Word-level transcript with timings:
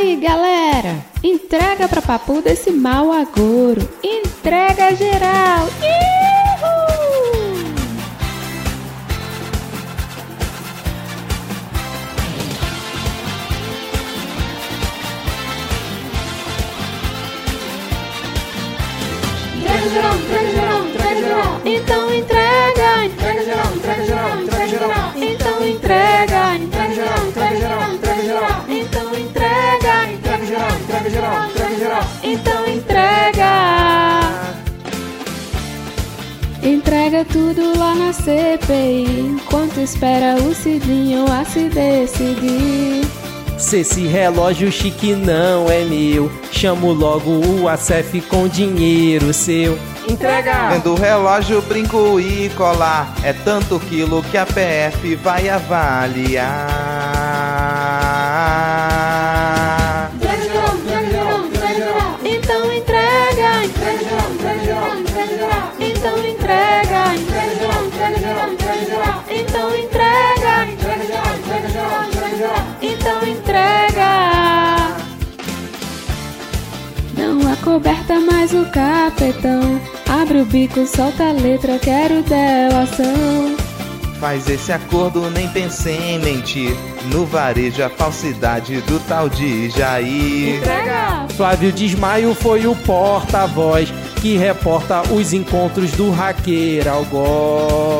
Aí, 0.00 0.16
galera, 0.16 0.96
entrega 1.22 1.86
pra 1.86 2.00
papu 2.00 2.40
desse 2.40 2.70
mau 2.70 3.12
agouro. 3.12 3.86
Entrega 4.02 4.94
geral. 4.96 5.66
Ihu! 5.82 6.29
Entrega 37.20 37.24
tudo 37.24 37.78
lá 37.78 37.94
na 37.94 38.12
CPI, 38.14 39.36
enquanto 39.36 39.78
espera 39.78 40.36
o 40.36 40.54
Cidinho 40.54 41.30
a 41.30 41.44
se 41.44 41.68
decidir. 41.68 43.06
Se 43.58 43.80
esse 43.80 44.06
relógio 44.06 44.72
chique 44.72 45.14
não 45.14 45.70
é 45.70 45.84
meu, 45.84 46.32
chamo 46.50 46.92
logo 46.92 47.30
o 47.30 47.68
ACF 47.68 48.22
com 48.22 48.48
dinheiro 48.48 49.34
seu. 49.34 49.78
Entrega! 50.08 50.70
Vendo 50.70 50.92
o 50.92 50.94
relógio, 50.94 51.60
brinco 51.60 52.18
e 52.18 52.48
colar. 52.56 53.14
É 53.22 53.34
tanto 53.34 53.78
quilo 53.80 54.22
que 54.22 54.38
a 54.38 54.46
PF 54.46 55.14
vai 55.16 55.50
avaliar. 55.50 57.19
Não 77.70 77.76
acoberta 77.76 78.18
mais 78.18 78.52
o 78.52 78.64
capetão. 78.66 79.80
Abre 80.08 80.40
o 80.40 80.44
bico, 80.44 80.84
solta 80.88 81.28
a 81.28 81.30
letra, 81.30 81.78
quero 81.78 82.20
delação. 82.20 83.56
Faz 84.18 84.50
esse 84.50 84.72
acordo, 84.72 85.30
nem 85.30 85.48
pensei 85.50 85.96
em 85.96 86.18
mentir. 86.18 86.74
No 87.12 87.24
varejo, 87.24 87.84
a 87.84 87.88
falsidade 87.88 88.80
do 88.80 88.98
tal 89.06 89.28
de 89.28 89.70
Jair. 89.70 90.56
Entrega! 90.56 91.26
Flávio 91.36 91.70
Desmaio 91.70 92.34
foi 92.34 92.66
o 92.66 92.74
porta-voz 92.74 93.88
que 94.20 94.36
reporta 94.36 95.02
os 95.12 95.32
encontros 95.32 95.92
do 95.92 96.10
hacker 96.10 96.88
algoz. 96.88 97.99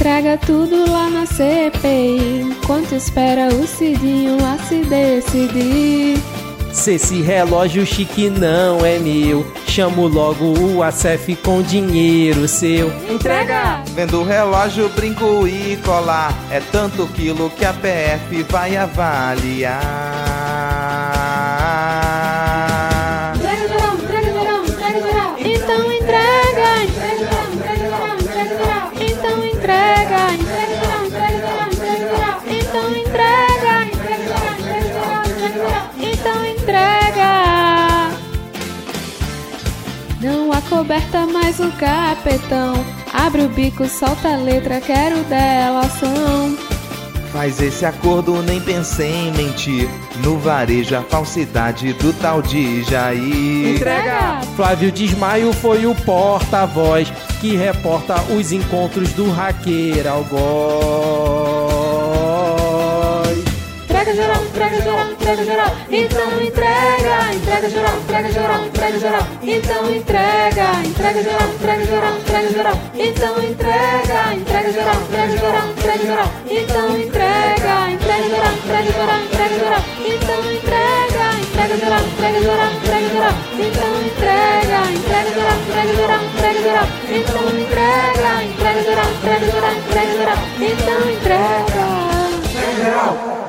Entrega 0.00 0.38
tudo 0.38 0.90
lá 0.90 1.10
na 1.10 1.26
CPI, 1.26 2.40
enquanto 2.40 2.94
espera 2.94 3.48
o 3.48 3.66
Cidinho 3.66 4.38
a 4.42 4.56
se 4.56 4.76
decidir. 4.76 6.16
Se 6.72 6.94
esse 6.94 7.20
relógio 7.20 7.84
chique 7.84 8.30
não 8.30 8.82
é 8.82 8.98
meu, 8.98 9.46
chamo 9.66 10.08
logo 10.08 10.58
o 10.58 10.82
ACF 10.82 11.36
com 11.44 11.60
dinheiro 11.60 12.48
seu. 12.48 12.90
Entrega! 13.10 13.82
Vendo 13.94 14.22
o 14.22 14.24
relógio, 14.24 14.88
brinco 14.88 15.46
e 15.46 15.76
colar. 15.84 16.34
É 16.50 16.60
tanto 16.72 17.06
quilo 17.08 17.50
que 17.50 17.66
a 17.66 17.74
PF 17.74 18.42
vai 18.44 18.78
avaliar. 18.78 20.19
Não 40.70 40.78
acoberta 40.78 41.26
mais 41.26 41.58
o 41.58 41.68
capetão. 41.72 42.74
Abre 43.12 43.42
o 43.42 43.48
bico, 43.48 43.86
solta 43.86 44.28
a 44.34 44.36
letra, 44.36 44.80
quero 44.80 45.16
delação. 45.24 46.56
Faz 47.32 47.60
esse 47.60 47.84
acordo, 47.84 48.40
nem 48.42 48.60
pensei 48.60 49.10
em 49.10 49.32
mentir. 49.32 49.88
No 50.22 50.38
varejo, 50.38 50.96
a 50.96 51.02
falsidade 51.02 51.92
do 51.94 52.12
tal 52.12 52.40
de 52.40 52.84
Jair. 52.84 53.76
Entrega! 53.76 54.40
Flávio 54.54 54.92
Desmaio 54.92 55.52
foi 55.52 55.86
o 55.86 55.94
porta-voz 55.94 57.10
que 57.40 57.56
reporta 57.56 58.22
os 58.32 58.52
encontros 58.52 59.12
do 59.12 59.28
hacker 59.28 60.06
algoz. 60.06 60.30
Entrega 63.84 64.14
geral, 64.14 64.44
entrega 64.44 64.76
geral, 64.76 65.10
entrega 65.10 65.44
geral. 65.44 65.76
Então 65.90 66.42
entrega! 66.42 67.34
Entrega 67.34 67.70
geral, 67.70 67.96
entrega 67.98 68.32
geral, 68.32 68.59
entrega 68.80 68.98
geral. 68.98 69.26
Então 69.42 69.90
entrega! 69.94 70.86
Entrega 70.86 71.22
geral, 71.22 71.48
entrega 71.52 71.84
geral, 71.84 72.16
entrega 72.16 72.48
geral. 72.48 72.74
Então 72.94 73.44
entrega! 73.44 74.34
Entrega 74.34 74.72
geral, 74.72 74.94
entrega 74.94 75.36
geral, 75.36 75.68
entrega 75.68 76.02
geral. 76.02 76.28
Então 76.48 76.96
entrega! 76.96 77.90
Entrega 77.90 78.22
geral, 78.24 78.52
entrega 78.54 78.84
geral, 78.90 79.20
entrega 79.20 79.54
geral. 79.58 79.82
Então 80.00 80.40
entrega! 80.50 81.24
Entrega 81.40 81.76
geral, 81.76 82.00
entrega 82.00 82.40
geral, 82.40 82.72
entrega 82.72 83.08
geral. 83.10 83.34
Então 83.60 83.92
entrega! 84.00 84.80
Entrega 84.96 85.30
geral, 85.30 85.56
entrega 85.60 85.92
geral, 85.92 86.22
entrega 86.24 86.60
geral. 86.62 86.86
Então 87.10 87.44
entrega! 87.60 88.32
Entrega 88.40 88.82
geral, 88.82 89.10
entrega 89.12 89.44
geral, 89.44 89.72
entrega 89.76 90.12
geral. 90.16 90.38
Então 90.56 91.00
entrega! 91.10 91.84
Entrega 92.48 92.82
geral. 92.82 93.39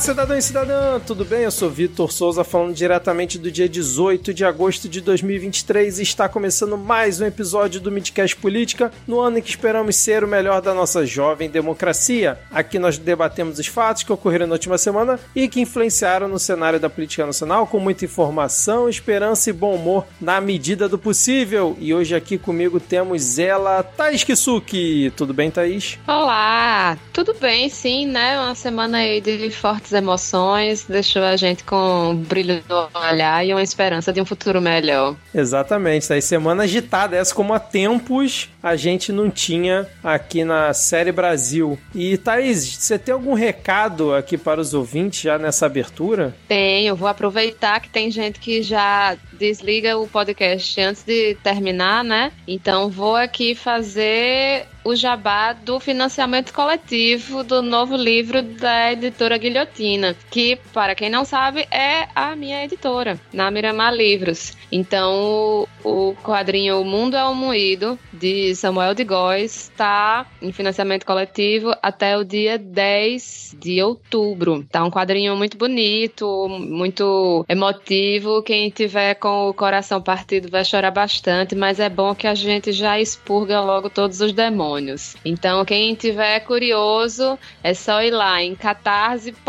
Cidadão 0.00 0.38
e 0.38 0.40
cidadã, 0.40 0.98
tudo 0.98 1.26
bem? 1.26 1.42
Eu 1.42 1.50
sou 1.50 1.68
Vitor 1.68 2.10
Souza, 2.10 2.42
falando 2.42 2.74
diretamente 2.74 3.38
do 3.38 3.50
dia 3.50 3.68
18 3.68 4.32
de 4.32 4.46
agosto 4.46 4.88
de 4.88 4.98
2023 5.02 5.98
e 5.98 6.02
está 6.02 6.26
começando 6.26 6.78
mais 6.78 7.20
um 7.20 7.26
episódio 7.26 7.82
do 7.82 7.92
Midcast 7.92 8.34
Política, 8.36 8.90
no 9.06 9.20
ano 9.20 9.38
em 9.38 9.42
que 9.42 9.50
esperamos 9.50 9.96
ser 9.96 10.24
o 10.24 10.28
melhor 10.28 10.62
da 10.62 10.72
nossa 10.72 11.04
jovem 11.04 11.50
democracia. 11.50 12.38
Aqui 12.50 12.78
nós 12.78 12.96
debatemos 12.96 13.58
os 13.58 13.66
fatos 13.66 14.02
que 14.02 14.10
ocorreram 14.10 14.46
na 14.46 14.54
última 14.54 14.78
semana 14.78 15.20
e 15.36 15.46
que 15.46 15.60
influenciaram 15.60 16.28
no 16.28 16.38
cenário 16.38 16.80
da 16.80 16.88
política 16.88 17.26
nacional 17.26 17.66
com 17.66 17.78
muita 17.78 18.06
informação, 18.06 18.88
esperança 18.88 19.50
e 19.50 19.52
bom 19.52 19.74
humor 19.74 20.06
na 20.18 20.40
medida 20.40 20.88
do 20.88 20.98
possível. 20.98 21.76
E 21.78 21.92
hoje 21.92 22.14
aqui 22.14 22.38
comigo 22.38 22.80
temos 22.80 23.38
ela, 23.38 23.82
Thaís 23.82 24.24
Kisuki. 24.24 25.12
Tudo 25.14 25.34
bem, 25.34 25.50
Thaís? 25.50 25.98
Olá, 26.08 26.96
tudo 27.12 27.34
bem, 27.34 27.68
sim, 27.68 28.06
né? 28.06 28.40
Uma 28.40 28.54
semana 28.54 28.98
aí 28.98 29.20
de 29.20 29.50
fortes 29.50 29.89
emoções, 29.92 30.84
deixou 30.88 31.22
a 31.22 31.36
gente 31.36 31.64
com 31.64 32.10
um 32.10 32.16
brilho 32.16 32.62
no 32.68 32.88
olhar 32.94 33.44
e 33.44 33.52
uma 33.52 33.62
esperança 33.62 34.12
de 34.12 34.20
um 34.20 34.24
futuro 34.24 34.60
melhor. 34.60 35.16
Exatamente, 35.34 36.06
Thaís. 36.06 36.24
Semana 36.24 36.64
agitada, 36.64 37.16
essa 37.16 37.34
como 37.34 37.52
há 37.52 37.60
tempos 37.60 38.48
a 38.62 38.76
gente 38.76 39.10
não 39.12 39.30
tinha 39.30 39.86
aqui 40.02 40.44
na 40.44 40.72
Série 40.74 41.12
Brasil. 41.12 41.78
E 41.94 42.16
Thaís, 42.16 42.76
você 42.76 42.98
tem 42.98 43.14
algum 43.14 43.34
recado 43.34 44.14
aqui 44.14 44.36
para 44.36 44.60
os 44.60 44.74
ouvintes 44.74 45.22
já 45.22 45.38
nessa 45.38 45.66
abertura? 45.66 46.34
Eu 46.48 46.94
vou 46.94 47.08
aproveitar 47.08 47.80
que 47.80 47.88
tem 47.88 48.10
gente 48.10 48.38
que 48.38 48.62
já 48.62 49.16
desliga 49.40 49.96
o 49.96 50.06
podcast 50.06 50.78
antes 50.82 51.02
de 51.02 51.34
terminar, 51.42 52.04
né? 52.04 52.30
Então 52.46 52.90
vou 52.90 53.16
aqui 53.16 53.54
fazer 53.54 54.66
o 54.84 54.94
jabá 54.94 55.52
do 55.52 55.78
financiamento 55.78 56.52
coletivo 56.52 57.44
do 57.44 57.62
novo 57.62 57.96
livro 57.96 58.42
da 58.42 58.92
editora 58.92 59.36
Guilhotina, 59.36 60.16
que, 60.30 60.56
para 60.72 60.94
quem 60.94 61.10
não 61.10 61.24
sabe, 61.24 61.66
é 61.70 62.08
a 62.14 62.34
minha 62.34 62.64
editora, 62.64 63.20
na 63.32 63.50
Miramar 63.50 63.94
Livros. 63.94 64.56
Então, 64.72 65.66
o 65.84 66.14
quadrinho 66.22 66.80
O 66.80 66.84
Mundo 66.84 67.16
é 67.16 67.28
um 67.28 67.34
Moído, 67.34 67.98
de 68.12 68.54
Samuel 68.54 68.94
de 68.94 69.04
Góes, 69.04 69.70
está 69.70 70.26
em 70.40 70.52
financiamento 70.52 71.04
coletivo 71.04 71.74
até 71.82 72.16
o 72.16 72.24
dia 72.24 72.56
10 72.58 73.56
de 73.58 73.82
outubro. 73.82 74.64
Tá 74.70 74.84
um 74.84 74.90
quadrinho 74.90 75.36
muito 75.36 75.56
bonito, 75.56 76.48
muito 76.48 77.44
emotivo. 77.48 78.42
Quem 78.42 78.70
tiver 78.70 79.14
com 79.14 79.29
o 79.30 79.54
coração 79.54 80.00
partido 80.00 80.48
vai 80.48 80.64
chorar 80.64 80.90
bastante, 80.90 81.54
mas 81.54 81.80
é 81.80 81.88
bom 81.88 82.14
que 82.14 82.26
a 82.26 82.34
gente 82.34 82.72
já 82.72 83.00
expurga 83.00 83.60
logo 83.60 83.88
todos 83.88 84.20
os 84.20 84.32
demônios 84.32 84.50
demônios. 84.50 85.16
Então, 85.24 85.64
quem 85.64 85.94
tiver 85.94 86.40
curioso, 86.40 87.38
é 87.62 87.72
só 87.72 88.02
ir 88.02 88.10
lá 88.10 88.42
em 88.42 88.54
catarse.me 88.54 89.40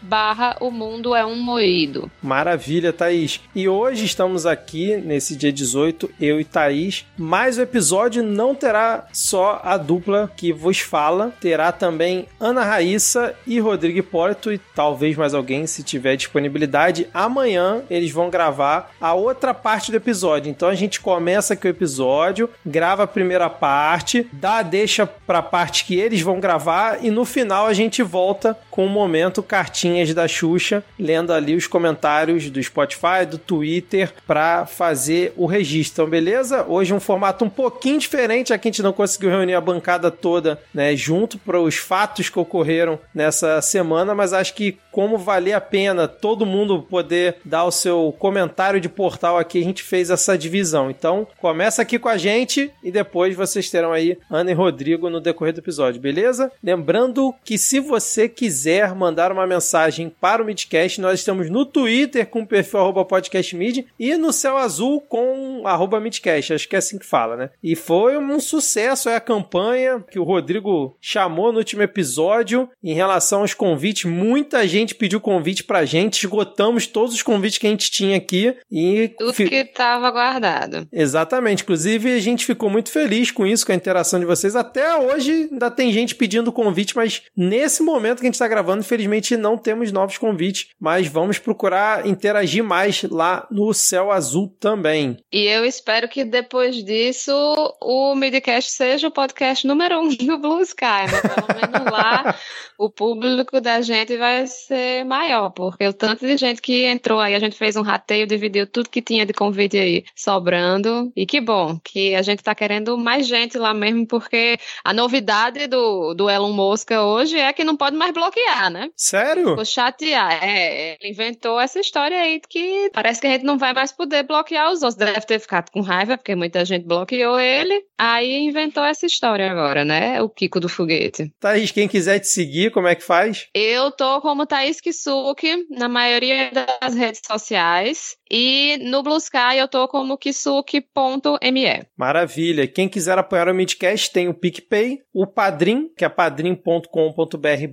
barra 0.00 0.56
o 0.60 0.70
mundo 0.70 1.14
é 1.14 1.24
um 1.24 1.36
moído. 1.36 2.10
Maravilha, 2.22 2.92
Thaís. 2.92 3.40
E 3.54 3.68
hoje 3.68 4.04
estamos 4.04 4.46
aqui, 4.46 4.96
nesse 4.96 5.36
dia 5.36 5.52
18, 5.52 6.10
eu 6.20 6.40
e 6.40 6.44
Thaís. 6.44 7.04
Mas 7.16 7.58
o 7.58 7.62
episódio 7.62 8.22
não 8.22 8.54
terá 8.54 9.06
só 9.12 9.60
a 9.64 9.76
dupla 9.76 10.30
que 10.36 10.52
vos 10.52 10.78
fala, 10.78 11.32
terá 11.40 11.72
também 11.72 12.26
Ana 12.38 12.64
Raíssa 12.64 13.34
e 13.46 13.58
Rodrigo 13.58 13.98
Hipólito 13.98 14.52
e 14.52 14.58
talvez 14.58 15.16
mais 15.16 15.34
alguém, 15.34 15.66
se 15.66 15.82
tiver 15.82 16.16
disponibilidade. 16.16 17.08
Amanhã 17.12 17.82
eles 17.90 18.10
vão 18.10 18.30
gravar 18.30 18.67
a 19.00 19.14
outra 19.14 19.52
parte 19.52 19.90
do 19.90 19.96
episódio. 19.96 20.50
Então 20.50 20.68
a 20.68 20.74
gente 20.74 21.00
começa 21.00 21.54
aqui 21.54 21.66
o 21.66 21.70
episódio, 21.70 22.48
grava 22.64 23.04
a 23.04 23.06
primeira 23.06 23.48
parte 23.48 24.26
dá 24.32 24.62
deixa 24.62 25.06
pra 25.06 25.42
parte 25.42 25.84
que 25.84 25.98
eles 25.98 26.20
vão 26.20 26.40
gravar 26.40 27.04
e 27.04 27.10
no 27.10 27.24
final 27.24 27.66
a 27.66 27.72
gente 27.72 28.02
volta 28.02 28.56
com 28.70 28.86
o 28.86 28.88
momento 28.88 29.42
cartinhas 29.42 30.14
da 30.14 30.28
Xuxa, 30.28 30.84
lendo 30.98 31.32
ali 31.32 31.54
os 31.54 31.66
comentários 31.66 32.48
do 32.48 32.62
Spotify, 32.62 33.26
do 33.28 33.38
Twitter, 33.38 34.12
pra 34.26 34.66
fazer 34.66 35.32
o 35.36 35.46
registro. 35.46 36.04
Então, 36.04 36.10
beleza? 36.10 36.64
Hoje 36.68 36.94
um 36.94 37.00
formato 37.00 37.44
um 37.44 37.50
pouquinho 37.50 37.98
diferente, 37.98 38.52
aqui 38.52 38.68
a 38.68 38.70
gente 38.70 38.82
não 38.82 38.92
conseguiu 38.92 39.30
reunir 39.30 39.54
a 39.54 39.60
bancada 39.60 40.10
toda, 40.10 40.60
né, 40.72 40.94
junto 40.94 41.38
para 41.38 41.60
os 41.60 41.76
fatos 41.76 42.28
que 42.28 42.38
ocorreram 42.38 42.98
nessa 43.12 43.60
semana, 43.60 44.14
mas 44.14 44.32
acho 44.32 44.54
que 44.54 44.78
como 44.92 45.18
valer 45.18 45.54
a 45.54 45.60
pena 45.60 46.06
todo 46.06 46.46
mundo 46.46 46.82
poder 46.82 47.36
dar 47.44 47.64
o 47.64 47.70
seu 47.70 48.14
comentário 48.18 48.47
de 48.80 48.88
portal 48.88 49.38
aqui, 49.38 49.60
a 49.60 49.64
gente 49.64 49.82
fez 49.82 50.10
essa 50.10 50.36
divisão. 50.36 50.90
Então, 50.90 51.26
começa 51.40 51.82
aqui 51.82 51.98
com 51.98 52.08
a 52.08 52.16
gente 52.16 52.70
e 52.82 52.90
depois 52.90 53.36
vocês 53.36 53.70
terão 53.70 53.92
aí 53.92 54.18
Ana 54.30 54.50
e 54.50 54.54
Rodrigo 54.54 55.10
no 55.10 55.20
decorrer 55.20 55.52
do 55.52 55.60
episódio, 55.60 56.00
beleza? 56.00 56.50
Lembrando 56.62 57.34
que 57.44 57.58
se 57.58 57.80
você 57.80 58.28
quiser 58.28 58.94
mandar 58.94 59.30
uma 59.32 59.46
mensagem 59.46 60.12
para 60.20 60.42
o 60.42 60.46
Midcast, 60.46 61.00
nós 61.00 61.18
estamos 61.18 61.50
no 61.50 61.64
Twitter 61.64 62.26
com 62.26 62.40
o 62.40 62.46
perfil 62.46 62.80
arroba 62.80 63.04
podcastmid 63.04 63.86
e 63.98 64.16
no 64.16 64.32
Céu 64.32 64.56
Azul 64.56 65.00
com 65.00 65.62
arroba 65.66 66.00
Midcast, 66.00 66.54
acho 66.54 66.68
que 66.68 66.76
é 66.76 66.78
assim 66.78 66.98
que 66.98 67.06
fala, 67.06 67.36
né? 67.36 67.50
E 67.62 67.74
foi 67.74 68.16
um 68.16 68.40
sucesso 68.40 69.08
a 69.08 69.20
campanha 69.20 70.04
que 70.10 70.18
o 70.18 70.24
Rodrigo 70.24 70.96
chamou 71.00 71.52
no 71.52 71.58
último 71.58 71.82
episódio 71.82 72.68
em 72.82 72.92
relação 72.92 73.40
aos 73.40 73.54
convites. 73.54 74.04
Muita 74.04 74.66
gente 74.66 74.94
pediu 74.94 75.20
convite 75.20 75.64
pra 75.64 75.84
gente, 75.84 76.18
esgotamos 76.18 76.86
todos 76.86 77.14
os 77.14 77.22
convites 77.22 77.58
que 77.58 77.66
a 77.66 77.70
gente 77.70 77.90
tinha 77.90 78.16
aqui 78.16 78.37
e... 78.70 79.08
Tudo 79.18 79.32
fi... 79.32 79.48
que 79.48 79.54
estava 79.56 80.10
guardado. 80.10 80.86
Exatamente, 80.92 81.62
inclusive 81.62 82.14
a 82.14 82.20
gente 82.20 82.44
ficou 82.44 82.68
muito 82.68 82.90
feliz 82.90 83.30
com 83.30 83.46
isso, 83.46 83.64
com 83.64 83.72
a 83.72 83.74
interação 83.74 84.20
de 84.20 84.26
vocês. 84.26 84.54
Até 84.54 84.96
hoje 84.96 85.48
ainda 85.50 85.70
tem 85.70 85.92
gente 85.92 86.14
pedindo 86.14 86.52
convite, 86.52 86.96
mas 86.96 87.22
nesse 87.36 87.82
momento 87.82 88.18
que 88.18 88.26
a 88.26 88.28
gente 88.28 88.34
está 88.34 88.48
gravando, 88.48 88.80
infelizmente 88.80 89.36
não 89.36 89.56
temos 89.56 89.92
novos 89.92 90.18
convites. 90.18 90.68
Mas 90.78 91.06
vamos 91.06 91.38
procurar 91.38 92.06
interagir 92.06 92.64
mais 92.64 93.02
lá 93.04 93.46
no 93.50 93.72
Céu 93.72 94.10
Azul 94.10 94.54
também. 94.60 95.16
E 95.32 95.44
eu 95.44 95.64
espero 95.64 96.08
que 96.08 96.24
depois 96.24 96.76
disso 96.76 97.32
o 97.80 98.14
Midcast 98.14 98.72
seja 98.72 99.08
o 99.08 99.10
podcast 99.10 99.66
número 99.66 100.00
um 100.00 100.08
do 100.08 100.38
Blue 100.38 100.60
Sky. 100.62 101.06
Né? 101.10 101.20
Pelo 101.22 101.60
menos 101.60 101.92
lá 101.92 102.34
o 102.78 102.90
público 102.90 103.60
da 103.60 103.80
gente 103.80 104.16
vai 104.16 104.46
ser 104.46 105.04
maior, 105.04 105.50
porque 105.50 105.86
o 105.86 105.92
tanto 105.92 106.26
de 106.26 106.36
gente 106.36 106.62
que 106.62 106.84
entrou 106.84 107.20
aí, 107.20 107.34
a 107.34 107.40
gente 107.40 107.56
fez 107.56 107.76
um 107.76 107.82
rateio, 107.82 108.26
dividiu 108.28 108.66
tudo 108.66 108.90
que 108.90 109.02
tinha 109.02 109.26
de 109.26 109.32
convite 109.32 109.76
aí 109.76 110.04
sobrando. 110.14 111.10
E 111.16 111.26
que 111.26 111.40
bom 111.40 111.78
que 111.82 112.14
a 112.14 112.22
gente 112.22 112.38
está 112.40 112.54
querendo 112.54 112.96
mais 112.96 113.26
gente 113.26 113.58
lá 113.58 113.74
mesmo, 113.74 114.06
porque 114.06 114.58
a 114.84 114.92
novidade 114.92 115.66
do, 115.66 116.14
do 116.14 116.30
Elon 116.30 116.52
Musk 116.52 116.90
hoje 116.92 117.38
é 117.38 117.52
que 117.52 117.64
não 117.64 117.76
pode 117.76 117.96
mais 117.96 118.12
bloquear, 118.12 118.70
né? 118.70 118.90
Sério? 118.96 119.48
Ficou 119.48 119.64
chatear. 119.64 120.44
É, 120.44 120.96
ele 121.00 121.12
inventou 121.12 121.60
essa 121.60 121.80
história 121.80 122.18
aí 122.20 122.40
que 122.48 122.90
parece 122.92 123.20
que 123.20 123.26
a 123.26 123.30
gente 123.30 123.44
não 123.44 123.58
vai 123.58 123.72
mais 123.72 123.92
poder 123.92 124.22
bloquear 124.22 124.70
os 124.70 124.82
outros. 124.82 124.96
Deve 124.96 125.20
ter 125.22 125.38
ficado 125.38 125.70
com 125.70 125.80
raiva, 125.80 126.16
porque 126.16 126.34
muita 126.34 126.64
gente 126.64 126.86
bloqueou 126.86 127.38
ele. 127.38 127.82
Aí 127.96 128.44
inventou 128.44 128.84
essa 128.84 129.06
história 129.06 129.50
agora, 129.50 129.84
né? 129.84 130.20
O 130.22 130.28
Kiko 130.28 130.60
do 130.60 130.68
foguete. 130.68 131.32
Thaís, 131.40 131.70
quem 131.70 131.88
quiser 131.88 132.18
te 132.18 132.28
seguir, 132.28 132.70
como 132.70 132.88
é 132.88 132.94
que 132.94 133.02
faz? 133.02 133.48
Eu 133.54 133.90
tô 133.90 134.20
como 134.20 134.46
Thaís 134.46 134.80
Kisuki 134.80 135.66
na 135.70 135.88
maioria 135.88 136.50
das 136.52 136.94
redes 136.94 137.22
sociais. 137.26 138.16
E 138.30 138.78
no 138.82 139.02
Blue 139.02 139.16
Sky 139.16 139.56
eu 139.58 139.68
tô 139.68 139.88
como 139.88 140.18
kisuki.me. 140.18 141.86
Maravilha. 141.96 142.66
Quem 142.66 142.86
quiser 142.88 143.16
apoiar 143.18 143.48
o 143.48 143.54
Midcast 143.54 144.12
tem 144.12 144.28
o 144.28 144.34
PicPay, 144.34 144.98
o 145.12 145.26
Padrim, 145.26 145.90
que 145.96 146.04
é 146.04 146.08
padrim.com.br 146.08 146.88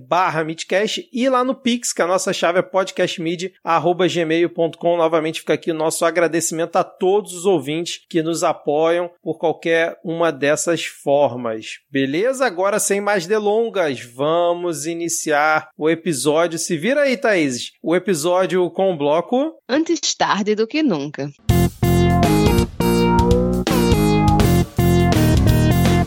barra 0.06 0.44
Midcast, 0.44 1.08
e 1.12 1.28
lá 1.28 1.44
no 1.44 1.54
Pix, 1.54 1.92
que 1.92 2.02
a 2.02 2.06
nossa 2.06 2.32
chave 2.32 2.58
é 2.58 2.62
podcastmid.gmail.com. 2.62 4.96
Novamente 4.96 5.40
fica 5.40 5.52
aqui 5.54 5.70
o 5.70 5.74
nosso 5.74 6.04
agradecimento 6.04 6.76
a 6.76 6.84
todos 6.84 7.34
os 7.34 7.44
ouvintes 7.44 8.00
que 8.08 8.22
nos 8.22 8.44
apoiam 8.44 9.10
por 9.22 9.38
qualquer 9.38 9.98
uma 10.04 10.32
dessas 10.32 10.84
formas. 10.84 11.78
Beleza? 11.90 12.46
Agora, 12.46 12.78
sem 12.78 13.00
mais 13.00 13.26
delongas, 13.26 14.00
vamos 14.00 14.86
iniciar 14.86 15.68
o 15.76 15.90
episódio. 15.90 16.58
Se 16.58 16.76
vira 16.76 17.02
aí, 17.02 17.16
Thaís. 17.16 17.72
O 17.82 17.94
episódio 17.94 18.68
com 18.70 18.92
o 18.92 18.96
bloco... 18.96 19.54
Antes 19.68 20.14
tarde 20.14 20.45
tarde 20.46 20.54
do 20.54 20.66
que 20.68 20.82
nunca. 20.82 21.55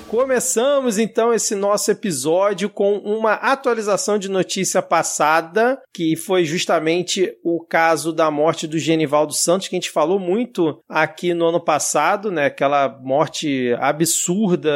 Começamos 0.10 0.98
então 0.98 1.32
esse 1.32 1.54
nosso 1.54 1.92
episódio 1.92 2.68
com 2.68 2.98
uma 2.98 3.34
atualização 3.34 4.18
de 4.18 4.28
notícia 4.28 4.82
passada, 4.82 5.80
que 5.94 6.16
foi 6.16 6.46
justamente 6.46 7.32
o 7.44 7.64
caso 7.64 8.12
da 8.12 8.32
morte 8.32 8.66
do 8.66 8.80
Genivaldo 8.80 9.34
Santos, 9.34 9.68
que 9.68 9.76
a 9.76 9.78
gente 9.78 9.92
falou 9.92 10.20
muito 10.20 10.82
aqui 10.90 11.32
no 11.36 11.50
ano 11.50 11.64
passado, 11.64 12.32
né? 12.32 12.48
Aquela 12.48 12.90
morte 13.04 13.72
absurda, 13.78 14.72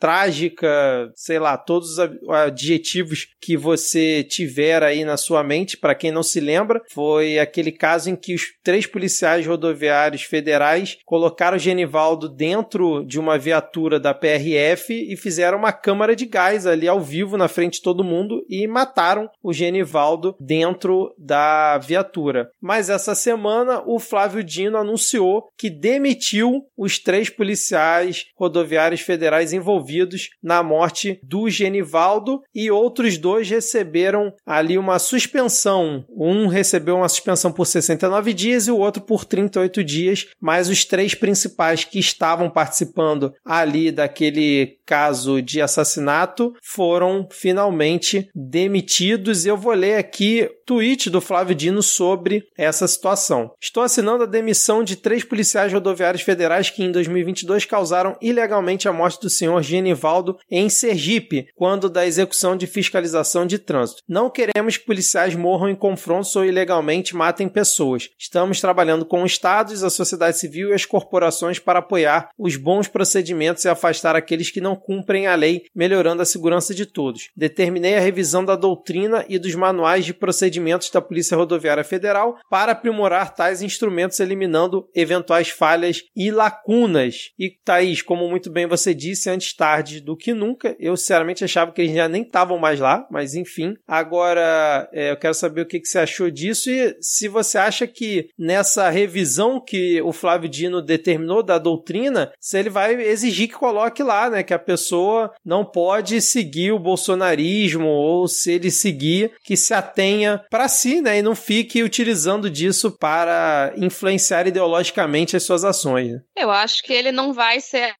trágica, 0.00 1.08
sei 1.14 1.38
lá, 1.38 1.56
todos 1.56 1.96
os 1.96 1.98
adjetivos 2.28 3.28
que 3.40 3.56
você 3.56 4.24
tiver 4.24 4.82
aí 4.82 5.04
na 5.04 5.16
sua 5.16 5.44
mente, 5.44 5.76
para 5.76 5.94
quem 5.94 6.10
não 6.10 6.24
se 6.24 6.40
lembra, 6.40 6.82
foi 6.92 7.38
aquele 7.38 7.70
caso 7.70 8.10
em 8.10 8.16
que 8.16 8.34
os 8.34 8.42
três 8.64 8.86
policiais 8.86 9.46
rodoviários 9.46 10.22
federais 10.22 10.98
colocaram 11.06 11.56
o 11.56 11.60
Genivaldo 11.60 12.28
dentro 12.28 13.04
de 13.04 13.20
uma 13.20 13.38
viatura 13.38 14.00
da 14.00 14.12
PRF 14.12 14.63
e 14.92 15.16
fizeram 15.16 15.58
uma 15.58 15.72
câmara 15.72 16.16
de 16.16 16.26
gás 16.26 16.66
ali 16.66 16.88
ao 16.88 17.00
vivo 17.00 17.36
na 17.36 17.48
frente 17.48 17.74
de 17.74 17.82
todo 17.82 18.04
mundo 18.04 18.44
e 18.48 18.66
mataram 18.66 19.28
o 19.42 19.52
Genivaldo 19.52 20.34
dentro 20.40 21.14
da 21.18 21.78
viatura. 21.78 22.50
Mas 22.60 22.88
essa 22.88 23.14
semana 23.14 23.82
o 23.86 23.98
Flávio 23.98 24.42
Dino 24.42 24.78
anunciou 24.78 25.48
que 25.58 25.68
demitiu 25.68 26.62
os 26.76 26.98
três 26.98 27.28
policiais 27.28 28.26
rodoviários 28.36 29.00
federais 29.00 29.52
envolvidos 29.52 30.30
na 30.42 30.62
morte 30.62 31.18
do 31.22 31.48
Genivaldo 31.48 32.40
e 32.54 32.70
outros 32.70 33.18
dois 33.18 33.48
receberam 33.48 34.32
ali 34.46 34.78
uma 34.78 34.98
suspensão. 34.98 36.04
Um 36.10 36.46
recebeu 36.46 36.96
uma 36.96 37.08
suspensão 37.08 37.52
por 37.52 37.66
69 37.66 38.32
dias 38.32 38.66
e 38.66 38.70
o 38.70 38.78
outro 38.78 39.02
por 39.02 39.24
38 39.24 39.84
dias, 39.84 40.26
mas 40.40 40.68
os 40.68 40.84
três 40.84 41.14
principais 41.14 41.84
que 41.84 41.98
estavam 41.98 42.48
participando 42.50 43.32
ali 43.44 43.90
daquele 43.90 44.53
see 44.54 44.78
caso 44.84 45.40
de 45.40 45.60
assassinato 45.60 46.54
foram 46.62 47.28
finalmente 47.30 48.28
demitidos. 48.34 49.46
Eu 49.46 49.56
vou 49.56 49.72
ler 49.72 49.96
aqui 49.96 50.48
tweet 50.66 51.10
do 51.10 51.20
Flávio 51.20 51.54
Dino 51.54 51.82
sobre 51.82 52.44
essa 52.56 52.86
situação. 52.88 53.52
Estou 53.60 53.82
assinando 53.82 54.24
a 54.24 54.26
demissão 54.26 54.82
de 54.82 54.96
três 54.96 55.22
policiais 55.22 55.72
rodoviários 55.72 56.22
federais 56.22 56.70
que 56.70 56.82
em 56.82 56.90
2022 56.90 57.64
causaram 57.64 58.16
ilegalmente 58.20 58.88
a 58.88 58.92
morte 58.92 59.20
do 59.20 59.30
senhor 59.30 59.62
Genivaldo 59.62 60.38
em 60.50 60.68
Sergipe, 60.68 61.46
quando 61.54 61.88
da 61.88 62.06
execução 62.06 62.56
de 62.56 62.66
fiscalização 62.66 63.46
de 63.46 63.58
trânsito. 63.58 64.02
Não 64.08 64.30
queremos 64.30 64.76
que 64.76 64.86
policiais 64.86 65.34
morram 65.34 65.68
em 65.68 65.76
confrontos 65.76 66.34
ou 66.36 66.44
ilegalmente 66.44 67.14
matem 67.14 67.48
pessoas. 67.48 68.08
Estamos 68.18 68.60
trabalhando 68.60 69.04
com 69.04 69.26
estados, 69.26 69.82
a 69.82 69.90
sociedade 69.90 70.38
civil 70.38 70.70
e 70.70 70.74
as 70.74 70.84
corporações 70.84 71.58
para 71.58 71.80
apoiar 71.80 72.30
os 72.38 72.56
bons 72.56 72.88
procedimentos 72.88 73.64
e 73.64 73.68
afastar 73.68 74.16
aqueles 74.16 74.50
que 74.50 74.60
não 74.60 74.73
cumprem 74.76 75.26
a 75.26 75.34
lei, 75.34 75.64
melhorando 75.74 76.22
a 76.22 76.26
segurança 76.26 76.74
de 76.74 76.86
todos. 76.86 77.30
Determinei 77.36 77.96
a 77.96 78.00
revisão 78.00 78.44
da 78.44 78.56
doutrina 78.56 79.24
e 79.28 79.38
dos 79.38 79.54
manuais 79.54 80.04
de 80.04 80.14
procedimentos 80.14 80.90
da 80.90 81.00
Polícia 81.00 81.36
Rodoviária 81.36 81.84
Federal 81.84 82.38
para 82.48 82.72
aprimorar 82.72 83.34
tais 83.34 83.62
instrumentos, 83.62 84.20
eliminando 84.20 84.88
eventuais 84.94 85.48
falhas 85.48 86.02
e 86.16 86.30
lacunas. 86.30 87.32
E 87.38 87.50
Thaís, 87.50 88.02
como 88.02 88.28
muito 88.28 88.50
bem 88.50 88.66
você 88.66 88.94
disse, 88.94 89.30
antes 89.30 89.52
tarde 89.52 90.00
do 90.00 90.16
que 90.16 90.32
nunca, 90.32 90.76
eu 90.78 90.96
sinceramente 90.96 91.44
achava 91.44 91.72
que 91.72 91.82
eles 91.82 91.94
já 91.94 92.08
nem 92.08 92.22
estavam 92.22 92.58
mais 92.58 92.80
lá, 92.80 93.06
mas 93.10 93.34
enfim. 93.34 93.74
Agora, 93.86 94.88
é, 94.92 95.10
eu 95.10 95.16
quero 95.16 95.34
saber 95.34 95.62
o 95.62 95.66
que, 95.66 95.80
que 95.80 95.88
você 95.88 95.98
achou 95.98 96.30
disso 96.30 96.70
e 96.70 96.96
se 97.00 97.28
você 97.28 97.58
acha 97.58 97.86
que 97.86 98.28
nessa 98.38 98.88
revisão 98.90 99.60
que 99.60 100.00
o 100.02 100.12
Flávio 100.12 100.48
Dino 100.48 100.82
determinou 100.82 101.42
da 101.42 101.58
doutrina, 101.58 102.32
se 102.40 102.58
ele 102.58 102.70
vai 102.70 102.94
exigir 102.94 103.48
que 103.48 103.54
coloque 103.54 104.02
lá, 104.02 104.30
né, 104.30 104.42
que 104.42 104.54
a 104.54 104.58
pessoa 104.64 105.32
não 105.44 105.64
pode 105.64 106.20
seguir 106.20 106.72
o 106.72 106.78
bolsonarismo 106.78 107.86
ou 107.86 108.26
se 108.26 108.52
ele 108.52 108.70
seguir, 108.70 109.32
que 109.42 109.56
se 109.56 109.74
atenha 109.74 110.44
para 110.50 110.68
si, 110.68 111.00
né, 111.00 111.18
e 111.18 111.22
não 111.22 111.34
fique 111.34 111.82
utilizando 111.82 112.50
disso 112.50 112.90
para 112.90 113.72
influenciar 113.76 114.46
ideologicamente 114.46 115.36
as 115.36 115.42
suas 115.42 115.64
ações. 115.64 116.12
Né? 116.12 116.20
Eu 116.36 116.50
acho 116.50 116.82
que 116.82 116.92
ele 116.92 117.12
não 117.12 117.32
vai 117.32 117.60
ser 117.60 117.94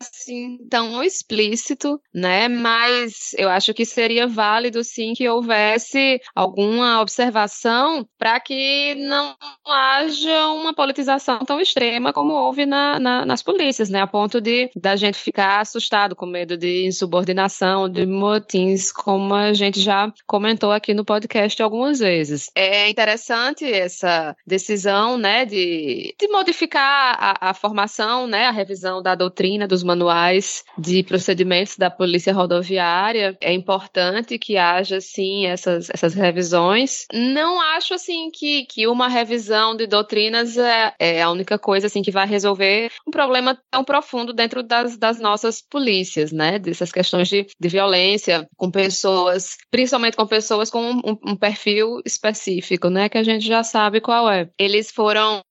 assim 0.00 0.58
tão 0.68 1.02
explícito, 1.02 2.00
né? 2.14 2.48
Mas 2.48 3.34
eu 3.36 3.48
acho 3.48 3.74
que 3.74 3.84
seria 3.84 4.26
válido 4.26 4.82
sim 4.82 5.12
que 5.14 5.28
houvesse 5.28 6.20
alguma 6.34 7.00
observação 7.00 8.06
para 8.18 8.40
que 8.40 8.94
não 8.94 9.36
haja 9.66 10.46
uma 10.48 10.74
politização 10.74 11.40
tão 11.40 11.60
extrema 11.60 12.12
como 12.12 12.32
houve 12.32 12.64
na, 12.64 12.98
na, 12.98 13.26
nas 13.26 13.42
polícias, 13.42 13.90
né? 13.90 14.00
A 14.00 14.06
ponto 14.06 14.40
de 14.40 14.70
da 14.74 14.96
gente 14.96 15.18
ficar 15.18 15.60
assustado 15.60 16.16
com 16.16 16.26
medo 16.26 16.56
de 16.56 16.86
insubordinação, 16.86 17.88
de 17.88 18.06
motins, 18.06 18.90
como 18.90 19.34
a 19.34 19.52
gente 19.52 19.80
já 19.80 20.12
comentou 20.26 20.72
aqui 20.72 20.94
no 20.94 21.04
podcast 21.04 21.62
algumas 21.62 21.98
vezes. 21.98 22.50
É 22.54 22.88
interessante 22.88 23.64
essa 23.64 24.34
decisão, 24.46 25.18
né, 25.18 25.44
de, 25.44 26.14
de 26.18 26.28
modificar 26.28 27.16
a, 27.18 27.50
a 27.50 27.54
formação, 27.54 28.26
né, 28.26 28.46
a 28.46 28.50
revisão 28.50 29.02
da 29.02 29.14
doutrina 29.14 29.49
doutrina, 29.50 29.66
dos 29.66 29.82
manuais 29.82 30.64
de 30.78 31.02
procedimentos 31.02 31.76
da 31.76 31.90
Polícia 31.90 32.32
Rodoviária. 32.32 33.36
É 33.40 33.52
importante 33.52 34.38
que 34.38 34.56
haja, 34.56 35.00
sim, 35.00 35.46
essas, 35.46 35.90
essas 35.90 36.14
revisões. 36.14 37.06
Não 37.12 37.60
acho, 37.60 37.94
assim, 37.94 38.30
que, 38.30 38.64
que 38.66 38.86
uma 38.86 39.08
revisão 39.08 39.76
de 39.76 39.86
doutrinas 39.86 40.56
é, 40.56 40.92
é 40.98 41.22
a 41.22 41.30
única 41.30 41.58
coisa, 41.58 41.86
assim, 41.86 42.02
que 42.02 42.10
vai 42.10 42.26
resolver 42.26 42.90
um 43.06 43.10
problema 43.10 43.58
tão 43.70 43.82
profundo 43.84 44.32
dentro 44.32 44.62
das, 44.62 44.96
das 44.96 45.18
nossas 45.18 45.62
polícias, 45.62 46.32
né? 46.32 46.58
Dessas 46.58 46.92
questões 46.92 47.28
de, 47.28 47.46
de 47.58 47.68
violência 47.68 48.46
com 48.56 48.70
pessoas, 48.70 49.56
principalmente 49.70 50.16
com 50.16 50.26
pessoas 50.26 50.70
com 50.70 50.90
um, 50.90 51.18
um 51.26 51.36
perfil 51.36 52.00
específico, 52.04 52.88
né? 52.88 53.08
Que 53.08 53.18
a 53.18 53.22
gente 53.22 53.46
já 53.46 53.62
sabe 53.62 54.00
qual 54.00 54.30
é. 54.30 54.48
Eles 54.58 54.90
foram, 54.90 55.42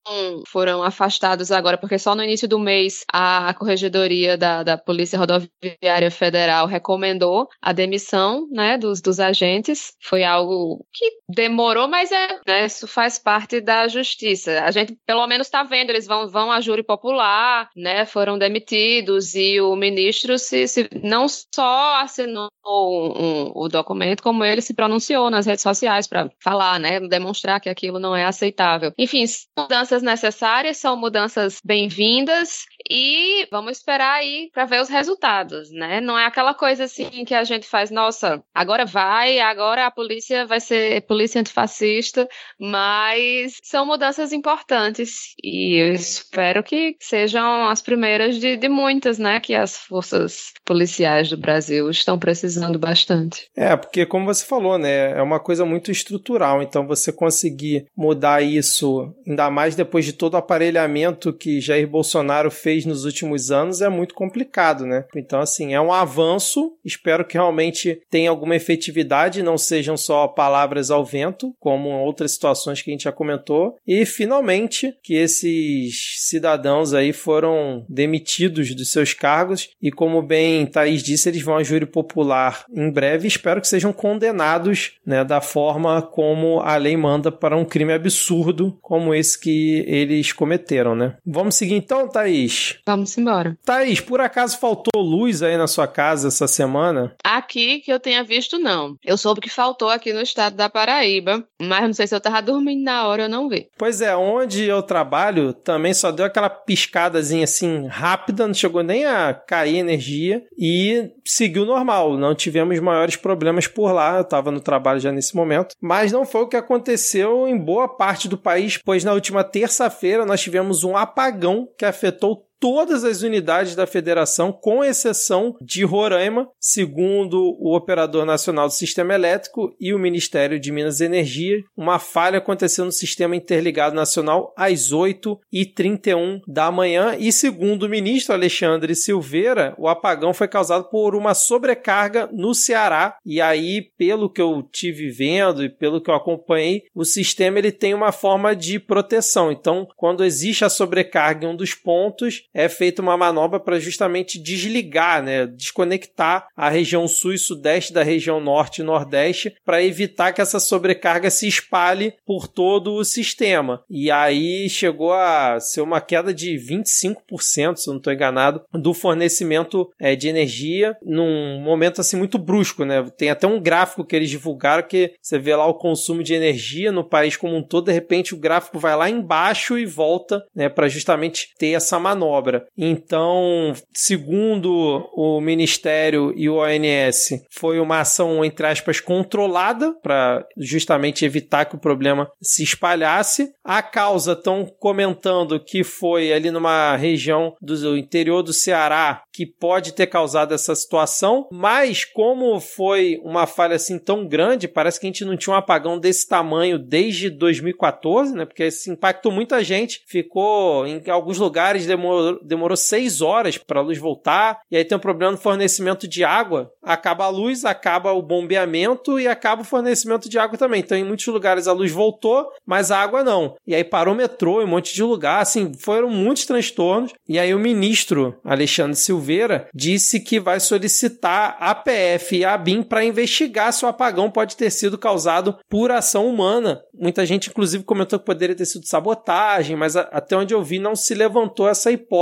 foram 0.48 0.84
afastados 0.84 1.52
agora, 1.52 1.78
porque 1.78 1.98
só 1.98 2.16
no 2.16 2.24
início 2.24 2.48
do 2.48 2.60
mês 2.60 3.04
a 3.12 3.54
Corregedoria 3.54 3.89
Corregedoria 3.90 4.38
da, 4.38 4.64
da 4.64 4.78
Polícia 4.78 5.18
Rodoviária 5.18 6.12
Federal 6.12 6.68
recomendou 6.68 7.48
a 7.62 7.74
demissão 7.74 8.48
né, 8.52 8.78
dos, 8.78 9.02
dos 9.02 9.20
agentes. 9.20 9.94
Foi 10.02 10.24
algo 10.24 10.86
que 10.94 11.12
demorou, 11.28 11.88
mas 11.88 12.12
é, 12.12 12.40
né, 12.48 12.66
isso 12.66 12.88
faz 12.88 13.18
parte 13.18 13.60
da 13.60 13.88
justiça. 13.88 14.64
A 14.64 14.72
gente, 14.72 14.98
pelo 15.06 15.26
menos, 15.28 15.48
está 15.48 15.64
vendo, 15.64 15.90
eles 15.90 16.06
vão, 16.06 16.28
vão 16.28 16.52
a 16.52 16.62
júri 16.62 16.84
popular, 16.84 17.70
né, 17.76 18.06
foram 18.06 18.38
demitidos 18.38 19.36
e 19.36 19.60
o 19.60 19.76
ministro 19.76 20.38
se, 20.38 20.68
se 20.68 20.90
não 21.04 21.28
só 21.28 21.96
assinou 22.02 22.50
um, 22.66 23.52
o 23.56 23.68
documento, 23.68 24.22
como 24.22 24.44
ele 24.44 24.62
se 24.62 24.74
pronunciou 24.74 25.30
nas 25.30 25.46
redes 25.46 25.64
sociais 25.64 26.08
para 26.08 26.30
falar, 26.42 26.80
né, 26.80 27.00
demonstrar 27.00 27.60
que 27.60 27.70
aquilo 27.70 28.00
não 28.00 28.16
é 28.16 28.26
aceitável. 28.26 28.94
Enfim, 28.98 29.26
são 29.26 29.48
mudanças 29.58 30.04
necessárias, 30.04 30.78
são 30.78 30.96
mudanças 30.96 31.60
bem-vindas 31.64 32.66
e 32.90 33.48
vamos 33.52 33.78
esperar 33.78 34.16
aí 34.16 34.50
para 34.54 34.66
ver 34.66 34.82
os 34.82 34.90
resultados, 34.90 35.70
né? 35.72 36.02
Não 36.02 36.18
é 36.18 36.26
aquela 36.26 36.54
coisa 36.54 36.86
assim 36.86 37.24
que 37.24 37.36
a 37.36 37.44
gente 37.44 37.68
faz, 37.68 37.92
nossa, 37.92 38.44
agora 38.54 38.86
vai, 38.86 39.40
agora 39.40 39.86
a 39.86 39.92
polícia 39.92 40.46
vai 40.46 40.60
ser 40.60 41.02
polícia 41.04 41.40
antifascista, 41.40 42.28
mas 42.60 43.58
são 43.64 43.86
mudanças 43.86 44.34
importantes 44.34 45.36
e 45.44 45.76
eu 45.76 45.94
espero 45.94 46.64
que 46.64 46.96
sejam 47.00 47.70
as 47.70 47.82
primeiras 47.82 48.40
de, 48.40 48.58
de 48.58 48.68
muitas, 48.70 49.20
né? 49.20 49.40
Que 49.40 49.54
as 49.54 49.78
forças 49.78 50.52
policiais 50.66 51.30
do 51.30 51.38
Brasil 51.38 51.90
estão 51.90 52.18
precisando 52.18 52.80
bastante. 52.80 53.48
É, 53.56 53.76
porque 53.76 54.06
como 54.06 54.26
você 54.26 54.46
falou, 54.46 54.78
né? 54.78 55.12
É 55.12 55.22
uma 55.22 55.40
coisa 55.40 55.64
muito 55.66 55.92
estrutural, 55.92 56.62
então 56.62 56.88
você 56.88 57.12
conseguir 57.12 57.86
mudar 57.96 58.42
isso, 58.42 59.14
ainda 59.28 59.50
mais 59.52 59.76
depois 59.76 60.06
de 60.06 60.14
todo 60.14 60.34
o 60.34 60.38
aparelhamento 60.38 61.32
que 61.34 61.62
Jair 61.62 61.88
Bolsonaro 61.88 62.50
fez 62.50 62.79
fez 62.80 62.86
nos 62.86 63.06
últimos 63.06 63.52
anos 63.52 63.82
é 63.82 63.90
muito 63.90 64.14
complicado, 64.14 64.86
né? 64.86 65.06
Então, 65.16 65.40
assim, 65.40 65.74
é 65.74 65.82
um 65.82 65.92
avanço. 65.92 66.74
Espero 66.84 67.26
que 67.26 67.34
realmente 67.36 68.02
tenha 68.10 68.30
alguma 68.30 68.56
efetividade, 68.56 69.44
não 69.44 69.58
sejam 69.58 69.98
só 69.98 70.28
palavras 70.28 70.90
ao 70.90 71.04
vento, 71.04 71.54
como 71.60 71.90
outras 71.90 72.32
situações 72.32 72.82
que 72.82 72.90
a 72.90 72.94
gente 72.94 73.04
já 73.04 73.12
comentou. 73.12 73.76
E, 73.86 74.06
finalmente, 74.06 74.96
que 75.04 75.16
esses 75.16 76.16
cidadãos 76.18 76.94
aí 76.94 77.12
foram 77.12 77.86
demitidos 77.90 78.74
dos 78.74 78.92
seus 78.92 79.14
cargos 79.14 79.70
e, 79.82 79.92
como 79.92 80.22
bem 80.22 80.66
Thaís 80.66 81.04
disse, 81.04 81.30
eles 81.30 81.42
vão 81.42 81.58
a 81.58 81.64
júri 81.64 81.86
popular 81.86 82.66
em 82.74 82.90
breve. 82.90 83.28
Espero 83.28 83.62
que 83.62 83.68
sejam 83.68 83.92
condenados, 83.92 84.94
né, 85.06 85.24
da 85.24 85.42
forma 85.42 86.02
como 86.02 86.60
a 86.62 86.76
lei 86.78 86.96
manda 86.96 87.32
para 87.32 87.58
um 87.58 87.66
crime 87.66 87.94
absurdo 87.94 88.78
como 88.82 89.14
esse 89.14 89.40
que 89.40 89.84
eles 89.88 90.32
cometeram, 90.32 90.96
né? 90.96 91.16
Vamos 91.26 91.56
seguir 91.56 91.76
então, 91.76 92.08
Thaís? 92.08 92.69
Vamos 92.86 93.18
embora. 93.18 93.58
Thaís, 93.66 94.00
por 94.00 94.22
acaso 94.22 94.60
faltou 94.60 95.02
luz 95.02 95.42
aí 95.42 95.58
na 95.58 95.68
sua 95.68 95.88
casa 95.88 96.28
essa 96.28 96.48
semana? 96.48 97.16
Aqui 97.24 97.80
que 97.80 97.92
eu 97.92 98.00
tenha 98.00 98.24
visto, 98.24 98.60
não. 98.60 98.96
Eu 99.04 99.18
soube 99.18 99.42
que 99.42 99.50
faltou 99.50 99.90
aqui 99.90 100.14
no 100.14 100.22
estado 100.22 100.56
da 100.56 100.70
Paraíba, 100.70 101.44
mas 101.62 101.82
não 101.84 101.94
sei 101.94 102.08
se 102.08 102.16
eu 102.16 102.22
tava 102.22 102.42
dormindo 102.42 102.84
na 102.84 103.08
hora, 103.08 103.24
eu 103.24 103.30
não 103.30 103.50
vi. 103.50 103.68
Pois 103.78 104.02
é, 104.02 104.16
onde 104.16 104.66
eu 104.66 104.82
trabalho 104.82 105.54
também 105.54 105.94
só 105.94 106.12
deu 106.12 106.26
aquela 106.26 106.50
piscadazinha 106.50 107.44
assim 107.44 107.88
rápida, 107.88 108.48
não 108.48 108.54
chegou 108.54 108.84
nem 108.84 109.06
a 109.06 109.34
cair 109.34 109.78
energia 109.78 110.44
e 110.58 111.12
seguiu 111.26 111.66
normal. 111.66 112.18
Não 112.18 112.36
tivemos 112.36 112.80
maiores 112.80 113.16
problemas 113.16 113.68
por 113.68 113.92
lá. 113.92 114.18
Eu 114.18 114.24
tava 114.24 114.52
no 114.52 114.60
trabalho 114.60 115.00
já 115.00 115.12
nesse 115.12 115.36
momento, 115.36 115.76
mas 115.82 116.12
não 116.12 116.26
foi 116.26 116.42
o 116.42 116.48
que 116.48 116.58
aconteceu 116.58 117.48
em 117.48 117.58
boa 117.58 117.88
parte 117.88 118.28
do 118.28 118.38
país, 118.38 118.80
pois 118.84 119.04
na 119.04 119.14
última 119.14 119.44
terça-feira 119.44 120.26
nós 120.26 120.42
tivemos 120.42 120.84
um 120.84 120.96
apagão 120.96 121.68
que 121.78 121.86
afetou 121.86 122.46
todas 122.60 123.04
as 123.04 123.22
unidades 123.22 123.76
da 123.76 123.88
federação, 123.88 124.52
com 124.52 124.84
exceção 124.84 125.56
de 125.62 125.84
Roraima, 125.84 126.50
segundo 126.60 127.56
o 127.60 127.76
Operador 127.76 128.26
Nacional 128.26 128.68
do 128.68 128.74
Sistema 128.74 129.14
Elétrico 129.14 129.74
e 129.80 129.94
o 129.94 130.00
Ministério 130.00 130.60
de 130.60 130.72
Minas 130.72 131.00
e 131.00 131.06
Energia. 131.06 131.64
Uma 131.76 132.00
falha 132.00 132.40
aconteceu 132.40 132.84
no 132.84 132.92
Sistema 132.92 133.36
Interligado 133.36 133.96
Nacional 133.96 134.54
às 134.58 134.92
8h31 134.92 136.42
da 136.48 136.70
manhã 136.72 137.16
e, 137.18 137.32
segundo 137.32 137.84
o 137.84 137.90
ministro 137.90 138.34
Alexandre 138.34 138.94
Silveira, 138.96 139.74
o 139.78 139.88
apagão 139.88 140.34
foi 140.34 140.48
causado 140.48 140.90
por 140.90 141.16
uma 141.16 141.34
sobrecarga 141.34 142.30
no 142.32 142.54
Ceará. 142.54 143.18
E 143.26 143.40
aí, 143.40 143.82
pelo 143.98 144.30
que 144.30 144.42
eu 144.42 144.62
tive 144.72 145.10
vendo 145.10 145.64
e 145.64 145.70
pelo 145.70 146.02
que 146.02 146.10
eu 146.10 146.16
acompanhei, 146.16 146.84
o 146.94 147.06
sistema 147.06 147.60
ele 147.60 147.72
tem 147.72 147.94
uma 147.94 148.12
forma 148.12 148.56
de 148.56 148.80
proteção. 148.80 149.52
Então, 149.52 149.88
quando 149.96 150.26
existe 150.26 150.66
a 150.66 150.70
sobrecarga 150.70 151.46
em 151.46 151.50
um 151.50 151.56
dos 151.56 151.74
pontos, 151.74 152.49
é 152.54 152.68
feita 152.68 153.02
uma 153.02 153.18
manobra 153.18 153.60
para 153.60 153.80
justamente 153.80 154.42
desligar, 154.42 155.24
né, 155.24 155.46
desconectar 155.46 156.48
a 156.56 156.70
região 156.70 157.08
sul 157.08 157.34
e 157.34 157.38
sudeste 157.38 157.94
da 157.94 158.04
região 158.04 158.40
norte 158.40 158.80
e 158.80 158.84
nordeste 158.84 159.54
para 159.66 159.84
evitar 159.84 160.34
que 160.34 160.42
essa 160.42 160.60
sobrecarga 160.60 161.30
se 161.30 161.48
espalhe 161.48 162.14
por 162.26 162.48
todo 162.48 162.94
o 162.94 163.06
sistema. 163.06 163.84
E 163.90 164.10
aí 164.12 164.70
chegou 164.70 165.14
a 165.14 165.60
ser 165.60 165.82
uma 165.82 166.02
queda 166.02 166.34
de 166.34 166.56
25%, 166.56 167.78
se 167.78 167.90
eu 167.90 167.94
não 167.94 167.98
estou 167.98 168.14
enganado, 168.14 168.62
do 168.74 168.94
fornecimento 168.94 169.90
é, 170.00 170.16
de 170.16 170.28
energia 170.28 170.96
num 171.04 171.60
momento 171.62 172.02
assim 172.02 172.18
muito 172.18 172.38
brusco, 172.38 172.86
né? 172.86 173.04
Tem 173.18 173.30
até 173.30 173.48
um 173.48 173.60
gráfico 173.60 174.06
que 174.06 174.16
eles 174.16 174.30
divulgaram 174.30 174.88
que 174.88 175.14
você 175.22 175.38
vê 175.38 175.56
lá 175.56 175.66
o 175.66 175.74
consumo 175.74 176.24
de 176.24 176.34
energia 176.34 176.92
no 176.92 177.04
país 177.04 177.36
como 177.38 177.56
um 177.56 177.64
todo, 177.64 177.86
de 177.86 177.92
repente 177.92 178.34
o 178.34 178.40
gráfico 178.40 178.80
vai 178.80 178.96
lá 178.96 179.10
embaixo 179.10 179.78
e 179.78 179.86
volta, 179.86 180.46
né, 180.56 180.70
para 180.70 180.88
justamente 180.88 181.50
ter 181.58 181.72
essa 181.72 182.00
manobra. 182.00 182.39
Então, 182.78 183.74
segundo 183.94 185.10
o 185.14 185.40
Ministério 185.42 186.34
e 186.36 186.50
o 186.50 186.58
ONS, 186.58 187.42
foi 187.50 187.80
uma 187.80 188.02
ação 188.02 188.44
entre 188.44 188.66
aspas 188.66 189.00
controlada 189.00 189.94
para 190.02 190.46
justamente 190.58 191.26
evitar 191.26 191.66
que 191.66 191.76
o 191.76 191.80
problema 191.80 192.30
se 192.42 192.64
espalhasse. 192.64 193.52
A 193.64 193.82
causa 193.82 194.34
estão 194.34 194.66
comentando 194.80 195.60
que 195.60 195.84
foi 195.84 196.32
ali 196.32 196.52
numa 196.52 196.96
região 196.96 197.56
do 197.62 197.98
interior 197.98 198.42
do 198.42 198.54
Ceará 198.54 199.22
que 199.34 199.46
pode 199.46 199.94
ter 199.94 200.08
causado 200.08 200.54
essa 200.54 200.76
situação, 200.76 201.48
mas 201.52 202.04
como 202.04 202.60
foi 202.60 203.20
uma 203.24 203.48
falha 203.48 203.76
assim 203.76 203.98
tão 203.98 204.28
grande, 204.28 204.68
parece 204.68 205.00
que 205.00 205.06
a 205.06 205.10
gente 205.10 205.26
não 205.26 205.38
tinha 205.38 205.54
um 205.54 205.58
apagão 205.58 205.98
desse 205.98 206.28
tamanho 206.28 206.78
desde 206.78 207.30
2014, 207.30 208.36
né? 208.36 208.46
Porque 208.46 208.66
isso 208.66 208.92
impactou 208.92 209.32
muita 209.32 209.64
gente. 209.64 210.02
Ficou 210.08 210.86
em 210.86 211.02
alguns 211.10 211.38
lugares 211.38 211.86
demorou, 211.86 212.29
demorou 212.44 212.78
seis 212.78 213.22
horas 213.22 213.58
para 213.58 213.80
a 213.80 213.84
luz 213.84 213.98
voltar. 213.98 214.60
E 214.70 214.78
aí 214.78 214.86
tem 214.86 214.98
um 214.98 215.02
problema 215.02 215.32
no 215.32 215.38
fornecimento 215.38 216.08
de 216.08 216.24
água. 216.24 216.72
Acaba 216.84 217.26
a 217.26 217.30
luz, 217.30 217.66
acaba 217.66 218.12
o 218.12 218.22
bombeamento 218.22 219.20
e 219.20 219.28
acaba 219.28 219.62
o 219.62 219.66
fornecimento 219.66 220.30
de 220.30 220.38
água 220.38 220.58
também. 220.58 220.82
Então, 220.82 220.98
em 220.98 221.04
muitos 221.04 221.28
lugares 221.28 221.68
a 221.68 221.74
luz 221.74 221.92
voltou, 221.92 222.50
mas 222.66 222.92
a 222.92 222.98
água 222.98 223.24
não. 223.24 223.56
E 223.66 223.76
aí 223.76 223.84
parou 223.84 224.14
o 224.14 224.18
metrô 224.18 224.62
em 224.62 224.66
um 224.66 224.68
monte 224.68 224.94
de 224.94 225.04
lugar. 225.04 225.42
Assim, 225.42 225.74
foram 225.74 226.10
muitos 226.10 226.46
transtornos. 226.46 227.14
E 227.28 227.40
aí 227.40 227.54
o 227.54 227.60
ministro 227.60 228.38
Alexandre 228.44 228.96
Silveira 228.96 229.68
disse 229.74 230.20
que 230.20 230.40
vai 230.40 230.60
solicitar 230.60 231.58
a 231.60 231.74
PF 231.76 232.38
e 232.38 232.46
a 232.46 232.58
BIM 232.58 232.84
para 232.84 233.06
investigar 233.06 233.72
se 233.74 233.86
o 233.86 233.88
apagão 233.88 234.30
pode 234.30 234.56
ter 234.56 234.70
sido 234.70 234.98
causado 234.98 235.58
por 235.70 235.92
ação 235.92 236.28
humana. 236.28 236.82
Muita 236.94 237.26
gente, 237.26 237.50
inclusive, 237.50 237.84
comentou 237.84 238.20
que 238.20 238.26
poderia 238.26 238.56
ter 238.56 238.66
sido 238.66 238.86
sabotagem, 238.86 239.76
mas 239.76 239.96
até 239.96 240.36
onde 240.36 240.54
eu 240.54 240.64
vi, 240.64 240.80
não 240.80 240.96
se 240.96 241.14
levantou 241.14 241.68
essa 241.68 241.92
hipótese. 241.92 242.19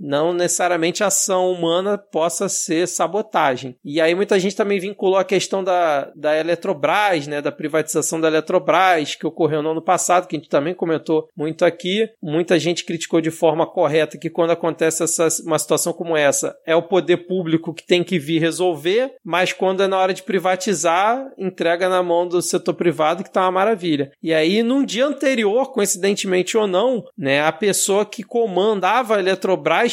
Não 0.00 0.32
necessariamente 0.32 1.02
a 1.02 1.08
ação 1.08 1.50
humana 1.50 1.98
possa 1.98 2.48
ser 2.48 2.86
sabotagem. 2.86 3.76
E 3.84 4.00
aí 4.00 4.14
muita 4.14 4.38
gente 4.38 4.56
também 4.56 4.78
vinculou 4.78 5.16
a 5.16 5.24
questão 5.24 5.62
da, 5.62 6.10
da 6.14 6.36
Eletrobras, 6.36 7.26
né, 7.26 7.40
da 7.40 7.52
privatização 7.52 8.20
da 8.20 8.28
Eletrobras, 8.28 9.14
que 9.14 9.26
ocorreu 9.26 9.62
no 9.62 9.70
ano 9.70 9.82
passado, 9.82 10.26
que 10.26 10.36
a 10.36 10.38
gente 10.38 10.48
também 10.48 10.74
comentou 10.74 11.28
muito 11.36 11.64
aqui. 11.64 12.08
Muita 12.22 12.58
gente 12.58 12.84
criticou 12.84 13.20
de 13.20 13.30
forma 13.30 13.66
correta 13.66 14.18
que 14.18 14.30
quando 14.30 14.50
acontece 14.50 15.02
essa, 15.02 15.28
uma 15.44 15.58
situação 15.58 15.92
como 15.92 16.16
essa, 16.16 16.56
é 16.66 16.74
o 16.76 16.82
poder 16.82 17.26
público 17.26 17.74
que 17.74 17.86
tem 17.86 18.04
que 18.04 18.18
vir 18.18 18.40
resolver, 18.40 19.14
mas 19.24 19.52
quando 19.52 19.82
é 19.82 19.86
na 19.86 19.98
hora 19.98 20.14
de 20.14 20.22
privatizar, 20.22 21.26
entrega 21.36 21.88
na 21.88 22.02
mão 22.02 22.26
do 22.26 22.40
setor 22.42 22.74
privado, 22.74 23.24
que 23.24 23.30
tá 23.30 23.42
uma 23.42 23.52
maravilha. 23.52 24.10
E 24.22 24.32
aí, 24.32 24.62
num 24.62 24.84
dia 24.84 25.06
anterior, 25.06 25.72
coincidentemente 25.72 26.56
ou 26.56 26.66
não, 26.66 27.04
né, 27.16 27.42
a 27.42 27.52
pessoa 27.52 28.04
que 28.04 28.22
comandava 28.22 29.16
a 29.16 29.18
Eletrobras 29.18 29.37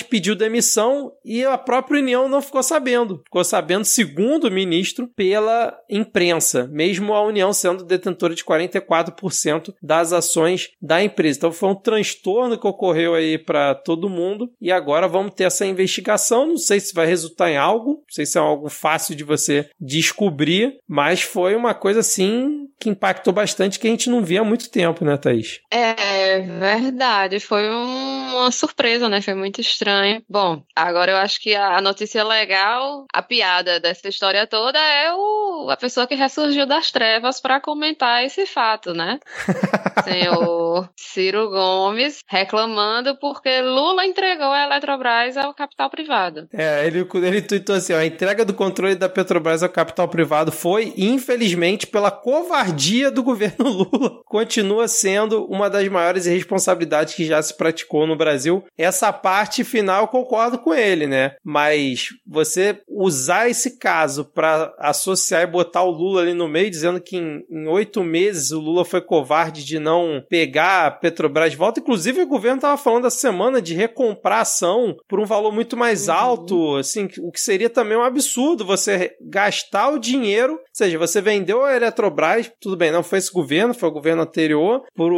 pediu 0.10 0.36
demissão 0.36 1.12
e 1.24 1.44
a 1.44 1.58
própria 1.58 2.02
União 2.02 2.28
não 2.28 2.42
ficou 2.42 2.64
sabendo. 2.64 3.22
Ficou 3.26 3.44
sabendo, 3.44 3.86
segundo 3.86 4.46
o 4.46 4.52
ministro, 4.52 5.10
pela 5.16 5.78
imprensa, 5.90 6.68
mesmo 6.72 7.14
a 7.14 7.24
União 7.24 7.52
sendo 7.54 7.84
detentora 7.84 8.36
de 8.36 8.44
44% 8.44 9.74
das 9.82 10.14
ações 10.14 10.70
da 10.82 11.04
empresa. 11.04 11.38
Então 11.40 11.52
foi 11.52 11.70
um 11.70 11.76
transtorno 11.76 12.58
que 12.58 12.68
ocorreu 12.68 13.14
aí 13.14 13.38
para 13.38 13.76
todo 13.76 14.10
mundo 14.10 14.52
e 14.62 14.72
agora 14.72 15.08
vamos 15.08 15.34
ter 15.34 15.46
essa 15.46 15.66
investigação. 15.66 16.48
Não 16.48 16.58
sei 16.58 16.80
se 16.80 16.94
vai 16.94 17.06
resultar 17.06 17.52
em 17.52 17.58
algo, 17.58 17.92
não 17.92 18.04
sei 18.10 18.26
se 18.26 18.38
é 18.38 18.42
algo 18.42 18.70
fácil 18.70 19.16
de 19.16 19.24
você 19.24 19.70
descobrir, 19.80 20.78
mas 20.88 21.22
foi 21.22 21.56
uma 21.56 21.74
coisa 21.74 22.00
assim 22.00 22.66
que 22.80 22.90
impactou 22.90 23.34
bastante 23.34 23.80
que 23.80 23.88
a 23.88 23.90
gente 23.90 24.10
não 24.10 24.24
via 24.24 24.42
há 24.42 24.44
muito 24.44 24.70
tempo, 24.70 25.06
né, 25.06 25.18
Thaís? 25.18 25.60
É 25.72 26.42
verdade, 26.42 27.40
foi 27.40 27.70
um, 27.70 28.36
uma 28.36 28.52
surpresa, 28.52 29.08
né? 29.08 29.22
Foi 29.22 29.34
muito 29.36 29.62
estranho. 29.62 30.22
Bom, 30.30 30.64
agora 30.76 31.12
eu 31.12 31.18
acho 31.18 31.40
que 31.42 31.56
a 31.56 31.82
notícia 31.82 32.24
legal, 32.24 33.06
a 33.14 33.22
piada 33.22 33.80
dessa 33.80 34.08
história 34.08 34.48
toda 34.48 34.80
é 34.80 35.14
o, 35.14 35.70
a 35.70 35.78
pessoa 35.78 36.08
que 36.08 36.16
ressurgiu 36.16 36.66
das 36.66 36.92
trevas 36.92 37.40
para 37.40 37.60
comentar 37.60 38.24
esse 38.24 38.46
fato, 38.46 38.94
né? 38.94 39.20
Senhor 40.04 40.90
Ciro 40.96 41.50
Gomes 41.50 42.20
reclamando 42.28 43.18
porque 43.18 43.62
Lula 43.62 44.06
entregou 44.06 44.48
a 44.48 44.64
Eletrobras 44.64 45.38
ao 45.38 45.54
capital 45.54 45.90
privado. 45.90 46.48
É, 46.54 46.86
ele, 46.86 47.08
ele 47.16 47.42
tweetou 47.42 47.76
assim: 47.76 47.94
ó, 47.94 47.98
a 47.98 48.06
entrega 48.06 48.46
do 48.46 48.54
controle 48.54 48.96
da 48.96 49.10
Petrobras 49.10 49.64
ao 49.64 49.70
capital 49.70 50.08
privado 50.08 50.52
foi, 50.52 50.94
infelizmente, 50.98 51.88
pela 51.88 52.12
covardia 52.12 53.10
do 53.10 53.24
governo 53.24 53.66
Lula. 53.70 54.22
Continua 54.26 54.88
sendo 54.88 55.46
uma 55.46 55.70
das 55.70 55.88
maiores 55.88 56.26
irresponsabilidades 56.26 57.14
que 57.14 57.26
já 57.26 57.42
se 57.42 57.56
praticou 57.56 58.06
no 58.06 58.16
Brasil. 58.16 58.64
Essa 58.78 59.12
parte 59.26 59.64
final 59.64 60.02
eu 60.02 60.08
concordo 60.08 60.60
com 60.60 60.72
ele, 60.72 61.08
né? 61.08 61.32
Mas 61.44 62.10
você 62.28 62.80
usar 62.88 63.50
esse 63.50 63.80
caso 63.80 64.24
para 64.24 64.72
associar 64.78 65.42
e 65.42 65.48
botar 65.48 65.82
o 65.82 65.90
Lula 65.90 66.22
ali 66.22 66.36
no 66.36 66.48
meio, 66.48 66.70
dizendo 66.70 67.02
que 67.02 67.18
em 67.18 67.68
oito 67.68 68.04
meses 68.04 68.52
o 68.52 68.60
Lula 68.60 68.86
foi 68.86 69.02
covarde 69.02 69.66
de 69.66 69.80
não 69.80 70.24
pegar 70.30 70.86
a 70.86 70.92
Petrobras 70.92 71.50
de 71.50 71.58
volta. 71.58 71.80
Inclusive, 71.80 72.22
o 72.22 72.28
governo 72.28 72.58
estava 72.58 72.78
falando 72.78 73.08
essa 73.08 73.18
semana 73.18 73.60
de 73.60 73.74
recomprar 73.74 74.42
ação 74.42 74.96
por 75.08 75.20
um 75.20 75.26
valor 75.26 75.52
muito 75.52 75.76
mais 75.76 76.08
uhum. 76.08 76.14
alto, 76.14 76.76
assim, 76.76 77.10
o 77.22 77.32
que 77.32 77.42
seria 77.42 77.70
também 77.70 77.98
um 77.98 78.04
absurdo 78.04 78.64
você 78.64 79.16
gastar 79.20 79.90
o 79.90 79.98
dinheiro, 79.98 80.54
ou 80.54 80.60
seja, 80.72 81.00
você 81.00 81.20
vendeu 81.20 81.64
a 81.64 81.76
Eletrobras, 81.76 82.52
tudo 82.62 82.78
bem, 82.78 82.92
não 82.92 83.02
foi 83.02 83.18
esse 83.18 83.32
governo, 83.32 83.74
foi 83.74 83.90
o 83.90 83.94
governo 83.94 84.22
anterior, 84.22 84.84
por 84.96 85.12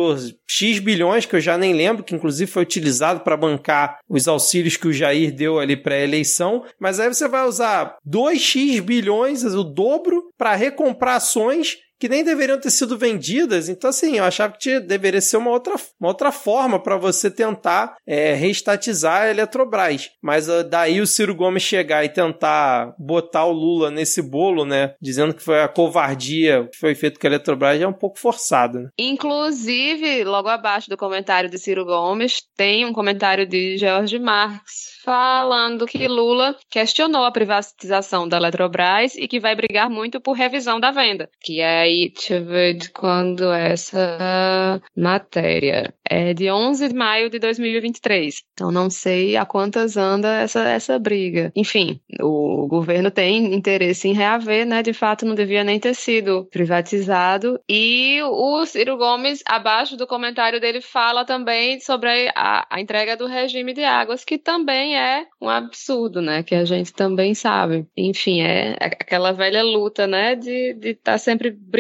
X 0.48 0.80
bilhões, 0.80 1.26
que 1.26 1.36
eu 1.36 1.42
já 1.42 1.58
nem 1.58 1.74
lembro, 1.74 2.06
que 2.06 2.16
inclusive 2.16 2.50
foi 2.50 2.64
utilizado 2.64 3.20
para 3.20 3.36
bancar 3.36 3.97
os 4.10 4.28
auxílios 4.28 4.78
que 4.78 4.88
o 4.88 4.94
Jair 4.94 5.34
deu 5.34 5.60
ali 5.60 5.76
para 5.76 5.96
a 5.96 6.02
eleição, 6.02 6.64
mas 6.80 7.00
aí 7.00 7.08
você 7.08 7.28
vai 7.28 7.46
usar 7.46 7.98
2x 8.08 8.82
bilhões, 8.82 9.44
o 9.44 9.64
dobro, 9.64 10.32
para 10.38 10.56
recomprar 10.56 11.16
ações 11.16 11.78
que 12.00 12.10
nem 12.10 12.24
deveriam 12.24 12.60
ter 12.60 12.72
sido 12.72 12.98
vendidas. 12.98 13.70
Então, 13.70 13.90
assim, 13.90 14.18
eu 14.18 14.24
achava 14.24 14.54
que 14.54 14.80
deveria 14.80 15.22
ser 15.22 15.38
uma 15.38 15.52
outra, 15.52 15.76
uma 16.00 16.10
outra 16.10 16.32
forma 16.32 16.80
para 16.82 16.98
você 16.98 17.30
tentar 17.30 17.96
é, 18.06 18.34
reestatizar 18.34 19.24
a 19.24 19.30
Eletrobras. 19.30 20.12
Mas 20.22 20.48
uh, 20.48 20.64
daí 20.64 21.02
o 21.02 21.08
Ciro 21.08 21.36
Gomes 21.36 21.64
chegar 21.64 22.04
e 22.04 22.10
tentar 22.10 22.94
botar 22.98 23.46
o 23.46 23.52
Lula 23.52 23.90
nesse 23.92 24.22
bolo, 24.22 24.66
né? 24.66 24.94
Dizendo 25.02 25.34
que 25.34 25.44
foi 25.44 25.62
a 25.62 25.68
covardia 25.68 26.68
que 26.72 26.78
foi 26.78 26.96
feito 26.96 27.20
com 27.20 27.28
a 27.28 27.30
Eletrobras, 27.30 27.82
é 27.82 27.88
um 27.88 27.94
pouco 27.94 28.20
forçado. 28.20 28.80
Né? 28.80 28.90
Inclusive, 28.98 30.24
logo 30.24 30.50
abaixo 30.50 30.90
do 30.90 30.98
comentário 30.98 31.50
de 31.50 31.58
Ciro 31.58 31.86
Gomes, 31.86 32.42
tem 32.56 32.86
um 32.86 32.94
comentário 32.94 33.46
de 33.46 33.78
George 33.78 34.20
Marx 34.20 34.98
falando 35.08 35.86
que 35.86 36.06
Lula 36.06 36.54
questionou 36.70 37.24
a 37.24 37.32
privatização 37.32 38.28
da 38.28 38.36
Eletrobras 38.36 39.16
e 39.16 39.26
que 39.26 39.40
vai 39.40 39.56
brigar 39.56 39.90
muito 39.90 40.20
por 40.20 40.34
revisão 40.34 40.82
da 40.82 40.92
venda. 40.92 41.30
Que 41.42 41.62
aí, 41.62 41.87
de 42.78 42.90
quando 42.92 43.52
é 43.52 43.72
essa 43.72 44.82
matéria. 44.96 45.94
É 46.10 46.34
de 46.34 46.50
11 46.50 46.90
de 46.90 46.96
maio 46.96 47.30
de 47.30 47.40
2023. 47.40 48.44
Então 48.54 48.72
não 48.72 48.90
sei 48.90 49.36
a 49.36 49.46
quantas 49.46 49.98
anda 49.98 50.42
essa, 50.42 50.62
essa 50.62 50.98
briga. 50.98 51.52
Enfim, 51.56 52.00
o 52.22 52.68
governo 52.68 53.12
tem 53.12 53.54
interesse 53.54 54.08
em 54.08 54.14
reaver, 54.14 54.66
né? 54.66 54.82
De 54.82 54.94
fato, 54.94 55.26
não 55.26 55.36
devia 55.36 55.64
nem 55.64 55.80
ter 55.80 55.94
sido 55.94 56.46
privatizado. 56.52 57.60
E 57.70 58.20
o 58.24 58.66
Ciro 58.66 58.98
Gomes, 58.98 59.44
abaixo 59.46 59.98
do 59.98 60.08
comentário 60.08 60.60
dele, 60.60 60.82
fala 60.82 61.26
também 61.26 61.80
sobre 61.80 62.32
a, 62.36 62.66
a 62.70 62.82
entrega 62.82 63.18
do 63.18 63.28
regime 63.28 63.74
de 63.74 63.84
águas, 63.84 64.24
que 64.24 64.38
também 64.38 64.98
é 64.98 65.26
um 65.42 65.50
absurdo, 65.50 66.22
né? 66.22 66.44
Que 66.44 66.56
a 66.56 66.66
gente 66.66 66.94
também 66.94 67.34
sabe. 67.34 67.86
Enfim, 67.96 68.42
é 68.42 68.78
aquela 68.80 69.32
velha 69.32 69.64
luta, 69.64 70.08
né? 70.08 70.36
De 70.36 70.78
estar 70.84 71.14
tá 71.14 71.18
sempre 71.18 71.52
brigando 71.52 71.77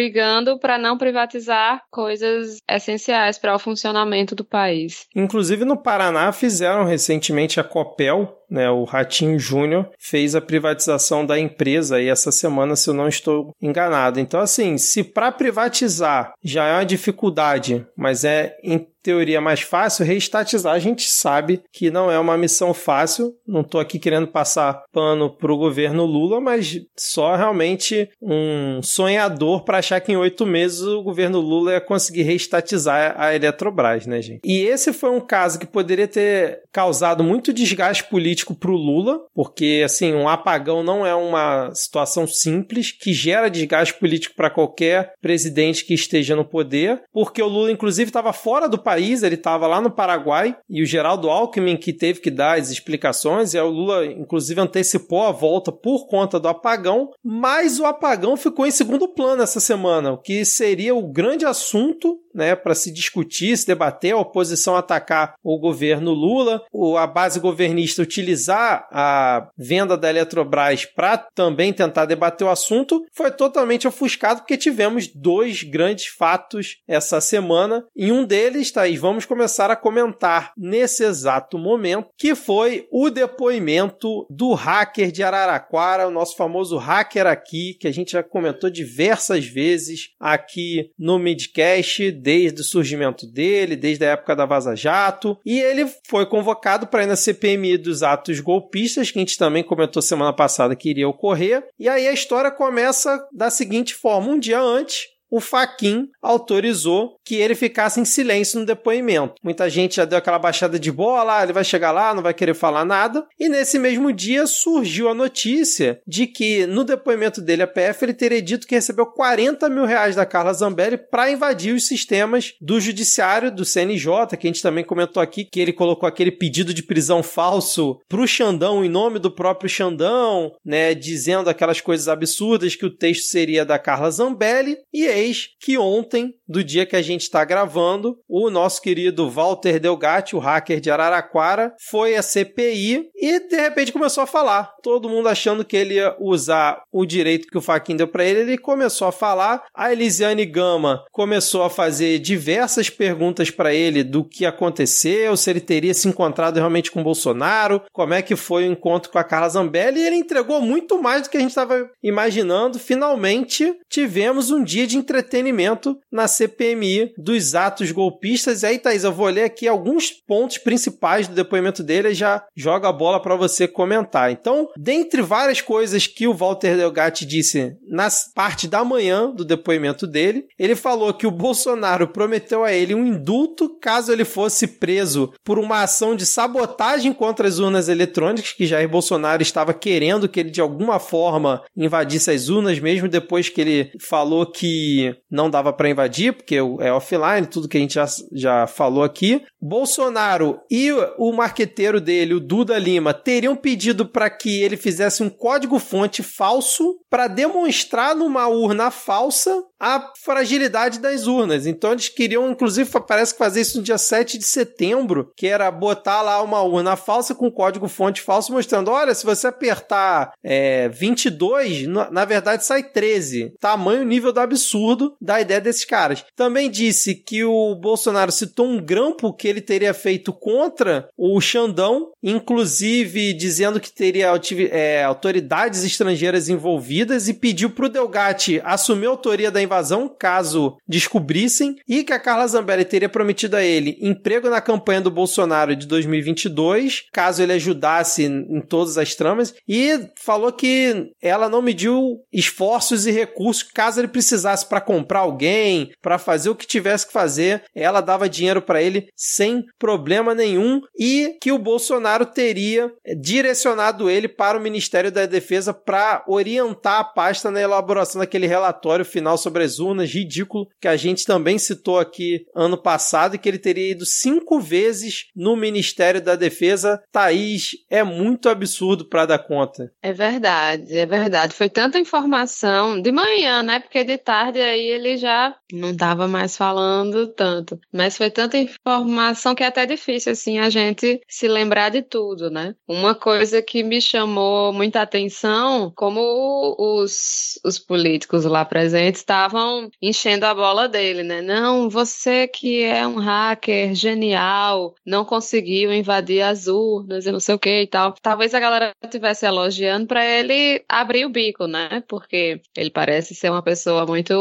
para 0.60 0.77
não 0.77 0.97
privatizar 0.97 1.81
coisas 1.89 2.57
essenciais 2.69 3.38
para 3.38 3.55
o 3.55 3.60
funcionamento 3.60 4.36
do 4.36 4.45
país. 4.45 5.05
Inclusive 5.15 5.65
no 5.65 5.77
Paraná 5.77 6.31
fizeram 6.31 6.86
recentemente 6.86 7.60
a 7.60 7.63
Copel 7.63 8.38
né, 8.49 8.69
o 8.69 8.83
Ratinho 8.83 9.39
Júnior, 9.39 9.89
fez 9.99 10.36
a 10.36 10.41
privatização 10.41 11.25
da 11.25 11.39
empresa 11.39 11.97
aí 11.97 12.10
essa 12.10 12.31
semana, 12.31 12.75
se 12.75 12.89
eu 12.89 12.93
não 12.93 13.07
estou 13.07 13.51
enganado. 13.62 14.19
Então, 14.19 14.39
assim, 14.39 14.77
se 14.77 15.03
para 15.03 15.31
privatizar 15.31 16.33
já 16.43 16.65
é 16.65 16.73
uma 16.73 16.86
dificuldade, 16.86 17.86
mas 17.95 18.23
é 18.23 18.55
em 18.63 18.88
teoria 19.07 19.39
mais 19.39 19.62
fácil, 19.62 20.05
reestatizar 20.05 20.73
a 20.73 20.79
gente 20.79 21.10
sabe 21.10 21.62
que 21.71 21.89
não 21.89 22.12
é 22.12 22.19
uma 22.19 22.38
missão 22.38 22.73
fácil. 22.73 23.33
Não 23.47 23.62
estou 23.62 23.79
aqui 23.79 23.97
querendo 23.97 24.27
passar 24.27 24.83
pano 24.91 25.29
para 25.29 25.53
o 25.53 25.57
governo 25.57 26.03
Lula, 26.03 26.41
mas 26.41 26.81
só 26.97 27.33
realmente 27.38 28.10
um 28.21 28.81
sonhador 28.83 29.63
para 29.63 29.77
achar 29.77 30.01
que 30.01 30.12
em 30.12 30.17
oito 30.17 30.45
meses 30.45 30.81
o 30.81 31.01
governo 31.01 31.39
Lula 31.39 31.71
ia 31.71 31.79
conseguir 31.79 32.23
reestatizar 32.23 33.15
a 33.17 33.33
Eletrobras, 33.33 34.05
né, 34.05 34.21
gente? 34.21 34.41
E 34.43 34.63
esse 34.63 34.91
foi 34.91 35.10
um 35.10 35.21
caso 35.21 35.57
que 35.57 35.65
poderia 35.65 36.07
ter 36.07 36.63
causado 36.73 37.23
muito 37.23 37.53
desgaste 37.53 38.03
político 38.03 38.37
para 38.54 38.71
o 38.71 38.76
Lula, 38.76 39.21
porque 39.34 39.82
assim 39.86 40.13
um 40.13 40.28
apagão 40.28 40.84
não 40.84 41.06
é 41.06 41.13
uma 41.13 41.73
situação 41.73 42.28
simples 42.28 42.91
que 42.91 43.13
gera 43.13 43.50
desgaste 43.50 43.93
político 43.93 44.36
para 44.36 44.50
qualquer 44.50 45.13
presidente 45.21 45.86
que 45.86 45.93
esteja 45.93 46.36
no 46.36 46.45
poder, 46.45 47.02
porque 47.12 47.41
o 47.41 47.47
Lula 47.47 47.71
inclusive 47.71 48.10
estava 48.10 48.34
fora 48.34 48.67
do 48.67 48.78
país 48.78 49.23
ele 49.23 49.36
estava 49.36 49.67
lá 49.67 49.80
no 49.82 49.91
Paraguai, 49.91 50.56
e 50.69 50.82
o 50.82 50.86
Geraldo 50.86 51.30
Alckmin 51.30 51.78
que 51.78 51.93
teve 51.93 52.19
que 52.19 52.32
dar 52.32 52.60
as 52.60 52.69
explicações, 52.69 53.54
e 53.54 53.60
o 53.60 53.69
Lula, 53.69 54.06
inclusive, 54.06 54.60
antecipou 54.60 55.23
a 55.23 55.32
volta 55.32 55.71
por 55.71 56.08
conta 56.08 56.39
do 56.39 56.47
apagão, 56.47 57.12
mas 57.23 57.80
o 57.80 57.86
apagão 57.86 58.36
ficou 58.38 58.65
em 58.65 58.71
segundo 58.71 59.08
plano 59.08 59.43
essa 59.43 59.60
semana, 59.60 60.13
o 60.13 60.17
que 60.17 60.43
seria 60.45 60.95
o 60.95 61.08
grande 61.08 61.45
assunto 61.45 62.19
né, 62.34 62.56
para 62.56 62.76
se 62.76 62.91
discutir, 62.91 63.58
se 63.58 63.65
debater, 63.65 64.13
a 64.13 64.19
oposição 64.19 64.76
atacar 64.76 65.34
o 65.43 65.58
governo 65.58 66.12
Lula, 66.12 66.62
a 67.00 67.08
base 67.08 67.39
governista 67.39 68.06
utilizar 68.28 68.88
a 68.92 69.50
venda 69.58 69.96
da 69.96 70.10
Eletrobras 70.10 70.86
para 70.86 71.18
também 71.18 71.72
tentar 71.72 72.06
debater 72.06 72.46
o 72.46 72.50
assunto, 72.50 73.06
foi 73.13 73.32
totalmente 73.32 73.88
ofuscado 73.88 74.42
porque 74.42 74.58
tivemos 74.58 75.08
dois 75.08 75.63
grandes 75.63 76.08
fatos 76.08 76.78
essa 76.88 77.22
semana, 77.22 77.86
e 77.96 78.12
um 78.12 78.26
deles, 78.26 78.72
Thaís, 78.72 79.00
vamos 79.00 79.26
começar 79.26 79.72
a 79.72 79.76
comentar 79.76 80.52
nesse 80.58 81.04
exato 81.04 81.58
momento, 81.58 82.10
que 82.18 82.36
foi 82.36 82.88
o 82.92 83.10
depoimento 83.10 84.26
do 84.30 84.54
hacker 84.54 85.12
de 85.12 85.24
Araraquara, 85.24 86.08
o 86.08 86.12
nosso 86.12 86.36
famoso 86.36 86.78
hacker 86.78 87.26
aqui, 87.28 87.76
que 87.80 87.88
a 87.88 87.94
gente 87.94 88.12
já 88.12 88.24
comentou 88.24 88.70
diversas 88.70 89.46
vezes 89.46 90.10
aqui 90.20 90.92
no 90.98 91.18
Midcast, 91.18 92.12
desde 92.12 92.62
o 92.62 92.66
surgimento 92.66 93.26
dele, 93.26 93.76
desde 93.76 94.06
a 94.06 94.10
época 94.10 94.36
da 94.36 94.46
Vaza 94.46 94.76
Jato, 94.76 95.38
e 95.46 95.60
ele 95.60 95.88
foi 96.08 96.26
convocado 96.26 96.88
para 96.88 97.04
ir 97.04 97.08
na 97.08 97.16
CPMI 97.16 97.78
dos 97.78 98.04
atos 98.04 98.16
golpistas, 98.39 99.12
que 99.12 99.19
a 99.19 99.21
gente 99.21 99.38
também 99.38 99.63
comentou 99.63 100.01
semana 100.01 100.34
passada 100.34 100.75
que 100.75 100.89
iria 100.89 101.08
ocorrer. 101.08 101.63
E 101.80 101.88
aí 101.88 102.08
a 102.08 102.13
história 102.13 102.51
começa 102.51 103.17
da 103.32 103.49
seguinte 103.49 103.93
forma: 103.93 104.30
um 104.30 104.39
dia 104.39 104.60
antes, 104.60 105.06
o 105.30 105.40
Faquin 105.40 106.08
autorizou 106.22 107.18
que 107.24 107.36
ele 107.36 107.56
ficasse 107.56 108.00
em 108.00 108.06
silêncio 108.06 108.60
no 108.60 108.66
depoimento. 108.66 109.36
Muita 109.44 109.70
gente 109.70 109.98
já 109.98 110.06
deu 110.06 110.18
aquela 110.18 110.40
baixada 110.40 110.80
de 110.80 110.92
bola, 110.92 111.40
ah, 111.40 111.44
ele 111.44 111.54
vai 111.54 111.63
chegar 111.63 111.92
lá, 111.92 112.13
não 112.13 112.24
vai 112.24 112.34
querer 112.34 112.54
falar 112.54 112.86
nada. 112.86 113.26
E 113.40 113.50
nesse 113.50 113.78
mesmo 113.78 114.13
dia 114.13 114.48
surgiu 114.48 115.10
a 115.10 115.13
notícia 115.13 116.00
de 116.08 116.26
que 116.28 116.66
no 116.66 116.84
depoimento 116.84 117.42
dele 117.42 117.63
a 117.63 117.68
PF 117.68 118.06
ele 118.06 118.13
teria 118.13 118.42
dito 118.42 118.68
que 118.68 118.76
recebeu 118.76 119.06
40 119.06 119.70
mil 119.70 119.86
reais 119.86 120.16
da 120.16 120.26
Carla 120.26 120.54
Zambelli 120.54 120.98
para 120.98 121.30
invadir 121.30 121.74
os 121.74 121.88
sistemas 121.88 122.54
do 122.62 122.80
judiciário, 122.80 123.52
do 123.52 123.66
CNJ, 123.66 124.38
que 124.38 124.48
a 124.48 124.50
gente 124.50 124.62
também 124.62 124.84
comentou 124.84 125.22
aqui 125.22 125.46
que 125.46 125.60
ele 125.60 125.74
colocou 125.74 126.08
aquele 126.08 126.32
pedido 126.32 126.74
de 126.74 126.84
prisão 126.84 127.22
falso 127.22 128.00
pro 128.08 128.28
Xandão 128.28 128.84
em 128.84 128.90
nome 128.90 129.20
do 129.20 129.32
próprio 129.32 129.70
Xandão, 129.70 130.54
né, 130.63 130.94
dizendo 130.94 131.50
aquelas 131.50 131.82
coisas 131.82 132.08
absurdas 132.08 132.76
que 132.76 132.86
o 132.86 132.96
texto 132.96 133.26
seria 133.26 133.66
da 133.66 133.78
Carla 133.78 134.10
Zambelli. 134.10 134.78
E 134.94 135.06
eis 135.17 135.49
que 135.60 135.77
ontem, 135.77 136.36
do 136.47 136.63
dia 136.63 136.86
que 136.86 136.95
a 136.95 137.01
gente 137.01 137.21
está 137.21 137.43
gravando, 137.43 138.19
o 138.27 138.49
nosso 138.49 138.82
querido 138.82 139.30
Walter 139.30 139.80
Delgatti, 139.80 140.36
o 140.36 140.39
hacker 140.39 140.80
de 140.80 140.89
Araraquara, 140.89 141.73
foi 141.89 142.15
a 142.15 142.21
CPI 142.21 143.10
e 143.15 143.39
de 143.47 143.56
repente 143.56 143.91
começou 143.91 144.23
a 144.23 144.27
falar. 144.27 144.73
Todo 144.82 145.10
mundo 145.10 145.27
achando 145.27 145.65
que 145.65 145.75
ele 145.75 145.95
ia 145.95 146.15
usar 146.19 146.82
o 146.91 147.06
direito 147.06 147.47
que 147.47 147.58
o 147.58 147.62
Faquin 147.62 147.95
deu 147.95 148.08
para 148.08 148.23
ele, 148.23 148.41
ele 148.41 148.58
começou 148.58 149.08
a 149.08 149.12
falar. 149.12 149.63
A 149.75 149.91
Elisiane 149.91 150.45
Gama 150.45 151.03
começou 151.12 151.63
a 151.63 151.69
fazer 151.69 152.19
diversas 152.19 152.89
perguntas 152.89 153.49
para 153.49 153.73
ele 153.73 154.03
do 154.03 154.23
que 154.23 154.45
aconteceu, 154.45 155.36
se 155.36 155.49
ele 155.49 155.60
teria 155.60 155.93
se 155.93 156.08
encontrado 156.08 156.58
realmente 156.58 156.91
com 156.91 157.03
Bolsonaro, 157.03 157.82
como 157.91 158.13
é 158.13 158.21
que 158.21 158.36
foi 158.36 158.67
o 158.67 158.71
encontro 158.71 159.12
com 159.12 159.17
a 159.17 159.23
Carla 159.23 159.49
Zambelli, 159.49 159.99
e 159.99 160.06
ele 160.06 160.15
entregou 160.15 160.62
muito 160.62 161.01
mais 161.01 161.23
do 161.23 161.30
que 161.30 161.38
a 161.38 161.39
gente 161.39 161.49
estava 161.49 161.89
imaginando. 162.01 162.80
Finalmente 162.80 163.75
tivemos 163.89 164.51
um 164.51 164.63
dia 164.63 164.86
de 164.86 164.97
entretenimento 165.08 165.98
na 166.12 166.28
CPMI 166.28 167.13
dos 167.17 167.56
atos 167.56 167.91
golpistas. 167.91 168.63
E 168.63 168.65
aí, 168.65 168.80
Thaís, 168.80 169.04
eu 169.04 169.13
vou 169.13 169.28
ler 169.28 169.43
aqui 169.43 169.67
alguns 169.67 170.12
pontos 170.12 170.58
principais 170.58 171.28
do 171.28 171.34
depoimento 171.34 171.82
dele 171.82 172.10
e 172.10 172.13
já 172.13 172.43
joga 172.56 172.89
a 172.89 172.93
bola 172.93 173.22
para 173.22 173.36
você 173.36 173.67
comentar. 173.67 174.32
Então, 174.32 174.67
dentre 174.78 175.22
várias 175.22 175.62
coisas 175.62 176.06
que 176.06 176.28
o 176.28 176.34
Walter 176.34 176.76
Delgatti 176.76 177.26
disse 177.26 177.76
na 177.88 178.08
parte 178.36 178.67
da 178.67 178.84
manhã 178.84 179.32
do 179.32 179.46
depoimento 179.46 180.06
dele, 180.06 180.46
ele 180.60 180.76
falou 180.76 181.13
que 181.13 181.28
o 181.28 181.32
Bolsonaro 181.32 182.08
prometeu 182.08 182.63
a 182.63 182.74
ele 182.74 182.93
um 182.93 183.06
indulto 183.06 183.78
caso 183.80 184.12
ele 184.12 184.26
fosse 184.26 184.67
preso 184.67 185.34
por 185.43 185.58
uma 185.60 185.84
ação 185.84 186.15
de 186.15 186.26
sabotagem 186.26 187.13
contra 187.13 187.48
as 187.48 187.60
urnas 187.60 187.88
eletrônicas, 187.88 188.54
que 188.54 188.65
Jair 188.65 188.89
Bolsonaro 188.89 189.41
estava 189.41 189.74
querendo 189.74 190.28
que 190.28 190.39
ele 190.39 190.50
de 190.50 190.62
alguma 190.62 191.00
forma 191.00 191.63
invadisse 191.76 192.32
as 192.32 192.50
urnas, 192.50 192.80
mesmo 192.80 193.08
depois 193.08 193.50
que 193.50 193.62
ele 193.62 193.91
falou 194.00 194.46
que 194.46 194.96
não 195.29 195.49
dava 195.49 195.73
para 195.73 195.89
invadir, 195.89 196.33
porque 196.33 196.55
é 196.55 196.91
offline, 196.91 197.47
tudo 197.49 197.67
que 197.67 197.77
a 197.77 197.79
gente 197.79 197.95
já, 197.95 198.05
já 198.33 198.67
falou 198.67 199.03
aqui. 199.03 199.43
Bolsonaro 199.62 200.60
e 200.69 200.91
o 201.17 201.31
marqueteiro 201.31 201.99
dele, 201.99 202.33
o 202.33 202.39
Duda 202.39 202.77
Lima, 202.77 203.13
teriam 203.13 203.55
pedido 203.55 204.05
para 204.05 204.29
que 204.29 204.62
ele 204.62 204.77
fizesse 204.77 205.23
um 205.23 205.29
código-fonte 205.29 206.21
falso 206.23 206.99
para 207.10 207.27
demonstrar 207.27 208.15
numa 208.15 208.47
urna 208.47 208.91
falsa 208.91 209.63
a 209.79 210.12
fragilidade 210.23 210.99
das 210.99 211.27
urnas. 211.27 211.65
Então 211.65 211.91
eles 211.91 212.10
queriam, 212.10 212.49
inclusive, 212.49 212.89
parece 213.07 213.33
que 213.33 213.38
fazer 213.38 213.62
isso 213.62 213.77
no 213.77 213.83
dia 213.83 213.97
7 213.97 214.38
de 214.38 214.43
setembro, 214.43 215.31
que 215.36 215.47
era 215.47 215.69
botar 215.69 216.21
lá 216.21 216.41
uma 216.41 216.62
urna 216.62 216.95
falsa 216.95 217.36
com 217.36 217.51
código-fonte 217.51 218.21
falso, 218.21 218.51
mostrando: 218.51 218.91
olha, 218.91 219.13
se 219.13 219.25
você 219.25 219.47
apertar 219.47 220.31
é, 220.43 220.89
22, 220.89 221.88
na 221.88 222.25
verdade 222.25 222.65
sai 222.65 222.83
13. 222.83 223.53
Tamanho 223.60 224.03
nível 224.03 224.33
do 224.33 224.39
absurdo 224.39 224.87
da 225.21 225.41
ideia 225.41 225.60
desses 225.60 225.86
caras. 225.86 226.23
Também 226.36 226.69
disse 226.69 227.15
que 227.15 227.43
o 227.43 227.76
Bolsonaro 227.76 228.32
citou 228.32 228.67
um 228.67 228.80
grampo 228.80 229.34
que 229.34 229.47
ele 229.47 229.62
teria 229.62 229.93
feito 229.93 230.32
contra 230.32 231.10
o 231.17 231.39
Xandão, 231.41 232.12
inclusive 232.21 233.34
dizendo 233.34 233.80
que 233.80 233.91
teria 233.91 234.32
é, 234.71 235.04
autoridades 235.04 235.84
estrangeiras 235.84 236.50
envolvidas 236.50 237.28
e 237.28 237.34
pediu 237.34 237.69
para 237.69 237.86
o 237.86 237.89
Delgatti 237.89 238.62
assumir 238.63 239.08
a 239.08 239.12
autoria 239.12 239.52
da 239.52 239.62
invasão 239.62 240.08
caso 240.08 240.78
descobrissem 240.88 241.76
e 241.88 242.04
que 242.04 242.13
a 242.13 242.19
Carla 242.19 242.47
Zambelli 242.47 242.86
teria 242.86 243.10
prometido 243.10 243.56
a 243.56 243.63
ele 243.63 243.97
emprego 244.02 244.50
na 244.50 244.62
campanha 244.62 245.02
do 245.02 245.12
Bolsonaro 245.12 245.76
de 245.76 245.88
2022, 245.88 247.06
caso 247.12 247.41
ele 247.41 247.54
ajudasse 247.54 248.23
em 248.23 248.62
todas 248.62 248.97
as 248.97 249.15
tramas 249.15 249.54
e 249.67 250.08
falou 250.15 250.52
que 250.52 251.12
ela 251.21 251.50
não 251.50 251.62
mediu 251.62 252.19
esforços 252.32 253.06
e 253.06 253.12
recursos 253.12 253.63
caso 253.63 254.00
ele 254.00 254.08
precisasse 254.08 254.65
para 254.65 254.77
comprar 254.82 255.20
alguém, 255.20 255.92
para 256.02 256.18
fazer 256.18 256.50
o 256.50 256.56
que 256.56 256.68
tivesse 256.68 257.08
que 257.08 257.13
fazer, 257.13 257.63
ela 257.76 258.02
dava 258.02 258.30
dinheiro 258.30 258.62
para 258.62 258.82
ele 258.82 259.08
sem 259.16 259.63
problema 259.80 260.34
nenhum 260.34 260.82
e 260.98 261.38
que 261.42 261.52
o 261.52 261.60
Bolsonaro 261.60 262.26
teria 262.26 262.92
direcionado 263.20 264.10
ele 264.10 264.28
para 264.28 264.58
o 264.58 264.62
Ministério 264.62 265.12
da 265.12 265.26
Defesa 265.26 265.74
para 265.74 266.24
orientar 266.28 267.00
a 267.00 267.04
pasta 267.04 267.52
na 267.52 267.62
elaboração 267.62 268.20
daquele 268.20 268.48
relatório 268.48 269.06
final 269.06 269.38
sobre 269.38 269.63
as 269.63 269.80
urnas, 269.80 270.12
ridículo, 270.12 270.68
que 270.82 270.88
a 270.88 270.96
gente 270.96 271.26
também 271.26 271.58
citou 271.58 272.00
aqui 272.00 272.46
ano 272.56 272.78
passado 272.78 273.36
e 273.36 273.38
que 273.38 273.48
ele 273.48 273.60
teria 273.60 273.92
ido 273.92 274.06
cinco 274.06 274.60
vezes 274.60 275.26
no 275.36 275.56
Ministério 275.56 276.22
da 276.22 276.36
Defesa. 276.36 277.02
Thaís, 277.12 277.72
é 277.90 278.04
muito 278.04 278.50
absurdo 278.50 279.08
para 279.08 279.26
dar 279.26 279.40
conta. 279.40 279.92
É 280.02 280.13
verdade, 280.13 280.98
é 280.98 281.06
verdade. 281.06 281.54
Foi 281.54 281.70
tanta 281.70 282.00
informação 282.00 283.02
de 283.02 283.12
manhã, 283.12 283.63
né? 283.63 283.80
Porque 283.80 284.04
de 284.04 284.18
tarde 284.18 284.60
aí 284.67 284.86
ele 284.88 285.17
já 285.17 285.56
não 285.71 285.91
estava 285.91 286.27
mais 286.27 286.58
falando 286.58 287.27
tanto. 287.27 287.80
Mas 287.91 288.17
foi 288.17 288.30
tanta 288.30 288.58
informação 288.58 289.56
que 289.56 289.63
é 289.63 289.67
até 289.67 289.86
difícil, 289.86 290.32
assim, 290.32 290.60
a 290.60 290.69
gente 290.69 291.21
se 291.27 291.47
lembrar 291.47 291.89
de 291.89 292.01
tudo, 292.01 292.49
né? 292.49 292.75
Uma 292.88 293.15
coisa 293.15 293.62
que 293.62 293.84
me 293.84 294.01
chamou 294.01 294.71
muita 294.73 295.01
atenção, 295.01 295.91
como 295.95 296.75
os, 296.77 297.60
os 297.65 297.80
políticos 297.80 298.45
lá 298.45 298.65
presentes 298.65 299.21
estavam 299.21 299.89
enchendo 300.01 300.45
a 300.45 300.53
bola 300.53 300.88
dele, 300.88 301.23
né? 301.23 301.41
Não, 301.41 301.89
você 301.89 302.47
que 302.47 302.84
é 302.84 303.06
um 303.08 303.15
hacker 303.15 303.93
genial, 303.95 304.95
não 305.06 305.25
conseguiu 305.25 305.93
invadir 305.93 306.41
as 306.41 306.67
urnas 306.67 307.25
e 307.25 307.32
não 307.32 307.39
sei 307.39 307.56
o 307.56 307.60
que 307.60 307.82
e 307.82 307.88
tal. 307.88 308.13
Talvez 308.21 308.53
a 308.53 308.60
galera 308.60 308.91
estivesse 309.03 309.45
elogiando 309.45 310.08
para 310.08 310.25
ele 310.25 310.84
abrir 310.88 311.25
o 311.25 311.30
bico, 311.30 311.67
né? 311.67 312.03
Porque 312.08 312.62
ele 312.75 312.89
parece 312.89 313.36
ser 313.36 313.49
uma 313.49 313.62
pessoa 313.62 314.06
muito 314.06 314.34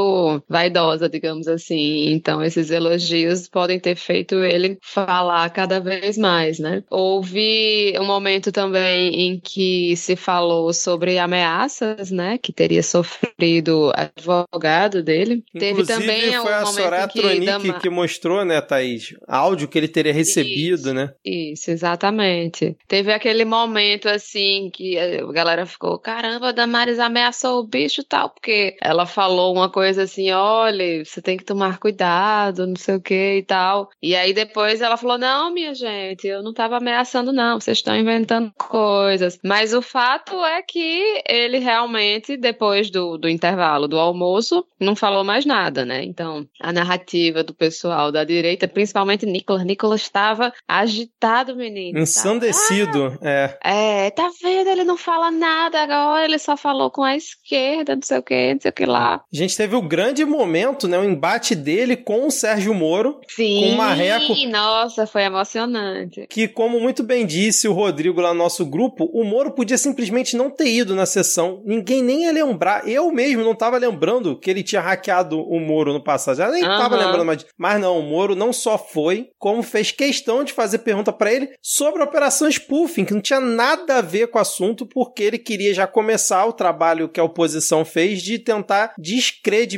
vaidosa, 0.49 1.09
digamos 1.09 1.49
assim. 1.49 2.11
Então, 2.13 2.43
esses 2.43 2.71
elogios 2.71 3.49
podem 3.49 3.79
ter 3.79 3.97
feito 3.97 4.37
ele 4.37 4.79
falar 4.83 5.49
cada 5.51 5.81
vez 5.81 6.17
mais, 6.19 6.59
né? 6.59 6.83
Houve 6.91 7.95
um 7.99 8.05
momento 8.05 8.53
também 8.53 9.29
em 9.29 9.41
que 9.41 9.97
se 9.97 10.17
falou 10.17 10.73
sobre 10.73 11.19
ameaças, 11.19 12.11
né? 12.11 12.39
Que 12.39 12.53
teria 12.53 12.83
sofrido 12.83 13.93
advogado 13.95 15.03
dele. 15.03 15.45
Inclusive, 15.55 15.87
Teve 15.87 15.87
também 15.87 16.33
foi 16.33 16.53
um 16.53 16.55
a 16.55 16.67
Soraya 16.67 17.09
Tronic 17.09 17.47
Dama... 17.47 17.81
que 17.81 17.91
mostrou, 17.91 18.45
né, 18.45 18.61
Thaís? 18.61 19.15
Áudio 19.27 19.69
que 19.69 19.79
ele 19.79 19.89
teria 19.89 20.13
recebido, 20.13 20.75
isso, 20.75 20.95
né? 20.95 21.13
Isso, 21.25 21.71
exatamente. 21.71 22.77
Teve 22.89 23.13
aquele 23.13 23.45
momento, 23.45 24.09
assim, 24.09 24.71
que 24.73 24.99
a 24.99 25.33
galera 25.33 25.67
ficou, 25.67 25.99
caramba, 25.99 26.49
a 26.49 26.53
Damares 26.53 26.99
ameaçou 26.99 27.61
o 27.61 27.67
bicho 27.67 28.01
e 28.01 28.05
tal, 28.05 28.31
porque 28.31 28.77
ela 28.83 29.07
falou 29.07 29.55
uma 29.55 29.71
coisa 29.71 29.96
assim, 29.99 30.31
olha, 30.31 31.05
você 31.05 31.21
tem 31.21 31.37
que 31.37 31.45
tomar 31.45 31.79
cuidado, 31.79 32.67
não 32.67 32.77
sei 32.77 32.97
o 32.97 33.01
que 33.01 33.37
e 33.39 33.43
tal. 33.43 33.89
E 34.03 34.15
aí 34.15 34.33
depois 34.33 34.81
ela 34.81 34.97
falou, 34.97 35.19
não, 35.19 35.53
minha 35.53 35.75
gente, 35.75 36.27
eu 36.27 36.43
não 36.43 36.53
tava 36.53 36.77
ameaçando 36.77 37.33
não, 37.33 37.61
vocês 37.61 37.79
estão 37.79 37.97
inventando 37.97 38.53
coisas. 38.59 39.39
Mas 39.45 39.73
o 39.75 39.83
fato 39.83 40.45
é 40.45 40.63
que 40.63 41.23
ele 41.29 41.59
realmente, 41.59 42.37
depois 42.37 42.91
do, 42.91 43.17
do 43.19 43.29
intervalo 43.29 43.89
do 43.89 43.99
almoço, 43.99 44.65
não 44.81 44.95
falou 44.95 45.25
mais 45.25 45.45
nada, 45.45 45.85
né? 45.85 46.05
Então, 46.05 46.47
a 46.61 46.73
narrativa 46.73 47.43
do 47.43 47.55
pessoal 47.55 48.13
da 48.13 48.25
direita, 48.25 48.69
principalmente 48.69 49.27
Nicolas, 49.27 49.65
Nicolas 49.65 50.03
estava 50.03 50.53
agitado, 50.67 51.57
menino. 51.57 51.99
Ensandecido, 51.99 53.19
é. 53.23 53.59
É, 53.63 54.11
tá 54.11 54.31
vendo? 54.43 54.69
Ele 54.69 54.85
não 54.85 54.97
fala 54.97 55.31
nada 55.31 55.83
agora, 55.83 56.25
ele 56.25 56.39
só 56.39 56.57
falou 56.57 56.91
com 56.91 57.03
a 57.03 57.17
esquerda, 57.17 57.95
não 57.95 58.03
sei 58.03 58.19
o 58.19 58.23
que, 58.23 58.55
não 58.55 58.61
sei 58.61 58.71
o 58.71 58.75
que 58.75 58.87
lá. 58.87 59.15
A 59.33 59.37
gente 59.37 59.57
teve 59.57 59.75
o 59.75 59.83
grande 59.87 60.25
momento, 60.25 60.89
né? 60.89 60.99
O 60.99 61.05
embate 61.05 61.55
dele 61.55 61.97
com 61.97 62.27
o 62.27 62.31
Sérgio 62.31 62.75
Moro. 62.75 63.21
Sim, 63.29 63.61
com 63.61 63.69
o 63.71 63.77
Marreco. 63.77 64.35
nossa, 64.49 65.07
foi 65.07 65.23
emocionante. 65.23 66.27
Que, 66.29 66.49
como 66.49 66.81
muito 66.81 67.03
bem 67.03 67.27
disse 67.27 67.69
o 67.69 67.73
Rodrigo 67.73 68.21
lá 68.21 68.33
no 68.33 68.39
nosso 68.39 68.65
grupo, 68.65 69.09
o 69.13 69.25
Moro 69.25 69.53
podia 69.53 69.79
simplesmente 69.79 70.37
não 70.37 70.51
ter 70.51 70.69
ido 70.69 70.95
na 70.95 71.07
sessão. 71.07 71.63
Ninguém 71.65 72.03
nem 72.03 72.25
ia 72.25 72.33
lembrar. 72.33 72.87
Eu 72.89 73.11
mesmo 73.13 73.45
não 73.45 73.55
tava 73.55 73.79
lembrando 73.79 74.39
que 74.39 74.51
ele 74.51 74.63
tinha 74.63 74.81
hackeado 74.81 75.41
o 75.41 75.61
Moro 75.61 75.93
no 75.93 76.03
passado. 76.03 76.37
Já 76.37 76.51
nem 76.51 76.63
uhum. 76.63 76.69
tava 76.69 76.97
lembrando 76.97 77.25
mais. 77.25 77.47
Mas 77.57 77.81
não, 77.81 77.99
o 77.99 78.03
Moro 78.03 78.35
não 78.35 78.53
só 78.53 78.79
foi, 78.79 79.31
como 79.39 79.63
fez 79.63 79.91
questão 79.91 80.45
de 80.45 80.53
fazer 80.53 80.79
pergunta 80.79 81.13
para 81.13 81.33
ele 81.33 81.51
sobre 81.63 82.03
a 82.03 82.05
operação 82.05 82.49
spoofing, 82.49 83.05
que 83.05 83.15
não 83.15 83.21
tinha 83.21 83.41
nada 83.41 83.97
a 83.97 84.03
ver 84.03 84.29
com 84.29 84.39
o 84.39 84.43
assunto, 84.43 84.87
porque 84.87 85.23
ele 85.23 85.39
queria 85.39 85.73
já 85.73 85.87
começar 85.87 86.45
o 86.47 86.53
trabalho 86.53 87.09
que 87.09 87.21
a 87.21 87.25
oposição 87.25 87.85
fez 87.85 88.23
de 88.23 88.39
tentar 88.39 88.95
descredibilizar 88.99 89.76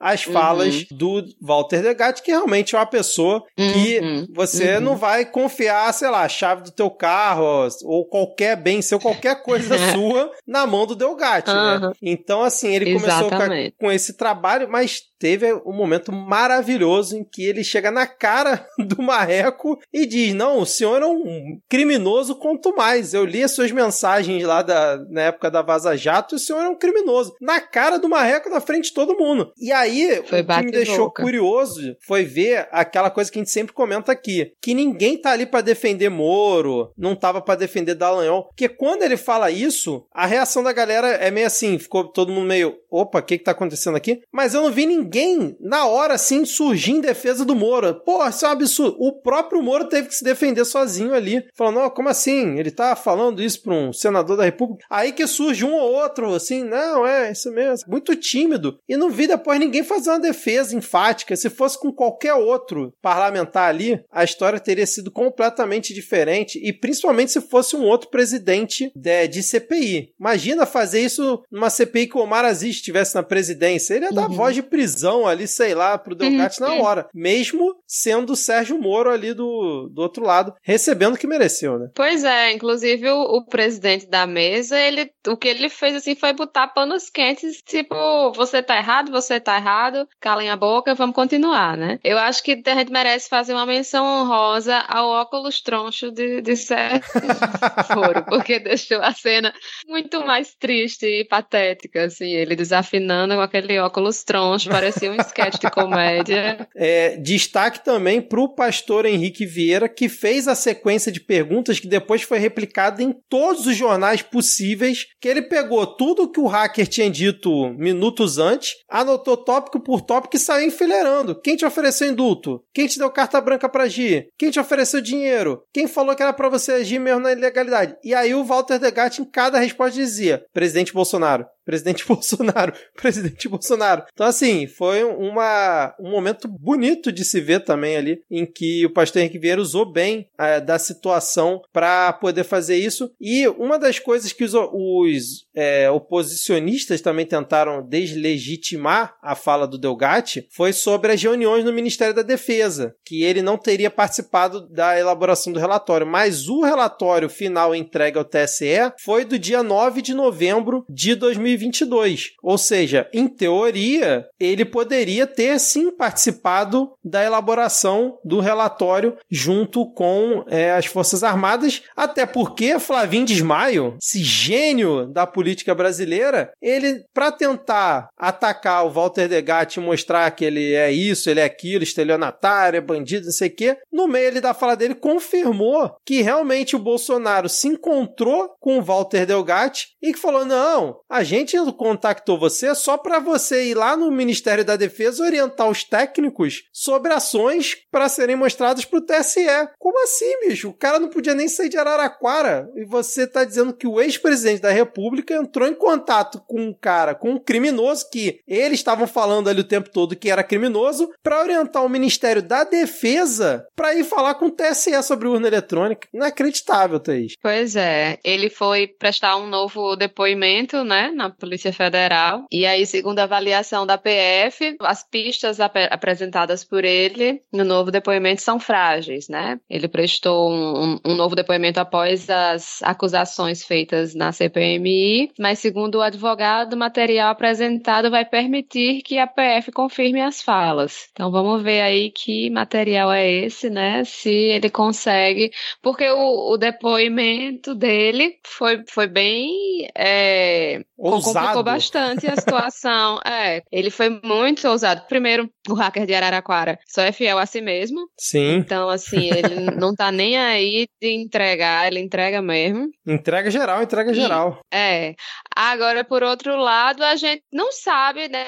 as 0.00 0.22
falas 0.22 0.86
uhum. 0.90 0.96
do 0.96 1.24
Walter 1.40 1.82
Degatti, 1.82 2.22
que 2.22 2.30
realmente 2.30 2.74
é 2.74 2.78
uma 2.78 2.86
pessoa 2.86 3.42
que 3.56 4.00
uhum. 4.00 4.26
você 4.34 4.76
uhum. 4.76 4.80
não 4.80 4.96
vai 4.96 5.24
confiar, 5.24 5.92
sei 5.92 6.08
lá, 6.08 6.22
a 6.22 6.28
chave 6.28 6.62
do 6.62 6.70
teu 6.70 6.90
carro 6.90 7.68
ou 7.84 8.06
qualquer 8.06 8.56
bem 8.56 8.82
seu, 8.82 8.98
qualquer 8.98 9.42
coisa 9.42 9.76
sua 9.92 10.30
na 10.46 10.66
mão 10.66 10.86
do 10.86 10.94
Delgatti, 10.94 11.50
né? 11.50 11.92
Então, 12.02 12.42
assim, 12.42 12.74
ele 12.74 12.94
começou 12.94 13.30
com, 13.30 13.72
com 13.78 13.92
esse 13.92 14.16
trabalho, 14.16 14.68
mas 14.68 15.02
teve 15.18 15.52
um 15.64 15.72
momento 15.72 16.12
maravilhoso 16.12 17.16
em 17.16 17.24
que 17.24 17.44
ele 17.44 17.64
chega 17.64 17.90
na 17.90 18.06
cara 18.06 18.66
do 18.78 19.02
Marreco 19.02 19.78
e 19.92 20.06
diz: 20.06 20.34
Não, 20.34 20.60
o 20.60 20.66
senhor 20.66 21.02
é 21.02 21.06
um 21.06 21.58
criminoso 21.68 22.36
quanto 22.36 22.74
mais. 22.74 23.14
Eu 23.14 23.24
li 23.24 23.42
as 23.42 23.52
suas 23.52 23.70
mensagens 23.70 24.42
lá 24.44 24.62
da, 24.62 24.98
na 25.10 25.22
época 25.22 25.50
da 25.50 25.62
Vaza 25.62 25.96
Jato 25.96 26.34
e 26.34 26.36
o 26.36 26.38
senhor 26.38 26.60
é 26.60 26.68
um 26.68 26.78
criminoso. 26.78 27.34
Na 27.40 27.60
cara 27.60 27.98
do 27.98 28.08
Marreco, 28.08 28.50
na 28.50 28.60
frente 28.60 28.86
de 28.86 28.94
todo 28.94 29.16
mundo. 29.16 29.52
E 29.58 29.72
aí, 29.72 30.22
foi 30.26 30.40
o 30.40 30.46
que 30.46 30.62
me 30.62 30.70
deixou 30.70 31.06
boca. 31.06 31.22
curioso 31.22 31.96
foi 32.06 32.24
ver 32.24 32.68
aquela 32.70 33.10
coisa 33.10 33.30
que 33.30 33.38
a 33.38 33.40
gente 33.40 33.50
sempre 33.50 33.72
comenta 33.72 34.12
aqui: 34.12 34.52
que 34.60 34.74
ninguém 34.74 35.20
tá 35.20 35.32
ali 35.32 35.46
para 35.46 35.60
defender 35.60 36.08
Moro, 36.08 36.92
não 36.96 37.14
tava 37.14 37.40
para 37.40 37.58
defender 37.58 37.94
Dallagnol. 37.94 38.44
Porque 38.44 38.68
quando 38.68 39.02
ele 39.02 39.16
fala 39.16 39.50
isso, 39.50 40.06
a 40.12 40.26
reação 40.26 40.62
da 40.62 40.72
galera 40.72 41.08
é 41.08 41.30
meio 41.30 41.46
assim: 41.46 41.78
ficou 41.78 42.04
todo 42.04 42.32
mundo 42.32 42.46
meio, 42.46 42.76
opa, 42.96 43.18
o 43.18 43.22
que 43.22 43.38
que 43.38 43.44
tá 43.44 43.52
acontecendo 43.52 43.96
aqui? 43.96 44.22
Mas 44.32 44.54
eu 44.54 44.62
não 44.62 44.72
vi 44.72 44.86
ninguém 44.86 45.56
na 45.60 45.86
hora, 45.86 46.14
assim, 46.14 46.44
surgir 46.44 46.92
em 46.92 47.00
defesa 47.00 47.44
do 47.44 47.54
Moro. 47.54 47.94
Pô, 48.04 48.26
isso 48.26 48.44
é 48.44 48.48
um 48.48 48.52
absurdo. 48.52 48.96
O 48.98 49.12
próprio 49.12 49.62
Moro 49.62 49.88
teve 49.88 50.08
que 50.08 50.14
se 50.14 50.24
defender 50.24 50.64
sozinho 50.64 51.14
ali. 51.14 51.44
Falando, 51.54 51.76
não, 51.76 51.90
como 51.90 52.08
assim? 52.08 52.58
Ele 52.58 52.70
tá 52.70 52.96
falando 52.96 53.42
isso 53.42 53.62
pra 53.62 53.74
um 53.74 53.92
senador 53.92 54.36
da 54.36 54.44
República. 54.44 54.84
Aí 54.90 55.12
que 55.12 55.26
surge 55.26 55.64
um 55.64 55.74
ou 55.74 55.92
outro, 55.92 56.34
assim, 56.34 56.64
não, 56.64 57.06
é 57.06 57.32
isso 57.32 57.50
mesmo. 57.50 57.90
Muito 57.90 58.14
tímido. 58.16 58.78
E 58.88 58.96
não 58.96 59.10
vi 59.10 59.26
depois 59.26 59.60
ninguém 59.60 59.84
fazer 59.84 60.10
uma 60.10 60.20
defesa 60.20 60.74
enfática. 60.74 61.36
Se 61.36 61.50
fosse 61.50 61.78
com 61.78 61.92
qualquer 61.92 62.34
outro 62.34 62.92
parlamentar 63.02 63.68
ali, 63.68 64.00
a 64.10 64.24
história 64.24 64.60
teria 64.60 64.86
sido 64.86 65.10
completamente 65.10 65.92
diferente. 65.92 66.58
E 66.62 66.72
principalmente 66.72 67.32
se 67.32 67.40
fosse 67.40 67.76
um 67.76 67.84
outro 67.84 68.10
presidente 68.10 68.90
de, 68.94 69.28
de 69.28 69.42
CPI. 69.42 70.14
Imagina 70.18 70.66
fazer 70.66 71.00
isso 71.00 71.42
numa 71.50 71.70
CPI 71.70 72.06
que 72.08 72.18
o 72.18 72.20
Omar 72.20 72.44
Aziz 72.44 72.80
estivesse 72.86 73.14
na 73.14 73.22
presidência. 73.22 73.94
Ele 73.94 74.06
ia 74.06 74.12
dar 74.12 74.28
uhum. 74.28 74.36
voz 74.36 74.54
de 74.54 74.62
prisão 74.62 75.26
ali, 75.26 75.46
sei 75.46 75.74
lá, 75.74 75.98
pro 75.98 76.14
Delgatti 76.14 76.60
na 76.60 76.74
hora. 76.74 77.08
Mesmo 77.14 77.74
sendo 77.86 78.32
o 78.32 78.36
Sérgio 78.36 78.78
Moro 78.78 79.10
ali 79.10 79.34
do, 79.34 79.88
do 79.92 80.02
outro 80.02 80.24
lado, 80.24 80.54
recebendo 80.62 81.14
o 81.14 81.18
que 81.18 81.26
mereceu, 81.26 81.78
né? 81.78 81.88
Pois 81.94 82.24
é, 82.24 82.52
inclusive 82.52 83.08
o, 83.10 83.36
o 83.36 83.44
presidente 83.44 84.06
da 84.06 84.26
mesa, 84.26 84.78
ele, 84.78 85.10
o 85.26 85.36
que 85.36 85.48
ele 85.48 85.68
fez 85.68 85.96
assim 85.96 86.14
foi 86.14 86.32
botar 86.32 86.68
panos 86.68 87.10
quentes, 87.10 87.62
tipo, 87.62 87.94
você 88.32 88.62
tá 88.62 88.76
errado, 88.76 89.10
você 89.10 89.40
tá 89.40 89.56
errado, 89.56 90.06
calem 90.20 90.50
a 90.50 90.56
boca, 90.56 90.94
vamos 90.94 91.14
continuar, 91.14 91.76
né? 91.76 91.98
Eu 92.02 92.18
acho 92.18 92.42
que 92.42 92.62
a 92.64 92.74
gente 92.74 92.92
merece 92.92 93.28
fazer 93.28 93.52
uma 93.52 93.66
menção 93.66 94.04
honrosa 94.04 94.78
ao 94.88 95.08
óculos 95.08 95.60
troncho 95.60 96.10
de, 96.10 96.40
de 96.40 96.56
Sérgio 96.56 97.02
Moro, 97.94 98.24
porque 98.24 98.58
deixou 98.58 99.00
a 99.02 99.12
cena 99.12 99.52
muito 99.86 100.24
mais 100.24 100.54
triste 100.54 101.06
e 101.06 101.24
patética, 101.24 102.04
assim, 102.04 102.30
ele 102.32 102.56
desafinando 102.66 103.34
com 103.34 103.40
aquele 103.40 103.78
óculos 103.78 104.22
troncho, 104.22 104.68
parecia 104.68 105.10
um 105.10 105.16
sketch 105.16 105.60
de 105.60 105.70
comédia. 105.70 106.66
É, 106.78 107.16
destaque 107.16 107.82
também 107.82 108.20
pro 108.20 108.54
pastor 108.54 109.06
Henrique 109.06 109.46
Vieira, 109.46 109.88
que 109.88 110.08
fez 110.08 110.46
a 110.46 110.54
sequência 110.54 111.10
de 111.10 111.20
perguntas 111.20 111.80
que 111.80 111.88
depois 111.88 112.22
foi 112.22 112.38
replicada 112.38 113.02
em 113.02 113.14
todos 113.28 113.66
os 113.66 113.74
jornais 113.74 114.20
possíveis, 114.20 115.06
que 115.20 115.28
ele 115.28 115.42
pegou 115.42 115.86
tudo 115.86 116.30
que 116.30 116.40
o 116.40 116.46
hacker 116.46 116.86
tinha 116.86 117.10
dito 117.10 117.70
minutos 117.78 118.38
antes, 118.38 118.74
anotou 118.90 119.36
tópico 119.36 119.80
por 119.80 120.02
tópico 120.02 120.36
e 120.36 120.38
saiu 120.38 120.66
enfileirando. 120.66 121.40
Quem 121.40 121.56
te 121.56 121.64
ofereceu 121.64 122.08
indulto? 122.08 122.62
Quem 122.74 122.86
te 122.86 122.98
deu 122.98 123.10
carta 123.10 123.40
branca 123.40 123.68
para 123.68 123.84
agir? 123.84 124.28
Quem 124.38 124.50
te 124.50 124.60
ofereceu 124.60 125.00
dinheiro? 125.00 125.62
Quem 125.72 125.86
falou 125.86 126.14
que 126.14 126.22
era 126.22 126.32
para 126.32 126.48
você 126.48 126.72
agir 126.72 126.98
mesmo 126.98 127.20
na 127.20 127.32
ilegalidade? 127.32 127.96
E 128.04 128.14
aí 128.14 128.34
o 128.34 128.44
Walter 128.44 128.78
Degatti 128.78 129.22
em 129.22 129.24
cada 129.24 129.58
resposta 129.58 129.98
dizia: 129.98 130.44
Presidente 130.52 130.92
Bolsonaro, 130.92 131.46
presidente 131.66 132.06
Bolsonaro, 132.06 132.72
presidente 132.94 133.48
Bolsonaro. 133.48 134.04
Então, 134.12 134.24
assim, 134.24 134.66
foi 134.68 135.02
uma, 135.02 135.94
um 136.00 136.10
momento 136.10 136.48
bonito 136.48 137.10
de 137.10 137.24
se 137.24 137.40
ver 137.40 137.64
também 137.64 137.96
ali, 137.96 138.20
em 138.30 138.46
que 138.46 138.86
o 138.86 138.92
pastor 138.92 139.20
Henrique 139.20 139.38
Vieira 139.38 139.60
usou 139.60 139.84
bem 139.84 140.28
é, 140.38 140.60
da 140.60 140.78
situação 140.78 141.60
para 141.72 142.12
poder 142.14 142.44
fazer 142.44 142.76
isso. 142.76 143.10
E 143.20 143.48
uma 143.48 143.78
das 143.78 143.98
coisas 143.98 144.32
que 144.32 144.44
os, 144.44 144.54
os 144.54 145.46
é, 145.54 145.90
oposicionistas 145.90 147.00
também 147.00 147.26
tentaram 147.26 147.86
deslegitimar 147.86 149.16
a 149.20 149.34
fala 149.34 149.66
do 149.66 149.76
Delgatti 149.76 150.46
foi 150.52 150.72
sobre 150.72 151.12
as 151.12 151.22
reuniões 151.22 151.64
no 151.64 151.72
Ministério 151.72 152.14
da 152.14 152.22
Defesa, 152.22 152.94
que 153.04 153.24
ele 153.24 153.42
não 153.42 153.58
teria 153.58 153.90
participado 153.90 154.68
da 154.68 154.98
elaboração 154.98 155.52
do 155.52 155.58
relatório. 155.58 156.06
Mas 156.06 156.48
o 156.48 156.62
relatório 156.62 157.28
final 157.28 157.74
entregue 157.74 158.18
ao 158.18 158.24
TSE 158.24 158.92
foi 159.00 159.24
do 159.24 159.38
dia 159.38 159.62
9 159.62 160.00
de 160.00 160.14
novembro 160.14 160.84
de 160.88 161.16
2020 161.16 161.55
2022. 161.56 162.32
Ou 162.42 162.58
seja, 162.58 163.08
em 163.12 163.26
teoria, 163.26 164.26
ele 164.38 164.64
poderia 164.64 165.26
ter 165.26 165.58
sim 165.58 165.90
participado 165.90 166.92
da 167.04 167.24
elaboração 167.24 168.18
do 168.24 168.40
relatório 168.40 169.16
junto 169.30 169.90
com 169.92 170.44
é, 170.48 170.72
as 170.72 170.86
Forças 170.86 171.22
Armadas, 171.22 171.82
até 171.96 172.26
porque 172.26 172.78
Flavinho 172.78 173.26
Desmaio, 173.26 173.96
esse 174.00 174.22
gênio 174.22 175.06
da 175.06 175.26
política 175.26 175.74
brasileira, 175.74 176.52
ele, 176.60 177.04
para 177.12 177.32
tentar 177.32 178.08
atacar 178.16 178.84
o 178.86 178.90
Walter 178.90 179.28
Degatti 179.28 179.78
e 179.78 179.82
mostrar 179.82 180.30
que 180.30 180.44
ele 180.44 180.74
é 180.74 180.90
isso, 180.90 181.30
ele 181.30 181.40
é 181.40 181.44
aquilo, 181.44 181.82
estelionatário, 181.82 182.78
é 182.78 182.80
bandido, 182.80 183.26
não 183.26 183.32
sei 183.32 183.48
o 183.48 183.54
quê, 183.54 183.76
no 183.92 184.06
meio 184.06 184.26
ele 184.26 184.40
da 184.40 184.54
fala 184.54 184.76
dele 184.76 184.94
confirmou 184.94 185.94
que 186.04 186.22
realmente 186.22 186.76
o 186.76 186.80
Bolsonaro 186.80 187.48
se 187.48 187.68
encontrou 187.68 188.50
com 188.60 188.78
o 188.78 188.82
Walter 188.82 189.26
Delgatti 189.26 189.88
e 190.02 190.12
que 190.12 190.18
falou: 190.18 190.44
não, 190.44 190.98
a 191.08 191.22
gente 191.22 191.45
contactou 191.72 192.38
você 192.38 192.74
só 192.74 192.96
para 192.96 193.18
você 193.18 193.70
ir 193.70 193.74
lá 193.74 193.96
no 193.96 194.10
Ministério 194.10 194.64
da 194.64 194.76
Defesa 194.76 195.24
orientar 195.24 195.68
os 195.68 195.84
técnicos 195.84 196.64
sobre 196.72 197.12
ações 197.12 197.76
para 197.90 198.08
serem 198.08 198.36
mostradas 198.36 198.84
para 198.84 198.98
o 198.98 199.04
TSE. 199.04 199.46
Como 199.78 200.02
assim, 200.02 200.48
bicho? 200.48 200.68
O 200.68 200.74
cara 200.74 200.98
não 200.98 201.08
podia 201.08 201.34
nem 201.34 201.48
sair 201.48 201.68
de 201.68 201.78
Araraquara 201.78 202.68
e 202.74 202.84
você 202.84 203.26
tá 203.26 203.44
dizendo 203.44 203.72
que 203.72 203.86
o 203.86 204.00
ex-presidente 204.00 204.62
da 204.62 204.70
República 204.70 205.34
entrou 205.34 205.68
em 205.68 205.74
contato 205.74 206.42
com 206.46 206.60
um 206.60 206.74
cara, 206.74 207.14
com 207.14 207.32
um 207.32 207.38
criminoso 207.38 208.08
que 208.10 208.40
eles 208.46 208.78
estavam 208.78 209.06
falando 209.06 209.48
ali 209.48 209.60
o 209.60 209.64
tempo 209.64 209.90
todo 209.90 210.16
que 210.16 210.30
era 210.30 210.42
criminoso, 210.42 211.10
para 211.22 211.40
orientar 211.40 211.84
o 211.84 211.88
Ministério 211.88 212.42
da 212.42 212.64
Defesa 212.64 213.66
para 213.74 213.94
ir 213.94 214.04
falar 214.04 214.34
com 214.34 214.46
o 214.46 214.50
TSE 214.50 215.02
sobre 215.02 215.28
urna 215.28 215.46
eletrônica. 215.46 216.08
Inacreditável, 216.12 216.98
Thaís. 216.98 217.34
Pois 217.42 217.76
é, 217.76 218.18
ele 218.24 218.50
foi 218.50 218.86
prestar 218.86 219.36
um 219.36 219.46
novo 219.46 219.96
depoimento, 219.96 220.84
né, 220.84 221.10
na 221.14 221.30
Polícia 221.38 221.72
Federal. 221.72 222.44
E 222.50 222.66
aí, 222.66 222.86
segundo 222.86 223.18
a 223.18 223.24
avaliação 223.24 223.86
da 223.86 223.98
PF, 223.98 224.76
as 224.80 225.02
pistas 225.02 225.60
ap 225.60 225.76
apresentadas 225.90 226.64
por 226.64 226.84
ele 226.84 227.42
no 227.52 227.64
novo 227.64 227.90
depoimento 227.90 228.42
são 228.42 228.58
frágeis, 228.58 229.28
né? 229.28 229.60
Ele 229.68 229.88
prestou 229.88 230.50
um, 230.50 230.98
um 231.04 231.14
novo 231.14 231.36
depoimento 231.36 231.78
após 231.78 232.28
as 232.30 232.82
acusações 232.82 233.64
feitas 233.64 234.14
na 234.14 234.32
CPMI, 234.32 235.30
mas 235.38 235.58
segundo 235.58 235.96
o 235.96 236.02
advogado, 236.02 236.74
o 236.74 236.78
material 236.78 237.30
apresentado 237.30 238.10
vai 238.10 238.24
permitir 238.24 239.02
que 239.02 239.18
a 239.18 239.26
PF 239.26 239.70
confirme 239.72 240.20
as 240.20 240.42
falas. 240.42 241.08
Então 241.12 241.30
vamos 241.30 241.62
ver 241.62 241.82
aí 241.82 242.10
que 242.10 242.50
material 242.50 243.12
é 243.12 243.30
esse, 243.30 243.68
né? 243.68 244.04
Se 244.04 244.30
ele 244.30 244.70
consegue, 244.70 245.50
porque 245.82 246.08
o, 246.10 246.52
o 246.52 246.56
depoimento 246.56 247.74
dele 247.74 248.38
foi, 248.42 248.82
foi 248.88 249.06
bem 249.06 249.88
é. 249.94 250.84
Complicou 251.32 251.62
bastante 251.62 252.26
a 252.26 252.36
situação. 252.36 253.20
é, 253.26 253.62
ele 253.70 253.90
foi 253.90 254.20
muito 254.22 254.66
ousado. 254.68 255.02
Primeiro, 255.08 255.48
o 255.68 255.74
hacker 255.74 256.06
de 256.06 256.14
Araraquara 256.14 256.78
só 256.86 257.02
é 257.02 257.12
fiel 257.12 257.38
a 257.38 257.46
si 257.46 257.60
mesmo. 257.60 258.08
Sim. 258.18 258.56
Então, 258.56 258.88
assim, 258.88 259.30
ele 259.30 259.70
não 259.78 259.94
tá 259.94 260.10
nem 260.10 260.36
aí 260.36 260.86
de 261.00 261.10
entregar, 261.10 261.86
ele 261.86 262.00
entrega 262.00 262.40
mesmo. 262.40 262.88
Entrega 263.06 263.50
geral, 263.50 263.82
entrega 263.82 264.12
geral. 264.12 264.60
é. 264.72 265.14
Agora, 265.54 266.04
por 266.04 266.22
outro 266.22 266.56
lado, 266.56 267.02
a 267.02 267.16
gente 267.16 267.42
não 267.52 267.72
sabe, 267.72 268.28
né, 268.28 268.44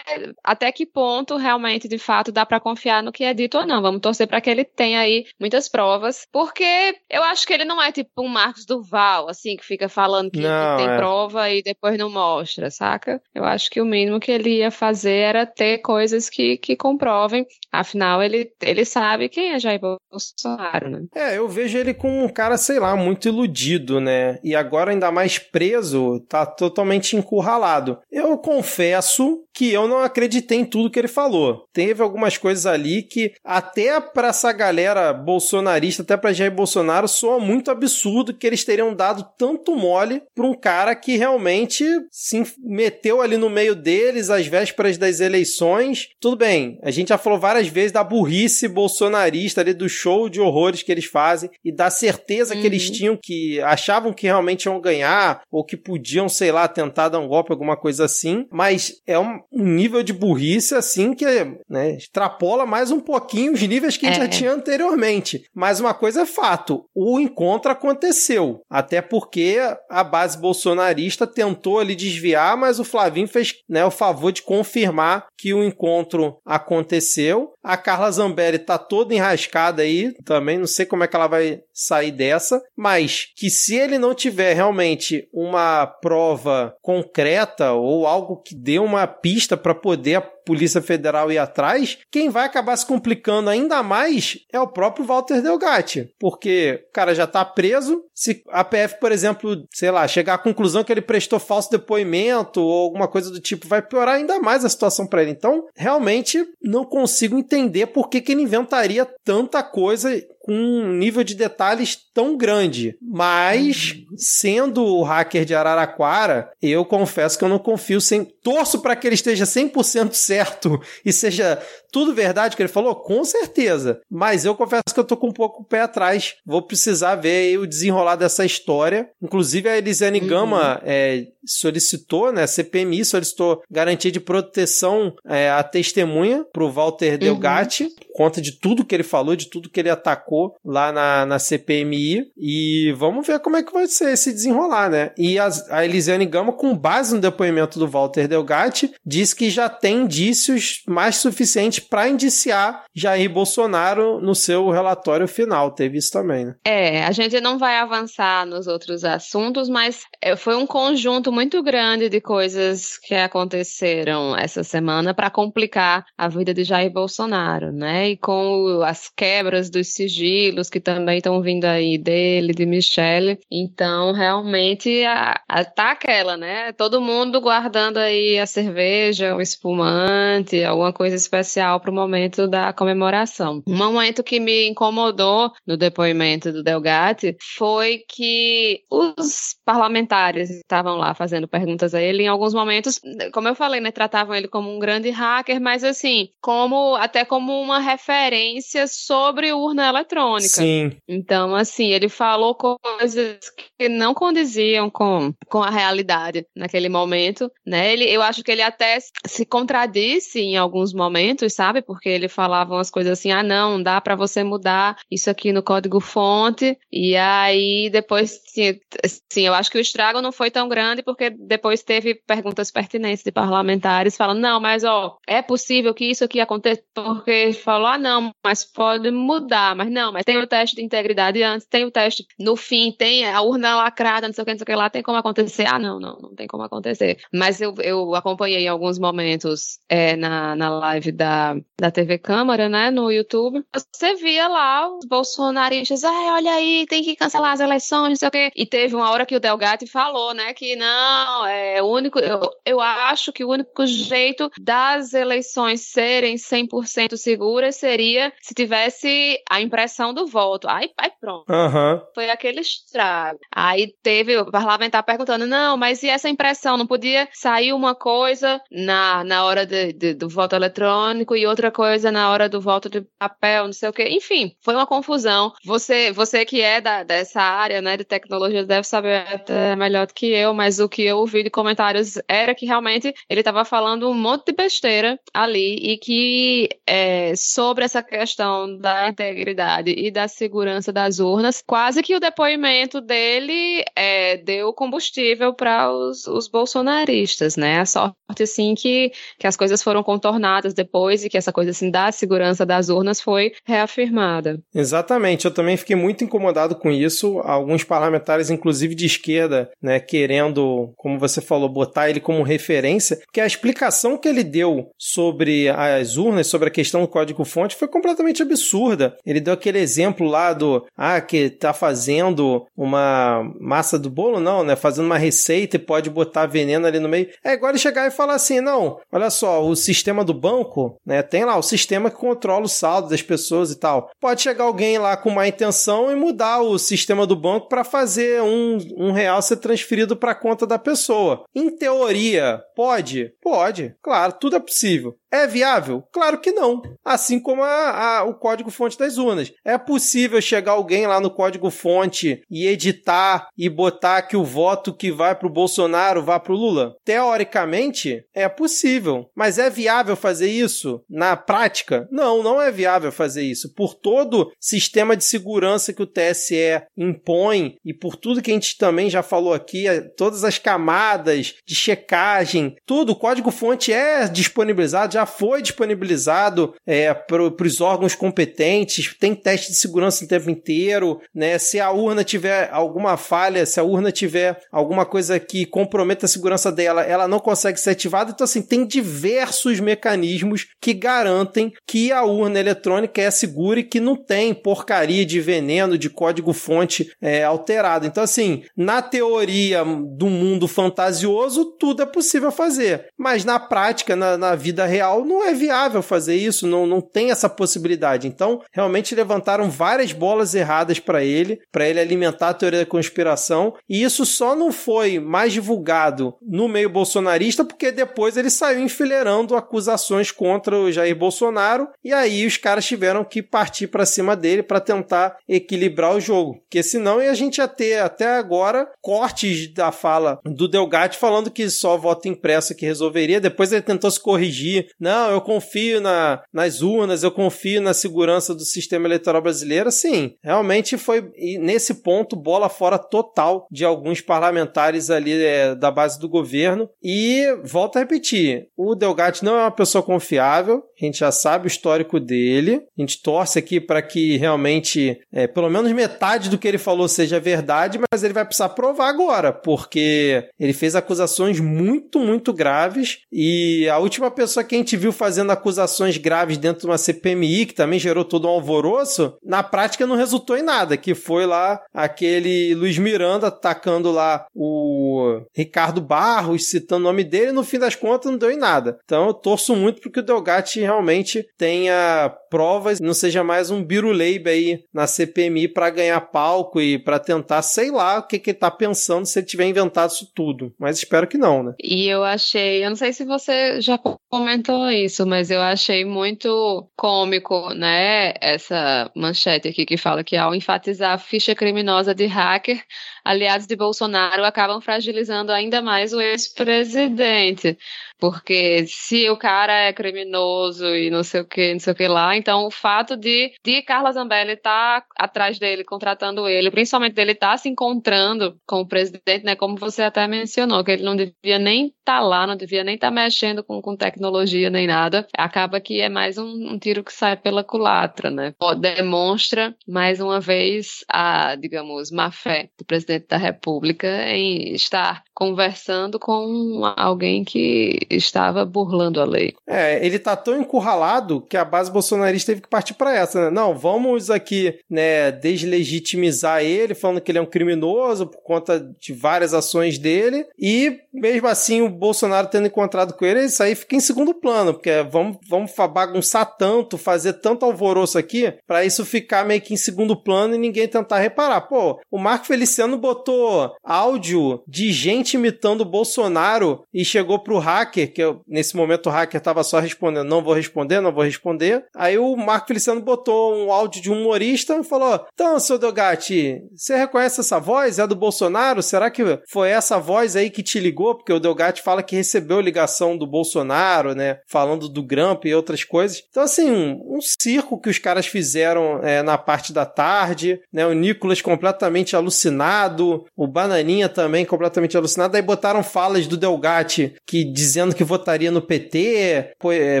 até 0.42 0.70
que 0.70 0.84
ponto 0.84 1.36
realmente, 1.36 1.88
de 1.88 1.98
fato, 1.98 2.32
dá 2.32 2.44
para 2.44 2.60
confiar 2.60 3.02
no 3.02 3.12
que 3.12 3.24
é 3.24 3.32
dito 3.32 3.58
ou 3.58 3.66
não. 3.66 3.82
Vamos 3.82 4.00
torcer 4.00 4.26
para 4.26 4.40
que 4.40 4.50
ele 4.50 4.64
tenha 4.64 5.00
aí 5.00 5.24
muitas 5.38 5.68
provas, 5.68 6.26
porque 6.30 6.96
eu 7.08 7.22
acho 7.22 7.46
que 7.46 7.52
ele 7.52 7.64
não 7.64 7.82
é 7.82 7.90
tipo 7.90 8.10
um 8.18 8.28
Marcos 8.28 8.66
Duval, 8.66 9.28
assim, 9.28 9.56
que 9.56 9.64
fica 9.64 9.88
falando 9.88 10.30
que, 10.30 10.40
Não, 10.40 10.76
que 10.76 10.82
tem 10.82 10.92
é. 10.92 10.96
prova 10.96 11.50
e 11.50 11.62
depois 11.62 11.98
não 11.98 12.10
mostra, 12.10 12.70
saca? 12.70 13.20
Eu 13.34 13.44
acho 13.44 13.70
que 13.70 13.80
o 13.80 13.86
mínimo 13.86 14.20
que 14.20 14.30
ele 14.30 14.58
ia 14.58 14.70
fazer 14.70 15.16
era 15.16 15.46
ter 15.46 15.78
coisas 15.78 16.28
que, 16.28 16.56
que 16.58 16.76
comprovem. 16.76 17.46
Afinal, 17.70 18.22
ele, 18.22 18.52
ele 18.60 18.84
sabe 18.84 19.28
quem 19.28 19.52
é 19.52 19.58
Jair 19.58 19.80
Bolsonaro, 19.80 20.90
né? 20.90 21.04
É, 21.14 21.38
eu 21.38 21.48
vejo 21.48 21.78
ele 21.78 21.94
como 21.94 22.24
um 22.24 22.28
cara, 22.28 22.56
sei 22.56 22.78
lá, 22.78 22.94
muito 22.96 23.28
iludido, 23.28 24.00
né? 24.00 24.38
E 24.42 24.54
agora, 24.54 24.90
ainda 24.90 25.10
mais 25.10 25.38
preso, 25.38 26.20
tá 26.28 26.44
totalmente 26.44 27.16
encurralado. 27.16 27.98
Eu 28.10 28.36
confesso 28.38 29.44
que 29.54 29.61
eu 29.70 29.86
não 29.88 29.98
acreditei 29.98 30.58
em 30.58 30.64
tudo 30.64 30.90
que 30.90 30.98
ele 30.98 31.08
falou. 31.08 31.64
Teve 31.72 32.02
algumas 32.02 32.36
coisas 32.38 32.66
ali 32.66 33.02
que, 33.02 33.32
até 33.44 34.00
pra 34.00 34.28
essa 34.28 34.52
galera 34.52 35.12
bolsonarista, 35.12 36.02
até 36.02 36.16
pra 36.16 36.32
Jair 36.32 36.50
Bolsonaro, 36.54 37.06
soa 37.08 37.38
muito 37.38 37.70
absurdo 37.70 38.34
que 38.34 38.46
eles 38.46 38.64
teriam 38.64 38.94
dado 38.94 39.26
tanto 39.38 39.74
mole 39.76 40.22
pra 40.34 40.46
um 40.46 40.54
cara 40.54 40.94
que 40.94 41.16
realmente 41.16 41.84
se 42.10 42.42
meteu 42.58 43.20
ali 43.20 43.36
no 43.36 43.50
meio 43.50 43.74
deles 43.74 44.30
às 44.30 44.46
vésperas 44.46 44.96
das 44.98 45.20
eleições. 45.20 46.08
Tudo 46.20 46.36
bem, 46.36 46.78
a 46.82 46.90
gente 46.90 47.08
já 47.08 47.18
falou 47.18 47.38
várias 47.38 47.68
vezes 47.68 47.92
da 47.92 48.02
burrice 48.04 48.68
bolsonarista 48.68 49.60
ali, 49.60 49.74
do 49.74 49.88
show 49.88 50.28
de 50.28 50.40
horrores 50.40 50.82
que 50.82 50.90
eles 50.92 51.04
fazem 51.04 51.50
e 51.64 51.72
da 51.74 51.90
certeza 51.90 52.54
que 52.56 52.66
eles 52.66 52.86
Uhum. 52.88 52.92
tinham 52.92 53.18
que 53.20 53.60
achavam 53.62 54.12
que 54.12 54.26
realmente 54.26 54.64
iam 54.64 54.80
ganhar 54.80 55.42
ou 55.50 55.64
que 55.64 55.76
podiam, 55.76 56.28
sei 56.28 56.50
lá, 56.50 56.66
tentar 56.68 57.08
dar 57.08 57.18
um 57.18 57.28
golpe, 57.28 57.52
alguma 57.52 57.76
coisa 57.76 58.04
assim. 58.04 58.46
Mas 58.50 58.94
é 59.06 59.18
um, 59.18 59.40
um 59.52 59.64
nível 59.64 60.02
de 60.02 60.12
burrice 60.12 60.74
assim 60.74 61.14
que 61.14 61.24
né, 61.68 61.96
extrapola 61.96 62.64
mais 62.64 62.90
um 62.90 63.00
pouquinho 63.00 63.52
os 63.52 63.60
níveis 63.62 63.96
que 63.96 64.06
a 64.06 64.08
gente 64.12 64.20
É. 64.20 64.24
já 64.24 64.28
tinha 64.28 64.52
anteriormente. 64.52 65.44
Mas 65.54 65.80
uma 65.80 65.92
coisa 65.94 66.22
é 66.22 66.26
fato: 66.26 66.84
o 66.94 67.20
encontro 67.20 67.70
aconteceu. 67.70 68.60
Até 68.70 69.00
porque 69.02 69.58
a 69.90 70.02
base 70.04 70.38
bolsonarista 70.38 71.26
tentou 71.26 71.78
ali 71.78 71.94
desviar, 71.94 72.56
mas 72.56 72.78
o 72.78 72.84
Flavinho 72.84 73.28
fez 73.28 73.54
né, 73.68 73.84
o 73.84 73.90
favor 73.90 74.32
de 74.32 74.42
confirmar 74.42 75.26
que 75.36 75.52
o 75.52 75.62
encontro 75.64 76.36
aconteceu. 76.44 77.52
A 77.62 77.76
Carla 77.76 78.10
Zambelli 78.10 78.58
tá 78.58 78.76
toda 78.78 79.14
enrascada 79.14 79.82
aí, 79.82 80.12
também 80.24 80.58
não 80.58 80.66
sei 80.66 80.84
como 80.84 81.04
é 81.04 81.08
que 81.08 81.14
ela 81.14 81.28
vai 81.28 81.60
sair 81.72 82.10
dessa, 82.10 82.60
mas 82.76 83.26
que 83.36 83.48
se 83.50 83.76
ele 83.76 83.98
não 83.98 84.14
tiver 84.14 84.52
realmente 84.54 85.28
uma 85.32 85.86
prova 85.86 86.74
concreta 86.82 87.72
ou 87.72 88.06
algo 88.06 88.42
que 88.42 88.54
dê 88.54 88.78
uma 88.78 89.06
pista 89.06 89.41
para 89.48 89.74
poder 89.74 90.22
Polícia 90.44 90.80
Federal 90.80 91.30
ir 91.30 91.38
atrás, 91.38 91.98
quem 92.10 92.28
vai 92.28 92.46
acabar 92.46 92.76
se 92.76 92.86
complicando 92.86 93.50
ainda 93.50 93.82
mais 93.82 94.38
é 94.52 94.60
o 94.60 94.68
próprio 94.68 95.04
Walter 95.04 95.40
Delgatti, 95.40 96.10
porque 96.18 96.84
o 96.88 96.92
cara 96.92 97.14
já 97.14 97.26
tá 97.26 97.44
preso. 97.44 98.02
Se 98.14 98.42
a 98.50 98.62
PF, 98.64 99.00
por 99.00 99.12
exemplo, 99.12 99.66
sei 99.72 99.90
lá, 99.90 100.06
chegar 100.06 100.34
à 100.34 100.38
conclusão 100.38 100.84
que 100.84 100.92
ele 100.92 101.00
prestou 101.00 101.38
falso 101.38 101.70
depoimento 101.70 102.60
ou 102.60 102.84
alguma 102.84 103.08
coisa 103.08 103.30
do 103.30 103.40
tipo, 103.40 103.66
vai 103.66 103.82
piorar 103.82 104.16
ainda 104.16 104.38
mais 104.38 104.64
a 104.64 104.68
situação 104.68 105.06
para 105.06 105.22
ele. 105.22 105.32
Então, 105.32 105.64
realmente 105.74 106.44
não 106.62 106.84
consigo 106.84 107.38
entender 107.38 107.86
por 107.86 108.08
que, 108.08 108.20
que 108.20 108.32
ele 108.32 108.42
inventaria 108.42 109.06
tanta 109.24 109.62
coisa 109.62 110.10
com 110.42 110.52
um 110.52 110.92
nível 110.92 111.22
de 111.22 111.34
detalhes 111.34 111.96
tão 112.12 112.36
grande. 112.36 112.96
Mas, 113.00 113.94
sendo 114.16 114.84
o 114.84 115.02
hacker 115.02 115.44
de 115.44 115.54
Araraquara, 115.54 116.50
eu 116.60 116.84
confesso 116.84 117.38
que 117.38 117.44
eu 117.44 117.48
não 117.48 117.58
confio 117.58 118.00
sem. 118.00 118.24
Torço 118.42 118.80
para 118.80 118.96
que 118.96 119.06
ele 119.06 119.14
esteja 119.14 119.44
100% 119.44 120.12
certo 120.32 120.80
e 121.04 121.12
seja 121.12 121.60
tudo 121.90 122.14
verdade 122.14 122.56
que 122.56 122.62
ele 122.62 122.68
falou? 122.68 122.94
Com 122.94 123.22
certeza. 123.24 124.00
Mas 124.10 124.44
eu 124.46 124.54
confesso 124.54 124.94
que 124.94 124.98
eu 124.98 125.04
tô 125.04 125.14
com 125.16 125.28
um 125.28 125.32
pouco 125.32 125.62
o 125.62 125.64
pé 125.64 125.82
atrás. 125.82 126.36
Vou 126.46 126.62
precisar 126.62 127.16
ver 127.16 127.48
aí 127.48 127.58
o 127.58 127.66
desenrolar 127.66 128.16
dessa 128.16 128.44
história. 128.44 129.10
Inclusive, 129.20 129.68
a 129.68 129.76
Elisiane 129.76 130.20
Uhum. 130.20 130.26
Gama 130.26 130.80
é, 130.84 131.26
solicitou, 131.44 132.32
né? 132.32 132.42
A 132.44 132.46
CPMI 132.46 133.04
solicitou 133.04 133.62
garantia 133.70 134.10
de 134.10 134.20
proteção 134.20 135.14
é, 135.26 135.50
à 135.50 135.62
testemunha 135.62 136.44
pro 136.52 136.70
Walter 136.70 137.16
Delgatti, 137.18 137.88
por 137.88 138.12
conta 138.16 138.40
de 138.40 138.52
tudo 138.52 138.84
que 138.84 138.94
ele 138.94 139.02
falou, 139.02 139.34
de 139.34 139.48
tudo 139.48 139.70
que 139.70 139.80
ele 139.80 139.90
atacou 139.90 140.54
lá 140.64 140.92
na, 140.92 141.24
na 141.26 141.38
CPMI. 141.38 142.30
E 142.36 142.92
vamos 142.96 143.26
ver 143.26 143.40
como 143.40 143.56
é 143.56 143.62
que 143.62 143.72
vai 143.72 143.86
ser 143.86 144.12
esse 144.12 144.32
desenrolar, 144.32 144.90
né? 144.90 145.12
E 145.16 145.38
as- 145.38 145.68
a 145.70 145.84
Elisiane 145.84 146.26
Gama, 146.26 146.52
com 146.52 146.76
base 146.76 147.14
no 147.14 147.20
depoimento 147.20 147.78
do 147.78 147.88
Walter 147.88 148.28
Delgatti, 148.28 148.92
diz 149.04 149.32
que 149.32 149.50
já 149.50 149.68
tem 149.68 150.02
indícios 150.02 150.82
mais 150.86 151.16
suficientes 151.16 151.78
para 151.80 152.08
indiciar 152.08 152.84
Jair 152.94 153.30
Bolsonaro 153.30 154.20
no 154.20 154.34
seu 154.34 154.68
relatório 154.70 155.26
final. 155.26 155.70
Teve 155.72 155.98
isso 155.98 156.12
também, 156.12 156.44
né? 156.46 156.54
É, 156.64 157.04
a 157.04 157.12
gente 157.12 157.40
não 157.40 157.58
vai 157.58 157.78
avançar 157.78 158.46
nos 158.46 158.66
outros 158.66 159.04
assuntos, 159.04 159.68
mas 159.68 160.02
é, 160.20 160.36
foi 160.36 160.54
um 160.56 160.66
conjunto 160.66 161.31
muito 161.32 161.62
grande 161.62 162.10
de 162.10 162.20
coisas 162.20 162.98
que 162.98 163.14
aconteceram 163.14 164.36
essa 164.36 164.62
semana 164.62 165.14
para 165.14 165.30
complicar 165.30 166.04
a 166.16 166.28
vida 166.28 166.52
de 166.52 166.62
Jair 166.62 166.92
Bolsonaro, 166.92 167.72
né? 167.72 168.10
E 168.10 168.16
com 168.18 168.82
as 168.84 169.08
quebras 169.08 169.70
dos 169.70 169.94
sigilos 169.94 170.68
que 170.68 170.78
também 170.78 171.16
estão 171.16 171.40
vindo 171.40 171.64
aí 171.64 171.96
dele, 171.96 172.52
de 172.52 172.66
Michele. 172.66 173.38
Então, 173.50 174.12
realmente, 174.12 175.04
a, 175.04 175.40
a, 175.48 175.64
tá 175.64 175.92
aquela, 175.92 176.36
né? 176.36 176.72
Todo 176.72 177.00
mundo 177.00 177.40
guardando 177.40 177.96
aí 177.96 178.38
a 178.38 178.46
cerveja, 178.46 179.34
o 179.34 179.40
espumante, 179.40 180.62
alguma 180.62 180.92
coisa 180.92 181.16
especial 181.16 181.80
para 181.80 181.90
o 181.90 181.94
momento 181.94 182.46
da 182.46 182.74
comemoração. 182.74 183.62
Um 183.66 183.76
momento 183.76 184.22
que 184.22 184.38
me 184.38 184.68
incomodou 184.68 185.50
no 185.66 185.78
depoimento 185.78 186.52
do 186.52 186.62
Delgatti 186.62 187.36
foi 187.56 188.02
que 188.06 188.82
os 188.90 189.56
parlamentares 189.64 190.50
estavam 190.50 190.96
lá 190.96 191.14
fazendo 191.22 191.46
perguntas 191.46 191.94
a 191.94 192.02
ele. 192.02 192.24
Em 192.24 192.28
alguns 192.28 192.52
momentos, 192.52 193.00
como 193.32 193.46
eu 193.46 193.54
falei, 193.54 193.80
né, 193.80 193.92
tratavam 193.92 194.34
ele 194.34 194.48
como 194.48 194.74
um 194.74 194.78
grande 194.80 195.08
hacker, 195.10 195.60
mas 195.60 195.84
assim, 195.84 196.30
como 196.40 196.96
até 196.96 197.24
como 197.24 197.60
uma 197.60 197.78
referência 197.78 198.88
sobre 198.88 199.52
urna 199.52 199.88
eletrônica. 199.88 200.48
Sim. 200.48 200.96
Então, 201.06 201.54
assim, 201.54 201.92
ele 201.92 202.08
falou 202.08 202.56
coisas 202.56 203.38
que 203.78 203.88
não 203.88 204.12
condiziam 204.14 204.90
com, 204.90 205.32
com 205.48 205.62
a 205.62 205.70
realidade 205.70 206.44
naquele 206.56 206.88
momento, 206.88 207.48
né? 207.64 207.92
Ele, 207.92 208.04
eu 208.10 208.20
acho 208.20 208.42
que 208.42 208.50
ele 208.50 208.62
até 208.62 208.98
se 209.24 209.46
contradisse 209.46 210.40
em 210.40 210.56
alguns 210.56 210.92
momentos, 210.92 211.52
sabe? 211.52 211.82
Porque 211.82 212.08
ele 212.08 212.26
falava 212.26 212.74
umas 212.74 212.90
coisas 212.90 213.16
assim: 213.16 213.30
"Ah, 213.30 213.44
não, 213.44 213.80
dá 213.80 214.00
para 214.00 214.16
você 214.16 214.42
mudar 214.42 214.96
isso 215.08 215.30
aqui 215.30 215.52
no 215.52 215.62
código 215.62 216.00
fonte". 216.00 216.76
E 216.90 217.16
aí 217.16 217.88
depois, 217.90 218.40
sim, 218.46 219.46
eu 219.46 219.54
acho 219.54 219.70
que 219.70 219.78
o 219.78 219.80
estrago 219.80 220.20
não 220.20 220.32
foi 220.32 220.50
tão 220.50 220.68
grande 220.68 221.02
porque 221.14 221.30
depois 221.30 221.82
teve 221.82 222.14
perguntas 222.14 222.70
pertinentes 222.70 223.24
de 223.24 223.32
parlamentares 223.32 224.16
falando: 224.16 224.40
"Não, 224.40 224.60
mas 224.60 224.84
ó, 224.84 225.18
é 225.26 225.42
possível 225.42 225.94
que 225.94 226.06
isso 226.06 226.24
aqui 226.24 226.40
aconteça 226.40 226.82
porque 226.94 227.52
falou: 227.52 227.86
"Ah, 227.86 227.98
não, 227.98 228.32
mas 228.44 228.64
pode 228.64 229.10
mudar". 229.10 229.74
Mas 229.76 229.90
não, 229.90 230.12
mas 230.12 230.24
tem 230.24 230.38
o 230.38 230.46
teste 230.46 230.76
de 230.76 230.82
integridade 230.82 231.42
antes, 231.42 231.66
tem 231.66 231.84
o 231.84 231.90
teste 231.90 232.26
no 232.38 232.56
fim, 232.56 232.92
tem 232.92 233.26
a 233.26 233.40
urna 233.42 233.76
lacrada, 233.76 234.26
não 234.26 234.34
sei 234.34 234.42
o 234.42 234.44
que, 234.44 234.52
não 234.52 234.58
sei 234.58 234.64
o 234.64 234.66
que 234.66 234.74
lá, 234.74 234.90
tem 234.90 235.02
como 235.02 235.18
acontecer. 235.18 235.66
Ah, 235.66 235.78
não, 235.78 235.98
não, 235.98 236.18
não 236.20 236.34
tem 236.34 236.46
como 236.46 236.62
acontecer. 236.62 237.18
Mas 237.32 237.60
eu, 237.60 237.74
eu 237.82 238.14
acompanhei 238.14 238.66
alguns 238.68 238.98
momentos 238.98 239.78
é, 239.88 240.16
na, 240.16 240.54
na 240.56 240.70
live 240.70 241.12
da, 241.12 241.56
da 241.80 241.90
TV 241.90 242.18
Câmara, 242.18 242.68
né, 242.68 242.90
no 242.90 243.10
YouTube. 243.10 243.64
Você 243.74 244.14
via 244.14 244.48
lá 244.48 244.88
os 244.88 245.06
bolsonaristas, 245.06 246.04
ah, 246.04 246.34
olha 246.34 246.52
aí, 246.52 246.86
tem 246.88 247.02
que 247.02 247.16
cancelar 247.16 247.52
as 247.52 247.60
eleições, 247.60 248.08
não 248.08 248.16
sei 248.16 248.28
o 248.28 248.30
quê. 248.30 248.50
E 248.54 248.66
teve 248.66 248.94
uma 248.94 249.10
hora 249.10 249.26
que 249.26 249.36
o 249.36 249.40
Delgatti 249.40 249.86
falou, 249.86 250.34
né, 250.34 250.52
que 250.54 250.76
não, 251.02 251.46
é 251.46 251.82
o 251.82 251.86
único, 251.86 252.18
eu, 252.18 252.40
eu 252.64 252.80
acho 252.80 253.32
que 253.32 253.44
o 253.44 253.50
único 253.50 253.84
jeito 253.86 254.50
das 254.60 255.12
eleições 255.12 255.80
serem 255.82 256.36
100% 256.36 257.16
seguras 257.16 257.76
seria 257.76 258.32
se 258.40 258.54
tivesse 258.54 259.40
a 259.50 259.60
impressão 259.60 260.14
do 260.14 260.26
voto. 260.26 260.68
Aí, 260.68 260.90
aí 260.96 261.10
pronto. 261.20 261.50
Uhum. 261.50 262.00
Foi 262.14 262.30
aquele 262.30 262.60
estrago. 262.60 263.38
Aí 263.54 263.92
teve 264.02 264.36
o 264.36 264.50
parlamentar 264.50 265.02
perguntando, 265.02 265.46
não, 265.46 265.76
mas 265.76 266.02
e 266.02 266.08
essa 266.08 266.28
impressão? 266.28 266.76
Não 266.76 266.86
podia 266.86 267.28
sair 267.32 267.72
uma 267.72 267.94
coisa 267.94 268.60
na, 268.70 269.24
na 269.24 269.44
hora 269.44 269.66
de, 269.66 269.92
de, 269.92 270.14
do 270.14 270.28
voto 270.28 270.54
eletrônico 270.54 271.34
e 271.34 271.46
outra 271.46 271.70
coisa 271.70 272.10
na 272.12 272.30
hora 272.30 272.48
do 272.48 272.60
voto 272.60 272.88
de 272.88 273.02
papel, 273.18 273.64
não 273.66 273.72
sei 273.72 273.88
o 273.88 273.92
quê. 273.92 274.08
Enfim, 274.10 274.54
foi 274.60 274.74
uma 274.74 274.86
confusão. 274.86 275.52
Você, 275.64 276.12
você 276.12 276.44
que 276.44 276.60
é 276.60 276.80
da, 276.80 277.02
dessa 277.02 277.40
área, 277.40 277.80
né, 277.80 277.96
de 277.96 278.04
tecnologia, 278.04 278.64
deve 278.64 278.86
saber 278.86 279.26
até 279.28 279.74
melhor 279.74 280.06
do 280.06 280.14
que 280.14 280.26
eu, 280.26 280.54
mas 280.54 280.78
o 280.78 280.88
que 280.92 281.02
eu 281.02 281.18
ouvi 281.18 281.42
de 281.42 281.50
comentários 281.50 282.18
era 282.28 282.54
que 282.54 282.66
realmente 282.66 283.12
ele 283.28 283.40
estava 283.40 283.64
falando 283.64 284.08
um 284.08 284.14
monte 284.14 284.46
de 284.46 284.52
besteira 284.52 285.18
ali 285.32 285.76
e 285.76 285.98
que 285.98 286.68
é, 286.86 287.34
sobre 287.34 287.84
essa 287.84 288.02
questão 288.02 288.76
da 288.76 289.08
integridade 289.08 289.90
e 289.90 290.10
da 290.10 290.28
segurança 290.28 290.92
das 290.92 291.18
urnas, 291.18 291.62
quase 291.66 292.02
que 292.02 292.14
o 292.14 292.20
depoimento 292.20 293.00
dele 293.00 293.82
é, 293.96 294.36
deu 294.36 294.72
combustível 294.72 295.54
para 295.54 295.90
os, 295.90 296.26
os 296.26 296.48
bolsonaristas, 296.48 297.56
né? 297.56 297.80
A 297.80 297.86
sorte, 297.86 298.42
assim, 298.42 298.74
que, 298.74 299.12
que 299.38 299.46
as 299.46 299.56
coisas 299.56 299.82
foram 299.82 300.02
contornadas 300.02 300.74
depois 300.74 301.24
e 301.24 301.30
que 301.30 301.38
essa 301.38 301.52
coisa, 301.52 301.70
assim, 301.70 301.90
da 301.90 302.12
segurança 302.12 302.66
das 302.66 302.88
urnas 302.88 303.20
foi 303.20 303.52
reafirmada. 303.64 304.60
Exatamente, 304.74 305.44
eu 305.44 305.54
também 305.54 305.76
fiquei 305.76 305.96
muito 305.96 306.24
incomodado 306.24 306.76
com 306.76 306.90
isso. 306.90 307.38
Alguns 307.40 307.84
parlamentares, 307.84 308.50
inclusive 308.50 308.94
de 308.94 309.06
esquerda, 309.06 309.70
né, 309.80 310.00
querendo, 310.00 310.81
como 310.96 311.18
você 311.18 311.40
falou, 311.40 311.68
botar 311.68 312.10
ele 312.10 312.20
como 312.20 312.42
referência, 312.42 313.16
porque 313.24 313.40
a 313.40 313.46
explicação 313.46 314.16
que 314.16 314.28
ele 314.28 314.44
deu 314.44 314.90
sobre 314.98 315.68
as 315.68 316.16
urnas, 316.16 316.46
sobre 316.46 316.68
a 316.68 316.72
questão 316.72 317.02
do 317.02 317.08
código-fonte, 317.08 317.76
foi 317.76 317.88
completamente 317.88 318.42
absurda. 318.42 319.16
Ele 319.24 319.40
deu 319.40 319.54
aquele 319.54 319.78
exemplo 319.78 320.26
lá 320.26 320.52
do, 320.52 320.84
ah, 320.96 321.20
que 321.20 321.50
tá 321.50 321.72
fazendo 321.72 322.66
uma 322.76 323.42
massa 323.60 323.98
do 323.98 324.10
bolo, 324.10 324.40
não, 324.40 324.64
né, 324.64 324.76
fazendo 324.76 325.06
uma 325.06 325.18
receita 325.18 325.76
e 325.76 325.78
pode 325.78 326.10
botar 326.10 326.46
veneno 326.46 326.86
ali 326.86 326.98
no 326.98 327.08
meio. 327.08 327.28
É 327.44 327.52
igual 327.52 327.70
ele 327.70 327.78
chegar 327.78 328.06
e 328.06 328.10
falar 328.10 328.34
assim, 328.34 328.60
não, 328.60 328.98
olha 329.10 329.30
só, 329.30 329.64
o 329.64 329.74
sistema 329.76 330.24
do 330.24 330.34
banco, 330.34 330.96
né, 331.04 331.22
tem 331.22 331.44
lá 331.44 331.56
o 331.56 331.62
sistema 331.62 332.10
que 332.10 332.16
controla 332.16 332.64
o 332.64 332.68
saldo 332.68 333.08
das 333.08 333.22
pessoas 333.22 333.70
e 333.70 333.78
tal. 333.78 334.10
Pode 334.20 334.42
chegar 334.42 334.64
alguém 334.64 334.98
lá 334.98 335.16
com 335.16 335.30
má 335.30 335.46
intenção 335.46 336.10
e 336.10 336.16
mudar 336.16 336.60
o 336.60 336.78
sistema 336.78 337.26
do 337.26 337.36
banco 337.36 337.68
para 337.68 337.84
fazer 337.84 338.42
um, 338.42 338.78
um 338.96 339.12
real 339.12 339.40
ser 339.42 339.56
transferido 339.56 340.16
para 340.16 340.32
a 340.32 340.34
conta 340.34 340.66
da 340.72 340.78
pessoa. 340.78 341.44
Em 341.54 341.74
teoria, 341.76 342.60
pode? 342.74 343.32
Pode, 343.40 343.94
claro, 344.02 344.32
tudo 344.40 344.56
é 344.56 344.60
possível. 344.60 345.16
É 345.32 345.46
viável? 345.46 346.04
Claro 346.12 346.38
que 346.38 346.52
não. 346.52 346.82
Assim 347.02 347.40
como 347.40 347.62
a, 347.62 348.18
a, 348.18 348.24
o 348.24 348.34
código-fonte 348.34 348.98
das 348.98 349.16
urnas. 349.16 349.50
É 349.64 349.78
possível 349.78 350.42
chegar 350.42 350.72
alguém 350.72 351.06
lá 351.06 351.18
no 351.18 351.30
código-fonte 351.30 352.42
e 352.50 352.66
editar 352.66 353.48
e 353.56 353.70
botar 353.70 354.20
que 354.22 354.36
o 354.36 354.44
voto 354.44 354.94
que 354.94 355.10
vai 355.10 355.34
para 355.34 355.48
o 355.48 355.52
Bolsonaro 355.52 356.22
vá 356.22 356.38
para 356.38 356.52
o 356.52 356.56
Lula? 356.56 356.94
Teoricamente, 357.02 358.22
é 358.34 358.46
possível. 358.46 359.30
Mas 359.34 359.58
é 359.58 359.70
viável 359.70 360.14
fazer 360.14 360.50
isso 360.50 361.02
na 361.08 361.34
prática? 361.34 362.06
Não, 362.10 362.42
não 362.42 362.60
é 362.60 362.70
viável 362.70 363.10
fazer 363.10 363.42
isso. 363.42 363.72
Por 363.74 363.94
todo 363.94 364.52
sistema 364.60 365.16
de 365.16 365.24
segurança 365.24 365.94
que 365.94 366.02
o 366.02 366.06
TSE 366.06 366.82
impõe 366.94 367.76
e 367.82 367.94
por 367.94 368.16
tudo 368.16 368.42
que 368.42 368.50
a 368.50 368.54
gente 368.54 368.76
também 368.76 369.08
já 369.08 369.22
falou 369.22 369.54
aqui, 369.54 369.84
todas 370.14 370.44
as 370.44 370.58
camadas 370.58 371.54
de 371.66 371.74
checagem, 371.74 372.76
tudo, 372.84 373.12
o 373.12 373.16
código-fonte 373.16 373.92
é 373.92 374.28
disponibilizado, 374.28 375.14
já 375.14 375.21
já 375.22 375.26
foi 375.26 375.62
disponibilizado 375.62 376.74
é, 376.86 377.14
para 377.14 377.42
os 377.42 377.80
órgãos 377.80 378.14
competentes, 378.14 379.14
tem 379.18 379.34
teste 379.34 379.70
de 379.70 379.78
segurança 379.78 380.24
o 380.24 380.28
tempo 380.28 380.50
inteiro, 380.50 381.20
né? 381.34 381.58
Se 381.58 381.78
a 381.78 381.90
urna 381.90 382.24
tiver 382.24 382.68
alguma 382.72 383.16
falha, 383.16 383.64
se 383.64 383.78
a 383.78 383.84
urna 383.84 384.10
tiver 384.10 384.60
alguma 384.70 385.06
coisa 385.06 385.38
que 385.38 385.64
comprometa 385.64 386.26
a 386.26 386.28
segurança 386.28 386.72
dela, 386.72 387.02
ela 387.02 387.28
não 387.28 387.38
consegue 387.38 387.78
ser 387.78 387.90
ativada. 387.90 388.32
Então, 388.32 388.44
assim, 388.44 388.62
tem 388.62 388.84
diversos 388.84 389.78
mecanismos 389.78 390.66
que 390.80 390.92
garantem 390.92 391.72
que 391.86 392.10
a 392.10 392.24
urna 392.24 392.58
eletrônica 392.58 393.20
é 393.20 393.30
segura 393.30 393.80
e 393.80 393.84
que 393.84 394.00
não 394.00 394.16
tem 394.16 394.52
porcaria 394.52 395.24
de 395.24 395.40
veneno, 395.40 395.96
de 395.96 396.10
código-fonte 396.10 397.12
é, 397.20 397.44
alterado. 397.44 398.06
Então, 398.06 398.24
assim, 398.24 398.64
na 398.76 399.00
teoria 399.00 399.84
do 399.84 400.26
mundo 400.26 400.66
fantasioso, 400.66 401.76
tudo 401.78 402.02
é 402.02 402.06
possível 402.06 402.50
fazer. 402.50 403.06
Mas 403.16 403.44
na 403.44 403.60
prática, 403.60 404.16
na, 404.16 404.36
na 404.36 404.54
vida 404.56 404.84
real, 404.84 405.11
real 405.12 405.24
não 405.24 405.44
é 405.44 405.52
viável 405.52 406.02
fazer 406.02 406.36
isso, 406.36 406.66
não, 406.66 406.86
não 406.86 407.00
tem 407.00 407.30
essa 407.30 407.48
possibilidade. 407.48 408.26
Então, 408.26 408.62
realmente 408.72 409.14
levantaram 409.14 409.70
várias 409.70 410.12
bolas 410.12 410.54
erradas 410.54 410.98
para 410.98 411.22
ele, 411.22 411.60
para 411.70 411.88
ele 411.88 412.00
alimentar 412.00 412.50
a 412.50 412.54
teoria 412.54 412.80
da 412.80 412.86
conspiração, 412.86 413.74
e 413.88 414.02
isso 414.02 414.24
só 414.24 414.56
não 414.56 414.72
foi 414.72 415.18
mais 415.18 415.52
divulgado 415.52 416.34
no 416.40 416.68
meio 416.68 416.88
bolsonarista 416.88 417.64
porque 417.64 417.92
depois 417.92 418.36
ele 418.36 418.50
saiu 418.50 418.80
enfileirando 418.80 419.54
acusações 419.54 420.30
contra 420.30 420.76
o 420.76 420.90
Jair 420.90 421.16
Bolsonaro, 421.16 421.88
e 422.02 422.12
aí 422.12 422.46
os 422.46 422.56
caras 422.56 422.84
tiveram 422.84 423.24
que 423.24 423.42
partir 423.42 423.88
para 423.88 424.06
cima 424.06 424.34
dele 424.34 424.62
para 424.62 424.80
tentar 424.80 425.36
equilibrar 425.48 426.14
o 426.14 426.20
jogo, 426.20 426.60
porque 426.62 426.82
senão 426.82 427.18
a 427.18 427.34
gente 427.34 427.58
ia 427.58 427.68
ter 427.68 428.00
até 428.00 428.36
agora 428.36 428.88
cortes 429.00 429.72
da 429.72 429.92
fala 429.92 430.40
do 430.44 430.68
Delgatti 430.68 431.18
falando 431.18 431.50
que 431.50 431.68
só 431.70 431.96
voto 431.96 432.28
impresso 432.28 432.74
que 432.74 432.86
resolveria, 432.86 433.40
depois 433.40 433.72
ele 433.72 433.82
tentou 433.82 434.10
se 434.10 434.20
corrigir 434.20 434.86
não, 435.02 435.32
eu 435.32 435.40
confio 435.40 436.00
na, 436.00 436.44
nas 436.52 436.80
urnas, 436.80 437.24
eu 437.24 437.32
confio 437.32 437.82
na 437.82 437.92
segurança 437.92 438.54
do 438.54 438.60
sistema 438.60 439.08
eleitoral 439.08 439.42
brasileiro. 439.42 439.90
Sim, 439.90 440.36
realmente 440.40 440.96
foi 440.96 441.28
nesse 441.58 441.94
ponto 441.94 442.36
bola 442.36 442.68
fora 442.68 442.96
total 442.96 443.66
de 443.68 443.84
alguns 443.84 444.20
parlamentares 444.20 445.10
ali 445.10 445.32
é, 445.32 445.74
da 445.74 445.90
base 445.90 446.20
do 446.20 446.28
governo. 446.28 446.88
E 447.02 447.46
volto 447.64 447.96
a 447.96 447.98
repetir: 447.98 448.68
o 448.76 448.94
Delgatti 448.94 449.44
não 449.44 449.56
é 449.58 449.62
uma 449.62 449.72
pessoa 449.72 450.04
confiável, 450.04 450.84
a 451.04 451.08
gente 451.08 451.18
já 451.18 451.32
sabe 451.32 451.66
o 451.66 451.68
histórico 451.68 452.18
dele. 452.20 452.82
A 452.96 453.00
gente 453.00 453.22
torce 453.22 453.58
aqui 453.58 453.80
para 453.80 454.02
que 454.02 454.36
realmente, 454.36 455.20
é, 455.32 455.46
pelo 455.46 455.70
menos 455.70 455.92
metade 455.92 456.48
do 456.48 456.58
que 456.58 456.68
ele 456.68 456.78
falou 456.78 457.08
seja 457.08 457.40
verdade, 457.40 457.98
mas 457.98 458.22
ele 458.22 458.32
vai 458.32 458.44
precisar 458.44 458.70
provar 458.70 459.08
agora, 459.08 459.52
porque 459.52 460.48
ele 460.58 460.72
fez 460.72 460.94
acusações 460.94 461.60
muito, 461.60 462.18
muito 462.18 462.52
graves. 462.52 463.20
E 463.30 463.88
a 463.88 463.98
última 463.98 464.30
pessoa 464.30 464.64
que 464.64 464.74
a 464.74 464.78
gente 464.78 464.96
viu 464.96 465.12
fazendo 465.12 465.50
acusações 465.50 466.16
graves 466.16 466.58
dentro 466.58 466.82
de 466.82 466.86
uma 466.86 466.98
CPMI, 466.98 467.66
que 467.66 467.74
também 467.74 467.98
gerou 467.98 468.24
todo 468.24 468.46
um 468.46 468.50
alvoroço, 468.50 469.34
na 469.44 469.62
prática 469.62 470.06
não 470.06 470.16
resultou 470.16 470.56
em 470.56 470.62
nada, 470.62 470.96
que 470.96 471.14
foi 471.14 471.46
lá 471.46 471.80
aquele 471.92 472.74
Luiz 472.74 472.98
Miranda 472.98 473.48
atacando 473.48 474.10
lá 474.10 474.46
o 474.54 475.40
Ricardo 475.54 476.00
Barros, 476.00 476.68
citando 476.68 477.02
o 477.02 477.08
nome 477.08 477.24
dele, 477.24 477.52
no 477.52 477.64
fim 477.64 477.78
das 477.78 477.94
contas 477.94 478.30
não 478.30 478.38
deu 478.38 478.50
em 478.50 478.56
nada. 478.56 478.98
Então 479.04 479.26
eu 479.26 479.34
torço 479.34 479.74
muito 479.74 480.00
porque 480.00 480.20
o 480.20 480.22
Delgatti 480.22 480.80
realmente 480.92 481.44
tenha 481.56 482.34
provas, 482.52 483.00
não 483.00 483.14
seja 483.14 483.42
mais 483.42 483.70
um 483.70 483.82
biruleibe 483.82 484.50
aí 484.50 484.84
na 484.92 485.06
CPMI 485.06 485.68
para 485.68 485.88
ganhar 485.88 486.20
palco 486.20 486.82
e 486.82 486.98
para 486.98 487.18
tentar, 487.18 487.62
sei 487.62 487.90
lá, 487.90 488.18
o 488.18 488.26
que 488.26 488.38
que 488.38 488.50
ele 488.50 488.58
tá 488.58 488.70
pensando 488.70 489.24
se 489.24 489.38
ele 489.38 489.46
tiver 489.46 489.64
inventado 489.64 490.10
isso 490.10 490.30
tudo. 490.34 490.70
Mas 490.78 490.98
espero 490.98 491.26
que 491.26 491.38
não, 491.38 491.62
né? 491.62 491.72
E 491.82 492.06
eu 492.06 492.22
achei, 492.22 492.84
eu 492.84 492.90
não 492.90 492.96
sei 492.96 493.14
se 493.14 493.24
você 493.24 493.80
já 493.80 493.98
comentou 494.28 494.90
isso, 494.90 495.24
mas 495.26 495.50
eu 495.50 495.62
achei 495.62 496.04
muito 496.04 496.86
cômico, 496.94 497.72
né, 497.72 498.34
essa 498.38 499.10
manchete 499.16 499.68
aqui 499.68 499.86
que 499.86 499.96
fala 499.96 500.22
que 500.22 500.36
ao 500.36 500.54
enfatizar 500.54 501.14
a 501.14 501.18
ficha 501.18 501.54
criminosa 501.54 502.14
de 502.14 502.26
hacker, 502.26 502.82
aliados 503.24 503.66
de 503.66 503.76
Bolsonaro 503.76 504.44
acabam 504.44 504.80
fragilizando 504.80 505.52
ainda 505.52 505.80
mais 505.80 506.12
o 506.12 506.20
ex-presidente. 506.20 507.78
Porque 508.18 508.84
se 508.86 509.28
o 509.30 509.36
cara 509.36 509.72
é 509.72 509.92
criminoso 509.92 510.86
e 510.94 511.10
não 511.10 511.24
sei 511.24 511.40
o 511.40 511.44
que, 511.44 511.72
não 511.72 511.80
sei 511.80 511.92
o 511.92 511.96
que 511.96 512.06
lá, 512.06 512.36
então 512.42 512.66
o 512.66 512.70
fato 512.70 513.16
de, 513.16 513.52
de 513.64 513.80
Carla 513.82 514.12
Zambelli 514.12 514.52
estar 514.52 515.00
tá 515.00 515.06
atrás 515.16 515.58
dele, 515.58 515.84
contratando 515.84 516.48
ele, 516.48 516.70
principalmente 516.70 517.14
dele 517.14 517.32
estar 517.32 517.52
tá 517.52 517.56
se 517.56 517.68
encontrando 517.68 518.58
com 518.66 518.80
o 518.80 518.86
presidente, 518.86 519.44
né? 519.44 519.54
Como 519.54 519.76
você 519.76 520.02
até 520.02 520.26
mencionou, 520.26 520.82
que 520.82 520.90
ele 520.90 521.04
não 521.04 521.14
devia 521.14 521.58
nem 521.58 521.86
estar 521.86 522.18
tá 522.18 522.20
lá, 522.20 522.46
não 522.46 522.56
devia 522.56 522.82
nem 522.82 522.96
estar 522.96 523.08
tá 523.08 523.14
mexendo 523.14 523.62
com, 523.62 523.80
com 523.80 523.96
tecnologia 523.96 524.68
nem 524.68 524.86
nada. 524.86 525.26
Acaba 525.36 525.80
que 525.80 526.00
é 526.00 526.08
mais 526.08 526.36
um, 526.36 526.72
um 526.72 526.78
tiro 526.78 527.04
que 527.04 527.12
sai 527.12 527.36
pela 527.36 527.62
culatra, 527.62 528.30
né? 528.30 528.54
Demonstra, 528.80 529.74
mais 529.86 530.20
uma 530.20 530.40
vez, 530.40 531.04
a, 531.08 531.54
digamos, 531.54 532.10
má 532.10 532.30
fé 532.32 532.70
do 532.76 532.84
presidente 532.84 533.28
da 533.28 533.36
República 533.36 534.08
em 534.28 534.74
estar 534.74 535.22
conversando 535.42 536.20
com 536.20 536.82
alguém 536.96 537.42
que 537.42 537.98
estava 538.08 538.64
burlando 538.64 539.20
a 539.20 539.24
lei. 539.24 539.54
É, 539.66 540.04
ele 540.06 540.16
tá 540.16 540.36
tão 540.36 540.60
encurralado 540.60 541.40
que 541.40 541.56
a 541.56 541.64
base 541.64 541.90
bolsonarista 541.90 542.52
teve 542.52 542.60
que 542.60 542.68
partir 542.68 542.94
para 542.94 543.16
essa, 543.16 543.46
né? 543.46 543.50
Não, 543.50 543.74
vamos 543.74 544.30
aqui, 544.30 544.78
né, 544.88 545.32
deslegitimizar 545.32 546.62
ele, 546.62 546.94
falando 546.94 547.20
que 547.20 547.32
ele 547.32 547.38
é 547.38 547.42
um 547.42 547.46
criminoso 547.46 548.28
por 548.28 548.40
conta 548.44 548.78
de 549.00 549.12
várias 549.12 549.52
ações 549.52 549.98
dele, 549.98 550.46
e 550.56 551.00
mesmo 551.12 551.48
assim 551.48 551.82
o 551.82 551.88
Bolsonaro 551.88 552.46
tendo 552.46 552.68
encontrado 552.68 553.14
com 553.14 553.24
ele, 553.24 553.44
isso 553.44 553.64
aí 553.64 553.74
fica 553.74 553.96
em 553.96 554.00
segundo 554.00 554.32
plano, 554.32 554.74
porque 554.74 555.02
vamos, 555.10 555.38
vamos 555.48 555.72
bagunçar 555.92 556.56
tanto, 556.56 556.96
fazer 556.96 557.34
tanto 557.34 557.64
alvoroço 557.64 558.16
aqui, 558.16 558.54
para 558.64 558.84
isso 558.84 559.04
ficar 559.04 559.44
meio 559.44 559.60
que 559.60 559.74
em 559.74 559.76
segundo 559.76 560.14
plano 560.14 560.54
e 560.54 560.58
ninguém 560.58 560.86
tentar 560.86 561.18
reparar. 561.18 561.62
Pô, 561.62 562.00
o 562.08 562.18
Marco 562.18 562.46
Feliciano 562.46 562.96
botou 562.96 563.74
áudio 563.82 564.62
de 564.68 564.92
gente 564.92 565.31
imitando 565.36 565.82
o 565.82 565.86
Bolsonaro 565.86 566.84
e 566.92 567.04
chegou 567.04 567.38
pro 567.38 567.58
hacker 567.58 568.12
que 568.12 568.22
eu, 568.22 568.40
nesse 568.46 568.76
momento 568.76 569.06
o 569.06 569.10
hacker 569.10 569.38
estava 569.38 569.62
só 569.64 569.78
respondendo, 569.78 570.28
não 570.28 570.42
vou 570.42 570.54
responder, 570.54 571.00
não 571.00 571.12
vou 571.12 571.24
responder. 571.24 571.84
Aí 571.94 572.18
o 572.18 572.36
Marco 572.36 572.68
Feliciano 572.68 573.00
botou 573.00 573.54
um 573.54 573.72
áudio 573.72 574.02
de 574.02 574.10
um 574.10 574.20
humorista 574.20 574.76
e 574.76 574.84
falou: 574.84 575.24
Então, 575.32 575.58
seu 575.58 575.78
Delgatti, 575.78 576.62
você 576.74 576.96
reconhece 576.96 577.40
essa 577.40 577.58
voz? 577.58 577.98
É 577.98 578.06
do 578.06 578.16
Bolsonaro? 578.16 578.82
Será 578.82 579.10
que 579.10 579.22
foi 579.48 579.70
essa 579.70 579.98
voz 579.98 580.36
aí 580.36 580.50
que 580.50 580.62
te 580.62 580.80
ligou? 580.80 581.14
Porque 581.14 581.32
o 581.32 581.40
Delgatti 581.40 581.82
fala 581.82 582.02
que 582.02 582.16
recebeu 582.16 582.60
ligação 582.60 583.16
do 583.16 583.26
Bolsonaro, 583.26 584.14
né? 584.14 584.38
Falando 584.46 584.88
do 584.88 585.02
Grampo 585.02 585.46
e 585.46 585.54
outras 585.54 585.84
coisas. 585.84 586.22
Então, 586.30 586.42
assim, 586.42 586.70
um, 586.70 587.16
um 587.16 587.20
circo 587.20 587.80
que 587.80 587.90
os 587.90 587.98
caras 587.98 588.26
fizeram 588.26 589.00
é, 589.02 589.22
na 589.22 589.38
parte 589.38 589.72
da 589.72 589.84
tarde, 589.84 590.60
né? 590.72 590.86
O 590.86 590.92
Nicolas 590.92 591.40
completamente 591.40 592.16
alucinado, 592.16 593.24
o 593.36 593.46
Bananinha 593.46 594.08
também 594.08 594.44
completamente 594.44 594.96
alucinado. 594.96 595.11
Aí 595.18 595.42
botaram 595.42 595.82
falas 595.82 596.26
do 596.26 596.36
Delgatti 596.36 597.14
que 597.26 597.44
dizendo 597.44 597.82
dizendo 597.82 597.94
que 597.94 598.04
votaria 598.04 598.50
no 598.50 598.62
PT, 598.62 599.54
é, 599.64 600.00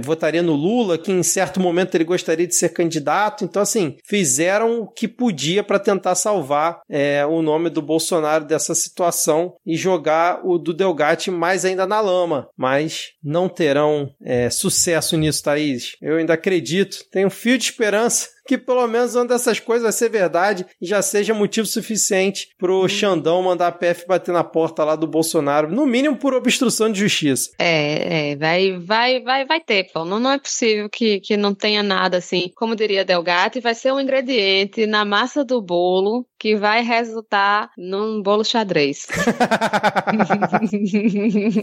votaria 0.00 0.42
no 0.42 0.54
Lula, 0.54 0.98
que 0.98 1.12
em 1.12 1.22
certo 1.22 1.60
momento 1.60 1.94
ele 1.94 2.04
gostaria 2.04 2.46
de 2.46 2.54
ser 2.54 2.70
candidato. 2.70 3.44
Então, 3.44 3.62
assim, 3.62 3.96
fizeram 4.04 4.82
o 4.82 4.88
que 4.88 5.08
podia 5.08 5.62
para 5.62 5.78
tentar 5.78 6.14
salvar 6.14 6.80
é, 6.88 7.24
o 7.26 7.42
nome 7.42 7.70
do 7.70 7.80
Bolsonaro 7.80 8.44
dessa 8.44 8.74
situação 8.74 9.54
e 9.64 9.76
jogar 9.76 10.40
o 10.44 10.58
do 10.58 10.74
Delgatti 10.74 11.30
mais 11.30 11.64
ainda 11.64 11.86
na 11.86 12.00
lama. 12.00 12.48
Mas 12.56 13.10
não 13.22 13.48
terão 13.48 14.10
é, 14.22 14.50
sucesso 14.50 15.16
nisso, 15.16 15.42
Thaís. 15.42 15.92
Eu 16.00 16.16
ainda 16.16 16.34
acredito, 16.34 17.04
tenho 17.10 17.28
um 17.28 17.30
fio 17.30 17.56
de 17.56 17.64
esperança 17.64 18.28
que 18.50 18.58
pelo 18.58 18.84
menos 18.88 19.14
uma 19.14 19.24
dessas 19.24 19.60
coisas 19.60 19.84
vai 19.84 19.92
ser 19.92 20.08
verdade 20.08 20.66
e 20.82 20.84
já 20.84 21.00
seja 21.00 21.32
motivo 21.32 21.68
suficiente 21.68 22.48
pro 22.58 22.88
Xandão 22.88 23.40
mandar 23.44 23.68
a 23.68 23.72
PF 23.72 24.08
bater 24.08 24.32
na 24.32 24.42
porta 24.42 24.82
lá 24.82 24.96
do 24.96 25.06
Bolsonaro, 25.06 25.70
no 25.70 25.86
mínimo 25.86 26.16
por 26.16 26.34
obstrução 26.34 26.90
de 26.90 26.98
justiça. 26.98 27.52
É, 27.60 28.32
é 28.32 28.36
vai, 28.36 28.76
vai, 28.76 29.20
vai, 29.20 29.46
vai 29.46 29.60
ter, 29.60 29.84
pô. 29.92 30.04
Não, 30.04 30.18
não 30.18 30.32
é 30.32 30.38
possível 30.40 30.90
que, 30.90 31.20
que 31.20 31.36
não 31.36 31.54
tenha 31.54 31.80
nada 31.80 32.16
assim, 32.16 32.50
como 32.56 32.74
diria 32.74 33.04
Delgatti, 33.04 33.60
vai 33.60 33.72
ser 33.72 33.92
um 33.92 34.00
ingrediente 34.00 34.84
na 34.84 35.04
massa 35.04 35.44
do 35.44 35.62
bolo 35.62 36.26
que 36.40 36.56
vai 36.56 36.82
resultar 36.82 37.70
num 37.76 38.22
bolo 38.22 38.42
xadrez. 38.42 39.06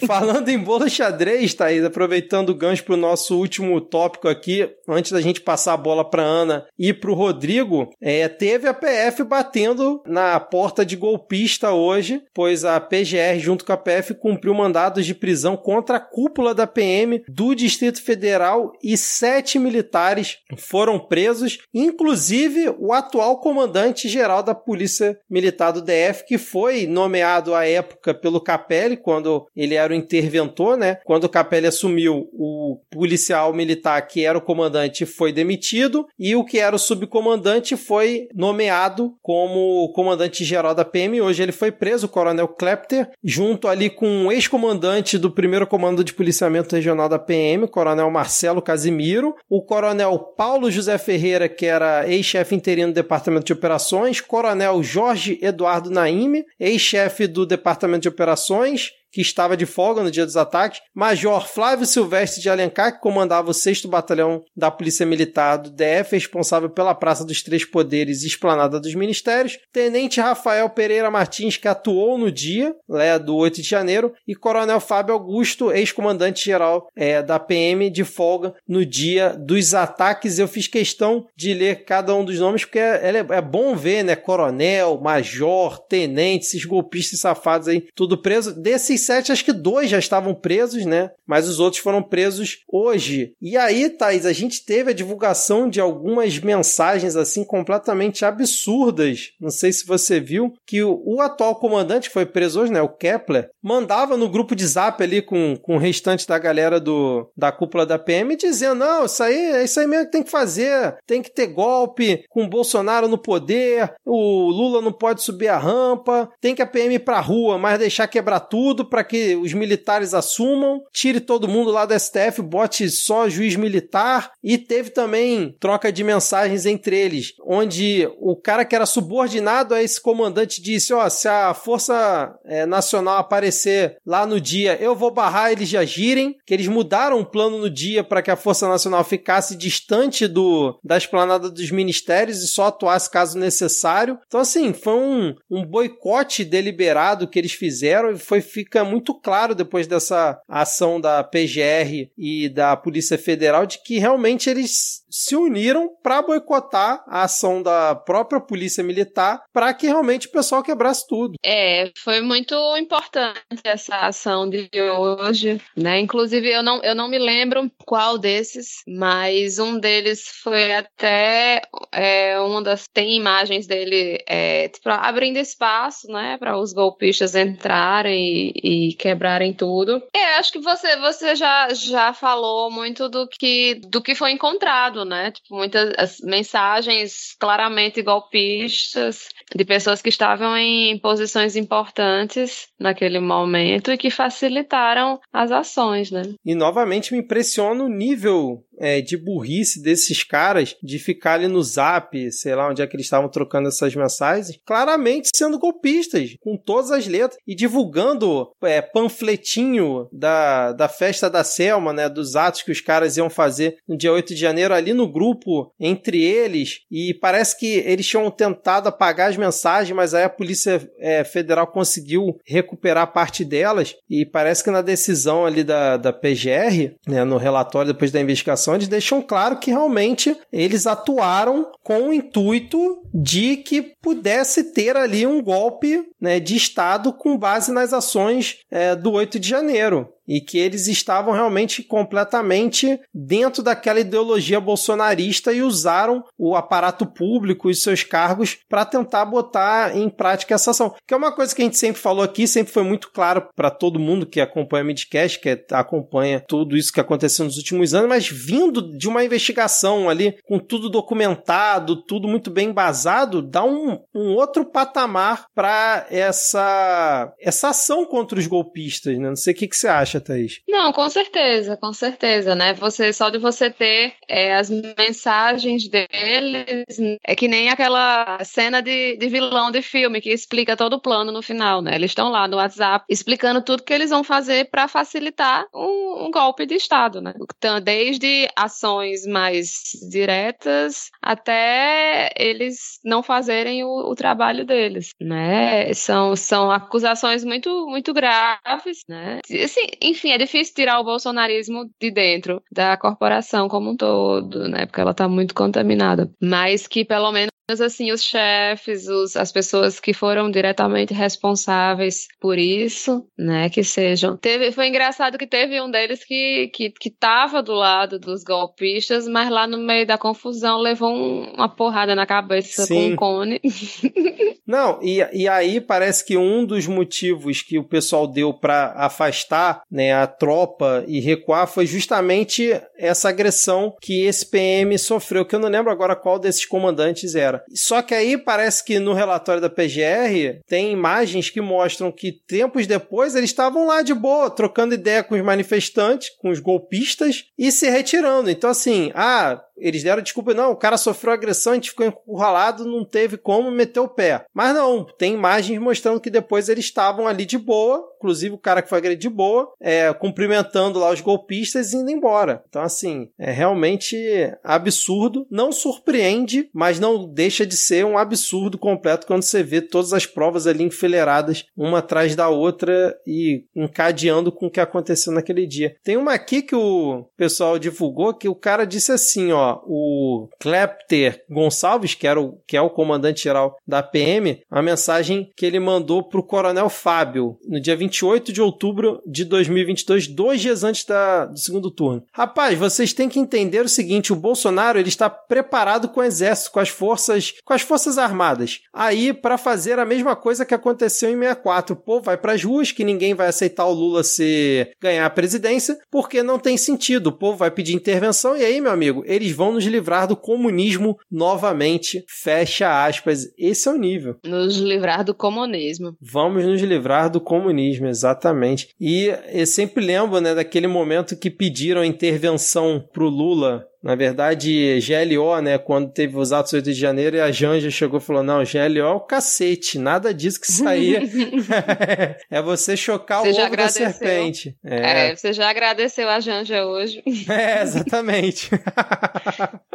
Falando 0.06 0.50
em 0.50 0.60
bolo 0.60 0.88
xadrez, 0.88 1.56
Thaís, 1.56 1.84
aproveitando 1.84 2.50
o 2.50 2.56
gancho 2.56 2.84
pro 2.84 2.96
nosso 2.96 3.36
último 3.36 3.82
tópico 3.82 4.28
aqui, 4.28 4.70
antes 4.88 5.12
da 5.12 5.20
gente 5.20 5.42
passar 5.42 5.74
a 5.74 5.78
bola 5.78 6.08
pra 6.08 6.22
Ana 6.22 6.68
e 6.78 6.94
pro 6.94 7.16
Rodrigo, 7.16 7.90
é, 8.00 8.28
teve 8.28 8.68
a 8.68 8.74
PF 8.74 9.24
batendo 9.24 10.04
na 10.06 10.40
porta 10.40 10.86
de 10.86 10.96
golpista 10.96 11.72
hoje, 11.72 12.22
pois 12.32 12.64
a 12.64 12.80
PGR, 12.80 13.40
junto 13.40 13.66
com 13.66 13.74
a 13.74 13.78
PF, 13.78 14.14
cumpriu 14.14 14.54
mandados 14.54 15.08
de 15.08 15.16
prisão 15.16 15.58
contra 15.58 15.98
a 15.98 16.00
cúpula 16.00 16.54
da 16.54 16.68
PM 16.68 17.24
do 17.28 17.56
Distrito 17.56 18.04
Federal 18.04 18.72
e 18.84 18.96
sete 18.96 19.58
militares 19.58 20.38
foram 20.56 21.00
presos, 21.00 21.58
inclusive 21.74 22.76
o 22.78 22.94
atual 22.94 23.40
comandante-geral 23.40 24.44
da 24.44 24.54
Polícia 24.68 25.18
Militar 25.30 25.72
do 25.72 25.82
DF, 25.82 26.26
que 26.28 26.38
foi 26.38 26.86
nomeado 26.86 27.56
à 27.56 27.66
época 27.66 28.14
pelo 28.14 28.42
Capelli, 28.42 28.98
quando 28.98 29.48
ele 29.56 29.76
era 29.76 29.94
o 29.94 29.96
interventor, 29.96 30.76
né? 30.76 30.98
Quando 31.06 31.24
o 31.24 31.30
Capelli 31.30 31.68
assumiu, 31.68 32.28
o 32.34 32.78
policial 32.92 33.54
militar 33.54 34.02
que 34.02 34.26
era 34.26 34.38
o 34.38 34.42
comandante 34.42 35.06
foi 35.06 35.32
demitido 35.32 36.06
e 36.20 36.36
o 36.36 36.44
que 36.44 36.60
era 36.60 36.76
o 36.76 36.80
subcomandante, 36.80 37.78
foi 37.78 38.28
nomeado 38.36 39.16
como 39.22 39.90
comandante-geral 39.94 40.76
da 40.76 40.84
PM. 40.84 41.22
Hoje 41.22 41.44
ele 41.44 41.54
foi 41.54 41.72
preso, 41.72 42.08
o 42.08 42.10
Coronel 42.10 42.50
Klepter, 42.50 43.10
junto 43.24 43.70
ali 43.70 43.90
com 43.90 44.26
o 44.26 44.32
ex-comandante 44.34 45.18
do 45.18 45.32
primeiro 45.32 45.66
comando 45.66 46.04
de 46.04 46.14
policiamento 46.14 46.76
regional 46.76 47.08
da 47.08 47.18
PM, 47.18 47.64
o 47.64 47.70
Coronel 47.70 48.12
Marcelo 48.12 48.62
Casimiro, 48.62 49.34
o 49.50 49.62
Coronel 49.62 50.20
Paulo 50.20 50.70
José 50.70 50.98
Ferreira, 50.98 51.48
que 51.48 51.66
era 51.66 52.06
ex-chefe 52.06 52.54
interino 52.54 52.92
do 52.92 52.96
Departamento 52.96 53.46
de 53.46 53.54
Operações, 53.54 54.20
Coronel 54.20 54.57
Jorge 54.84 55.40
Eduardo 55.42 55.90
Naime, 55.90 56.44
ex-chefe 56.60 57.28
do 57.28 57.46
Departamento 57.46 58.04
de 58.04 58.10
Operações, 58.10 58.92
que 59.18 59.22
estava 59.22 59.58
de 59.58 59.66
folga 59.66 60.04
no 60.04 60.12
dia 60.12 60.28
dos 60.28 60.38
ataques, 60.38 60.80
Major 60.94 61.48
Flávio 61.48 61.88
Silvestre 61.88 62.40
de 62.40 62.52
Alencar, 62.52 62.94
que 62.94 63.02
comandava 63.02 63.50
o 63.50 63.54
6 63.54 63.86
Batalhão 63.86 64.44
da 64.56 64.70
Polícia 64.70 65.08
Militar 65.08 65.58
do 65.58 65.72
DF, 65.72 66.12
responsável 66.12 66.70
pela 66.70 66.94
Praça 66.94 67.26
dos 67.26 67.42
Três 67.42 67.66
Poderes 67.66 68.22
e 68.22 68.28
Esplanada 68.28 68.80
dos 68.80 68.94
Ministérios, 68.94 69.58
Tenente 69.74 70.22
Rafael 70.22 70.70
Pereira 70.70 71.10
Martins, 71.10 71.58
que 71.58 71.68
atuou 71.68 72.16
no 72.16 72.32
dia 72.32 72.76
né, 72.88 73.18
do 73.18 73.36
8 73.36 73.60
de 73.60 73.68
janeiro, 73.68 74.14
e 74.28 74.36
Coronel 74.36 74.80
Fábio 74.80 75.16
Augusto, 75.16 75.72
ex-comandante-geral 75.72 76.88
é, 76.96 77.24
da 77.24 77.40
PM, 77.40 77.90
de 77.90 78.04
folga 78.04 78.54
no 78.68 78.86
dia 78.86 79.30
dos 79.30 79.74
ataques. 79.74 80.38
Eu 80.38 80.48
fiz 80.48 80.68
questão 80.68 81.26
de 81.36 81.56
ler 81.56 81.86
cada 81.86 82.14
um 82.14 82.24
dos 82.24 82.38
nomes, 82.38 82.66
porque 82.66 82.78
é, 82.78 83.02
é, 83.04 83.36
é 83.38 83.42
bom 83.42 83.76
ver, 83.76 84.04
né? 84.04 84.16
Coronel, 84.16 85.02
Major, 85.02 85.80
Tenente, 85.88 86.46
esses 86.46 86.66
golpistas 86.66 87.22
safados 87.22 87.68
aí, 87.68 87.84
tudo 87.96 88.22
preso. 88.22 88.54
Desses 88.54 89.07
sete, 89.08 89.32
acho 89.32 89.46
que 89.46 89.54
dois 89.54 89.90
já 89.90 89.98
estavam 89.98 90.36
presos, 90.36 90.86
né? 90.86 91.12
Mas 91.26 91.48
os 91.48 91.60
outros 91.60 91.82
foram 91.82 92.04
presos 92.04 92.60
hoje. 92.68 93.34
E 93.42 93.58
aí, 93.58 93.90
Thaís, 93.90 94.26
a 94.26 94.34
gente 94.34 94.66
teve 94.66 94.92
a 94.92 94.94
divulgação 94.94 95.70
de 95.70 95.80
algumas 95.80 96.38
mensagens 96.40 97.16
assim 97.16 97.44
completamente 97.44 98.26
absurdas. 98.26 99.32
Não 99.40 99.50
sei 99.50 99.72
se 99.72 99.86
você 99.86 100.20
viu 100.20 100.54
que 100.66 100.84
o, 100.84 101.22
atual 101.22 101.56
comandante 101.56 102.10
que 102.10 102.14
foi 102.14 102.26
preso 102.26 102.62
hoje, 102.62 102.72
né? 102.72 102.82
O 102.82 102.90
Kepler, 102.90 103.50
mandava 103.64 104.16
no 104.16 104.30
grupo 104.30 104.56
de 104.56 104.66
zap 104.66 105.02
ali 105.02 105.22
com, 105.22 105.56
com 105.62 105.76
o 105.76 105.80
restante 105.80 106.28
da 106.28 106.38
galera 106.38 106.80
do, 106.80 107.30
da 107.36 107.52
cúpula 107.52 107.86
da 107.86 107.98
PM 107.98 108.36
dizendo: 108.36 108.76
não, 108.76 109.06
isso 109.06 109.24
aí 109.24 109.38
é 109.38 109.64
isso 109.64 109.80
aí 109.80 109.88
mesmo 109.88 110.06
que 110.06 110.12
tem 110.12 110.24
que 110.24 110.32
fazer. 110.32 110.98
Tem 111.06 111.22
que 111.22 111.34
ter 111.34 111.48
golpe 111.48 112.24
com 112.30 112.44
o 112.44 112.50
Bolsonaro 112.50 113.08
no 113.08 113.18
poder, 113.18 113.94
o 114.06 114.50
Lula 114.50 114.82
não 114.82 114.92
pode 114.92 115.22
subir 115.22 115.48
a 115.48 115.58
rampa, 115.58 116.30
tem 116.40 116.54
que 116.54 116.62
a 116.62 116.68
PM 116.68 116.96
ir 116.96 117.00
pra 117.00 117.20
rua, 117.20 117.58
mas 117.58 117.80
deixar 117.80 118.08
quebrar 118.08 118.42
tudo 118.42 118.86
para 118.98 119.04
que 119.04 119.36
os 119.36 119.54
militares 119.54 120.16
assumam, 120.16 120.82
tire 120.92 121.20
todo 121.20 121.48
mundo 121.48 121.70
lá 121.70 121.86
do 121.86 121.94
STF, 121.94 122.42
bote 122.42 122.90
só 122.90 123.30
juiz 123.30 123.56
militar. 123.56 124.32
E 124.44 124.58
teve 124.58 124.90
também 124.90 125.56
troca 125.60 125.92
de 125.92 126.04
mensagens 126.04 126.66
entre 126.66 126.98
eles, 126.98 127.34
onde 127.46 128.10
o 128.20 128.36
cara 128.36 128.66
que 128.66 128.76
era 128.76 128.88
subordinado 128.88 129.76
a 129.76 129.84
esse 129.84 130.02
comandante 130.02 130.60
disse: 130.60 130.94
Ó, 130.94 131.06
oh, 131.06 131.10
se 131.12 131.28
a 131.28 131.54
Força 131.54 132.36
é, 132.44 132.66
Nacional 132.66 133.18
aparecer 133.18 133.98
lá 134.04 134.26
no 134.26 134.42
dia, 134.42 134.76
eu 134.82 134.96
vou 134.96 135.12
barrar 135.12 135.52
eles 135.52 135.70
de 135.70 135.78
agirem. 135.78 136.36
Que 136.44 136.56
eles 136.56 136.68
mudaram 136.68 137.20
o 137.20 137.26
plano 137.26 137.60
no 137.60 137.70
dia 137.70 138.04
para 138.04 138.24
que 138.24 138.32
a 138.32 138.36
Força 138.36 138.68
Nacional 138.68 139.04
ficasse 139.04 139.56
distante 139.56 140.28
do 140.28 140.80
da 140.84 140.98
esplanada 140.98 141.52
dos 141.52 141.70
ministérios 141.70 142.42
e 142.42 142.48
só 142.48 142.68
atuasse 142.68 143.12
caso 143.12 143.38
necessário. 143.38 144.18
Então, 144.26 144.40
assim, 144.40 144.74
foi 144.74 144.94
um, 144.94 145.36
um 145.52 145.64
boicote 145.64 146.44
deliberado 146.44 147.28
que 147.28 147.38
eles 147.38 147.52
fizeram 147.52 148.12
e 148.12 148.18
foi, 148.18 148.42
fica 148.42 148.77
muito 148.84 149.14
claro 149.14 149.56
depois 149.56 149.88
dessa 149.88 150.42
ação 150.48 151.00
da 151.00 151.24
PGR 151.24 152.10
e 152.18 152.50
da 152.50 152.76
Polícia 152.76 153.18
Federal 153.18 153.66
de 153.66 153.82
que 153.84 154.00
realmente 154.00 154.50
eles 154.50 155.04
se 155.10 155.36
uniram 155.36 155.90
para 156.02 156.22
boicotar 156.22 157.04
a 157.08 157.24
ação 157.24 157.62
da 157.62 157.96
própria 157.96 158.40
Polícia 158.40 158.84
Militar 158.84 159.42
para 159.54 159.74
que 159.74 159.88
realmente 159.88 160.28
o 160.28 160.32
pessoal 160.32 160.64
quebrasse 160.64 161.06
tudo. 161.08 161.36
É, 161.44 161.92
foi 162.04 162.22
muito 162.22 162.56
importante 162.78 163.40
essa 163.64 163.96
ação 163.98 164.50
de 164.50 164.70
hoje, 164.74 165.62
né? 165.76 166.00
Inclusive, 166.00 166.50
eu 166.50 166.64
não, 166.64 166.82
eu 166.84 166.96
não 166.96 167.08
me 167.08 167.18
lembro 167.18 167.70
qual 167.86 168.18
desses, 168.18 168.84
mas 168.88 169.60
um 169.60 169.80
deles 169.80 170.28
foi 170.44 170.74
até 170.74 171.62
é, 171.92 172.40
uma 172.40 172.62
das. 172.62 172.88
Tem 172.88 173.16
imagens 173.16 173.68
dele 173.68 174.24
é, 174.28 174.68
tipo, 174.70 174.90
abrindo 174.90 175.38
espaço, 175.38 176.08
né, 176.08 176.38
para 176.38 176.58
os 176.58 176.74
golpistas 176.74 177.36
entrarem 177.36 178.52
e, 178.56 178.90
e, 178.90 178.94
quebrarem 178.94 179.54
tudo. 179.54 180.02
É, 180.14 180.36
acho 180.36 180.52
que 180.52 180.60
você, 180.60 180.96
você 180.98 181.36
já, 181.36 181.74
já 181.74 182.14
falou 182.14 182.70
muito 182.72 183.10
do 183.10 183.28
que, 183.28 183.76
do 183.76 184.02
que 184.02 184.16
foi 184.16 184.32
encontrado, 184.32 184.97
né? 185.06 185.32
Tipo, 185.32 185.56
muitas 185.56 186.20
mensagens 186.22 187.36
claramente 187.40 188.02
golpistas 188.02 189.30
de 189.56 189.66
pessoas 189.66 190.02
que 190.02 190.10
estavam 190.10 190.58
em 190.58 190.98
posições 191.00 191.56
importantes 191.56 192.68
naquele 192.80 193.20
momento 193.20 193.92
e 193.92 193.98
que 193.98 194.10
facilitaram 194.10 195.20
as 195.32 195.52
ações, 195.52 196.12
né? 196.12 196.24
E 196.46 196.56
novamente 196.56 197.14
me 197.14 197.20
impressiona 197.20 197.84
o 197.84 197.90
nível 197.90 198.64
é, 198.78 199.02
de 199.02 199.18
burrice 199.18 199.82
desses 199.82 200.24
caras 200.24 200.76
de 200.82 201.00
ficar 201.00 201.34
ali 201.34 201.48
no 201.48 201.62
zap, 201.64 202.32
sei 202.32 202.56
lá 202.56 202.70
onde 202.70 202.82
é 202.82 202.88
que 202.88 202.96
eles 202.96 203.06
estavam 203.06 203.30
trocando 203.30 203.68
essas 203.68 203.96
mensagens, 203.96 204.60
claramente 204.66 205.30
sendo 205.36 205.60
golpistas, 205.60 206.36
com 206.40 206.56
todas 206.56 206.92
as 206.92 207.08
letras, 207.08 207.40
e 207.46 207.56
divulgando 207.56 208.52
é, 208.62 208.82
panfletinho 208.82 210.08
da, 210.12 210.72
da 210.74 210.88
festa 210.88 211.30
da 211.30 211.44
Selma, 211.44 211.92
né, 211.92 212.08
dos 212.08 212.36
atos 212.36 212.62
que 212.62 212.72
os 212.72 212.82
caras 212.82 213.18
iam 213.18 213.30
fazer 213.30 213.78
no 213.88 213.98
dia 213.98 214.12
8 214.12 214.34
de 214.34 214.40
janeiro 214.40 214.74
ali 214.74 214.87
no 214.94 215.08
grupo 215.08 215.72
entre 215.80 216.24
eles, 216.24 216.82
e 216.92 217.14
parece 217.14 217.58
que 217.58 217.66
eles 217.66 218.08
tinham 218.08 218.30
tentado 218.30 218.90
apagar 218.90 219.30
as 219.30 219.38
mensagens, 219.38 219.96
mas 219.96 220.14
aí 220.14 220.24
a 220.24 220.30
Polícia 220.30 220.90
é, 221.00 221.24
Federal 221.24 221.68
conseguiu 221.68 222.40
recuperar 222.46 223.12
parte 223.14 223.44
delas, 223.44 223.96
e 224.10 224.26
parece 224.26 224.64
que 224.64 224.72
na 224.72 224.82
decisão 224.82 225.46
ali 225.46 225.64
da, 225.64 225.98
da 225.98 226.14
PGR, 226.14 226.96
né, 227.08 227.24
no 227.24 227.38
relatório 227.38 227.94
depois 227.94 228.12
da 228.12 228.22
investigação, 228.22 228.76
eles 228.76 228.88
deixam 228.88 229.22
claro 229.22 229.58
que 229.58 229.72
realmente 229.72 230.36
eles 230.52 230.88
atuaram 230.88 231.72
com 231.84 232.10
o 232.10 232.14
intuito 232.14 233.02
de 233.14 233.58
que 233.58 233.94
pudesse 234.02 234.74
ter 234.74 234.96
ali 234.96 235.26
um 235.26 235.42
golpe 235.42 236.04
né, 236.20 236.40
de 236.40 236.56
Estado 236.56 237.14
com 237.14 237.38
base 237.38 237.72
nas 237.72 237.94
ações 237.94 238.58
é, 238.70 238.96
do 238.96 239.12
8 239.12 239.40
de 239.40 239.50
janeiro 239.50 240.10
e 240.28 240.42
que 240.42 240.58
eles 240.58 240.88
estavam 240.88 241.34
realmente 241.34 241.82
completamente 241.82 243.00
dentro 243.14 243.64
daquela 243.64 244.00
ideologia 244.00 244.60
bolsonarista 244.60 245.54
e 245.54 245.62
usaram 245.62 246.24
o 246.38 246.56
aparato 246.56 247.06
público 247.06 247.70
e 247.70 247.76
seus 247.76 248.04
cargos 248.04 248.58
para 248.68 248.86
tentar 248.86 249.26
botar 249.26 249.96
em 249.96 250.10
prática 250.10 250.56
essa 250.56 250.72
ação. 250.72 250.94
Que 251.08 251.14
é 251.14 251.18
uma 251.18 251.32
coisa 251.32 251.56
que 251.56 251.62
a 251.62 251.66
gente 251.66 251.78
sempre 251.78 252.02
falou 252.02 252.24
aqui, 252.24 252.48
sempre 252.48 252.74
foi 252.74 252.84
muito 252.84 253.12
claro 253.12 253.48
para 253.56 253.72
todo 253.72 254.00
mundo 254.00 254.26
que 254.26 254.42
acompanha 254.42 254.84
o 254.84 254.88
Midcast, 254.88 255.40
que 255.40 255.66
acompanha 255.72 256.44
tudo 256.46 256.76
isso 256.76 256.92
que 256.92 257.00
aconteceu 257.00 257.46
nos 257.46 257.58
últimos 257.58 257.94
anos, 257.94 258.10
mas 258.10 258.28
vindo 258.28 258.98
de 258.98 259.08
uma 259.08 259.24
investigação 259.24 260.10
ali 260.10 260.38
com 260.46 260.60
tudo 260.60 260.90
documentado, 260.90 262.04
tudo 262.04 262.28
muito 262.28 262.52
bem 262.52 262.70
embasado, 262.70 263.42
dá 263.42 263.64
um, 263.64 264.00
um 264.14 264.34
outro 264.36 264.66
patamar 264.66 265.46
para 265.56 266.06
essa 266.10 267.34
essa 267.40 267.70
ação 267.70 268.06
contra 268.06 268.40
os 268.40 268.48
golpistas, 268.48 269.18
né? 269.18 269.30
Não 269.30 269.36
sei 269.36 269.54
o 269.54 269.56
que, 269.56 269.68
que 269.68 269.78
você 269.78 269.88
acha 269.88 270.17
acha, 270.18 270.22
Thaís? 270.22 270.62
Não, 270.68 270.92
com 270.92 271.10
certeza, 271.10 271.78
com 271.78 271.94
certeza, 271.94 272.56
né? 272.56 272.74
Você, 272.74 273.14
só 273.14 273.30
de 273.30 273.38
você 273.38 273.70
ter 273.70 274.14
é, 274.28 274.56
as 274.56 274.70
mensagens 274.70 275.88
deles, 275.88 276.98
é 277.24 277.36
que 277.36 277.48
nem 277.48 277.70
aquela 277.70 278.44
cena 278.44 278.82
de, 278.82 279.18
de 279.18 279.30
vilão 279.30 279.72
de 279.72 279.82
filme 279.82 280.22
que 280.22 280.32
explica 280.32 280.76
todo 280.76 280.94
o 280.94 281.02
plano 281.02 281.32
no 281.32 281.42
final, 281.42 281.82
né? 281.82 281.96
Eles 281.96 282.12
estão 282.12 282.30
lá 282.30 282.48
no 282.48 282.58
WhatsApp 282.58 283.06
explicando 283.10 283.62
tudo 283.62 283.84
que 283.84 283.94
eles 283.94 284.10
vão 284.10 284.24
fazer 284.24 284.70
para 284.70 284.88
facilitar 284.88 285.66
um, 285.74 286.26
um, 286.26 286.32
golpe 286.32 286.66
de 286.66 286.76
Estado, 286.76 287.22
né? 287.22 287.34
Então, 287.58 287.80
desde 287.80 288.48
ações 288.56 289.26
mais 289.26 289.92
diretas 290.10 291.10
até 291.22 292.30
eles 292.36 293.00
não 293.04 293.22
fazerem 293.22 293.84
o, 293.84 294.12
o 294.12 294.16
trabalho 294.16 294.66
deles, 294.66 295.12
né? 295.20 295.94
São, 295.94 296.36
são 296.36 296.72
acusações 296.72 297.44
muito, 297.44 297.88
muito 297.88 298.14
graves, 298.14 299.04
né? 299.08 299.40
Assim, 299.64 299.86
enfim, 300.10 300.32
é 300.32 300.38
difícil 300.38 300.74
tirar 300.74 301.00
o 301.00 301.04
bolsonarismo 301.04 301.90
de 302.00 302.12
dentro 302.12 302.62
da 302.72 302.98
corporação 302.98 303.68
como 303.68 303.92
um 303.92 303.98
todo, 303.98 304.68
né? 304.68 304.86
Porque 304.86 305.02
ela 305.02 305.12
está 305.12 305.28
muito 305.28 305.54
contaminada. 305.54 306.32
Mas 306.42 306.88
que 306.88 307.04
pelo 307.04 307.32
menos 307.32 307.57
assim, 307.70 308.12
os 308.14 308.24
chefes, 308.24 309.08
os, 309.08 309.36
as 309.36 309.52
pessoas 309.52 310.00
que 310.00 310.14
foram 310.14 310.50
diretamente 310.50 311.14
responsáveis 311.14 312.28
por 312.40 312.58
isso, 312.58 313.28
né, 313.38 313.70
que 313.70 313.84
sejam. 313.84 314.38
Teve, 314.38 314.72
foi 314.72 314.88
engraçado 314.88 315.38
que 315.38 315.46
teve 315.46 315.80
um 315.82 315.92
deles 315.92 316.24
que, 316.24 316.70
que, 316.74 316.90
que 316.90 317.10
tava 317.10 317.62
do 317.62 317.74
lado 317.74 318.18
dos 318.18 318.44
golpistas, 318.44 319.28
mas 319.28 319.50
lá 319.50 319.68
no 319.68 319.78
meio 319.78 320.08
da 320.08 320.18
confusão 320.18 320.80
levou 320.80 321.14
um, 321.14 321.54
uma 321.56 321.68
porrada 321.68 322.16
na 322.16 322.26
cabeça 322.26 322.86
Sim. 322.86 322.96
com 322.96 323.08
um 323.08 323.16
cone. 323.16 323.62
Não, 324.66 325.00
e, 325.02 325.20
e 325.34 325.48
aí 325.48 325.82
parece 325.82 326.26
que 326.26 326.38
um 326.38 326.66
dos 326.66 326.88
motivos 326.88 327.62
que 327.62 327.78
o 327.78 327.88
pessoal 327.88 328.28
deu 328.28 328.54
para 328.54 328.94
afastar, 328.96 329.82
né, 329.92 330.14
a 330.14 330.28
tropa 330.28 331.04
e 331.08 331.20
recuar 331.20 331.68
foi 331.68 331.86
justamente 331.86 332.80
essa 332.98 333.30
agressão 333.30 333.94
que 334.02 334.26
esse 334.26 334.50
PM 334.50 334.98
sofreu, 334.98 335.46
que 335.46 335.56
eu 335.56 335.60
não 335.60 335.70
lembro 335.70 335.92
agora 335.92 336.16
qual 336.16 336.40
desses 336.40 336.66
comandantes 336.66 337.36
era. 337.36 337.57
Só 337.74 338.02
que 338.02 338.14
aí 338.14 338.38
parece 338.38 338.84
que 338.84 339.00
no 339.00 339.14
relatório 339.14 339.62
da 339.62 339.70
PGR 339.70 340.62
tem 340.68 340.92
imagens 340.92 341.50
que 341.50 341.62
mostram 341.62 342.12
que 342.12 342.32
tempos 342.32 342.88
depois 342.88 343.36
eles 343.36 343.50
estavam 343.50 343.86
lá 343.86 344.02
de 344.02 344.14
boa, 344.14 344.50
trocando 344.50 344.94
ideia 344.94 345.24
com 345.24 345.36
os 345.36 345.42
manifestantes, 345.42 346.30
com 346.38 346.50
os 346.50 346.60
golpistas 346.60 347.46
e 347.58 347.72
se 347.72 347.90
retirando. 347.90 348.50
Então, 348.50 348.70
assim, 348.70 349.12
ah, 349.14 349.62
eles 349.78 350.04
deram 350.04 350.22
desculpa, 350.22 350.54
não, 350.54 350.72
o 350.72 350.76
cara 350.76 350.98
sofreu 350.98 351.34
agressão, 351.34 351.74
a 351.74 351.76
gente 351.76 351.92
ficou 351.92 352.06
encurralado, 352.06 352.86
não 352.86 353.06
teve 353.06 353.38
como 353.38 353.72
meter 353.72 354.00
o 354.00 354.08
pé. 354.08 354.46
Mas 354.54 354.74
não, 354.74 355.06
tem 355.18 355.34
imagens 355.34 355.80
mostrando 355.80 356.20
que 356.20 356.30
depois 356.30 356.70
eles 356.70 356.86
estavam 356.86 357.28
ali 357.28 357.46
de 357.46 357.58
boa, 357.58 358.04
inclusive 358.18 358.56
o 358.56 358.60
cara 358.60 358.82
que 358.82 358.90
foi 358.90 358.98
agredido 358.98 359.18
de 359.18 359.30
boa, 359.30 359.72
é, 359.82 360.14
cumprimentando 360.14 361.00
lá 361.00 361.12
os 361.12 361.22
golpistas 361.22 361.94
e 361.94 361.98
indo 361.98 362.12
embora. 362.12 362.64
Então, 362.70 362.82
assim, 362.82 363.30
é 363.38 363.52
realmente 363.52 364.16
absurdo. 364.64 365.48
Não 365.50 365.72
surpreende, 365.72 366.70
mas 366.74 367.00
não 367.00 367.28
deixa 367.28 367.66
de 367.66 367.76
ser 367.76 368.06
um 368.06 368.18
absurdo 368.18 368.78
completo 368.78 369.26
quando 369.26 369.44
você 369.44 369.64
vê 369.64 369.82
todas 369.82 370.14
as 370.14 370.26
provas 370.26 370.68
ali 370.68 370.84
enfileiradas, 370.84 371.66
uma 371.76 372.00
atrás 372.00 372.36
da 372.36 372.50
outra 372.50 373.16
e 373.26 373.66
encadeando 373.76 374.52
com 374.52 374.68
o 374.68 374.72
que 374.72 374.80
aconteceu 374.80 375.34
naquele 375.34 375.66
dia. 375.66 375.96
Tem 376.04 376.16
uma 376.16 376.34
aqui 376.34 376.62
que 376.62 376.76
o 376.76 377.26
pessoal 377.36 377.80
divulgou 377.80 378.34
que 378.34 378.48
o 378.48 378.56
cara 378.56 378.86
disse 378.86 379.12
assim, 379.12 379.52
ó, 379.52 379.67
o 379.86 380.48
Klepter 380.60 381.44
Gonçalves, 381.50 382.14
que, 382.14 382.28
era 382.28 382.40
o, 382.40 382.60
que 382.68 382.78
é 382.78 382.82
o 382.82 382.90
comandante-geral 382.90 383.76
da 383.88 384.02
PM, 384.02 384.62
a 384.70 384.82
mensagem 384.82 385.52
que 385.56 385.66
ele 385.66 385.80
mandou 385.80 386.24
para 386.24 386.40
o 386.40 386.44
Coronel 386.44 386.90
Fábio 386.90 387.58
no 387.68 387.80
dia 387.80 387.96
28 387.96 388.52
de 388.52 388.62
outubro 388.62 389.22
de 389.26 389.44
2022, 389.46 390.28
dois 390.28 390.62
dias 390.62 390.84
antes 390.84 391.06
da, 391.06 391.46
do 391.46 391.60
segundo 391.60 391.92
turno. 391.92 392.24
Rapaz, 392.32 392.78
vocês 392.78 393.14
têm 393.14 393.30
que 393.30 393.40
entender 393.40 393.84
o 393.84 393.90
seguinte: 393.90 394.34
o 394.34 394.36
Bolsonaro 394.36 395.00
ele 395.00 395.10
está 395.10 395.30
preparado 395.30 396.10
com 396.10 396.20
o 396.20 396.24
exército, 396.24 396.72
com 396.72 396.80
as 396.80 396.90
forças, 396.90 397.54
com 397.64 397.74
as 397.74 397.82
forças 397.82 398.18
armadas, 398.18 398.82
aí 398.94 399.34
para 399.34 399.58
fazer 399.58 400.00
a 400.00 400.06
mesma 400.06 400.36
coisa 400.36 400.66
que 400.66 400.74
aconteceu 400.74 401.30
em 401.30 401.38
64. 401.38 401.96
O 401.96 402.00
povo 402.00 402.24
vai 402.24 402.38
para 402.38 402.54
as 402.54 402.64
ruas, 402.64 402.92
que 402.92 403.04
ninguém 403.04 403.34
vai 403.34 403.48
aceitar 403.48 403.86
o 403.86 403.94
Lula 403.94 404.24
ser 404.24 404.92
ganhar 405.02 405.26
a 405.26 405.30
presidência, 405.30 405.98
porque 406.12 406.44
não 406.44 406.60
tem 406.60 406.78
sentido. 406.78 407.28
O 407.28 407.32
povo 407.32 407.58
vai 407.58 407.72
pedir 407.72 407.94
intervenção 407.94 408.56
e 408.56 408.64
aí, 408.64 408.80
meu 408.82 408.92
amigo, 408.92 409.24
eles 409.26 409.52
vão 409.58 409.72
nos 409.72 409.84
livrar 409.86 410.28
do 410.28 410.38
comunismo 410.38 411.18
novamente. 411.32 412.24
Fecha 412.28 413.06
aspas. 413.06 413.52
Esse 413.58 413.90
é 413.90 413.92
o 413.92 413.98
nível. 413.98 414.36
Nos 414.46 414.78
livrar 414.78 415.26
do 415.26 415.34
comunismo. 415.34 416.16
Vamos 416.22 416.64
nos 416.64 416.82
livrar 416.82 417.30
do 417.32 417.42
comunismo, 417.42 418.06
exatamente. 418.06 418.90
E 419.02 419.34
eu 419.52 419.66
sempre 419.66 420.06
lembro, 420.06 420.40
né, 420.40 420.54
daquele 420.54 420.88
momento 420.88 421.36
que 421.36 421.50
pediram 421.50 422.02
a 422.02 422.06
intervenção 422.06 423.04
pro 423.12 423.28
Lula 423.28 423.84
na 424.08 424.16
verdade, 424.16 425.00
GLO, 425.02 425.60
né? 425.60 425.78
Quando 425.78 426.10
teve 426.10 426.38
os 426.38 426.54
atos 426.54 426.72
8 426.72 426.86
de 426.86 426.94
janeiro 426.94 427.36
e 427.36 427.42
a 427.42 427.52
Janja 427.52 427.92
chegou 427.92 428.20
e 428.20 428.24
falou: 428.24 428.42
não, 428.42 428.64
GLO 428.64 429.00
é 429.00 429.12
o 429.12 429.20
cacete, 429.20 430.00
nada 430.00 430.34
disso 430.34 430.62
que 430.62 430.72
saía. 430.72 431.20
é 432.50 432.62
você 432.62 432.96
chocar 432.96 433.42
você 433.42 433.52
o 433.52 433.66
ovo 433.66 433.76
da 433.76 433.90
serpente. 433.90 434.78
É. 434.82 435.32
é. 435.32 435.36
você 435.36 435.52
já 435.52 435.70
agradeceu 435.70 436.30
a 436.30 436.40
Janja 436.40 436.86
hoje. 436.86 437.22
É, 437.58 437.82
exatamente. 437.82 438.70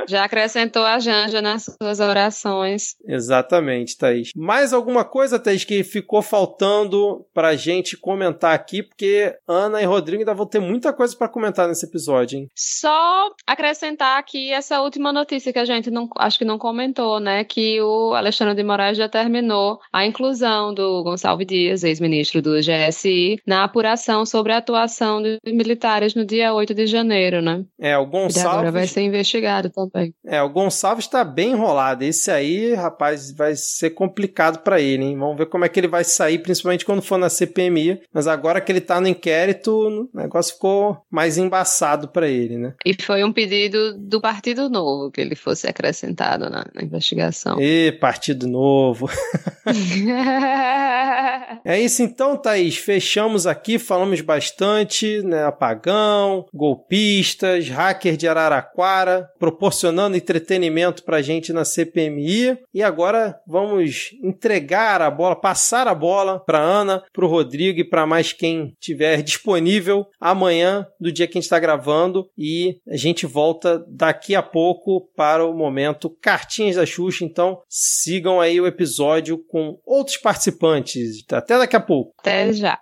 já 0.09 0.25
acrescentou 0.25 0.85
a 0.85 0.99
Janja 0.99 1.41
nas 1.41 1.65
suas 1.65 2.01
orações. 2.01 2.97
Exatamente, 3.07 3.97
Thaís. 3.97 4.31
Mais 4.35 4.73
alguma 4.73 5.05
coisa, 5.05 5.39
Thaís, 5.39 5.65
que 5.65 5.85
ficou 5.85 6.23
faltando 6.23 7.25
pra 7.33 7.55
gente 7.55 7.97
comentar 7.97 8.55
aqui, 8.55 8.83
porque 8.83 9.35
Ana 9.47 9.81
e 9.81 9.85
Rodrigo 9.85 10.21
ainda 10.21 10.35
vão 10.35 10.47
ter 10.47 10.61
muita 10.61 10.93
coisa 10.93 11.17
para 11.17 11.29
comentar 11.29 11.69
nesse 11.69 11.87
episódio, 11.87 12.39
hein? 12.39 12.49
Só 12.55 13.31
acrescentar 13.47 14.02
comentar 14.03 14.19
aqui 14.19 14.53
essa 14.53 14.81
última 14.81 15.13
notícia 15.13 15.53
que 15.53 15.59
a 15.59 15.65
gente 15.65 15.91
não, 15.91 16.09
acho 16.19 16.39
que 16.39 16.45
não 16.45 16.59
comentou, 16.59 17.21
né? 17.21 17.45
Que 17.45 17.81
o 17.81 18.15
Alexandre 18.15 18.55
de 18.55 18.65
Moraes 18.65 18.99
já 18.99 19.09
terminou 19.09 19.79
a 19.93 20.05
inclusão 20.05 20.75
do 20.75 21.05
Gonçalves 21.05 21.47
Dias, 21.47 21.85
ex-ministro 21.85 22.43
do 22.43 22.57
GSI, 22.59 23.41
na 23.47 23.63
apuração 23.63 24.27
sobre 24.27 24.53
a 24.53 24.59
atuação 24.59 25.23
dos 25.23 25.39
militares 25.47 26.15
no 26.15 26.25
dia 26.25 26.53
8 26.53 26.75
de 26.75 26.87
janeiro, 26.87 27.41
né? 27.41 27.65
É, 27.81 27.97
o 27.97 28.05
Gonçalves. 28.07 28.37
E 28.37 28.41
agora 28.41 28.73
vai 28.73 28.87
ser 28.89 29.03
investigado 29.03 29.71
também. 29.71 30.13
É, 30.27 30.43
o 30.43 30.49
Gonçalves 30.49 31.05
está 31.05 31.23
bem 31.23 31.53
enrolado. 31.53 32.03
Esse 32.03 32.31
aí, 32.31 32.75
rapaz, 32.75 33.33
vai 33.33 33.55
ser 33.55 33.91
complicado 33.91 34.63
para 34.63 34.81
ele, 34.81 35.05
hein? 35.05 35.19
Vamos 35.19 35.37
ver 35.37 35.47
como 35.47 35.65
é 35.65 35.69
que 35.69 35.79
ele 35.79 35.89
vai 35.89 36.03
sair, 36.03 36.39
principalmente 36.39 36.85
quando 36.85 37.03
for 37.03 37.19
na 37.19 37.29
CPMI. 37.29 38.01
Mas 38.13 38.27
agora 38.27 38.61
que 38.61 38.73
ele 38.73 38.81
tá 38.81 39.01
no 39.01 39.07
inquérito, 39.07 40.09
o 40.13 40.19
negócio 40.19 40.55
ficou 40.55 40.99
mais 41.11 41.39
embaçado 41.39 42.09
para 42.09 42.27
ele, 42.27 42.59
né? 42.59 42.75
E 42.85 43.01
foi 43.01 43.23
um 43.23 43.33
pedido 43.33 43.92
do 43.97 44.21
Partido 44.21 44.69
Novo 44.69 45.11
que 45.11 45.21
ele 45.21 45.35
fosse 45.35 45.67
acrescentado 45.67 46.49
na, 46.49 46.65
na 46.75 46.83
investigação. 46.83 47.61
E 47.61 47.93
Partido 47.93 48.47
Novo. 48.47 49.09
é 51.65 51.81
isso 51.81 52.03
então, 52.03 52.37
Thaís. 52.37 52.77
Fechamos 52.77 53.47
aqui, 53.47 53.79
falamos 53.79 54.21
bastante, 54.21 55.23
né? 55.23 55.45
Apagão, 55.45 56.47
golpistas, 56.53 57.69
hacker 57.69 58.17
de 58.17 58.27
Araraquara, 58.27 59.29
proporcionando 59.39 60.17
entretenimento 60.17 61.05
pra 61.05 61.23
gente 61.23 61.53
na 61.53 61.65
CPMI. 61.65 62.59
E 62.73 62.83
agora 62.83 63.39
vamos 63.47 64.11
entregar 64.23 65.03
a 65.03 65.11
bola, 65.11 65.37
passar 65.37 65.87
a 65.87 65.95
bola 65.95 66.41
pra 66.41 66.59
Ana, 66.59 67.03
pro 67.13 67.29
Rodrigo 67.29 67.81
e 67.81 67.85
para 67.85 68.07
mais 68.07 68.33
quem 68.33 68.75
tiver 68.81 69.23
disponível 69.23 70.07
amanhã, 70.21 70.87
do 71.01 71.13
dia 71.13 71.27
que 71.27 71.37
a 71.37 71.41
gente 71.41 71.45
está 71.45 71.59
gravando. 71.59 72.29
E 72.37 72.79
a 72.89 72.97
gente 72.97 73.27
volta 73.27 73.72
daqui 73.89 74.35
a 74.35 74.43
pouco 74.43 75.09
para 75.17 75.45
o 75.45 75.55
momento 75.55 76.11
Cartinhas 76.11 76.77
da 76.77 76.87
Xuxa. 76.87 77.25
Então 77.25 77.61
sigam 77.69 78.41
aí 78.41 78.61
o 78.61 78.67
episódio 78.67 79.39
com 79.39 79.81
outros 79.85 80.17
participantes. 80.17 81.25
Até 81.31 81.59
daqui 81.59 81.77
a 81.77 81.81
pouco. 81.81 82.15
Até 82.19 82.53
já. 82.53 82.79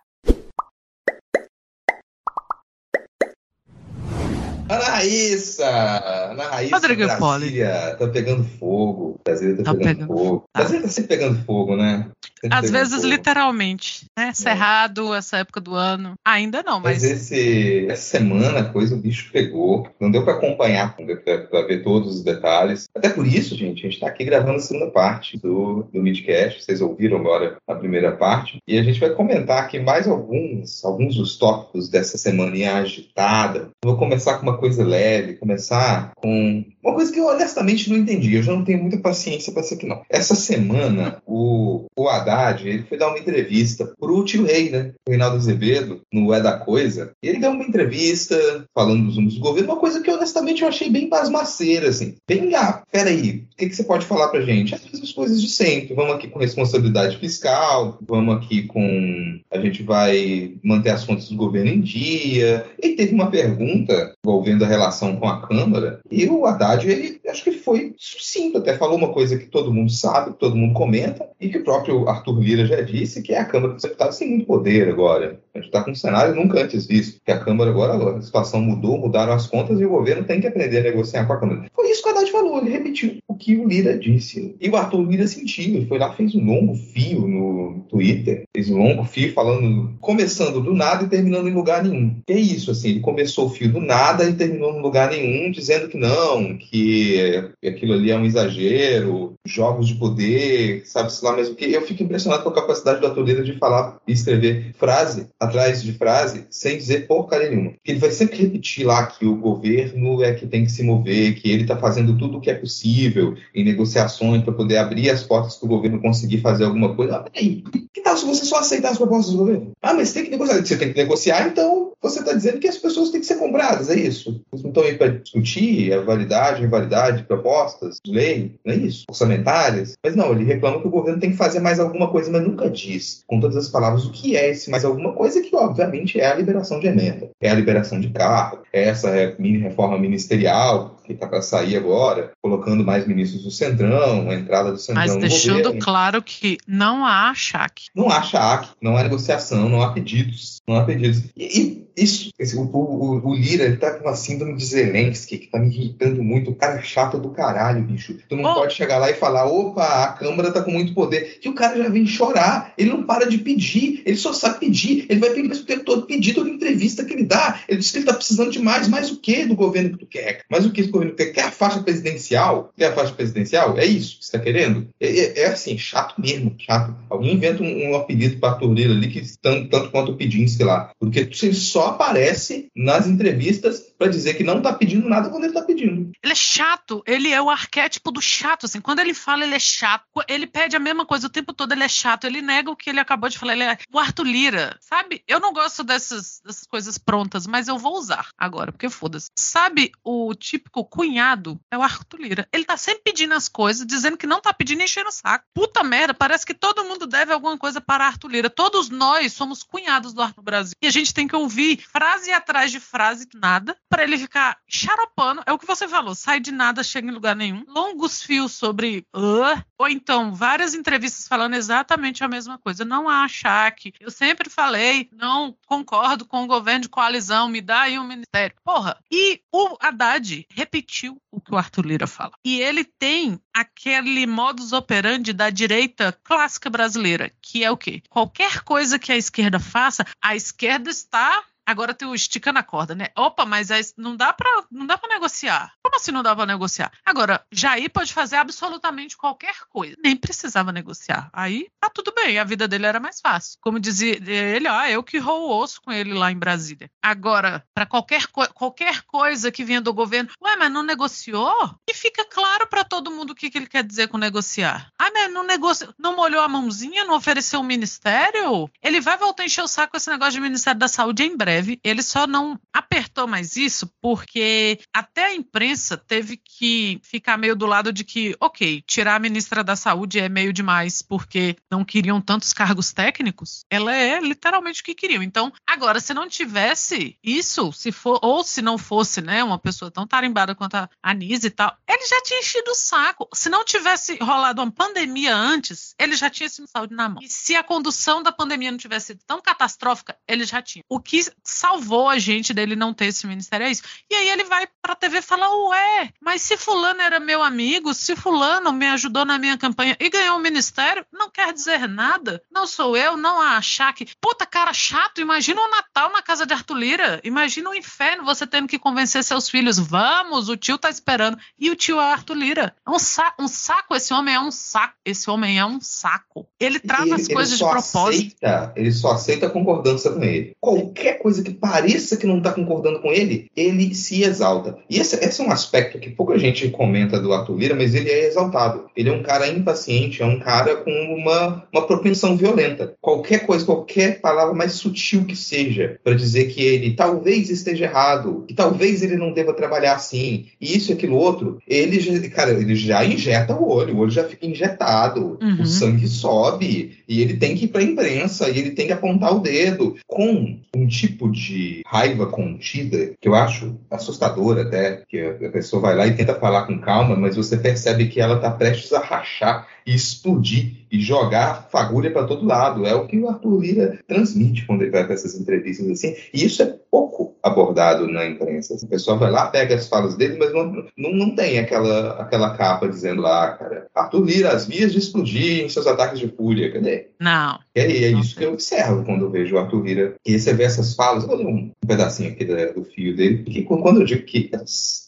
Ana 4.70 4.84
Raíssa! 4.84 6.30
Ana 6.30 6.44
Raíssa, 6.44 6.76
Rodrigo 6.76 7.04
Brasília, 7.04 7.96
tá 7.98 8.06
pegando 8.06 8.44
fogo. 8.44 9.20
Brasília 9.24 9.56
tá, 9.56 9.64
tá 9.64 9.74
pegando, 9.74 9.94
pegando, 9.94 10.06
fogo. 10.06 10.44
Tá. 10.52 10.60
Brasília 10.60 10.82
tá 10.82 10.88
sempre 10.88 11.16
pegando 11.16 11.44
fogo, 11.44 11.76
né? 11.76 12.08
Sempre 12.40 12.56
Às 12.56 12.70
vezes, 12.70 12.94
fogo. 12.94 13.08
literalmente, 13.08 14.06
né? 14.16 14.28
É. 14.28 14.32
Cerrado, 14.32 15.12
essa 15.12 15.38
época 15.38 15.60
do 15.60 15.74
ano. 15.74 16.14
Ainda 16.24 16.62
não, 16.62 16.78
mas... 16.78 17.02
Mas 17.02 17.04
esse, 17.04 17.86
essa 17.88 18.18
semana 18.18 18.60
a 18.60 18.64
coisa, 18.64 18.94
o 18.94 18.98
bicho 18.98 19.30
pegou. 19.32 19.88
Não 20.00 20.08
deu 20.08 20.22
pra 20.22 20.34
acompanhar, 20.34 20.96
pra, 20.96 21.62
ver 21.66 21.82
todos 21.82 22.14
os 22.14 22.22
detalhes. 22.22 22.88
Até 22.94 23.08
por 23.08 23.26
isso, 23.26 23.56
gente, 23.56 23.80
a 23.80 23.90
gente 23.90 24.00
tá 24.00 24.06
aqui 24.06 24.24
gravando 24.24 24.56
a 24.56 24.60
segunda 24.60 24.90
parte 24.90 25.36
do, 25.36 25.88
do 25.92 26.00
Midcast. 26.00 26.62
Vocês 26.62 26.80
ouviram 26.80 27.18
agora 27.18 27.56
a 27.66 27.74
primeira 27.74 28.12
parte. 28.12 28.58
E 28.68 28.78
a 28.78 28.82
gente 28.84 29.00
vai 29.00 29.10
comentar 29.10 29.64
aqui 29.64 29.80
mais 29.80 30.06
alguns, 30.06 30.84
alguns 30.84 31.16
dos 31.16 31.36
tópicos 31.36 31.88
dessa 31.88 32.16
semaninha 32.16 32.76
agitada. 32.76 33.70
vou 33.84 33.96
começar 33.96 34.36
com 34.38 34.42
uma 34.42 34.59
coisa 34.60 34.84
leve, 34.84 35.34
começar 35.34 36.12
com 36.16 36.64
uma 36.82 36.94
coisa 36.94 37.12
que 37.12 37.18
eu 37.18 37.26
honestamente 37.26 37.90
não 37.90 37.96
entendi. 37.96 38.34
Eu 38.34 38.42
já 38.42 38.52
não 38.52 38.64
tenho 38.64 38.80
muita 38.80 38.98
paciência 38.98 39.52
para 39.52 39.62
isso 39.62 39.74
aqui, 39.74 39.86
não. 39.86 40.02
Essa 40.08 40.34
semana, 40.34 41.20
o, 41.26 41.86
o 41.96 42.08
Haddad 42.08 42.66
ele 42.66 42.84
foi 42.84 42.98
dar 42.98 43.08
uma 43.08 43.18
entrevista 43.18 43.92
pro 43.98 44.24
tio 44.24 44.44
Rei, 44.44 44.70
né? 44.70 44.92
O 45.06 45.10
Reinaldo 45.10 45.36
Azevedo, 45.36 46.00
no 46.12 46.32
É 46.32 46.40
da 46.40 46.58
Coisa. 46.58 47.12
E 47.22 47.28
ele 47.28 47.40
deu 47.40 47.50
uma 47.50 47.64
entrevista 47.64 48.64
falando 48.74 49.06
dos 49.06 49.16
números 49.16 49.34
do 49.34 49.40
governo, 49.40 49.72
uma 49.72 49.80
coisa 49.80 50.00
que 50.00 50.10
honestamente 50.10 50.62
eu 50.62 50.68
achei 50.68 50.90
bem 50.90 51.08
pasmaceira, 51.08 51.88
assim. 51.88 52.16
Bem, 52.28 52.54
ah, 52.54 52.82
peraí, 52.90 53.44
que, 53.60 53.68
que 53.68 53.76
você 53.76 53.84
pode 53.84 54.06
falar 54.06 54.28
pra 54.28 54.40
gente? 54.40 54.74
As 54.74 54.84
mesmas 54.84 55.12
coisas 55.12 55.40
de 55.40 55.48
sempre. 55.48 55.94
Vamos 55.94 56.14
aqui 56.14 56.28
com 56.28 56.38
responsabilidade 56.38 57.18
fiscal, 57.18 57.98
vamos 58.06 58.36
aqui 58.36 58.62
com. 58.66 59.40
A 59.50 59.58
gente 59.58 59.82
vai 59.82 60.54
manter 60.62 60.90
as 60.90 61.04
contas 61.04 61.28
do 61.28 61.36
governo 61.36 61.70
em 61.70 61.80
dia. 61.80 62.66
E 62.82 62.90
teve 62.90 63.14
uma 63.14 63.30
pergunta 63.30 64.14
envolvendo 64.24 64.50
vendo 64.50 64.64
a 64.64 64.68
relação 64.68 65.16
com 65.16 65.28
a 65.28 65.46
Câmara, 65.46 66.00
e 66.10 66.26
o 66.26 66.44
Haddad, 66.44 66.88
ele 66.88 67.20
acho 67.28 67.44
que 67.44 67.52
foi 67.52 67.94
sucinto, 67.96 68.58
até 68.58 68.76
falou 68.76 68.96
uma 68.96 69.12
coisa 69.12 69.38
que 69.38 69.46
todo 69.46 69.72
mundo 69.72 69.92
sabe, 69.92 70.34
todo 70.38 70.56
mundo 70.56 70.74
comenta, 70.74 71.28
e 71.40 71.48
que 71.48 71.58
o 71.58 71.64
próprio 71.64 72.08
Arthur 72.08 72.40
Lira 72.40 72.66
já 72.66 72.80
disse, 72.80 73.22
que 73.22 73.32
é 73.32 73.38
a 73.38 73.44
Câmara 73.44 73.74
dos 73.74 73.82
Deputados 73.82 74.18
tem 74.18 74.28
muito 74.28 74.46
poder 74.46 74.88
agora. 74.88 75.40
A 75.54 75.58
gente 75.58 75.66
está 75.66 75.84
com 75.84 75.92
um 75.92 75.94
cenário 75.94 76.34
nunca 76.34 76.62
antes 76.62 76.86
visto, 76.86 77.20
que 77.24 77.30
a 77.30 77.38
Câmara 77.38 77.70
agora, 77.70 78.16
a 78.16 78.20
situação 78.20 78.60
mudou, 78.60 78.98
mudaram 78.98 79.32
as 79.32 79.46
contas 79.46 79.80
e 79.80 79.84
o 79.84 79.90
governo 79.90 80.24
tem 80.24 80.40
que 80.40 80.48
aprender 80.48 80.78
a 80.78 80.82
negociar 80.82 81.26
com 81.26 81.32
a 81.32 81.38
Câmara. 81.38 81.66
Foi 81.72 81.88
isso 81.90 82.02
que 82.02 82.08
o 82.08 82.12
Haddad 82.12 82.30
falou, 82.30 82.58
ele 82.58 82.70
repetiu 82.70 83.18
o 83.28 83.34
que 83.34 83.49
o 83.56 83.68
Lira 83.68 83.98
disse. 83.98 84.54
E 84.60 84.68
o 84.68 84.76
Arthur 84.76 85.02
Lira 85.08 85.26
sentiu, 85.26 85.86
foi 85.86 85.98
lá, 85.98 86.12
fez 86.12 86.34
um 86.34 86.44
longo 86.44 86.74
fio 86.74 87.26
no 87.26 87.84
Twitter, 87.88 88.44
fez 88.54 88.70
um 88.70 88.78
longo 88.78 89.04
fio 89.04 89.32
falando, 89.32 89.96
começando 90.00 90.60
do 90.60 90.74
nada 90.74 91.04
e 91.04 91.08
terminando 91.08 91.48
em 91.48 91.54
lugar 91.54 91.82
nenhum. 91.82 92.16
Que 92.26 92.32
é 92.32 92.38
isso, 92.38 92.70
assim, 92.70 92.90
ele 92.90 93.00
começou 93.00 93.46
o 93.46 93.50
fio 93.50 93.70
do 93.70 93.80
nada 93.80 94.24
e 94.24 94.34
terminou 94.34 94.76
em 94.76 94.82
lugar 94.82 95.10
nenhum, 95.10 95.50
dizendo 95.50 95.88
que 95.88 95.98
não, 95.98 96.56
que 96.56 97.50
aquilo 97.64 97.94
ali 97.94 98.10
é 98.10 98.16
um 98.16 98.24
exagero, 98.24 99.34
jogos 99.44 99.88
de 99.88 99.94
poder, 99.94 100.82
sabe-se 100.84 101.24
lá 101.24 101.34
mesmo 101.34 101.54
o 101.54 101.56
que. 101.56 101.64
Eu 101.72 101.82
fico 101.82 102.02
impressionado 102.02 102.42
com 102.42 102.50
a 102.50 102.54
capacidade 102.54 103.00
do 103.00 103.06
Arthur 103.06 103.24
Lira 103.24 103.42
de 103.42 103.58
falar 103.58 103.98
e 104.06 104.12
escrever 104.12 104.74
frase 104.78 105.28
atrás 105.38 105.82
de 105.82 105.92
frase 105.92 106.46
sem 106.50 106.76
dizer 106.76 107.06
porcaria 107.06 107.50
nenhuma. 107.50 107.72
Ele 107.84 107.98
vai 107.98 108.10
sempre 108.10 108.36
repetir 108.36 108.84
lá 108.86 109.06
que 109.06 109.26
o 109.26 109.36
governo 109.36 110.22
é 110.22 110.34
que 110.34 110.46
tem 110.46 110.64
que 110.64 110.72
se 110.72 110.82
mover, 110.82 111.34
que 111.34 111.50
ele 111.50 111.62
está 111.62 111.76
fazendo 111.76 112.16
tudo 112.16 112.38
o 112.38 112.40
que 112.40 112.50
é 112.50 112.54
possível 112.54 113.34
em 113.54 113.64
negociações 113.64 114.42
para 114.42 114.52
poder 114.52 114.78
abrir 114.78 115.10
as 115.10 115.22
portas 115.22 115.56
para 115.56 115.66
o 115.66 115.68
governo 115.68 116.00
conseguir 116.00 116.40
fazer 116.40 116.64
alguma 116.64 116.94
coisa. 116.94 117.16
Ah, 117.16 117.20
peraí, 117.20 117.62
que 117.92 118.00
tal 118.02 118.16
se 118.16 118.26
você 118.26 118.44
só 118.44 118.58
aceitar 118.58 118.90
as 118.90 118.98
propostas 118.98 119.32
do 119.32 119.38
governo? 119.38 119.70
Ah, 119.82 119.94
mas 119.94 120.12
tem 120.12 120.24
que 120.24 120.30
negociar. 120.30 120.64
Você 120.64 120.76
tem 120.76 120.92
que 120.92 120.98
negociar, 120.98 121.48
então 121.48 121.92
você 122.02 122.20
está 122.20 122.32
dizendo 122.32 122.58
que 122.58 122.68
as 122.68 122.78
pessoas 122.78 123.10
têm 123.10 123.20
que 123.20 123.26
ser 123.26 123.36
compradas, 123.36 123.90
é 123.90 123.94
isso? 123.94 124.42
Vocês 124.50 124.62
não 124.62 124.70
estão 124.70 124.84
aí 124.84 124.96
para 124.96 125.08
discutir 125.08 125.92
a 125.92 126.00
validade, 126.00 126.62
a 126.62 126.66
invalidade 126.66 127.18
de 127.18 127.24
propostas 127.24 127.98
de 128.04 128.12
lei, 128.12 128.54
não 128.64 128.72
é 128.72 128.76
isso? 128.76 129.04
Orçamentárias. 129.08 129.94
Mas 130.02 130.16
não, 130.16 130.32
ele 130.32 130.44
reclama 130.44 130.80
que 130.80 130.88
o 130.88 130.90
governo 130.90 131.20
tem 131.20 131.30
que 131.30 131.36
fazer 131.36 131.60
mais 131.60 131.78
alguma 131.78 132.10
coisa, 132.10 132.30
mas 132.30 132.42
nunca 132.42 132.70
diz, 132.70 133.22
com 133.26 133.38
todas 133.38 133.56
as 133.56 133.68
palavras, 133.68 134.04
o 134.06 134.12
que 134.12 134.36
é 134.36 134.50
esse 134.50 134.70
mais 134.70 134.84
alguma 134.84 135.12
coisa, 135.12 135.42
que 135.42 135.54
obviamente 135.54 136.18
é 136.18 136.26
a 136.26 136.34
liberação 136.34 136.80
de 136.80 136.86
emenda, 136.86 137.30
é 137.40 137.50
a 137.50 137.54
liberação 137.54 138.00
de 138.00 138.08
carro, 138.08 138.60
é 138.72 138.84
essa 138.84 139.34
mini 139.38 139.58
reforma 139.58 139.98
ministerial, 139.98 140.96
que 141.10 141.14
está 141.14 141.26
para 141.26 141.42
sair 141.42 141.76
agora, 141.76 142.32
colocando 142.42 142.84
mais 142.84 143.06
ministros 143.06 143.42
do 143.42 143.50
Centrão, 143.50 144.30
a 144.30 144.34
entrada 144.34 144.72
do 144.72 144.78
Centrão 144.78 145.06
Mas 145.06 145.16
deixando 145.16 145.76
claro 145.78 146.22
que 146.22 146.58
não 146.66 147.04
há 147.04 147.30
achaque. 147.30 147.86
Não 147.94 148.08
há 148.08 148.18
achaque, 148.18 148.68
não 148.80 148.96
há 148.96 149.02
negociação, 149.02 149.68
não 149.68 149.82
há 149.82 149.92
pedidos. 149.92 150.60
Não 150.68 150.76
há 150.76 150.84
pedidos. 150.84 151.24
E, 151.36 151.60
e 151.60 151.89
isso, 152.02 152.30
o, 152.56 152.76
o, 152.76 153.28
o, 153.28 153.34
Lira, 153.34 153.64
ele 153.64 153.76
tá 153.76 153.92
com 153.92 154.04
uma 154.04 154.16
síndrome 154.16 154.56
de 154.56 154.64
Zelensky, 154.64 155.38
que 155.38 155.46
tá 155.48 155.58
me 155.58 155.68
irritando 155.68 156.22
muito. 156.22 156.50
O 156.50 156.54
cara 156.54 156.78
é 156.78 156.82
chato 156.82 157.18
do 157.18 157.30
caralho, 157.30 157.82
bicho. 157.82 158.16
Tu 158.28 158.36
não 158.36 158.50
oh. 158.50 158.54
pode 158.54 158.74
chegar 158.74 158.98
lá 158.98 159.10
e 159.10 159.14
falar, 159.14 159.46
opa, 159.46 160.04
a 160.04 160.12
Câmara 160.12 160.52
tá 160.52 160.62
com 160.62 160.70
muito 160.70 160.94
poder. 160.94 161.38
Que 161.40 161.48
o 161.48 161.54
cara 161.54 161.76
já 161.76 161.88
vem 161.88 162.06
chorar. 162.06 162.72
Ele 162.76 162.90
não 162.90 163.02
para 163.02 163.26
de 163.26 163.38
pedir. 163.38 164.02
Ele 164.04 164.16
só 164.16 164.32
sabe 164.32 164.60
pedir. 164.60 165.06
Ele 165.08 165.20
vai 165.20 165.30
pedir 165.30 165.52
o 165.52 165.64
tempo 165.64 165.84
todo 165.84 166.06
pedir 166.06 166.34
toda 166.34 166.48
entrevista 166.48 167.04
que 167.04 167.12
ele 167.12 167.24
dá. 167.24 167.60
Ele 167.68 167.78
diz 167.78 167.90
que 167.90 167.98
ele 167.98 168.06
tá 168.06 168.14
precisando 168.14 168.50
de 168.50 168.58
mais. 168.58 168.88
Mais 168.88 169.10
o 169.10 169.20
que 169.20 169.44
do 169.44 169.54
governo 169.54 169.90
que 169.90 169.98
tu 169.98 170.06
quer? 170.06 170.42
Mais 170.50 170.64
o 170.64 170.72
que 170.72 170.86
governo 170.86 171.14
quer. 171.14 171.26
Quer 171.26 171.44
a 171.44 171.50
faixa 171.50 171.80
presidencial? 171.80 172.72
Quer 172.76 172.86
a 172.86 172.92
faixa 172.92 173.12
presidencial? 173.12 173.78
É 173.78 173.84
isso 173.84 174.18
que 174.18 174.24
você 174.24 174.36
está 174.36 174.38
querendo? 174.38 174.88
É, 175.00 175.08
é, 175.08 175.40
é, 175.40 175.46
assim, 175.46 175.76
chato 175.76 176.20
mesmo, 176.20 176.54
chato. 176.58 176.94
Alguém 177.08 177.34
inventa 177.34 177.62
um, 177.62 177.90
um 177.90 177.96
apelido 177.96 178.38
para 178.38 178.50
Arthur 178.50 178.72
Lira 178.72 178.92
ali, 178.92 179.08
que 179.08 179.22
tanto, 179.40 179.68
tanto 179.68 179.90
quanto 179.90 180.12
o 180.12 180.16
Pedinsky 180.16 180.64
lá. 180.64 180.92
Porque 180.98 181.28
ele 181.42 181.54
só 181.54 181.89
aparece 181.90 182.70
nas 182.74 183.06
entrevistas 183.06 183.89
para 184.00 184.08
dizer 184.08 184.32
que 184.32 184.42
não 184.42 184.56
está 184.56 184.72
pedindo 184.72 185.06
nada 185.06 185.28
quando 185.28 185.44
ele 185.44 185.52
está 185.52 185.60
pedindo. 185.60 186.10
Ele 186.22 186.32
é 186.32 186.34
chato, 186.34 187.02
ele 187.06 187.30
é 187.30 187.42
o 187.42 187.50
arquétipo 187.50 188.10
do 188.10 188.22
chato, 188.22 188.64
assim. 188.64 188.80
Quando 188.80 189.00
ele 189.00 189.12
fala, 189.12 189.44
ele 189.44 189.54
é 189.54 189.58
chato. 189.58 190.06
Ele 190.26 190.46
pede 190.46 190.74
a 190.74 190.80
mesma 190.80 191.04
coisa 191.04 191.26
o 191.26 191.30
tempo 191.30 191.52
todo, 191.52 191.72
ele 191.72 191.84
é 191.84 191.88
chato. 191.88 192.24
Ele 192.24 192.40
nega 192.40 192.70
o 192.70 192.76
que 192.76 192.88
ele 192.88 192.98
acabou 192.98 193.28
de 193.28 193.38
falar. 193.38 193.52
Ele 193.52 193.64
é 193.64 193.76
o 193.92 193.98
Arthur 193.98 194.24
Lira, 194.24 194.78
sabe? 194.80 195.22
Eu 195.28 195.38
não 195.38 195.52
gosto 195.52 195.84
dessas, 195.84 196.40
dessas 196.42 196.66
coisas 196.66 196.96
prontas, 196.96 197.46
mas 197.46 197.68
eu 197.68 197.76
vou 197.76 197.98
usar 197.98 198.28
agora, 198.38 198.72
porque 198.72 198.88
foda-se. 198.88 199.28
Sabe 199.38 199.92
o 200.02 200.34
típico 200.34 200.82
cunhado? 200.82 201.60
É 201.70 201.76
o 201.76 201.82
Arthur 201.82 202.20
Lira. 202.20 202.48
Ele 202.50 202.64
tá 202.64 202.78
sempre 202.78 203.02
pedindo 203.04 203.34
as 203.34 203.50
coisas, 203.50 203.86
dizendo 203.86 204.16
que 204.16 204.26
não 204.26 204.40
tá 204.40 204.54
pedindo 204.54 204.80
e 204.80 204.84
enchendo 204.84 205.10
o 205.10 205.12
saco. 205.12 205.44
Puta 205.52 205.84
merda, 205.84 206.14
parece 206.14 206.46
que 206.46 206.54
todo 206.54 206.84
mundo 206.84 207.06
deve 207.06 207.34
alguma 207.34 207.58
coisa 207.58 207.82
para 207.82 208.06
Arthur 208.06 208.30
Lira. 208.30 208.48
Todos 208.48 208.88
nós 208.88 209.34
somos 209.34 209.62
cunhados 209.62 210.14
do 210.14 210.22
Arthur 210.22 210.42
Brasil. 210.42 210.74
E 210.80 210.86
a 210.86 210.90
gente 210.90 211.12
tem 211.12 211.28
que 211.28 211.36
ouvir 211.36 211.84
frase 211.92 212.32
atrás 212.32 212.70
de 212.70 212.80
frase, 212.80 213.28
nada, 213.34 213.76
para 213.90 214.04
ele 214.04 214.16
ficar 214.16 214.56
xaropando. 214.68 215.42
É 215.44 215.52
o 215.52 215.58
que 215.58 215.66
você 215.66 215.88
falou, 215.88 216.14
sai 216.14 216.38
de 216.38 216.52
nada, 216.52 216.84
chega 216.84 217.08
em 217.08 217.12
lugar 217.12 217.34
nenhum. 217.34 217.64
Longos 217.66 218.22
fios 218.22 218.52
sobre. 218.52 219.04
Uh, 219.14 219.60
ou 219.76 219.88
então, 219.88 220.32
várias 220.32 220.74
entrevistas 220.74 221.26
falando 221.26 221.54
exatamente 221.54 222.22
a 222.22 222.28
mesma 222.28 222.56
coisa. 222.56 222.84
Não 222.84 223.08
há 223.08 223.24
achaque. 223.24 223.92
Eu 223.98 224.10
sempre 224.10 224.48
falei, 224.48 225.08
não 225.12 225.56
concordo 225.66 226.24
com 226.24 226.44
o 226.44 226.46
governo 226.46 226.82
de 226.82 226.88
coalizão, 226.88 227.48
me 227.48 227.60
dá 227.60 227.82
aí 227.82 227.98
um 227.98 228.06
ministério. 228.06 228.54
Porra, 228.64 228.96
e 229.10 229.42
o 229.52 229.76
Haddad 229.80 230.46
repetiu 230.50 231.20
o 231.30 231.40
que 231.40 231.52
o 231.52 231.58
Arthur 231.58 231.86
Lira 231.86 232.06
fala. 232.06 232.32
E 232.44 232.60
ele 232.60 232.84
tem 232.84 233.40
aquele 233.52 234.26
modus 234.26 234.72
operandi 234.72 235.32
da 235.32 235.50
direita 235.50 236.16
clássica 236.22 236.70
brasileira, 236.70 237.32
que 237.42 237.64
é 237.64 237.70
o 237.70 237.76
quê? 237.76 238.02
Qualquer 238.08 238.62
coisa 238.62 238.98
que 238.98 239.10
a 239.10 239.16
esquerda 239.16 239.58
faça, 239.58 240.06
a 240.22 240.36
esquerda 240.36 240.90
está 240.90 241.44
Agora 241.70 241.94
tem 241.94 242.08
o 242.08 242.14
esticando 242.16 242.58
a 242.58 242.64
corda, 242.64 242.96
né? 242.96 243.10
Opa, 243.16 243.46
mas 243.46 243.68
não 243.96 244.16
dá 244.16 244.32
para 244.32 244.64
não 244.68 244.84
dá 244.84 244.98
para 244.98 245.14
negociar. 245.14 245.72
Como 245.80 245.94
assim 245.94 246.10
não 246.10 246.20
dá 246.20 246.34
para 246.34 246.44
negociar? 246.44 246.90
Agora, 247.06 247.46
Jair 247.52 247.88
pode 247.88 248.12
fazer 248.12 248.36
absolutamente 248.36 249.16
qualquer 249.16 249.54
coisa, 249.68 249.94
nem 250.02 250.16
precisava 250.16 250.72
negociar. 250.72 251.30
Aí 251.32 251.68
tá 251.80 251.88
tudo 251.88 252.12
bem, 252.12 252.40
a 252.40 252.44
vida 252.44 252.66
dele 252.66 252.86
era 252.86 252.98
mais 252.98 253.20
fácil. 253.20 253.56
Como 253.60 253.78
dizia 253.78 254.20
ele, 254.20 254.66
ah, 254.66 254.90
eu 254.90 255.00
que 255.04 255.18
roo 255.18 255.48
o 255.48 255.62
osso 255.62 255.80
com 255.80 255.92
ele 255.92 256.12
lá 256.12 256.32
em 256.32 256.38
Brasília. 256.38 256.90
Agora, 257.00 257.64
para 257.72 257.86
qualquer 257.86 258.26
co 258.26 258.44
qualquer 258.52 259.02
coisa 259.02 259.52
que 259.52 259.64
venha 259.64 259.80
do 259.80 259.94
governo, 259.94 260.30
ué, 260.42 260.56
mas 260.56 260.72
não 260.72 260.82
negociou? 260.82 261.54
E 261.88 261.94
fica 261.94 262.24
claro 262.24 262.66
para 262.66 262.82
todo 262.82 263.12
mundo 263.12 263.30
o 263.30 263.34
que, 263.34 263.48
que 263.48 263.58
ele 263.58 263.68
quer 263.68 263.84
dizer 263.84 264.08
com 264.08 264.18
negociar. 264.18 264.90
Ah, 264.98 265.10
mas 265.14 265.32
não 265.32 265.44
negociou, 265.44 265.94
não 265.96 266.16
molhou 266.16 266.42
a 266.42 266.48
mãozinha, 266.48 267.04
não 267.04 267.14
ofereceu 267.14 267.60
um 267.60 267.64
ministério? 267.64 268.68
Ele 268.82 269.00
vai 269.00 269.16
voltar 269.16 269.44
a 269.44 269.46
encher 269.46 269.62
o 269.62 269.68
saco 269.68 269.92
com 269.92 269.96
esse 269.96 270.10
negócio 270.10 270.32
de 270.32 270.40
Ministério 270.40 270.80
da 270.80 270.88
Saúde 270.88 271.22
em 271.22 271.36
breve 271.36 271.59
Ele 271.82 272.02
só 272.02 272.26
não 272.26 272.58
apertou 272.72 273.26
mais 273.26 273.56
isso 273.56 273.90
porque 274.00 274.80
até 274.94 275.26
a 275.26 275.34
imprensa 275.34 275.96
teve 275.96 276.36
que 276.36 277.00
ficar 277.02 277.36
meio 277.36 277.54
do 277.56 277.66
lado 277.66 277.92
de 277.92 278.04
que, 278.04 278.36
ok, 278.40 278.82
tirar 278.86 279.16
a 279.16 279.18
ministra 279.20 279.62
da 279.62 279.76
Saúde 279.76 280.18
é 280.18 280.28
meio 280.28 280.52
demais 280.52 281.02
porque 281.02 281.56
não 281.70 281.84
queriam 281.84 282.20
tantos 282.20 282.52
cargos 282.52 282.92
técnicos. 282.92 283.64
Ela 283.70 283.94
é 283.94 284.20
literalmente 284.20 284.80
o 284.80 284.84
que 284.84 284.94
queriam. 284.94 285.22
Então, 285.22 285.52
agora, 285.66 286.00
se 286.00 286.14
não 286.14 286.28
tivesse 286.28 287.16
isso, 287.22 287.72
se 287.72 287.92
for, 287.92 288.18
ou 288.22 288.42
se 288.42 288.62
não 288.62 288.78
fosse, 288.78 289.20
né, 289.20 289.42
uma 289.44 289.58
pessoa 289.58 289.90
tão 289.90 290.06
tarimbada 290.06 290.54
quanto 290.54 290.76
a 290.76 290.88
Anise 291.02 291.48
e 291.48 291.50
tal, 291.50 291.76
ele 291.88 292.06
já 292.06 292.20
tinha 292.22 292.40
enchido 292.40 292.70
o 292.70 292.74
saco. 292.74 293.28
Se 293.34 293.48
não 293.48 293.64
tivesse 293.64 294.16
rolado 294.20 294.62
uma 294.62 294.70
pandemia 294.70 295.34
antes, 295.34 295.94
ele 295.98 296.16
já 296.16 296.30
tinha 296.30 296.46
esse 296.46 296.66
saúde 296.66 296.94
na 296.94 297.08
mão. 297.08 297.22
E 297.22 297.28
se 297.28 297.54
a 297.54 297.62
condução 297.62 298.22
da 298.22 298.32
pandemia 298.32 298.70
não 298.70 298.78
tivesse 298.78 299.08
sido 299.08 299.20
tão 299.26 299.40
catastrófica, 299.40 300.16
ele 300.26 300.44
já 300.44 300.62
tinha. 300.62 300.84
O 300.88 301.00
que 301.00 301.20
salvou 301.50 302.08
a 302.08 302.18
gente 302.18 302.54
dele 302.54 302.76
não 302.76 302.94
ter 302.94 303.06
esse 303.06 303.26
ministério, 303.26 303.66
é 303.66 303.70
isso. 303.70 303.82
E 304.08 304.14
aí 304.14 304.28
ele 304.28 304.44
vai 304.44 304.66
pra 304.80 304.94
TV 304.94 305.18
e 305.18 305.22
fala: 305.22 305.48
Ué, 305.68 306.10
mas 306.20 306.42
se 306.42 306.56
Fulano 306.56 307.00
era 307.00 307.20
meu 307.20 307.42
amigo, 307.42 307.92
se 307.92 308.14
Fulano 308.16 308.72
me 308.72 308.86
ajudou 308.88 309.24
na 309.24 309.38
minha 309.38 309.58
campanha 309.58 309.96
e 309.98 310.08
ganhou 310.08 310.36
um 310.36 310.42
ministério, 310.42 311.04
não 311.12 311.30
quer 311.30 311.52
dizer 311.52 311.88
nada. 311.88 312.42
Não 312.50 312.66
sou 312.66 312.96
eu, 312.96 313.16
não 313.16 313.40
a 313.40 313.56
achar 313.56 313.92
que. 313.92 314.06
Puta 314.20 314.46
cara 314.46 314.72
chato, 314.72 315.20
imagina 315.20 315.60
o 315.60 315.70
Natal 315.70 316.10
na 316.12 316.22
casa 316.22 316.46
de 316.46 316.54
Arthur 316.54 316.74
Lira. 316.74 317.20
Imagina 317.24 317.70
o 317.70 317.74
inferno 317.74 318.24
você 318.24 318.46
tendo 318.46 318.68
que 318.68 318.78
convencer 318.78 319.24
seus 319.24 319.48
filhos. 319.48 319.78
Vamos, 319.78 320.48
o 320.48 320.56
tio 320.56 320.78
tá 320.78 320.88
esperando. 320.88 321.38
E 321.58 321.70
o 321.70 321.76
tio 321.76 322.00
é 322.00 322.12
Arthur 322.12 322.34
Lira. 322.34 322.74
É 322.86 322.90
um, 322.90 322.98
sa 322.98 323.34
um 323.38 323.48
saco, 323.48 323.94
esse 323.94 324.12
homem 324.14 324.34
é 324.34 324.40
um 324.40 324.50
saco. 324.50 324.94
Esse 325.04 325.28
homem 325.30 325.58
é 325.58 325.64
um 325.64 325.80
saco. 325.80 326.48
Ele 326.58 326.78
trata 326.78 327.04
ele, 327.04 327.14
as 327.14 327.28
coisas 327.28 327.58
de 327.58 327.64
propósito. 327.64 328.36
Aceita, 328.42 328.72
ele 328.76 328.92
só 328.92 329.12
aceita 329.12 329.46
a 329.46 329.50
concordância 329.50 330.10
com 330.10 330.22
ele. 330.22 330.56
Qualquer 330.60 331.14
coisa 331.14 331.39
que 331.42 331.52
pareça 331.52 332.16
que 332.16 332.26
não 332.26 332.38
está 332.38 332.52
concordando 332.52 333.00
com 333.00 333.12
ele, 333.12 333.50
ele 333.56 333.94
se 333.94 334.22
exalta. 334.22 334.78
E 334.88 334.98
esse, 334.98 335.16
esse, 335.16 335.40
é 335.40 335.44
um 335.44 335.50
aspecto 335.50 335.98
que 335.98 336.10
pouca 336.10 336.38
gente 336.38 336.68
comenta 336.70 337.20
do 337.20 337.32
Arthur 337.32 337.56
Lira, 337.56 337.74
mas 337.74 337.94
ele 337.94 338.10
é 338.10 338.26
exaltado. 338.26 338.86
Ele 338.96 339.08
é 339.08 339.12
um 339.12 339.22
cara 339.22 339.48
impaciente, 339.48 340.22
é 340.22 340.26
um 340.26 340.38
cara 340.38 340.76
com 340.76 340.90
uma, 340.90 341.64
uma 341.72 341.86
propensão 341.86 342.36
violenta. 342.36 342.94
Qualquer 343.00 343.46
coisa, 343.46 343.64
qualquer 343.64 344.20
palavra 344.20 344.54
mais 344.54 344.72
sutil 344.72 345.24
que 345.24 345.36
seja, 345.36 345.98
para 346.02 346.14
dizer 346.14 346.46
que 346.46 346.62
ele 346.62 346.94
talvez 346.94 347.50
esteja 347.50 347.84
errado, 347.84 348.44
que 348.46 348.54
talvez 348.54 349.02
ele 349.02 349.16
não 349.16 349.32
deva 349.32 349.52
trabalhar 349.52 349.94
assim, 349.94 350.46
e 350.60 350.76
isso 350.76 350.90
e 350.90 350.94
aquilo 350.94 351.16
outro, 351.16 351.58
ele 351.66 352.00
já, 352.00 352.28
cara, 352.30 352.52
ele 352.52 352.74
já 352.74 353.04
injeta 353.04 353.54
o 353.54 353.68
olho, 353.68 353.94
o 353.94 353.98
olho 353.98 354.10
já 354.10 354.24
fica 354.24 354.46
injetado, 354.46 355.38
uhum. 355.40 355.62
o 355.62 355.66
sangue 355.66 356.08
sobe, 356.08 356.98
e 357.08 357.20
ele 357.20 357.36
tem 357.36 357.54
que 357.54 357.64
ir 357.64 357.68
para 357.68 357.80
a 357.80 357.84
imprensa, 357.84 358.48
e 358.48 358.58
ele 358.58 358.70
tem 358.70 358.86
que 358.86 358.92
apontar 358.92 359.34
o 359.34 359.40
dedo 359.40 359.96
com 360.06 360.58
um 360.74 360.86
tipo 360.86 361.19
de 361.28 361.82
raiva 361.86 362.26
contida 362.26 363.12
que 363.20 363.28
eu 363.28 363.34
acho 363.34 363.78
assustadora 363.90 364.62
até, 364.62 365.02
que 365.08 365.20
a 365.20 365.50
pessoa 365.50 365.82
vai 365.82 365.96
lá 365.96 366.06
e 366.06 366.14
tenta 366.14 366.34
falar 366.34 366.66
com 366.66 366.80
calma, 366.80 367.16
mas 367.16 367.36
você 367.36 367.56
percebe 367.56 368.08
que 368.08 368.20
ela 368.20 368.36
está 368.36 368.50
prestes 368.50 368.92
a 368.92 369.00
rachar 369.00 369.66
e 369.84 369.94
explodir 369.94 370.79
e 370.90 371.00
jogar 371.00 371.68
fagulha 371.70 372.10
para 372.10 372.26
todo 372.26 372.46
lado. 372.46 372.86
É 372.86 372.94
o 372.94 373.06
que 373.06 373.18
o 373.18 373.28
Arthur 373.28 373.60
Lira 373.60 373.98
transmite 374.06 374.66
quando 374.66 374.82
ele 374.82 374.90
vai 374.90 375.04
para 375.04 375.14
essas 375.14 375.34
entrevistas 375.38 375.88
assim. 375.88 376.14
E 376.32 376.44
isso 376.44 376.62
é 376.62 376.74
pouco 376.90 377.36
abordado 377.42 378.06
na 378.08 378.26
imprensa. 378.26 378.76
A 378.82 378.86
pessoa 378.88 379.16
vai 379.16 379.30
lá, 379.30 379.46
pega 379.46 379.74
as 379.74 379.88
falas 379.88 380.16
dele, 380.16 380.36
mas 380.38 380.52
não, 380.52 380.84
não, 380.96 381.12
não 381.12 381.34
tem 381.34 381.58
aquela, 381.58 382.20
aquela 382.20 382.56
capa 382.56 382.88
dizendo 382.88 383.22
lá, 383.22 383.52
cara, 383.52 383.86
Arthur 383.94 384.24
Lira, 384.24 384.50
as 384.50 384.66
vias 384.66 384.92
de 384.92 384.98
explodir 384.98 385.64
em 385.64 385.68
seus 385.68 385.86
ataques 385.86 386.18
de 386.18 386.28
fúria. 386.28 386.72
Cadê? 386.72 387.08
Não. 387.18 387.58
É, 387.74 387.82
é 387.82 388.10
isso 388.10 388.36
que 388.36 388.44
eu 388.44 388.52
observo 388.52 389.04
quando 389.04 389.24
eu 389.24 389.30
vejo 389.30 389.54
o 389.54 389.58
Arthur 389.58 389.84
Lira. 389.84 390.14
E 390.26 390.38
você 390.38 390.52
vê 390.52 390.64
essas 390.64 390.94
falas, 390.94 391.24
vou 391.24 391.36
ler 391.36 391.46
um, 391.46 391.70
pedacinho 391.86 392.30
aqui 392.30 392.44
do, 392.44 392.84
fio 392.84 393.16
dele, 393.16 393.42
que 393.44 393.62
quando 393.62 394.00
eu 394.00 394.06
digo 394.06 394.24
que 394.24 394.50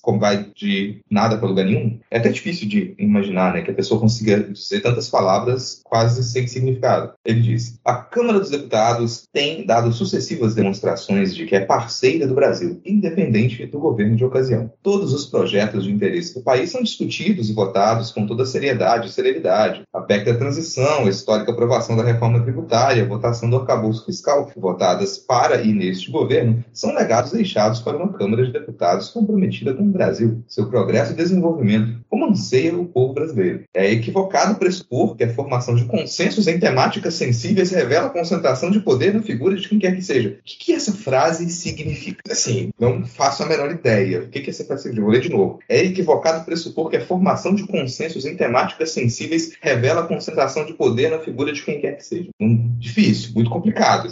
como 0.01 0.01
vai 0.18 0.50
de 0.55 1.00
nada 1.11 1.36
para 1.36 1.48
lugar 1.48 1.64
nenhum, 1.64 1.98
é 2.11 2.18
até 2.18 2.28
difícil 2.28 2.68
de 2.68 2.94
imaginar 2.98 3.55
né, 3.55 3.62
que 3.62 3.70
a 3.70 3.74
pessoa 3.74 4.00
consiga 4.00 4.40
dizer 4.40 4.80
tantas 4.80 5.09
palavras 5.09 5.80
quase 5.84 6.22
sem 6.24 6.46
significado. 6.46 7.12
Ele 7.24 7.40
diz: 7.40 7.78
A 7.84 7.94
Câmara 7.94 8.40
dos 8.40 8.50
Deputados 8.50 9.28
tem 9.32 9.64
dado 9.64 9.92
sucessivas 9.92 10.55
demonstrações 10.55 11.34
de 11.34 11.46
que 11.46 11.55
é 11.55 11.64
parceira 11.64 12.26
do 12.26 12.34
Brasil, 12.34 12.80
independente 12.84 13.64
do 13.66 13.78
governo 13.78 14.16
de 14.16 14.24
ocasião. 14.24 14.72
Todos 14.82 15.12
os 15.12 15.26
projetos 15.26 15.84
de 15.84 15.92
interesse 15.92 16.34
do 16.34 16.42
país 16.42 16.70
são 16.70 16.82
discutidos 16.82 17.48
e 17.48 17.55
votados 17.55 18.11
com 18.11 18.26
toda 18.26 18.46
seriedade 18.46 19.09
e 19.09 19.12
celeridade. 19.12 19.82
A 19.92 20.00
PEC 20.00 20.24
da 20.24 20.38
transição, 20.38 21.07
a 21.07 21.11
histórica 21.11 21.53
aprovação 21.53 21.96
da 21.96 22.05
reforma 22.05 22.42
tributária, 22.42 23.03
a 23.03 23.09
votação 23.09 23.48
do 23.48 23.57
arcabouço 23.57 24.05
fiscal, 24.05 24.50
votadas 24.57 25.18
para 25.18 25.62
e 25.62 25.72
neste 25.72 26.11
governo, 26.11 26.64
são 26.72 26.94
legados 26.94 27.32
deixados 27.32 27.80
para 27.80 27.96
uma 27.96 28.12
Câmara 28.12 28.44
de 28.44 28.53
Deputados 28.53 29.09
comprometida 29.09 29.74
com 29.74 29.91
Brasil, 29.93 30.43
seu 30.49 30.68
progresso 30.68 31.12
e 31.12 31.16
desenvolvimento, 31.16 32.01
como 32.09 32.26
anseia 32.26 32.76
o 32.76 32.86
povo 32.86 33.14
brasileiro. 33.14 33.64
É 33.74 33.90
equivocado 33.90 34.57
pressupor 34.57 35.16
que 35.16 35.24
a 35.24 35.32
formação 35.32 35.74
de 35.74 35.84
consensos 35.84 36.47
em 36.47 36.59
temáticas 36.59 37.14
sensíveis 37.14 37.70
revela 37.70 38.07
a 38.07 38.11
concentração 38.11 38.70
de 38.70 38.80
poder 38.80 39.14
na 39.14 39.22
figura 39.22 39.57
de 39.57 39.68
quem 39.68 39.78
quer 39.78 39.95
que 39.95 40.03
seja. 40.03 40.30
O 40.30 40.43
que, 40.45 40.57
que 40.57 40.72
essa 40.72 40.93
frase 40.93 41.49
significa? 41.51 42.20
Assim, 42.30 42.70
não 42.78 43.05
faço 43.05 43.43
a 43.43 43.47
menor 43.47 43.70
ideia. 43.70 44.22
O 44.22 44.28
que, 44.28 44.40
que 44.40 44.51
essa 44.51 44.64
frase 44.64 44.82
significa? 44.82 45.05
Vou 45.05 45.12
ler 45.12 45.20
de 45.20 45.30
novo. 45.30 45.59
É 45.68 45.82
equivocado 45.84 46.45
pressupor 46.45 46.88
que 46.88 46.97
a 46.97 47.05
formação 47.05 47.55
de 47.55 47.66
consensos 47.66 48.24
em 48.24 48.36
temáticas 48.36 48.90
sensíveis 48.90 49.53
revela 49.61 50.03
a 50.03 50.07
concentração 50.07 50.64
de 50.64 50.74
poder 50.74 51.11
na 51.11 51.18
figura 51.18 51.53
de 51.53 51.62
quem 51.62 51.80
quer 51.80 51.97
que 51.97 52.05
seja. 52.05 52.30
Um, 52.40 52.76
difícil, 52.78 53.32
muito 53.34 53.51
complicado. 53.51 54.09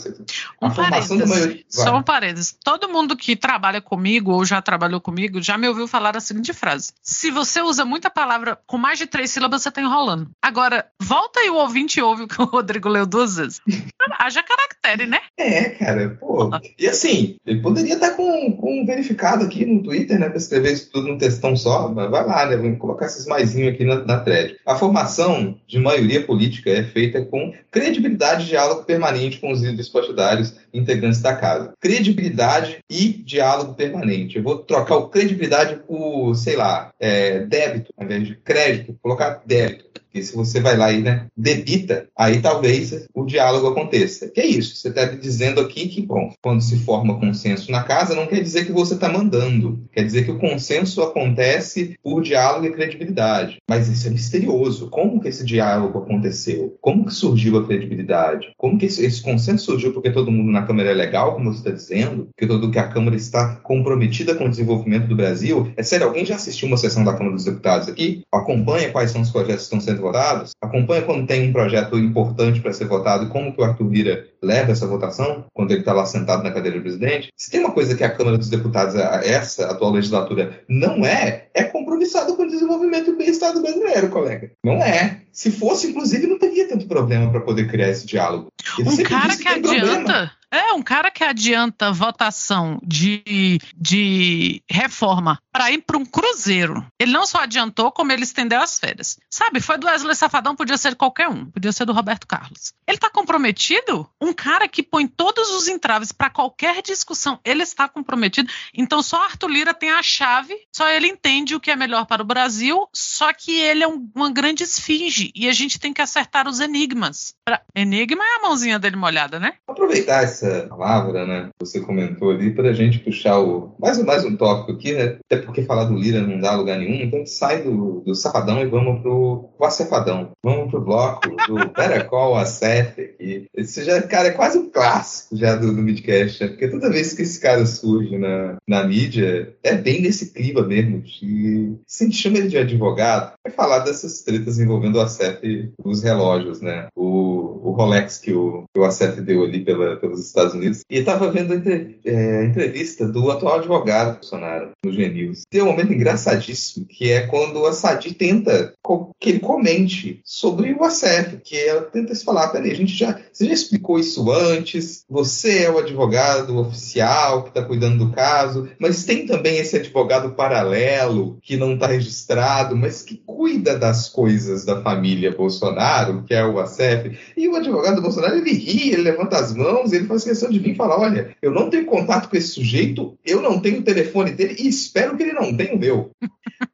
A 0.60 0.66
um 0.66 0.70
formação 0.70 1.16
da 1.16 1.26
maioria 1.26 1.62
Só 1.68 1.96
um 1.96 2.02
parênteses. 2.02 2.56
Todo 2.62 2.88
mundo 2.88 3.16
que 3.16 3.36
trabalha 3.36 3.80
comigo 3.80 4.32
ou 4.32 4.44
já 4.44 4.60
trabalhou 4.60 5.00
comigo 5.00 5.42
já 5.42 5.56
me 5.56 5.68
ouviu 5.70 5.88
falar 5.88 6.16
a 6.16 6.20
seguinte 6.20 6.52
frase: 6.52 6.92
se 7.02 7.30
você 7.30 7.60
usa 7.62 7.84
muita 7.84 8.10
palavra 8.10 8.58
com 8.66 8.76
mais 8.76 8.98
de 8.98 9.06
três 9.06 9.30
sílabas, 9.30 9.62
você 9.62 9.70
tá 9.70 9.80
enrolando. 9.80 10.30
Agora, 10.42 10.86
volta 11.00 11.40
e 11.40 11.50
o 11.50 11.56
ouvinte 11.56 12.00
ouve 12.00 12.24
o 12.24 12.28
que 12.28 12.40
o 12.40 12.44
Rodrigo 12.44 12.88
leu 12.88 13.06
duas 13.06 13.36
vezes. 13.36 13.60
Haja 14.18 14.42
caractere, 14.42 15.06
né? 15.06 15.20
É, 15.38 15.70
cara, 15.70 16.16
pô. 16.20 16.50
E 16.78 16.86
assim, 16.86 17.36
ele 17.46 17.60
poderia 17.60 17.94
estar 17.94 18.10
com, 18.10 18.56
com 18.56 18.82
um 18.82 18.86
verificado 18.86 19.44
aqui 19.44 19.64
no 19.64 19.82
Twitter, 19.82 20.18
né? 20.18 20.28
Pra 20.28 20.38
escrever 20.38 20.72
isso 20.72 20.90
tudo 20.92 21.08
num 21.08 21.18
textão 21.18 21.56
só, 21.56 21.88
mas 21.88 22.10
vai 22.10 22.26
lá, 22.26 22.46
né? 22.46 22.56
Vamos 22.56 22.78
colocar 22.78 23.06
esses 23.06 23.26
maisinhos 23.26 23.74
aqui 23.74 23.84
na, 23.84 24.04
na 24.04 24.20
thread. 24.20 24.56
A 24.66 24.74
formação 24.74 25.58
de 25.66 25.78
maioria 25.78 26.24
política 26.24 26.70
é 26.70 26.82
feita 26.82 27.24
com 27.24 27.52
credibilidade 27.70 28.44
e 28.44 28.48
diálogo 28.48 28.84
permanente 28.84 29.38
com 29.38 29.52
os 29.52 29.62
líderes 29.62 29.88
partidários 29.88 30.54
integrantes 30.72 31.20
da 31.20 31.34
casa. 31.34 31.72
Credibilidade 31.80 32.78
e 32.88 33.08
diálogo 33.08 33.74
permanente. 33.74 34.36
Eu 34.36 34.42
vou 34.42 34.58
trocar 34.58 34.96
o 34.96 35.08
credibilidade 35.08 35.76
por, 35.86 36.34
sei 36.34 36.56
lá, 36.56 36.92
é, 36.98 37.40
débito, 37.40 37.92
ao 37.96 38.04
invés 38.04 38.26
de 38.26 38.36
crédito, 38.36 38.98
colocar 39.02 39.42
débito. 39.44 39.89
Porque 40.10 40.24
se 40.24 40.34
você 40.34 40.60
vai 40.60 40.76
lá 40.76 40.92
e 40.92 41.00
né, 41.00 41.26
debita, 41.36 42.08
aí 42.18 42.40
talvez 42.40 43.06
o 43.14 43.24
diálogo 43.24 43.68
aconteça. 43.68 44.28
Que 44.28 44.40
é 44.40 44.46
isso? 44.46 44.74
Você 44.74 44.88
está 44.88 45.04
dizendo 45.04 45.60
aqui 45.60 45.86
que, 45.86 46.02
bom, 46.02 46.34
quando 46.42 46.60
se 46.60 46.76
forma 46.78 47.20
consenso 47.20 47.70
na 47.70 47.84
casa, 47.84 48.16
não 48.16 48.26
quer 48.26 48.42
dizer 48.42 48.66
que 48.66 48.72
você 48.72 48.94
está 48.94 49.08
mandando. 49.08 49.84
Quer 49.92 50.04
dizer 50.04 50.24
que 50.24 50.32
o 50.32 50.38
consenso 50.38 51.00
acontece 51.00 51.96
por 52.02 52.22
diálogo 52.22 52.66
e 52.66 52.72
credibilidade. 52.72 53.58
Mas 53.68 53.88
isso 53.88 54.08
é 54.08 54.10
misterioso. 54.10 54.90
Como 54.90 55.20
que 55.20 55.28
esse 55.28 55.44
diálogo 55.44 56.00
aconteceu? 56.00 56.76
Como 56.80 57.06
que 57.06 57.14
surgiu 57.14 57.58
a 57.58 57.64
credibilidade? 57.64 58.52
Como 58.58 58.78
que 58.78 58.86
esse, 58.86 59.04
esse 59.04 59.22
consenso 59.22 59.66
surgiu 59.66 59.92
porque 59.92 60.10
todo 60.10 60.32
mundo 60.32 60.50
na 60.50 60.62
Câmara 60.62 60.90
é 60.90 60.94
legal, 60.94 61.34
como 61.34 61.52
você 61.52 61.58
está 61.58 61.70
dizendo? 61.70 62.28
Que 62.36 62.48
todo 62.48 62.70
que 62.70 62.78
a 62.80 62.88
Câmara 62.88 63.14
está 63.14 63.56
comprometida 63.56 64.34
com 64.34 64.46
o 64.46 64.50
desenvolvimento 64.50 65.06
do 65.06 65.14
Brasil? 65.14 65.72
É 65.76 65.84
sério, 65.84 66.06
alguém 66.06 66.24
já 66.24 66.34
assistiu 66.34 66.66
uma 66.66 66.76
sessão 66.76 67.04
da 67.04 67.12
Câmara 67.12 67.36
dos 67.36 67.44
Deputados 67.44 67.88
aqui? 67.88 68.22
Acompanha 68.32 68.90
quais 68.90 69.12
são 69.12 69.20
os 69.20 69.30
projetos 69.30 69.68
que 69.68 69.74
estão 69.74 69.80
sendo 69.80 69.99
votados, 70.00 70.52
acompanha 70.62 71.02
quando 71.02 71.26
tem 71.26 71.48
um 71.48 71.52
projeto 71.52 71.98
importante 71.98 72.60
para 72.60 72.72
ser 72.72 72.86
votado 72.86 73.24
e 73.24 73.28
como 73.28 73.52
que 73.52 73.60
o 73.60 73.64
Arthur 73.64 73.88
Lira 73.90 74.26
leva 74.42 74.72
essa 74.72 74.86
votação, 74.86 75.44
quando 75.52 75.70
ele 75.70 75.80
está 75.80 75.92
lá 75.92 76.06
sentado 76.06 76.42
na 76.42 76.50
cadeira 76.50 76.78
do 76.78 76.82
presidente. 76.82 77.28
Se 77.36 77.50
tem 77.50 77.60
uma 77.60 77.72
coisa 77.72 77.96
que 77.96 78.04
a 78.04 78.10
Câmara 78.10 78.38
dos 78.38 78.48
Deputados, 78.48 78.94
essa 78.94 79.66
atual 79.66 79.92
legislatura, 79.92 80.60
não 80.68 81.04
é, 81.04 81.48
é 81.54 81.64
compromissado 81.64 82.34
com 82.36 82.42
o 82.42 82.48
desenvolvimento 82.48 83.10
e 83.10 83.16
bem-estar 83.16 83.52
do 83.52 83.62
brasileiro, 83.62 84.08
colega. 84.08 84.50
Não 84.64 84.82
é. 84.82 85.20
Se 85.32 85.50
fosse, 85.50 85.88
inclusive, 85.88 86.26
não 86.26 86.38
teria 86.38 86.68
tanto 86.68 86.86
problema 86.86 87.30
para 87.30 87.40
poder 87.40 87.68
criar 87.68 87.88
esse 87.88 88.06
diálogo. 88.06 88.48
Ele 88.78 88.88
um 88.88 88.96
cara 89.02 89.36
que, 89.36 89.42
que 89.42 89.48
adianta. 89.48 89.78
Problema. 89.78 90.40
É, 90.52 90.72
um 90.72 90.82
cara 90.82 91.12
que 91.12 91.22
adianta 91.22 91.92
votação 91.92 92.80
de, 92.82 93.60
de 93.76 94.60
reforma 94.68 95.40
para 95.52 95.70
ir 95.70 95.78
para 95.78 95.96
um 95.96 96.04
cruzeiro. 96.04 96.84
Ele 96.98 97.12
não 97.12 97.24
só 97.24 97.38
adiantou, 97.38 97.92
como 97.92 98.10
ele 98.10 98.24
estendeu 98.24 98.60
as 98.60 98.76
férias. 98.76 99.16
Sabe, 99.30 99.60
foi 99.60 99.78
do 99.78 99.86
Wesley 99.86 100.16
Safadão, 100.16 100.56
podia 100.56 100.76
ser 100.76 100.96
qualquer 100.96 101.28
um, 101.28 101.46
podia 101.46 101.70
ser 101.70 101.84
do 101.84 101.92
Roberto 101.92 102.26
Carlos. 102.26 102.72
Ele 102.84 102.96
está 102.96 103.08
comprometido? 103.08 104.10
Um 104.20 104.32
cara 104.32 104.66
que 104.66 104.82
põe 104.82 105.06
todos 105.06 105.50
os 105.50 105.68
entraves 105.68 106.10
para 106.10 106.30
qualquer 106.30 106.82
discussão, 106.82 107.38
ele 107.44 107.62
está 107.62 107.88
comprometido. 107.88 108.50
Então 108.74 109.04
só 109.04 109.22
Arthur 109.22 109.50
Lira 109.50 109.72
tem 109.72 109.92
a 109.92 110.02
chave, 110.02 110.56
só 110.74 110.88
ele 110.88 111.06
entende 111.06 111.54
o 111.54 111.60
que 111.60 111.70
é 111.70 111.76
melhor 111.76 112.06
para 112.06 112.22
o 112.22 112.26
Brasil, 112.26 112.88
só 112.92 113.32
que 113.32 113.56
ele 113.56 113.84
é 113.84 113.88
um, 113.88 114.10
uma 114.16 114.32
grande 114.32 114.64
esfinge 114.64 115.19
e 115.34 115.48
a 115.48 115.52
gente 115.52 115.78
tem 115.78 115.92
que 115.92 116.02
acertar 116.02 116.48
os 116.48 116.60
enigmas. 116.60 117.34
Pra... 117.44 117.60
Enigma 117.74 118.22
é 118.22 118.38
a 118.38 118.48
mãozinha 118.48 118.78
dele 118.78 118.96
molhada, 118.96 119.38
né? 119.38 119.54
Aproveitar 119.66 120.22
essa 120.22 120.66
palavra, 120.68 121.26
né? 121.26 121.48
Você 121.60 121.80
comentou 121.80 122.30
ali 122.30 122.52
para 122.52 122.70
a 122.70 122.72
gente 122.72 122.98
puxar 122.98 123.38
o 123.38 123.74
mais, 123.78 124.02
mais 124.02 124.24
um 124.24 124.36
tópico 124.36 124.72
aqui, 124.72 124.92
né? 124.92 125.18
Até 125.24 125.42
porque 125.42 125.62
falar 125.62 125.84
do 125.84 125.94
Lira 125.94 126.20
não 126.20 126.40
dá 126.40 126.54
lugar 126.54 126.78
nenhum, 126.78 127.02
então 127.02 127.18
a 127.18 127.24
gente 127.24 127.30
sai 127.30 127.62
do, 127.62 128.00
do 128.00 128.14
Safadão 128.14 128.60
e 128.60 128.66
vamos 128.66 129.02
pro, 129.02 129.50
pro 129.56 129.66
Acefadão. 129.66 130.32
Vamos 130.42 130.70
pro 130.70 130.80
bloco 130.80 131.28
do 131.28 131.68
Peracol 131.70 132.36
Acef 132.36 133.00
aqui. 133.00 133.46
Esse 133.54 133.84
já, 133.84 134.00
cara, 134.02 134.28
é 134.28 134.32
quase 134.32 134.58
um 134.58 134.70
clássico 134.70 135.36
já 135.36 135.56
do, 135.56 135.74
do 135.74 135.82
Midcast, 135.82 136.42
né? 136.42 136.48
Porque 136.48 136.68
toda 136.68 136.90
vez 136.90 137.12
que 137.12 137.22
esse 137.22 137.40
cara 137.40 137.64
surge 137.66 138.16
na, 138.18 138.56
na 138.66 138.84
mídia, 138.84 139.54
é 139.62 139.74
bem 139.74 140.02
nesse 140.02 140.32
clima 140.32 140.62
mesmo 140.62 141.00
de... 141.00 141.74
Se 141.86 142.04
a 142.04 142.06
gente 142.06 142.18
chama 142.18 142.38
ele 142.38 142.48
de 142.48 142.58
advogado, 142.58 143.32
vai 143.44 143.52
falar 143.52 143.80
dessas 143.80 144.22
tretas 144.22 144.58
envolvendo 144.58 144.96
o 144.96 145.00
Acef 145.10 145.72
os 145.84 146.02
relógios, 146.02 146.60
né? 146.60 146.86
O, 146.96 147.68
o 147.68 147.72
Rolex 147.72 148.18
que 148.18 148.32
o, 148.32 148.64
que 148.72 148.80
o 148.80 148.84
Acef 148.84 149.20
deu 149.20 149.44
ali 149.44 149.64
pela, 149.64 149.96
pelos 149.96 150.24
Estados 150.24 150.54
Unidos, 150.54 150.82
e 150.88 150.98
estava 150.98 151.30
vendo 151.30 151.52
a 151.52 151.56
entre, 151.56 152.00
é, 152.04 152.44
entrevista 152.44 153.06
do 153.06 153.30
atual 153.30 153.58
advogado 153.58 154.14
Bolsonaro 154.14 154.70
no 154.84 154.92
G-News. 154.92 155.42
Tem 155.50 155.62
um 155.62 155.66
momento 155.66 155.92
engraçadíssimo, 155.92 156.86
que 156.86 157.10
é 157.10 157.26
quando 157.26 157.64
a 157.66 157.72
Sadi 157.72 158.14
tenta 158.14 158.74
que 159.20 159.30
ele 159.30 159.40
comente 159.40 160.20
sobre 160.24 160.72
o 160.72 160.84
ACF, 160.84 161.38
que 161.44 161.56
ela 161.56 161.82
tenta 161.82 162.14
se 162.14 162.24
falar, 162.24 162.48
peraí, 162.48 162.70
a 162.70 162.74
gente 162.74 162.92
já, 162.92 163.18
você 163.32 163.46
já 163.46 163.52
explicou 163.52 163.98
isso 163.98 164.30
antes, 164.30 165.04
você 165.08 165.64
é 165.64 165.70
o 165.70 165.78
advogado 165.78 166.58
oficial 166.58 167.42
que 167.42 167.50
está 167.50 167.62
cuidando 167.62 168.04
do 168.04 168.12
caso, 168.12 168.68
mas 168.78 169.04
tem 169.04 169.26
também 169.26 169.58
esse 169.58 169.76
advogado 169.76 170.34
paralelo 170.34 171.38
que 171.42 171.56
não 171.56 171.74
está 171.74 171.86
registrado, 171.86 172.76
mas 172.76 173.02
que 173.02 173.22
cuida 173.26 173.78
das 173.78 174.08
coisas 174.08 174.64
da 174.64 174.82
família 174.82 174.99
Bolsonaro, 175.36 176.22
que 176.24 176.34
é 176.34 176.44
o 176.44 176.58
ACF, 176.58 177.18
e 177.36 177.48
o 177.48 177.56
advogado 177.56 178.02
Bolsonaro, 178.02 178.36
ele 178.36 178.52
ri, 178.52 178.92
ele 178.92 179.02
levanta 179.02 179.36
as 179.36 179.54
mãos, 179.54 179.92
ele 179.92 180.06
faz 180.06 180.24
questão 180.24 180.50
de 180.50 180.58
vir 180.58 180.76
falar: 180.76 180.98
olha, 180.98 181.36
eu 181.40 181.50
não 181.50 181.70
tenho 181.70 181.86
contato 181.86 182.28
com 182.28 182.36
esse 182.36 182.48
sujeito, 182.48 183.18
eu 183.24 183.40
não 183.40 183.60
tenho 183.60 183.80
o 183.80 183.84
telefone 183.84 184.32
dele 184.32 184.56
e 184.58 184.68
espero 184.68 185.16
que 185.16 185.22
ele 185.22 185.32
não 185.32 185.56
tenha 185.56 185.74
o 185.74 185.78
meu. 185.78 186.10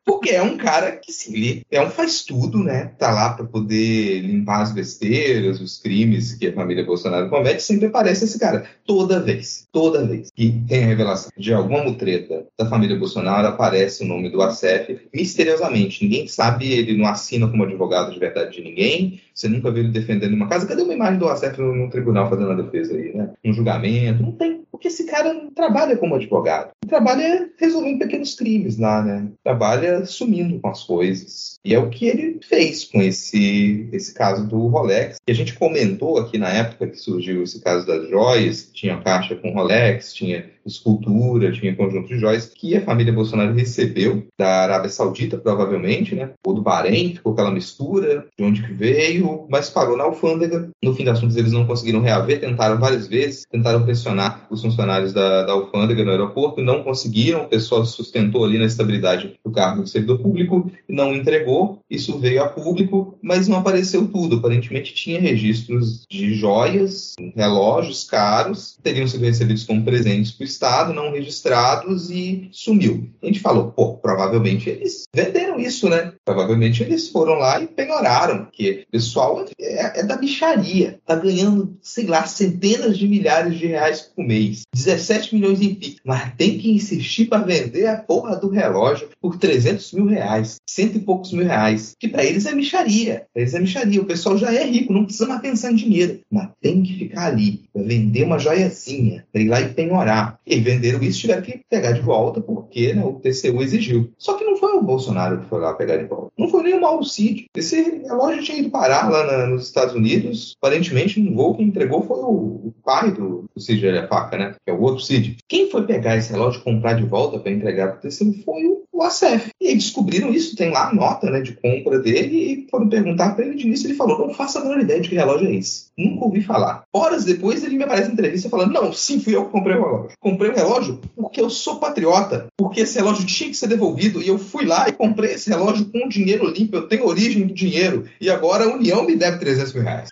Porque 0.04 0.30
é 0.30 0.40
um 0.40 0.56
cara 0.56 0.92
que, 0.92 1.12
sim, 1.12 1.34
ele 1.34 1.64
é 1.68 1.80
um 1.80 1.90
faz 1.90 2.24
tudo, 2.24 2.62
né? 2.62 2.92
Tá 2.96 3.10
lá 3.10 3.30
para 3.30 3.44
poder 3.44 4.20
limpar 4.20 4.62
as 4.62 4.72
besteiras, 4.72 5.60
os 5.60 5.78
crimes 5.78 6.34
que 6.34 6.46
a 6.46 6.52
família 6.52 6.84
Bolsonaro 6.84 7.28
comete, 7.28 7.62
sempre 7.62 7.86
aparece 7.86 8.24
esse 8.24 8.38
cara. 8.38 8.66
Toda 8.86 9.20
vez, 9.20 9.66
toda 9.72 10.06
vez 10.06 10.30
que 10.32 10.62
tem 10.68 10.84
revelação 10.84 11.30
de 11.36 11.52
alguma 11.52 11.82
mutreta 11.82 12.46
da 12.56 12.66
família 12.66 12.96
Bolsonaro, 12.96 13.48
aparece 13.48 14.04
o 14.04 14.06
nome 14.06 14.30
do 14.30 14.40
ACF 14.42 15.08
misteriosamente. 15.12 16.04
Ninguém 16.04 16.28
sabe, 16.28 16.72
ele 16.72 16.96
não 16.96 17.06
assina 17.06 17.48
como 17.48 17.64
advogado 17.64 18.15
de 18.16 18.20
verdade 18.20 18.56
de 18.56 18.62
ninguém, 18.62 19.20
você 19.32 19.48
nunca 19.48 19.70
viu 19.70 19.84
ele 19.84 19.92
defendendo 19.92 20.34
uma 20.34 20.48
casa. 20.48 20.66
Cadê 20.66 20.82
uma 20.82 20.94
imagem 20.94 21.18
do 21.18 21.28
ACF 21.28 21.60
no, 21.60 21.74
no 21.74 21.90
tribunal 21.90 22.28
fazendo 22.28 22.50
a 22.50 22.54
defesa 22.54 22.94
aí, 22.94 23.14
né? 23.14 23.30
Um 23.44 23.52
julgamento? 23.52 24.22
Não 24.22 24.32
tem. 24.32 24.65
Porque 24.76 24.88
esse 24.88 25.04
cara 25.04 25.32
não 25.32 25.50
trabalha 25.50 25.96
como 25.96 26.14
advogado. 26.14 26.70
Ele 26.84 26.90
trabalha 26.90 27.50
resolvendo 27.58 27.98
pequenos 27.98 28.34
crimes 28.34 28.76
lá, 28.76 29.02
né? 29.02 29.26
Trabalha 29.42 30.04
sumindo 30.04 30.60
com 30.60 30.68
as 30.68 30.84
coisas. 30.84 31.58
E 31.64 31.74
é 31.74 31.78
o 31.78 31.88
que 31.88 32.06
ele 32.06 32.38
fez 32.46 32.84
com 32.84 33.00
esse, 33.00 33.88
esse 33.90 34.12
caso 34.12 34.46
do 34.46 34.66
Rolex. 34.66 35.16
Que 35.26 35.32
a 35.32 35.34
gente 35.34 35.54
comentou 35.54 36.18
aqui 36.18 36.36
na 36.36 36.50
época 36.50 36.88
que 36.88 36.98
surgiu 36.98 37.42
esse 37.42 37.62
caso 37.62 37.86
das 37.86 38.06
joias, 38.10 38.70
tinha 38.70 39.00
caixa 39.00 39.34
com 39.34 39.50
Rolex, 39.50 40.12
tinha 40.12 40.44
escultura, 40.66 41.52
tinha 41.52 41.74
conjunto 41.74 42.08
de 42.08 42.18
joias, 42.18 42.46
que 42.46 42.76
a 42.76 42.84
família 42.84 43.12
Bolsonaro 43.12 43.54
recebeu 43.54 44.26
da 44.38 44.62
Arábia 44.62 44.90
Saudita, 44.90 45.38
provavelmente, 45.38 46.14
né? 46.14 46.30
Ou 46.44 46.54
do 46.54 46.62
Bahrein, 46.62 47.14
ficou 47.14 47.32
aquela 47.32 47.50
mistura 47.50 48.26
de 48.36 48.44
onde 48.44 48.62
que 48.62 48.72
veio, 48.72 49.46
mas 49.48 49.70
parou 49.70 49.96
na 49.96 50.04
alfândega. 50.04 50.68
No 50.82 50.94
fim 50.94 51.04
das 51.04 51.20
contas, 51.20 51.36
eles 51.36 51.52
não 51.52 51.66
conseguiram 51.66 52.00
reaver, 52.00 52.40
tentaram 52.40 52.78
várias 52.78 53.06
vezes, 53.06 53.44
tentaram 53.50 53.84
pressionar 53.84 54.46
os 54.50 54.60
funcionários 54.66 55.12
da, 55.12 55.44
da 55.44 55.52
alfândega 55.52 56.04
no 56.04 56.10
aeroporto, 56.10 56.60
não 56.60 56.82
conseguiram, 56.82 57.44
o 57.44 57.48
pessoal 57.48 57.84
sustentou 57.84 58.44
ali 58.44 58.58
na 58.58 58.66
estabilidade 58.66 59.38
do 59.44 59.50
cargo 59.50 59.82
de 59.82 59.90
servidor 59.90 60.18
público, 60.18 60.70
não 60.88 61.14
entregou, 61.14 61.80
isso 61.90 62.18
veio 62.18 62.42
a 62.42 62.48
público, 62.48 63.18
mas 63.22 63.48
não 63.48 63.58
apareceu 63.58 64.06
tudo. 64.08 64.36
Aparentemente 64.36 64.94
tinha 64.94 65.20
registros 65.20 66.04
de 66.10 66.34
joias, 66.34 67.14
relógios 67.34 68.04
caros, 68.04 68.78
teriam 68.82 69.06
sido 69.06 69.24
recebidos 69.24 69.64
como 69.64 69.84
presentes 69.84 70.32
para 70.32 70.44
o 70.44 70.46
Estado, 70.46 70.92
não 70.92 71.12
registrados 71.12 72.10
e 72.10 72.48
sumiu. 72.52 73.08
A 73.22 73.26
gente 73.26 73.40
falou, 73.40 73.70
pô, 73.70 73.94
provavelmente 73.94 74.68
eles 74.68 75.04
venderam 75.14 75.58
isso, 75.58 75.88
né? 75.88 76.12
Provavelmente 76.24 76.82
eles 76.82 77.08
foram 77.08 77.34
lá 77.34 77.60
e 77.60 77.66
penhoraram, 77.66 78.44
porque 78.44 78.84
o 78.88 78.92
pessoal 78.92 79.44
é, 79.58 80.00
é 80.00 80.02
da 80.04 80.16
bicharia, 80.16 80.98
tá 81.06 81.14
ganhando, 81.14 81.76
sei 81.80 82.06
lá, 82.06 82.26
centenas 82.26 82.98
de 82.98 83.06
milhares 83.06 83.58
de 83.58 83.66
reais 83.66 84.00
por 84.00 84.24
mês, 84.24 84.45
17 84.74 85.34
milhões 85.34 85.60
em 85.60 85.74
PIX, 85.74 86.00
mas 86.04 86.34
tem 86.36 86.58
que 86.58 86.70
insistir 86.70 87.26
para 87.26 87.42
vender 87.42 87.86
a 87.86 87.96
porra 87.96 88.36
do 88.36 88.48
relógio 88.48 89.08
por 89.20 89.38
300 89.38 89.92
mil 89.92 90.06
reais, 90.06 90.56
cento 90.68 90.96
e 90.96 91.00
poucos 91.00 91.32
mil 91.32 91.44
reais, 91.44 91.94
que 91.98 92.08
para 92.08 92.24
eles 92.24 92.46
é 92.46 92.54
micharia, 92.54 93.26
pra 93.32 93.42
eles 93.42 93.54
é 93.54 93.60
micharia, 93.60 94.00
o 94.00 94.06
pessoal 94.06 94.36
já 94.36 94.52
é 94.52 94.64
rico, 94.64 94.92
não 94.92 95.04
precisa 95.04 95.26
mais 95.26 95.40
pensar 95.40 95.72
em 95.72 95.76
dinheiro, 95.76 96.20
mas 96.30 96.50
tem 96.60 96.82
que 96.82 96.98
ficar 96.98 97.26
ali 97.26 97.64
para 97.65 97.65
vender 97.82 98.24
uma 98.24 98.38
joiazinha, 98.38 99.24
ir 99.34 99.48
lá 99.48 99.60
e 99.60 99.72
penhorar. 99.72 100.38
E 100.46 100.60
venderam 100.60 101.02
isso, 101.02 101.20
tiveram 101.20 101.42
que 101.42 101.60
pegar 101.68 101.92
de 101.92 102.00
volta, 102.00 102.40
porque 102.40 102.94
né, 102.94 103.04
o 103.04 103.14
TCU 103.14 103.62
exigiu. 103.62 104.10
Só 104.18 104.34
que 104.34 104.44
não 104.44 104.56
foi 104.56 104.74
o 104.74 104.82
Bolsonaro 104.82 105.40
que 105.40 105.48
foi 105.48 105.60
lá 105.60 105.74
pegar 105.74 105.96
de 105.96 106.04
volta. 106.04 106.32
Não 106.38 106.48
foi 106.48 106.62
nem 106.62 106.74
o 106.74 106.80
Mauro 106.80 107.04
Cid. 107.04 107.46
Esse 107.56 108.02
relógio 108.02 108.42
tinha 108.42 108.58
ido 108.58 108.70
parar 108.70 109.10
lá 109.10 109.26
na, 109.26 109.46
nos 109.46 109.64
Estados 109.64 109.94
Unidos. 109.94 110.54
Aparentemente, 110.60 111.20
um 111.20 111.34
voo 111.34 111.54
que 111.54 111.62
entregou 111.62 112.02
foi 112.02 112.18
o, 112.18 112.66
o 112.66 112.74
pai 112.84 113.10
do, 113.10 113.44
do 113.54 113.60
Cid 113.60 113.82
Faca, 114.08 114.36
né? 114.36 114.54
Que 114.64 114.70
é 114.70 114.74
o 114.74 114.80
outro 114.80 115.02
Cid. 115.02 115.36
Quem 115.48 115.70
foi 115.70 115.86
pegar 115.86 116.16
esse 116.16 116.32
relógio 116.32 116.60
e 116.60 116.64
comprar 116.64 116.94
de 116.94 117.04
volta 117.04 117.38
para 117.38 117.52
entregar 117.52 117.88
para 117.88 117.98
o 117.98 118.10
TCU 118.10 118.32
foi 118.44 118.64
o, 118.66 118.84
o 118.96 119.02
ACF. 119.02 119.50
E 119.60 119.68
aí 119.68 119.74
descobriram 119.74 120.32
isso, 120.32 120.56
tem 120.56 120.70
lá 120.70 120.88
a 120.88 120.94
nota 120.94 121.30
né, 121.30 121.40
de 121.40 121.52
compra 121.52 121.98
dele 121.98 122.36
e 122.36 122.70
foram 122.70 122.88
perguntar 122.88 123.34
para 123.34 123.44
ele 123.44 123.56
de 123.56 123.66
início. 123.66 123.86
Ele 123.86 123.94
falou: 123.94 124.26
Não 124.26 124.34
faço 124.34 124.58
a 124.58 124.62
menor 124.62 124.80
ideia 124.80 125.00
de 125.00 125.08
que 125.08 125.14
relógio 125.14 125.48
é 125.48 125.54
esse. 125.54 125.86
Nunca 125.96 126.24
ouvi 126.24 126.42
falar. 126.42 126.82
Horas 126.92 127.24
depois 127.24 127.62
ele 127.62 127.76
me 127.76 127.84
aparece 127.84 128.10
em 128.10 128.12
entrevista 128.12 128.48
falando: 128.48 128.72
Não, 128.72 128.92
sim, 128.92 129.20
fui 129.20 129.34
eu 129.36 129.44
que 129.44 129.52
comprei 129.52 129.76
o 129.76 129.82
relógio. 129.82 130.10
Comprei 130.18 130.50
o 130.50 130.54
relógio 130.54 131.00
porque 131.14 131.40
eu 131.40 131.50
sou 131.50 131.76
patriota, 131.76 132.46
porque 132.56 132.80
esse 132.80 132.98
relógio 132.98 133.26
tinha 133.26 133.50
que 133.50 133.56
ser 133.56 133.68
devolvido 133.68 134.22
e 134.22 134.28
eu 134.28 134.38
fui 134.38 134.64
lá 134.64 134.88
e 134.88 134.92
comprei 134.92 135.32
esse 135.32 135.50
relógio 135.50 135.86
com 135.86 136.08
dinheiro 136.08 136.50
limpo. 136.50 136.76
Eu 136.76 136.88
tenho 136.88 137.06
origem 137.06 137.46
do 137.46 137.54
dinheiro 137.54 138.04
e 138.20 138.30
agora 138.30 138.64
a 138.64 138.74
União 138.74 139.04
me 139.04 139.16
deve 139.16 139.38
300 139.38 139.74
mil 139.74 139.82
reais. 139.82 140.08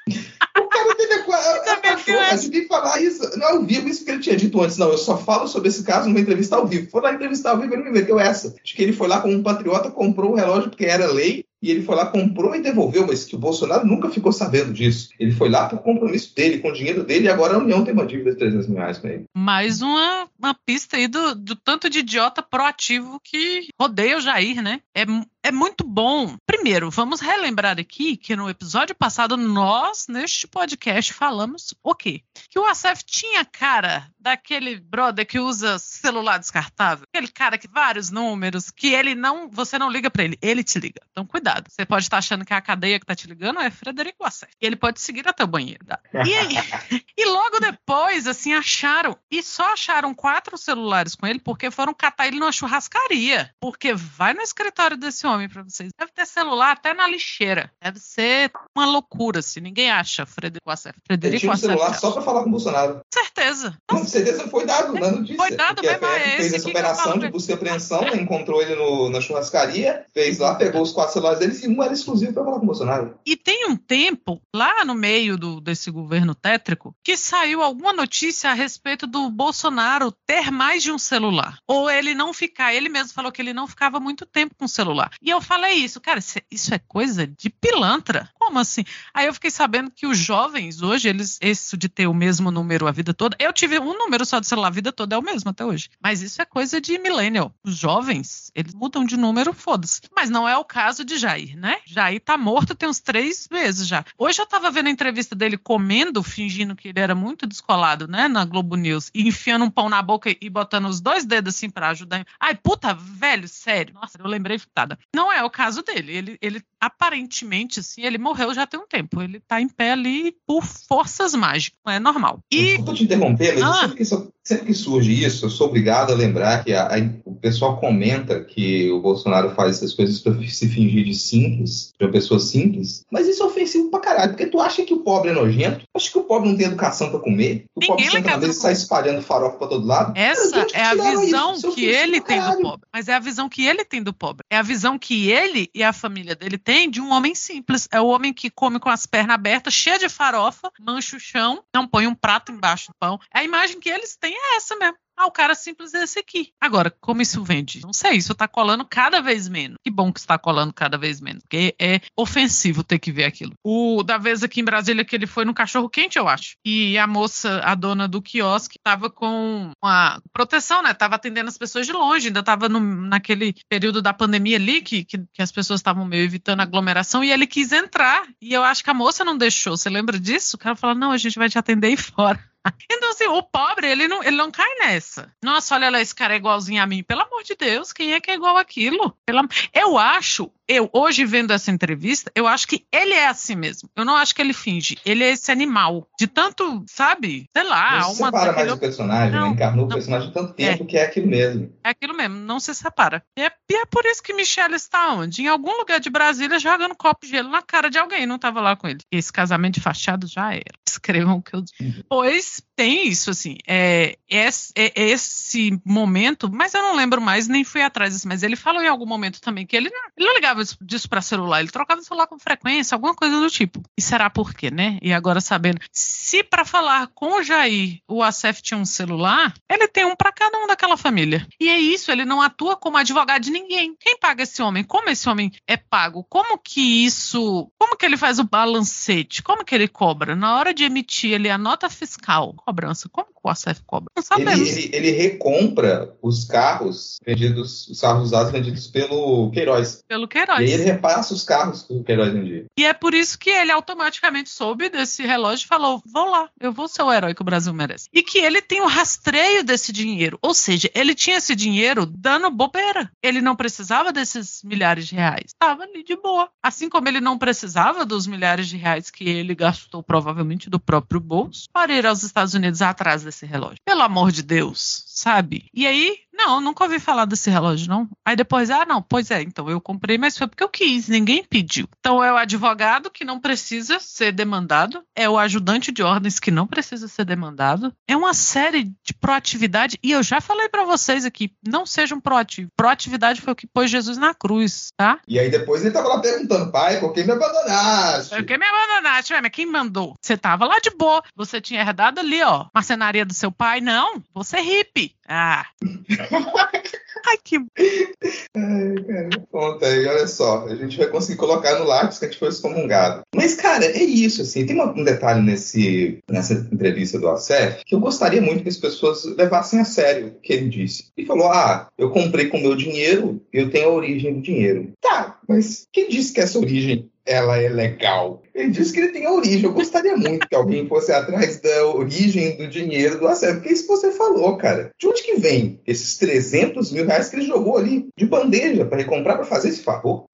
De 2.04 2.48
vir 2.50 2.66
falar 2.66 3.00
isso 3.00 3.38
não 3.38 3.48
ao 3.48 3.62
vivo, 3.64 3.88
isso 3.88 4.04
que 4.04 4.10
ele 4.10 4.20
tinha 4.20 4.36
dito 4.36 4.60
antes. 4.60 4.76
Não, 4.76 4.90
eu 4.90 4.98
só 4.98 5.16
falo 5.16 5.46
sobre 5.48 5.68
esse 5.68 5.82
caso 5.82 6.08
numa 6.08 6.20
entrevista 6.20 6.56
ao 6.56 6.66
vivo. 6.66 6.90
Foi 6.90 7.00
lá 7.00 7.12
entrevistar 7.12 7.50
ao 7.50 7.58
vivo 7.58 7.74
ele 7.74 7.84
me 7.84 7.90
meteu 7.90 8.18
essa. 8.18 8.54
De 8.62 8.74
que 8.74 8.82
ele 8.82 8.92
foi 8.92 9.08
lá 9.08 9.20
como 9.20 9.34
um 9.34 9.42
patriota, 9.42 9.90
comprou 9.90 10.32
o 10.32 10.34
relógio 10.34 10.70
porque 10.70 10.84
era 10.84 11.06
lei 11.06 11.44
e 11.64 11.70
ele 11.70 11.82
foi 11.82 11.96
lá, 11.96 12.04
comprou 12.04 12.54
e 12.54 12.60
devolveu, 12.60 13.06
mas 13.06 13.24
que 13.24 13.34
o 13.34 13.38
Bolsonaro 13.38 13.86
nunca 13.86 14.10
ficou 14.10 14.30
sabendo 14.30 14.70
disso. 14.70 15.08
Ele 15.18 15.32
foi 15.32 15.48
lá 15.48 15.66
por 15.66 15.78
compromisso 15.78 16.34
dele, 16.34 16.58
com 16.58 16.68
o 16.68 16.72
dinheiro 16.74 17.02
dele, 17.02 17.24
e 17.24 17.30
agora 17.30 17.54
a 17.54 17.58
União 17.58 17.82
tem 17.82 17.94
uma 17.94 18.04
dívida 18.04 18.32
de 18.32 18.36
300 18.36 18.68
mil 18.68 18.76
reais 18.76 18.98
com 18.98 19.08
ele. 19.08 19.24
Mais 19.34 19.80
uma, 19.80 20.28
uma 20.38 20.54
pista 20.54 20.98
aí 20.98 21.08
do, 21.08 21.34
do 21.34 21.56
tanto 21.56 21.88
de 21.88 22.00
idiota 22.00 22.42
proativo 22.42 23.18
que 23.24 23.68
rodeia 23.80 24.18
o 24.18 24.20
Jair, 24.20 24.60
né? 24.60 24.80
É, 24.94 25.06
é 25.44 25.52
muito 25.52 25.84
bom. 25.84 26.38
Primeiro, 26.46 26.90
vamos 26.90 27.20
relembrar 27.20 27.78
aqui 27.78 28.16
que 28.16 28.34
no 28.34 28.48
episódio 28.48 28.94
passado 28.94 29.36
nós, 29.36 30.06
neste 30.08 30.48
podcast, 30.48 31.12
falamos 31.12 31.74
o 31.82 31.94
quê? 31.94 32.22
Que 32.48 32.58
o 32.58 32.64
Asaf 32.64 33.04
tinha 33.04 33.44
cara 33.44 34.08
daquele 34.18 34.80
brother 34.80 35.26
que 35.26 35.38
usa 35.38 35.78
celular 35.78 36.38
descartável, 36.38 37.06
aquele 37.12 37.28
cara 37.28 37.58
que 37.58 37.68
vários 37.68 38.10
números, 38.10 38.70
que 38.70 38.94
ele 38.94 39.14
não, 39.14 39.50
você 39.50 39.78
não 39.78 39.90
liga 39.90 40.10
para 40.10 40.24
ele, 40.24 40.38
ele 40.40 40.64
te 40.64 40.78
liga. 40.78 41.02
Então 41.10 41.26
cuidado. 41.26 41.66
Você 41.68 41.84
pode 41.84 42.04
estar 42.04 42.16
achando 42.16 42.42
que 42.42 42.54
é 42.54 42.56
a 42.56 42.62
cadeia 42.62 42.98
que 42.98 43.04
está 43.04 43.14
te 43.14 43.26
ligando 43.26 43.60
é 43.60 43.70
Frederico 43.70 44.24
Assef. 44.24 44.50
E 44.58 44.66
ele 44.66 44.76
pode 44.76 44.98
seguir 44.98 45.28
até 45.28 45.44
o 45.44 45.46
banheiro. 45.46 45.84
Tá? 45.84 46.00
E, 46.24 46.34
aí, 46.34 46.54
e 47.18 47.26
logo 47.26 47.60
depois, 47.60 48.26
assim, 48.26 48.54
acharam. 48.54 49.14
E 49.30 49.42
só 49.42 49.74
acharam 49.74 50.14
quatro 50.14 50.56
celulares 50.56 51.14
com 51.14 51.26
ele 51.26 51.38
porque 51.38 51.70
foram 51.70 51.92
catar 51.92 52.28
ele 52.28 52.38
numa 52.38 52.50
churrascaria. 52.50 53.54
Porque 53.60 53.92
vai 53.92 54.32
no 54.32 54.40
escritório 54.40 54.96
desse 54.96 55.26
homem 55.26 55.33
para 55.48 55.62
vocês. 55.62 55.90
Deve 55.98 56.12
ter 56.12 56.26
celular 56.26 56.72
até 56.72 56.94
na 56.94 57.06
lixeira. 57.08 57.70
Deve 57.82 57.98
ser 57.98 58.50
uma 58.76 58.86
loucura, 58.86 59.42
se 59.42 59.58
assim. 59.58 59.60
ninguém 59.60 59.90
acha 59.90 60.26
Frederico 60.26 60.70
Assef. 60.70 60.96
Frederico 61.06 61.34
ele 61.34 61.40
tinha 61.40 61.52
um 61.52 61.56
celular 61.56 61.94
só 61.98 62.10
para 62.10 62.22
falar 62.22 62.42
com 62.42 62.48
o 62.48 62.52
Bolsonaro. 62.52 63.00
Certeza. 63.12 63.76
Com 63.88 64.04
certeza 64.04 64.48
foi 64.48 64.64
dado 64.66 64.94
na 64.94 65.10
notícia. 65.10 65.36
Foi 65.36 65.50
dado 65.56 65.82
mesmo 65.82 66.06
a 66.06 66.16
esse. 66.18 66.36
Fez 66.36 66.52
essa 66.54 66.68
operação 66.68 67.18
de 67.18 67.28
busca 67.28 67.52
e 67.52 67.54
apreensão, 67.54 68.06
encontrou 68.14 68.62
ele 68.62 68.74
no, 68.74 69.10
na 69.10 69.20
churrascaria, 69.20 70.04
fez 70.12 70.38
lá, 70.38 70.54
pegou 70.54 70.82
os 70.82 70.92
quatro 70.92 71.12
celulares 71.12 71.38
deles 71.38 71.62
e 71.62 71.68
um 71.68 71.82
era 71.82 71.92
exclusivo 71.92 72.32
para 72.32 72.44
falar 72.44 72.56
com 72.58 72.64
o 72.64 72.66
Bolsonaro. 72.66 73.18
E 73.26 73.36
tem 73.36 73.68
um 73.68 73.76
tempo, 73.76 74.40
lá 74.54 74.84
no 74.84 74.94
meio 74.94 75.36
do, 75.36 75.60
desse 75.60 75.90
governo 75.90 76.34
tétrico, 76.34 76.94
que 77.02 77.16
saiu 77.16 77.62
alguma 77.62 77.92
notícia 77.92 78.50
a 78.50 78.54
respeito 78.54 79.06
do 79.06 79.30
Bolsonaro 79.30 80.12
ter 80.26 80.50
mais 80.50 80.82
de 80.82 80.92
um 80.92 80.98
celular. 80.98 81.58
Ou 81.66 81.90
ele 81.90 82.14
não 82.14 82.32
ficar. 82.32 82.74
Ele 82.74 82.88
mesmo 82.88 83.12
falou 83.12 83.32
que 83.32 83.40
ele 83.40 83.52
não 83.52 83.66
ficava 83.66 83.98
muito 83.98 84.26
tempo 84.26 84.54
com 84.54 84.64
o 84.64 84.68
celular. 84.68 85.10
E 85.24 85.30
eu 85.30 85.40
falei 85.40 85.72
isso, 85.76 86.02
cara, 86.02 86.20
isso 86.50 86.74
é 86.74 86.78
coisa 86.78 87.26
de 87.26 87.48
pilantra. 87.48 88.28
Como 88.34 88.58
assim? 88.58 88.84
Aí 89.14 89.26
eu 89.26 89.32
fiquei 89.32 89.50
sabendo 89.50 89.90
que 89.90 90.06
os 90.06 90.18
jovens 90.18 90.82
hoje, 90.82 91.08
eles, 91.08 91.38
isso 91.40 91.78
de 91.78 91.88
ter 91.88 92.06
o 92.06 92.12
mesmo 92.12 92.50
número 92.50 92.86
a 92.86 92.92
vida 92.92 93.14
toda. 93.14 93.34
Eu 93.40 93.50
tive 93.50 93.78
um 93.78 93.96
número 93.96 94.26
só 94.26 94.38
de 94.38 94.46
celular 94.46 94.68
a 94.68 94.70
vida 94.70 94.92
toda, 94.92 95.16
é 95.16 95.18
o 95.18 95.22
mesmo 95.22 95.50
até 95.50 95.64
hoje. 95.64 95.88
Mas 95.98 96.20
isso 96.20 96.42
é 96.42 96.44
coisa 96.44 96.78
de 96.78 96.98
millennial. 96.98 97.54
Os 97.64 97.74
jovens, 97.74 98.52
eles 98.54 98.74
mudam 98.74 99.02
de 99.02 99.16
número, 99.16 99.54
foda-se. 99.54 100.02
Mas 100.14 100.28
não 100.28 100.46
é 100.46 100.58
o 100.58 100.64
caso 100.64 101.02
de 101.06 101.16
Jair, 101.16 101.56
né? 101.56 101.78
Jair 101.86 102.20
tá 102.20 102.36
morto 102.36 102.74
tem 102.74 102.86
uns 102.86 103.00
três 103.00 103.48
meses 103.50 103.86
já. 103.88 104.04
Hoje 104.18 104.42
eu 104.42 104.46
tava 104.46 104.70
vendo 104.70 104.88
a 104.88 104.90
entrevista 104.90 105.34
dele 105.34 105.56
comendo, 105.56 106.22
fingindo 106.22 106.76
que 106.76 106.88
ele 106.88 107.00
era 107.00 107.14
muito 107.14 107.46
descolado, 107.46 108.06
né? 108.06 108.28
Na 108.28 108.44
Globo 108.44 108.76
News, 108.76 109.10
e 109.14 109.26
enfiando 109.26 109.64
um 109.64 109.70
pão 109.70 109.88
na 109.88 110.02
boca 110.02 110.36
e 110.38 110.50
botando 110.50 110.84
os 110.84 111.00
dois 111.00 111.24
dedos 111.24 111.54
assim 111.54 111.70
pra 111.70 111.88
ajudar. 111.88 112.26
Ai, 112.38 112.54
puta, 112.54 112.92
velho, 112.92 113.48
sério. 113.48 113.94
Nossa, 113.94 114.18
eu 114.18 114.26
lembrei 114.26 114.58
fitada. 114.58 114.98
Não 115.14 115.32
é 115.32 115.42
o 115.44 115.50
caso 115.50 115.82
dele. 115.82 116.12
Ele, 116.16 116.38
ele 116.42 116.62
aparentemente, 116.86 117.80
assim, 117.80 118.02
ele 118.02 118.18
morreu 118.18 118.52
já 118.54 118.66
tem 118.66 118.78
um 118.78 118.86
tempo. 118.86 119.22
Ele 119.22 119.40
tá 119.40 119.60
em 119.60 119.68
pé 119.68 119.92
ali 119.92 120.34
por 120.46 120.64
forças 120.64 121.34
mágicas. 121.34 121.78
É 121.86 121.98
normal. 121.98 122.40
E. 122.50 122.76
Desculpa 122.76 122.94
te 122.94 123.04
interromper, 123.04 123.54
mas 123.54 123.62
ah. 123.62 123.80
sempre, 123.80 123.96
que, 123.96 124.04
sempre, 124.04 124.66
que, 124.66 124.74
surge 124.74 125.24
isso, 125.24 125.46
eu 125.46 125.50
sou 125.50 125.68
obrigado 125.68 126.12
a 126.12 126.16
lembrar 126.16 126.64
que 126.64 126.72
a, 126.72 126.86
a, 126.86 126.98
o 127.24 127.34
pessoal 127.34 127.78
comenta 127.78 128.42
que 128.44 128.90
o 128.90 129.00
Bolsonaro 129.00 129.54
faz 129.54 129.76
essas 129.76 129.94
coisas 129.94 130.20
para 130.20 130.34
se 130.46 130.68
fingir 130.68 131.04
de 131.04 131.14
simples, 131.14 131.92
de 131.98 132.04
uma 132.04 132.12
pessoa 132.12 132.38
simples, 132.38 133.04
mas 133.10 133.26
isso 133.26 133.42
é 133.42 133.46
ofensivo 133.46 133.90
pra 133.90 134.00
caralho, 134.00 134.32
porque 134.32 134.46
tu 134.46 134.60
acha 134.60 134.84
que 134.84 134.92
o 134.92 135.00
pobre 135.00 135.30
é 135.30 135.32
nojento, 135.32 135.84
acha 135.94 136.10
que 136.10 136.18
o 136.18 136.24
pobre 136.24 136.48
não 136.48 136.56
tem 136.56 136.66
educação 136.66 137.10
para 137.10 137.20
comer, 137.20 137.64
o 137.74 137.80
Ninguém 137.80 138.06
pobre 138.06 138.20
na 138.20 138.36
mesa 138.38 138.52
e 138.52 138.54
sai 138.54 138.72
espalhando 138.72 139.22
farofa 139.22 139.56
pra 139.56 139.68
todo 139.68 139.86
lado. 139.86 140.12
Essa 140.16 140.66
é 140.74 140.82
a 140.82 140.94
visão 140.94 141.54
isso? 141.54 141.74
que 141.74 141.84
ele 141.84 142.20
tem 142.20 142.40
do 142.40 142.60
pobre. 142.60 142.86
Mas 142.92 143.08
é 143.08 143.14
a 143.14 143.20
visão 143.20 143.48
que 143.48 143.66
ele 143.66 143.84
tem 143.84 144.02
do 144.02 144.12
pobre. 144.12 144.44
É 144.50 144.56
a 144.56 144.62
visão 144.62 144.98
que 144.98 145.30
ele 145.30 145.70
e 145.74 145.82
a 145.82 145.92
família 145.92 146.34
dele 146.34 146.58
têm 146.58 146.73
de 146.90 147.00
um 147.00 147.10
homem 147.10 147.34
simples. 147.34 147.88
É 147.90 148.00
o 148.00 148.06
homem 148.06 148.32
que 148.32 148.50
come 148.50 148.80
com 148.80 148.88
as 148.88 149.06
pernas 149.06 149.34
abertas, 149.34 149.72
cheia 149.72 149.98
de 149.98 150.08
farofa, 150.08 150.70
mancha 150.80 151.16
o 151.16 151.20
chão, 151.20 151.64
não 151.72 151.86
põe 151.86 152.06
um 152.06 152.14
prato 152.14 152.50
embaixo 152.50 152.88
do 152.88 152.94
pão. 152.98 153.18
A 153.32 153.44
imagem 153.44 153.78
que 153.78 153.88
eles 153.88 154.16
têm 154.16 154.34
é 154.34 154.56
essa 154.56 154.76
mesmo. 154.76 154.96
Ah, 155.16 155.26
o 155.26 155.30
cara 155.30 155.54
simples 155.54 155.94
é 155.94 156.02
esse 156.02 156.18
aqui. 156.18 156.52
Agora, 156.60 156.90
como 157.00 157.22
isso 157.22 157.42
vende? 157.44 157.80
Não 157.82 157.92
sei, 157.92 158.12
isso 158.12 158.34
tá 158.34 158.48
colando 158.48 158.84
cada 158.84 159.20
vez 159.20 159.48
menos. 159.48 159.76
Que 159.82 159.90
bom 159.90 160.12
que 160.12 160.18
está 160.18 160.36
colando 160.38 160.72
cada 160.72 160.98
vez 160.98 161.20
menos, 161.20 161.42
porque 161.42 161.74
é 161.80 162.00
ofensivo 162.16 162.82
ter 162.82 162.98
que 162.98 163.12
ver 163.12 163.24
aquilo. 163.24 163.52
O 163.62 164.02
da 164.02 164.18
vez 164.18 164.42
aqui 164.42 164.60
em 164.60 164.64
Brasília 164.64 165.04
que 165.04 165.14
ele 165.14 165.26
foi 165.26 165.44
no 165.44 165.54
cachorro 165.54 165.88
quente, 165.88 166.18
eu 166.18 166.28
acho. 166.28 166.56
E 166.64 166.98
a 166.98 167.06
moça, 167.06 167.60
a 167.64 167.74
dona 167.74 168.08
do 168.08 168.20
quiosque, 168.20 168.78
tava 168.82 169.08
com 169.08 169.70
uma 169.82 170.20
proteção, 170.32 170.82
né? 170.82 170.92
Tava 170.92 171.14
atendendo 171.14 171.48
as 171.48 171.58
pessoas 171.58 171.86
de 171.86 171.92
longe, 171.92 172.28
ainda 172.28 172.42
tava 172.42 172.68
no, 172.68 172.80
naquele 172.80 173.54
período 173.68 174.02
da 174.02 174.12
pandemia 174.12 174.56
ali 174.56 174.82
que, 174.82 175.04
que, 175.04 175.18
que 175.32 175.42
as 175.42 175.52
pessoas 175.52 175.80
estavam 175.80 176.04
meio 176.04 176.24
evitando 176.24 176.60
aglomeração 176.60 177.22
e 177.22 177.30
ele 177.30 177.46
quis 177.46 177.70
entrar. 177.72 178.26
E 178.40 178.52
eu 178.52 178.64
acho 178.64 178.82
que 178.82 178.90
a 178.90 178.94
moça 178.94 179.24
não 179.24 179.38
deixou. 179.38 179.76
Você 179.76 179.88
lembra 179.88 180.18
disso? 180.18 180.56
O 180.56 180.58
cara 180.58 180.74
falou: 180.74 180.96
não, 180.96 181.12
a 181.12 181.18
gente 181.18 181.38
vai 181.38 181.48
te 181.48 181.58
atender 181.58 181.88
aí 181.88 181.96
fora. 181.96 182.42
Então, 182.90 183.10
assim, 183.10 183.26
o 183.26 183.42
pobre, 183.42 183.88
ele 183.90 184.08
não, 184.08 184.22
ele 184.22 184.36
não 184.36 184.50
cai 184.50 184.72
nessa. 184.76 185.30
Nossa, 185.42 185.74
olha 185.74 185.90
lá, 185.90 186.00
esse 186.00 186.14
cara 186.14 186.34
é 186.34 186.36
igualzinho 186.36 186.82
a 186.82 186.86
mim. 186.86 187.02
Pelo 187.02 187.22
amor 187.22 187.42
de 187.42 187.54
Deus, 187.54 187.92
quem 187.92 188.14
é 188.14 188.20
que 188.20 188.30
é 188.30 188.34
igual 188.34 188.56
aquilo? 188.56 189.14
Pela... 189.26 189.46
Eu 189.72 189.98
acho 189.98 190.50
eu, 190.68 190.88
hoje 190.92 191.24
vendo 191.24 191.52
essa 191.52 191.70
entrevista, 191.70 192.30
eu 192.34 192.46
acho 192.46 192.66
que 192.66 192.84
ele 192.92 193.12
é 193.12 193.28
assim 193.28 193.54
mesmo. 193.54 193.88
Eu 193.94 194.04
não 194.04 194.16
acho 194.16 194.34
que 194.34 194.40
ele 194.40 194.52
finge. 194.52 194.98
Ele 195.04 195.22
é 195.22 195.30
esse 195.30 195.52
animal. 195.52 196.08
De 196.18 196.26
tanto, 196.26 196.84
sabe? 196.88 197.48
Sei 197.54 197.66
lá. 197.66 198.00
Não 198.00 198.10
se 198.10 198.16
separa 198.16 198.52
mais 198.52 198.68
do 198.68 198.78
personagem, 198.78 199.32
não, 199.32 199.48
né? 199.48 199.54
Encarnou 199.54 199.86
não, 199.86 199.90
o 199.90 199.94
personagem 199.94 200.32
tanto 200.32 200.54
tempo 200.54 200.84
é. 200.84 200.86
que 200.86 200.96
é 200.96 201.04
aquilo 201.04 201.26
mesmo. 201.26 201.72
É 201.84 201.90
aquilo 201.90 202.16
mesmo, 202.16 202.36
não 202.36 202.58
se 202.58 202.74
separa. 202.74 203.22
E 203.36 203.42
é, 203.42 203.50
e 203.70 203.74
é 203.76 203.86
por 203.86 204.04
isso 204.04 204.22
que 204.22 204.32
Michelle 204.32 204.74
está 204.74 205.12
onde? 205.12 205.42
Em 205.42 205.48
algum 205.48 205.76
lugar 205.76 206.00
de 206.00 206.10
Brasília 206.10 206.58
jogando 206.58 206.94
copo 206.94 207.26
de 207.26 207.32
gelo 207.32 207.50
na 207.50 207.62
cara 207.62 207.90
de 207.90 207.98
alguém. 207.98 208.26
Não 208.26 208.36
estava 208.36 208.60
lá 208.60 208.76
com 208.76 208.88
ele. 208.88 209.00
Esse 209.10 209.32
casamento 209.32 209.74
de 209.74 209.80
fachado 209.80 210.26
já 210.26 210.52
era. 210.52 210.64
Escrevam 210.88 211.36
o 211.36 211.42
que 211.42 211.54
eu 211.54 211.60
digo. 211.60 211.76
Uhum. 211.80 212.02
Pois 212.08 212.62
tem 212.76 213.08
isso, 213.08 213.30
assim. 213.30 213.56
É, 213.66 214.16
é, 214.30 214.48
é, 214.76 214.92
esse 214.96 215.80
momento, 215.84 216.50
mas 216.50 216.72
eu 216.74 216.82
não 216.82 216.94
lembro 216.94 217.20
mais, 217.20 217.48
nem 217.48 217.64
fui 217.64 217.82
atrás. 217.82 218.14
Assim, 218.14 218.28
mas 218.28 218.42
ele 218.42 218.56
falou 218.56 218.82
em 218.82 218.88
algum 218.88 219.06
momento 219.06 219.40
também 219.40 219.66
que 219.66 219.76
ele 219.76 219.90
não, 219.90 220.00
ele 220.16 220.26
não 220.26 220.34
ligava 220.34 220.53
trocava 220.54 220.62
disso 220.80 221.08
para 221.08 221.20
celular, 221.20 221.60
ele 221.60 221.70
trocava 221.70 222.02
celular 222.02 222.26
com 222.26 222.38
frequência, 222.38 222.94
alguma 222.94 223.14
coisa 223.14 223.38
do 223.40 223.50
tipo. 223.50 223.82
E 223.98 224.02
será 224.02 224.30
por 224.30 224.54
quê, 224.54 224.70
né? 224.70 224.98
E 225.02 225.12
agora 225.12 225.40
sabendo, 225.40 225.80
se 225.92 226.42
para 226.44 226.64
falar 226.64 227.08
com 227.08 227.38
o 227.38 227.42
Jair 227.42 227.98
o 228.08 228.22
Acef 228.22 228.62
tinha 228.62 228.78
um 228.78 228.84
celular, 228.84 229.52
ele 229.68 229.88
tem 229.88 230.04
um 230.04 230.14
para 230.14 230.32
cada 230.32 230.58
um 230.58 230.66
daquela 230.66 230.96
família. 230.96 231.46
E 231.58 231.68
é 231.68 231.78
isso, 231.78 232.10
ele 232.10 232.24
não 232.24 232.40
atua 232.40 232.76
como 232.76 232.96
advogado 232.96 233.42
de 233.42 233.50
ninguém. 233.50 233.96
Quem 233.98 234.18
paga 234.18 234.42
esse 234.42 234.62
homem? 234.62 234.84
Como 234.84 235.10
esse 235.10 235.28
homem 235.28 235.50
é 235.66 235.76
pago? 235.76 236.24
Como 236.24 236.58
que 236.58 237.04
isso, 237.04 237.70
como 237.78 237.96
que 237.96 238.06
ele 238.06 238.16
faz 238.16 238.38
o 238.38 238.44
balancete? 238.44 239.42
Como 239.42 239.64
que 239.64 239.74
ele 239.74 239.88
cobra? 239.88 240.36
Na 240.36 240.56
hora 240.56 240.72
de 240.72 240.84
emitir 240.84 241.32
ele 241.32 241.50
a 241.50 241.58
nota 241.58 241.88
fiscal, 241.90 242.54
cobrança, 242.54 243.08
como 243.10 243.33
o 243.48 243.50
Acef 243.50 243.80
cobra? 243.86 244.10
Não 244.16 244.22
Ele, 244.38 244.46
sabemos. 244.50 244.68
ele, 244.76 244.90
ele 244.96 245.10
recompra 245.10 246.14
os 246.22 246.44
carros 246.44 247.18
vendidos, 247.24 247.88
os 247.88 248.00
carros 248.00 248.24
usados 248.24 248.52
vendidos 248.52 248.86
pelo 248.86 249.50
Queiroz. 249.50 250.02
Pelo 250.06 250.24
E 250.24 250.28
Queiroz. 250.28 250.58
aí 250.58 250.70
ele 250.70 250.84
repassa 250.84 251.34
os 251.34 251.44
carros 251.44 251.82
que 251.82 251.92
o 251.92 252.02
Queiroz 252.04 252.32
vendia. 252.32 252.64
E 252.78 252.84
é 252.84 252.92
por 252.92 253.14
isso 253.14 253.38
que 253.38 253.50
ele 253.50 253.70
automaticamente 253.72 254.50
soube 254.50 254.88
desse 254.88 255.22
relógio 255.22 255.64
e 255.64 255.68
falou: 255.68 256.02
vou 256.06 256.30
lá, 256.30 256.48
eu 256.60 256.72
vou 256.72 256.88
ser 256.88 257.02
o 257.02 257.12
herói 257.12 257.34
que 257.34 257.42
o 257.42 257.44
Brasil 257.44 257.72
merece. 257.74 258.08
E 258.12 258.22
que 258.22 258.38
ele 258.38 258.60
tem 258.62 258.80
o 258.80 258.86
rastreio 258.86 259.64
desse 259.64 259.92
dinheiro. 259.92 260.38
Ou 260.42 260.54
seja, 260.54 260.90
ele 260.94 261.14
tinha 261.14 261.36
esse 261.36 261.54
dinheiro 261.54 262.06
dando 262.06 262.50
bobeira. 262.50 263.10
Ele 263.22 263.40
não 263.40 263.56
precisava 263.56 264.12
desses 264.12 264.62
milhares 264.64 265.06
de 265.06 265.14
reais. 265.14 265.46
Estava 265.48 265.82
ali 265.82 266.02
de 266.04 266.16
boa. 266.16 266.48
Assim 266.62 266.88
como 266.88 267.08
ele 267.08 267.20
não 267.20 267.38
precisava 267.38 268.04
dos 268.04 268.26
milhares 268.26 268.68
de 268.68 268.76
reais 268.76 269.10
que 269.10 269.28
ele 269.28 269.54
gastou, 269.54 270.02
provavelmente, 270.02 270.68
do 270.70 270.78
próprio 270.80 271.20
bolso, 271.20 271.66
para 271.72 271.92
ir 271.92 272.06
aos 272.06 272.22
Estados 272.22 272.54
Unidos 272.54 272.80
atrás 272.82 273.22
desse 273.24 273.33
relógio. 273.42 273.78
Pelo 273.84 274.02
amor 274.02 274.30
de 274.30 274.42
Deus, 274.42 275.04
sabe? 275.06 275.68
E 275.72 275.86
aí, 275.86 276.18
não, 276.34 276.60
nunca 276.60 276.84
ouvi 276.84 276.98
falar 276.98 277.24
desse 277.24 277.48
relógio, 277.48 277.88
não. 277.88 278.08
Aí 278.24 278.34
depois, 278.34 278.70
ah, 278.70 278.84
não, 278.84 279.00
pois 279.00 279.30
é, 279.30 279.40
então 279.40 279.70
eu 279.70 279.80
comprei, 279.80 280.18
mas 280.18 280.36
foi 280.36 280.46
porque 280.46 280.64
eu 280.64 280.68
quis, 280.68 281.08
ninguém 281.08 281.44
pediu. 281.44 281.88
Então 281.98 282.22
é 282.22 282.32
o 282.32 282.36
advogado 282.36 283.10
que 283.10 283.24
não 283.24 283.38
precisa 283.38 283.98
ser 284.00 284.32
demandado, 284.32 285.02
é 285.14 285.28
o 285.28 285.38
ajudante 285.38 285.92
de 285.92 286.02
ordens 286.02 286.40
que 286.40 286.50
não 286.50 286.66
precisa 286.66 287.06
ser 287.08 287.24
demandado. 287.24 287.94
É 288.08 288.16
uma 288.16 288.34
série 288.34 288.92
de 289.02 289.14
proatividade, 289.14 289.98
e 290.02 290.10
eu 290.10 290.22
já 290.22 290.40
falei 290.40 290.68
pra 290.68 290.84
vocês 290.84 291.24
aqui, 291.24 291.52
não 291.66 291.86
sejam 291.86 292.20
proativos. 292.20 292.70
Proatividade 292.76 293.40
foi 293.40 293.52
o 293.52 293.56
que 293.56 293.66
pôs 293.66 293.90
Jesus 293.90 294.18
na 294.18 294.34
cruz, 294.34 294.88
tá? 294.96 295.20
E 295.28 295.38
aí 295.38 295.50
depois 295.50 295.82
ele 295.82 295.92
tava 295.92 296.08
lá 296.08 296.20
perguntando, 296.20 296.72
pai, 296.72 296.98
por 296.98 297.12
que 297.12 297.22
me 297.22 297.32
abandonaste? 297.32 298.34
Por 298.34 298.44
que 298.44 298.58
me 298.58 298.66
abandonaste? 298.66 299.32
Ué, 299.32 299.40
mas 299.40 299.50
quem 299.52 299.66
mandou? 299.66 300.14
Você 300.20 300.36
tava 300.36 300.64
lá 300.66 300.78
de 300.80 300.90
boa, 300.90 301.22
você 301.36 301.60
tinha 301.60 301.80
herdado 301.80 302.20
ali, 302.20 302.42
ó, 302.42 302.66
marcenaria 302.74 303.24
do 303.24 303.34
seu 303.34 303.52
pai? 303.52 303.80
Não, 303.80 304.22
você 304.34 304.56
é 304.56 304.62
hippie. 304.62 305.14
Ah. 305.28 305.64
Ai, 307.26 307.38
que 307.42 307.56
Ai, 307.56 308.94
cara, 309.06 309.46
Conta 309.50 309.86
aí, 309.86 310.06
olha 310.06 310.26
só. 310.26 310.66
A 310.66 310.74
gente 310.74 310.98
vai 310.98 311.06
conseguir 311.06 311.38
colocar 311.38 311.78
no 311.78 311.84
lápis 311.84 312.18
que 312.18 312.26
a 312.26 312.28
gente 312.28 312.38
foi 312.38 312.48
excomungado. 312.48 313.22
Mas, 313.34 313.54
cara, 313.54 313.84
é 313.86 314.02
isso, 314.02 314.42
assim. 314.42 314.66
Tem 314.66 314.80
um 314.80 315.04
detalhe 315.04 315.40
nesse, 315.40 316.18
nessa 316.30 316.54
entrevista 316.54 317.18
do 317.18 317.28
Acef 317.28 317.82
que 317.84 317.94
eu 317.94 318.00
gostaria 318.00 318.42
muito 318.42 318.62
que 318.62 318.68
as 318.68 318.76
pessoas 318.76 319.24
levassem 319.24 319.80
a 319.80 319.84
sério 319.84 320.28
o 320.28 320.40
que 320.40 320.52
ele 320.52 320.68
disse. 320.68 321.06
Ele 321.16 321.26
falou: 321.26 321.46
ah, 321.46 321.88
eu 321.96 322.10
comprei 322.10 322.48
com 322.48 322.58
meu 322.58 322.76
dinheiro, 322.76 323.40
eu 323.52 323.70
tenho 323.70 323.88
a 323.88 323.92
origem 323.92 324.34
do 324.34 324.42
dinheiro. 324.42 324.92
Tá, 325.00 325.38
mas 325.48 325.86
quem 325.92 326.08
disse 326.08 326.32
que 326.32 326.40
essa 326.40 326.58
origem 326.58 327.10
ela 327.26 327.58
é 327.58 327.68
legal? 327.68 328.42
Ele 328.54 328.70
disse 328.70 328.92
que 328.92 329.00
ele 329.00 329.12
tem 329.12 329.26
a 329.26 329.32
origem. 329.32 329.64
Eu 329.64 329.72
gostaria 329.72 330.16
muito 330.16 330.48
que 330.48 330.54
alguém 330.54 330.86
fosse 330.86 331.10
atrás 331.12 331.60
da 331.60 331.86
origem 331.86 332.56
do 332.56 332.68
dinheiro 332.68 333.18
do 333.18 333.26
Acef. 333.26 333.54
Porque 333.54 333.70
é 333.70 333.72
isso 333.72 333.86
você 333.86 334.12
falou, 334.12 334.56
cara. 334.56 334.90
De 334.98 335.06
onde 335.06 335.22
que 335.22 335.36
vem 335.36 335.80
esses 335.86 336.16
300 336.18 336.92
mil 336.92 337.06
reais 337.06 337.28
que 337.28 337.36
ele 337.36 337.46
jogou 337.46 337.76
ali 337.76 338.06
de 338.16 338.26
bandeja 338.26 338.84
para 338.84 338.98
recomprar, 338.98 339.36
para 339.36 339.44
fazer 339.44 339.68
esse 339.68 339.82
favor 339.82 340.24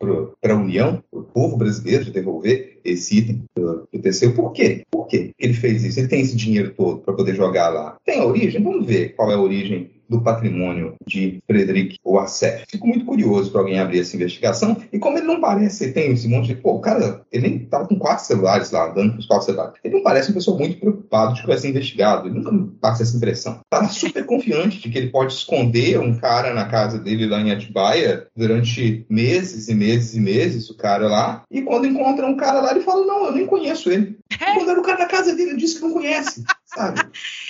para 0.41 0.53
a 0.53 0.57
União, 0.57 1.03
para 1.11 1.20
o 1.20 1.24
povo 1.24 1.57
brasileiro, 1.57 2.05
de 2.05 2.11
devolver 2.11 2.78
esse 2.84 3.18
item 3.18 3.45
do, 3.57 3.86
TCU? 4.01 4.32
Por 4.32 4.53
quê? 4.53 4.82
Por 4.91 5.07
quê 5.07 5.30
que 5.36 5.45
ele 5.45 5.55
fez 5.55 5.84
isso? 5.84 6.01
Ele 6.01 6.09
tem 6.09 6.20
esse 6.20 6.36
dinheiro 6.36 6.74
todo 6.76 6.99
para 6.99 7.14
poder 7.14 7.34
jogar 7.34 7.68
lá. 7.68 7.97
Tem 8.05 8.20
a 8.20 8.26
origem? 8.26 8.62
Vamos 8.62 8.86
ver 8.86 9.14
qual 9.14 9.30
é 9.30 9.34
a 9.34 9.41
origem 9.41 9.91
do 10.11 10.20
patrimônio 10.20 10.96
de 11.06 11.40
Frederic 11.46 11.98
Oacef. 12.04 12.64
Fico 12.68 12.86
muito 12.86 13.04
curioso 13.04 13.52
para 13.52 13.60
alguém 13.60 13.78
abrir 13.78 14.01
essa 14.01 14.16
investigação. 14.16 14.76
E 14.93 14.98
como 14.98 15.16
ele 15.16 15.26
não 15.26 15.40
parece, 15.40 15.93
tem 15.93 16.12
esse 16.12 16.26
monte 16.26 16.48
de. 16.48 16.56
Pô, 16.56 16.72
o 16.72 16.80
cara, 16.80 17.22
ele 17.30 17.48
nem 17.48 17.59
tava 17.60 17.86
com 17.86 17.97
quatro 17.97 18.24
celulares 18.24 18.72
lá, 18.72 18.89
dando 18.89 19.16
os 19.16 19.26
quatro 19.26 19.47
celulares. 19.47 19.74
Ele 19.85 19.94
não 19.94 20.02
parece 20.02 20.28
uma 20.28 20.35
pessoa 20.35 20.59
muito 20.59 20.80
preocupada 20.80 21.35
de 21.35 21.43
que 21.43 21.47
vai 21.47 21.56
ser 21.56 21.68
investigado. 21.68 22.26
Ele 22.26 22.35
nunca 22.35 22.51
me 22.51 22.66
passa 22.80 23.05
essa 23.05 23.16
impressão. 23.16 23.60
Tava 23.70 23.89
super 23.89 24.26
confiante 24.26 24.80
de 24.80 24.90
que 24.90 24.98
ele 24.98 25.10
pode 25.10 25.32
esconder 25.32 26.01
um 26.01 26.18
cara 26.18 26.52
na 26.52 26.64
casa 26.66 26.98
dele 26.98 27.28
lá 27.28 27.40
em 27.40 27.52
Atibaia 27.52 28.26
durante 28.36 29.06
meses 29.09 29.68
e 29.68 29.74
meses 29.74 30.14
e 30.14 30.20
meses, 30.20 30.68
o 30.70 30.76
cara 30.76 31.09
lá. 31.09 31.43
E 31.48 31.62
quando 31.62 31.86
encontra 31.86 32.26
um 32.26 32.36
cara 32.36 32.60
lá, 32.60 32.72
ele 32.72 32.80
fala: 32.80 33.06
Não, 33.06 33.26
eu 33.26 33.32
nem 33.32 33.47
conheço 33.47 33.90
ele. 33.90 34.18
E 34.32 34.55
quando 34.55 34.70
era 34.70 34.80
o 34.80 34.82
cara 34.82 34.98
na 34.98 35.06
casa 35.06 35.35
dele, 35.36 35.51
ele 35.51 35.59
disse 35.59 35.76
que 35.76 35.82
não 35.82 35.93
conhece. 35.93 36.44